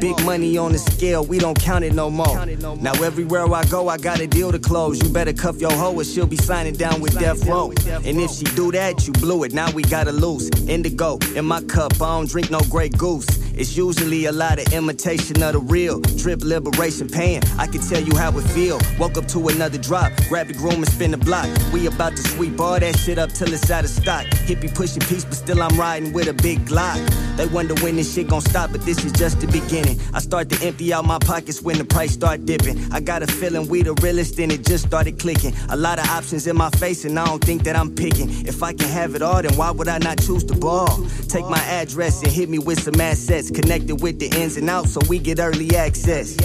Big 0.00 0.22
money 0.24 0.58
on 0.58 0.72
the 0.72 0.78
scale, 0.78 1.24
we 1.24 1.38
don't 1.38 1.58
count 1.58 1.84
it 1.84 1.94
no 1.94 2.10
more. 2.10 2.46
Now 2.76 2.92
everywhere 3.02 3.46
I 3.54 3.64
go, 3.64 3.88
I 3.88 3.96
got 3.96 4.20
a 4.20 4.26
deal 4.26 4.52
to 4.52 4.58
close. 4.58 5.02
You 5.02 5.08
better 5.10 5.32
cuff 5.32 5.60
your 5.60 5.72
hoe 5.72 5.94
or 5.94 6.04
she'll 6.04 6.26
be 6.26 6.36
signing 6.36 6.74
down 6.74 7.00
with 7.00 7.18
Death 7.18 7.46
Row. 7.46 7.72
And 8.04 8.20
if 8.20 8.32
she 8.32 8.44
do 8.44 8.70
that, 8.72 9.06
you 9.06 9.12
blew 9.14 9.44
it. 9.44 9.52
Now 9.52 9.70
we 9.72 9.82
gotta 9.82 10.12
lose. 10.12 10.50
Indigo 10.68 11.18
in 11.34 11.46
my 11.46 11.62
cup, 11.62 11.94
I 11.94 12.18
don't 12.18 12.28
drink 12.28 12.50
no 12.50 12.60
Grey 12.70 12.90
Goose. 12.90 13.26
It's 13.54 13.76
usually 13.76 14.26
a 14.26 14.32
lot 14.32 14.60
of 14.60 14.72
imitation 14.72 15.42
of 15.42 15.52
the 15.52 15.58
real. 15.58 16.00
Drip 16.00 16.42
liberation 16.42 16.97
pain. 17.06 17.40
I 17.58 17.66
can 17.66 17.80
tell 17.80 18.00
you 18.00 18.16
how 18.16 18.36
it 18.38 18.42
feel. 18.42 18.80
Woke 18.98 19.16
up 19.16 19.26
to 19.28 19.48
another 19.48 19.78
drop, 19.78 20.12
grab 20.28 20.48
the 20.48 20.54
groom 20.54 20.74
and 20.74 20.88
spin 20.88 21.10
the 21.10 21.18
block. 21.18 21.48
We 21.72 21.86
about 21.86 22.16
to 22.16 22.22
sweep 22.22 22.58
all 22.58 22.80
that 22.80 22.98
shit 22.98 23.18
up 23.18 23.30
till 23.30 23.52
it's 23.52 23.70
out 23.70 23.84
of 23.84 23.90
stock. 23.90 24.24
Hippie 24.48 24.74
pushing 24.74 25.02
peace, 25.02 25.24
but 25.24 25.34
still 25.34 25.62
I'm 25.62 25.78
riding 25.78 26.12
with 26.12 26.28
a 26.28 26.32
big 26.32 26.64
Glock. 26.66 26.98
They 27.36 27.46
wonder 27.46 27.74
when 27.82 27.96
this 27.96 28.12
shit 28.14 28.28
gon' 28.28 28.40
stop, 28.40 28.72
but 28.72 28.82
this 28.82 29.04
is 29.04 29.12
just 29.12 29.40
the 29.40 29.46
beginning. 29.46 30.00
I 30.12 30.20
start 30.20 30.48
to 30.50 30.66
empty 30.66 30.92
out 30.92 31.04
my 31.04 31.18
pockets 31.18 31.62
when 31.62 31.78
the 31.78 31.84
price 31.84 32.12
start 32.12 32.44
dipping. 32.46 32.76
I 32.92 33.00
got 33.00 33.22
a 33.22 33.26
feeling 33.26 33.68
we 33.68 33.82
the 33.82 33.94
realest 33.94 34.38
and 34.38 34.50
it 34.50 34.64
just 34.64 34.86
started 34.86 35.18
clicking. 35.18 35.54
A 35.68 35.76
lot 35.76 35.98
of 35.98 36.06
options 36.08 36.46
in 36.46 36.56
my 36.56 36.70
face 36.70 37.04
and 37.04 37.18
I 37.18 37.26
don't 37.26 37.42
think 37.42 37.62
that 37.64 37.76
I'm 37.76 37.94
picking. 37.94 38.28
If 38.46 38.62
I 38.62 38.72
can 38.72 38.88
have 38.88 39.14
it 39.14 39.22
all, 39.22 39.42
then 39.42 39.54
why 39.56 39.70
would 39.70 39.88
I 39.88 39.98
not 39.98 40.18
choose 40.18 40.44
the 40.44 40.56
ball? 40.56 40.88
Take 41.28 41.46
my 41.46 41.60
address 41.60 42.22
and 42.22 42.32
hit 42.32 42.48
me 42.48 42.58
with 42.58 42.82
some 42.82 43.00
assets 43.00 43.50
connected 43.50 44.00
with 44.00 44.18
the 44.18 44.26
ins 44.40 44.56
and 44.56 44.68
outs 44.68 44.92
so 44.92 45.00
we 45.08 45.18
get 45.18 45.38
early 45.38 45.76
access. 45.76 46.36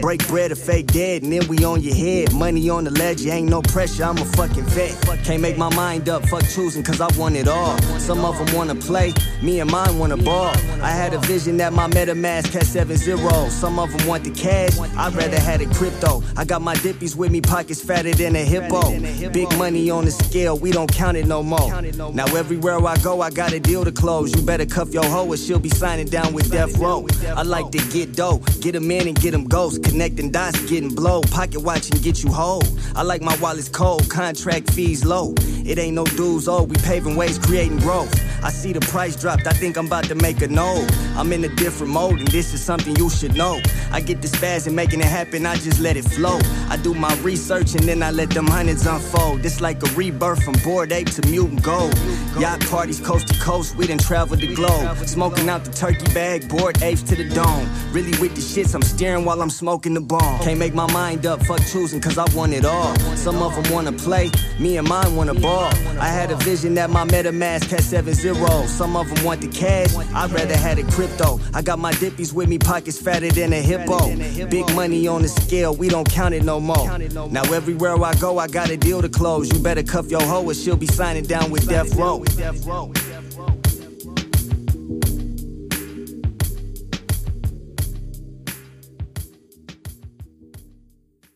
Break 0.00 0.26
bread 0.28 0.50
or 0.50 0.56
fake 0.56 0.86
dead, 0.86 1.22
and 1.22 1.32
then 1.32 1.46
we 1.48 1.62
on 1.64 1.82
your 1.82 1.94
head. 1.94 2.32
Money 2.32 2.70
on 2.70 2.84
the 2.84 2.90
ledge, 2.90 3.26
ain't 3.26 3.48
no 3.48 3.60
pressure, 3.60 4.04
I'm 4.04 4.16
a 4.16 4.24
fucking 4.24 4.64
vet. 4.64 4.96
Can't 5.24 5.42
make 5.42 5.58
my 5.58 5.72
mind 5.74 6.08
up, 6.08 6.26
fuck 6.26 6.42
choosing, 6.48 6.82
cause 6.82 7.00
I 7.00 7.08
want 7.18 7.36
it 7.36 7.48
all. 7.48 7.76
Some 7.98 8.24
of 8.24 8.38
them 8.38 8.56
wanna 8.56 8.74
play, 8.74 9.12
me 9.42 9.60
and 9.60 9.70
mine 9.70 9.98
wanna 9.98 10.16
ball. 10.16 10.54
I 10.82 10.90
had 10.90 11.12
a 11.12 11.18
vision 11.18 11.58
that 11.58 11.72
my 11.74 11.86
MetaMask 11.88 12.52
had 12.52 12.64
seven 12.64 12.96
zeros. 12.96 13.52
Some 13.52 13.78
of 13.78 13.92
them 13.94 14.06
want 14.08 14.24
the 14.24 14.30
cash, 14.30 14.78
I'd 14.78 15.14
rather 15.14 15.38
had 15.38 15.60
it 15.60 15.70
crypto. 15.70 16.22
I 16.36 16.44
got 16.44 16.62
my 16.62 16.74
dippies 16.76 17.14
with 17.14 17.30
me, 17.30 17.42
pockets 17.42 17.82
fatter 17.82 18.12
than 18.12 18.34
a 18.36 18.44
hippo. 18.44 18.98
Big 19.30 19.54
money 19.58 19.90
on 19.90 20.06
the 20.06 20.10
scale, 20.10 20.58
we 20.58 20.72
don't 20.72 20.90
count 20.90 21.18
it 21.18 21.26
no 21.26 21.42
more. 21.42 21.82
Now 22.12 22.24
everywhere 22.36 22.84
I 22.86 22.96
go, 22.98 23.20
I 23.20 23.30
got 23.30 23.52
a 23.52 23.60
deal 23.60 23.84
to 23.84 23.92
close. 23.92 24.34
You 24.34 24.42
better 24.42 24.66
cuff 24.66 24.94
your 24.94 25.04
hoe 25.04 25.28
or 25.28 25.36
she'll 25.36 25.58
be 25.58 25.68
signing 25.68 26.06
down 26.06 26.32
with 26.32 26.50
Death 26.50 26.78
Row. 26.78 27.06
I 27.36 27.42
like 27.42 27.70
to 27.72 27.78
get 27.90 28.16
dough, 28.16 28.38
get 28.60 28.74
in 28.74 28.90
and 28.90 29.20
get 29.20 29.32
them 29.32 29.44
ghosts. 29.44 29.89
Connecting 29.90 30.30
dots, 30.30 30.70
getting 30.70 30.94
blow. 30.94 31.20
Pocket 31.20 31.58
watch 31.62 31.90
and 31.90 32.00
get 32.00 32.22
you 32.22 32.30
whole. 32.30 32.62
I 32.94 33.02
like 33.02 33.22
my 33.22 33.36
wallets 33.38 33.68
cold, 33.68 34.08
contract 34.08 34.70
fees 34.70 35.04
low. 35.04 35.34
It 35.66 35.78
ain't 35.78 35.96
no 35.96 36.04
dues, 36.04 36.46
oh, 36.46 36.62
we 36.62 36.76
paving 36.76 37.16
ways, 37.16 37.40
creating 37.40 37.78
growth. 37.78 38.14
I 38.42 38.50
see 38.50 38.72
the 38.72 38.80
price 38.80 39.16
dropped, 39.16 39.48
I 39.48 39.52
think 39.52 39.76
I'm 39.76 39.86
about 39.86 40.04
to 40.04 40.14
make 40.14 40.42
a 40.42 40.48
note. 40.48 40.88
I'm 41.16 41.32
in 41.32 41.44
a 41.44 41.48
different 41.56 41.92
mode, 41.92 42.20
and 42.20 42.28
this 42.28 42.54
is 42.54 42.62
something 42.62 42.94
you 42.96 43.10
should 43.10 43.34
know. 43.34 43.60
I 43.90 44.00
get 44.00 44.22
the 44.22 44.28
spaz 44.28 44.68
and 44.68 44.76
making 44.76 45.00
it 45.00 45.06
happen, 45.06 45.44
I 45.44 45.56
just 45.56 45.80
let 45.80 45.96
it 45.96 46.04
flow. 46.04 46.38
I 46.68 46.76
do 46.76 46.94
my 46.94 47.12
research 47.16 47.74
and 47.74 47.82
then 47.82 48.00
I 48.02 48.12
let 48.12 48.30
them 48.30 48.46
hundreds 48.46 48.86
unfold. 48.86 49.44
It's 49.44 49.60
like 49.60 49.82
a 49.82 49.94
rebirth 49.94 50.42
from 50.44 50.54
bored 50.64 50.92
ape 50.92 51.10
to 51.10 51.26
mutant 51.28 51.62
gold. 51.62 51.98
Yacht 52.38 52.60
parties 52.68 53.00
coast 53.00 53.26
to 53.28 53.38
coast, 53.40 53.76
we 53.76 53.88
done 53.88 53.98
traveled 53.98 54.40
the 54.40 54.54
globe. 54.54 54.96
Smoking 54.98 55.48
out 55.48 55.64
the 55.64 55.72
turkey 55.72 56.06
bag, 56.14 56.48
bored 56.48 56.80
apes 56.82 57.02
to 57.02 57.16
the 57.16 57.28
dome. 57.28 57.68
Really 57.92 58.16
with 58.20 58.36
the 58.36 58.40
shits, 58.40 58.74
I'm 58.74 58.82
steering 58.82 59.24
while 59.24 59.42
I'm 59.42 59.50
smoking 59.50 59.79
the 59.82 60.00
bomb. 60.00 60.40
Can't 60.40 60.58
make 60.58 60.74
my 60.74 60.90
mind 60.92 61.26
up, 61.26 61.42
fuck 61.44 61.60
choosing, 61.66 62.00
cause 62.00 62.18
I 62.18 62.24
want 62.34 62.52
it 62.52 62.64
all. 62.64 62.94
Some 63.16 63.42
of 63.42 63.54
them 63.54 63.72
wanna 63.72 63.92
play, 63.92 64.30
me 64.58 64.76
and 64.76 64.86
mine 64.86 65.16
wanna 65.16 65.34
ball. 65.34 65.70
I 65.98 66.08
had 66.08 66.30
a 66.30 66.36
vision 66.36 66.74
that 66.74 66.90
my 66.90 67.04
MetaMask 67.04 67.70
had 67.70 67.82
seven 67.82 68.14
zeros. 68.14 68.70
Some 68.70 68.96
of 68.96 69.12
them 69.12 69.24
want 69.24 69.40
the 69.40 69.48
cash, 69.48 69.94
I'd 70.14 70.30
rather 70.30 70.56
had 70.56 70.78
it 70.78 70.86
crypto. 70.88 71.40
I 71.54 71.62
got 71.62 71.78
my 71.78 71.92
dippies 71.92 72.32
with 72.32 72.48
me, 72.48 72.58
pockets 72.58 73.00
fatter 73.00 73.30
than 73.30 73.52
a 73.52 73.62
hippo. 73.62 74.16
Big 74.46 74.72
money 74.74 75.08
on 75.08 75.22
the 75.22 75.28
scale, 75.28 75.74
we 75.74 75.88
don't 75.88 76.08
count 76.08 76.34
it 76.34 76.44
no 76.44 76.60
more. 76.60 76.98
Now 77.30 77.42
everywhere 77.52 78.02
I 78.02 78.14
go, 78.14 78.38
I 78.38 78.46
got 78.46 78.70
a 78.70 78.76
deal 78.76 79.00
to 79.02 79.08
close. 79.08 79.50
You 79.52 79.58
better 79.60 79.82
cuff 79.82 80.10
your 80.10 80.22
hoe 80.22 80.44
or 80.44 80.54
she'll 80.54 80.76
be 80.76 80.86
signing 80.86 81.24
down 81.24 81.50
with 81.50 81.68
Death 81.68 81.94
Row. 81.96 82.22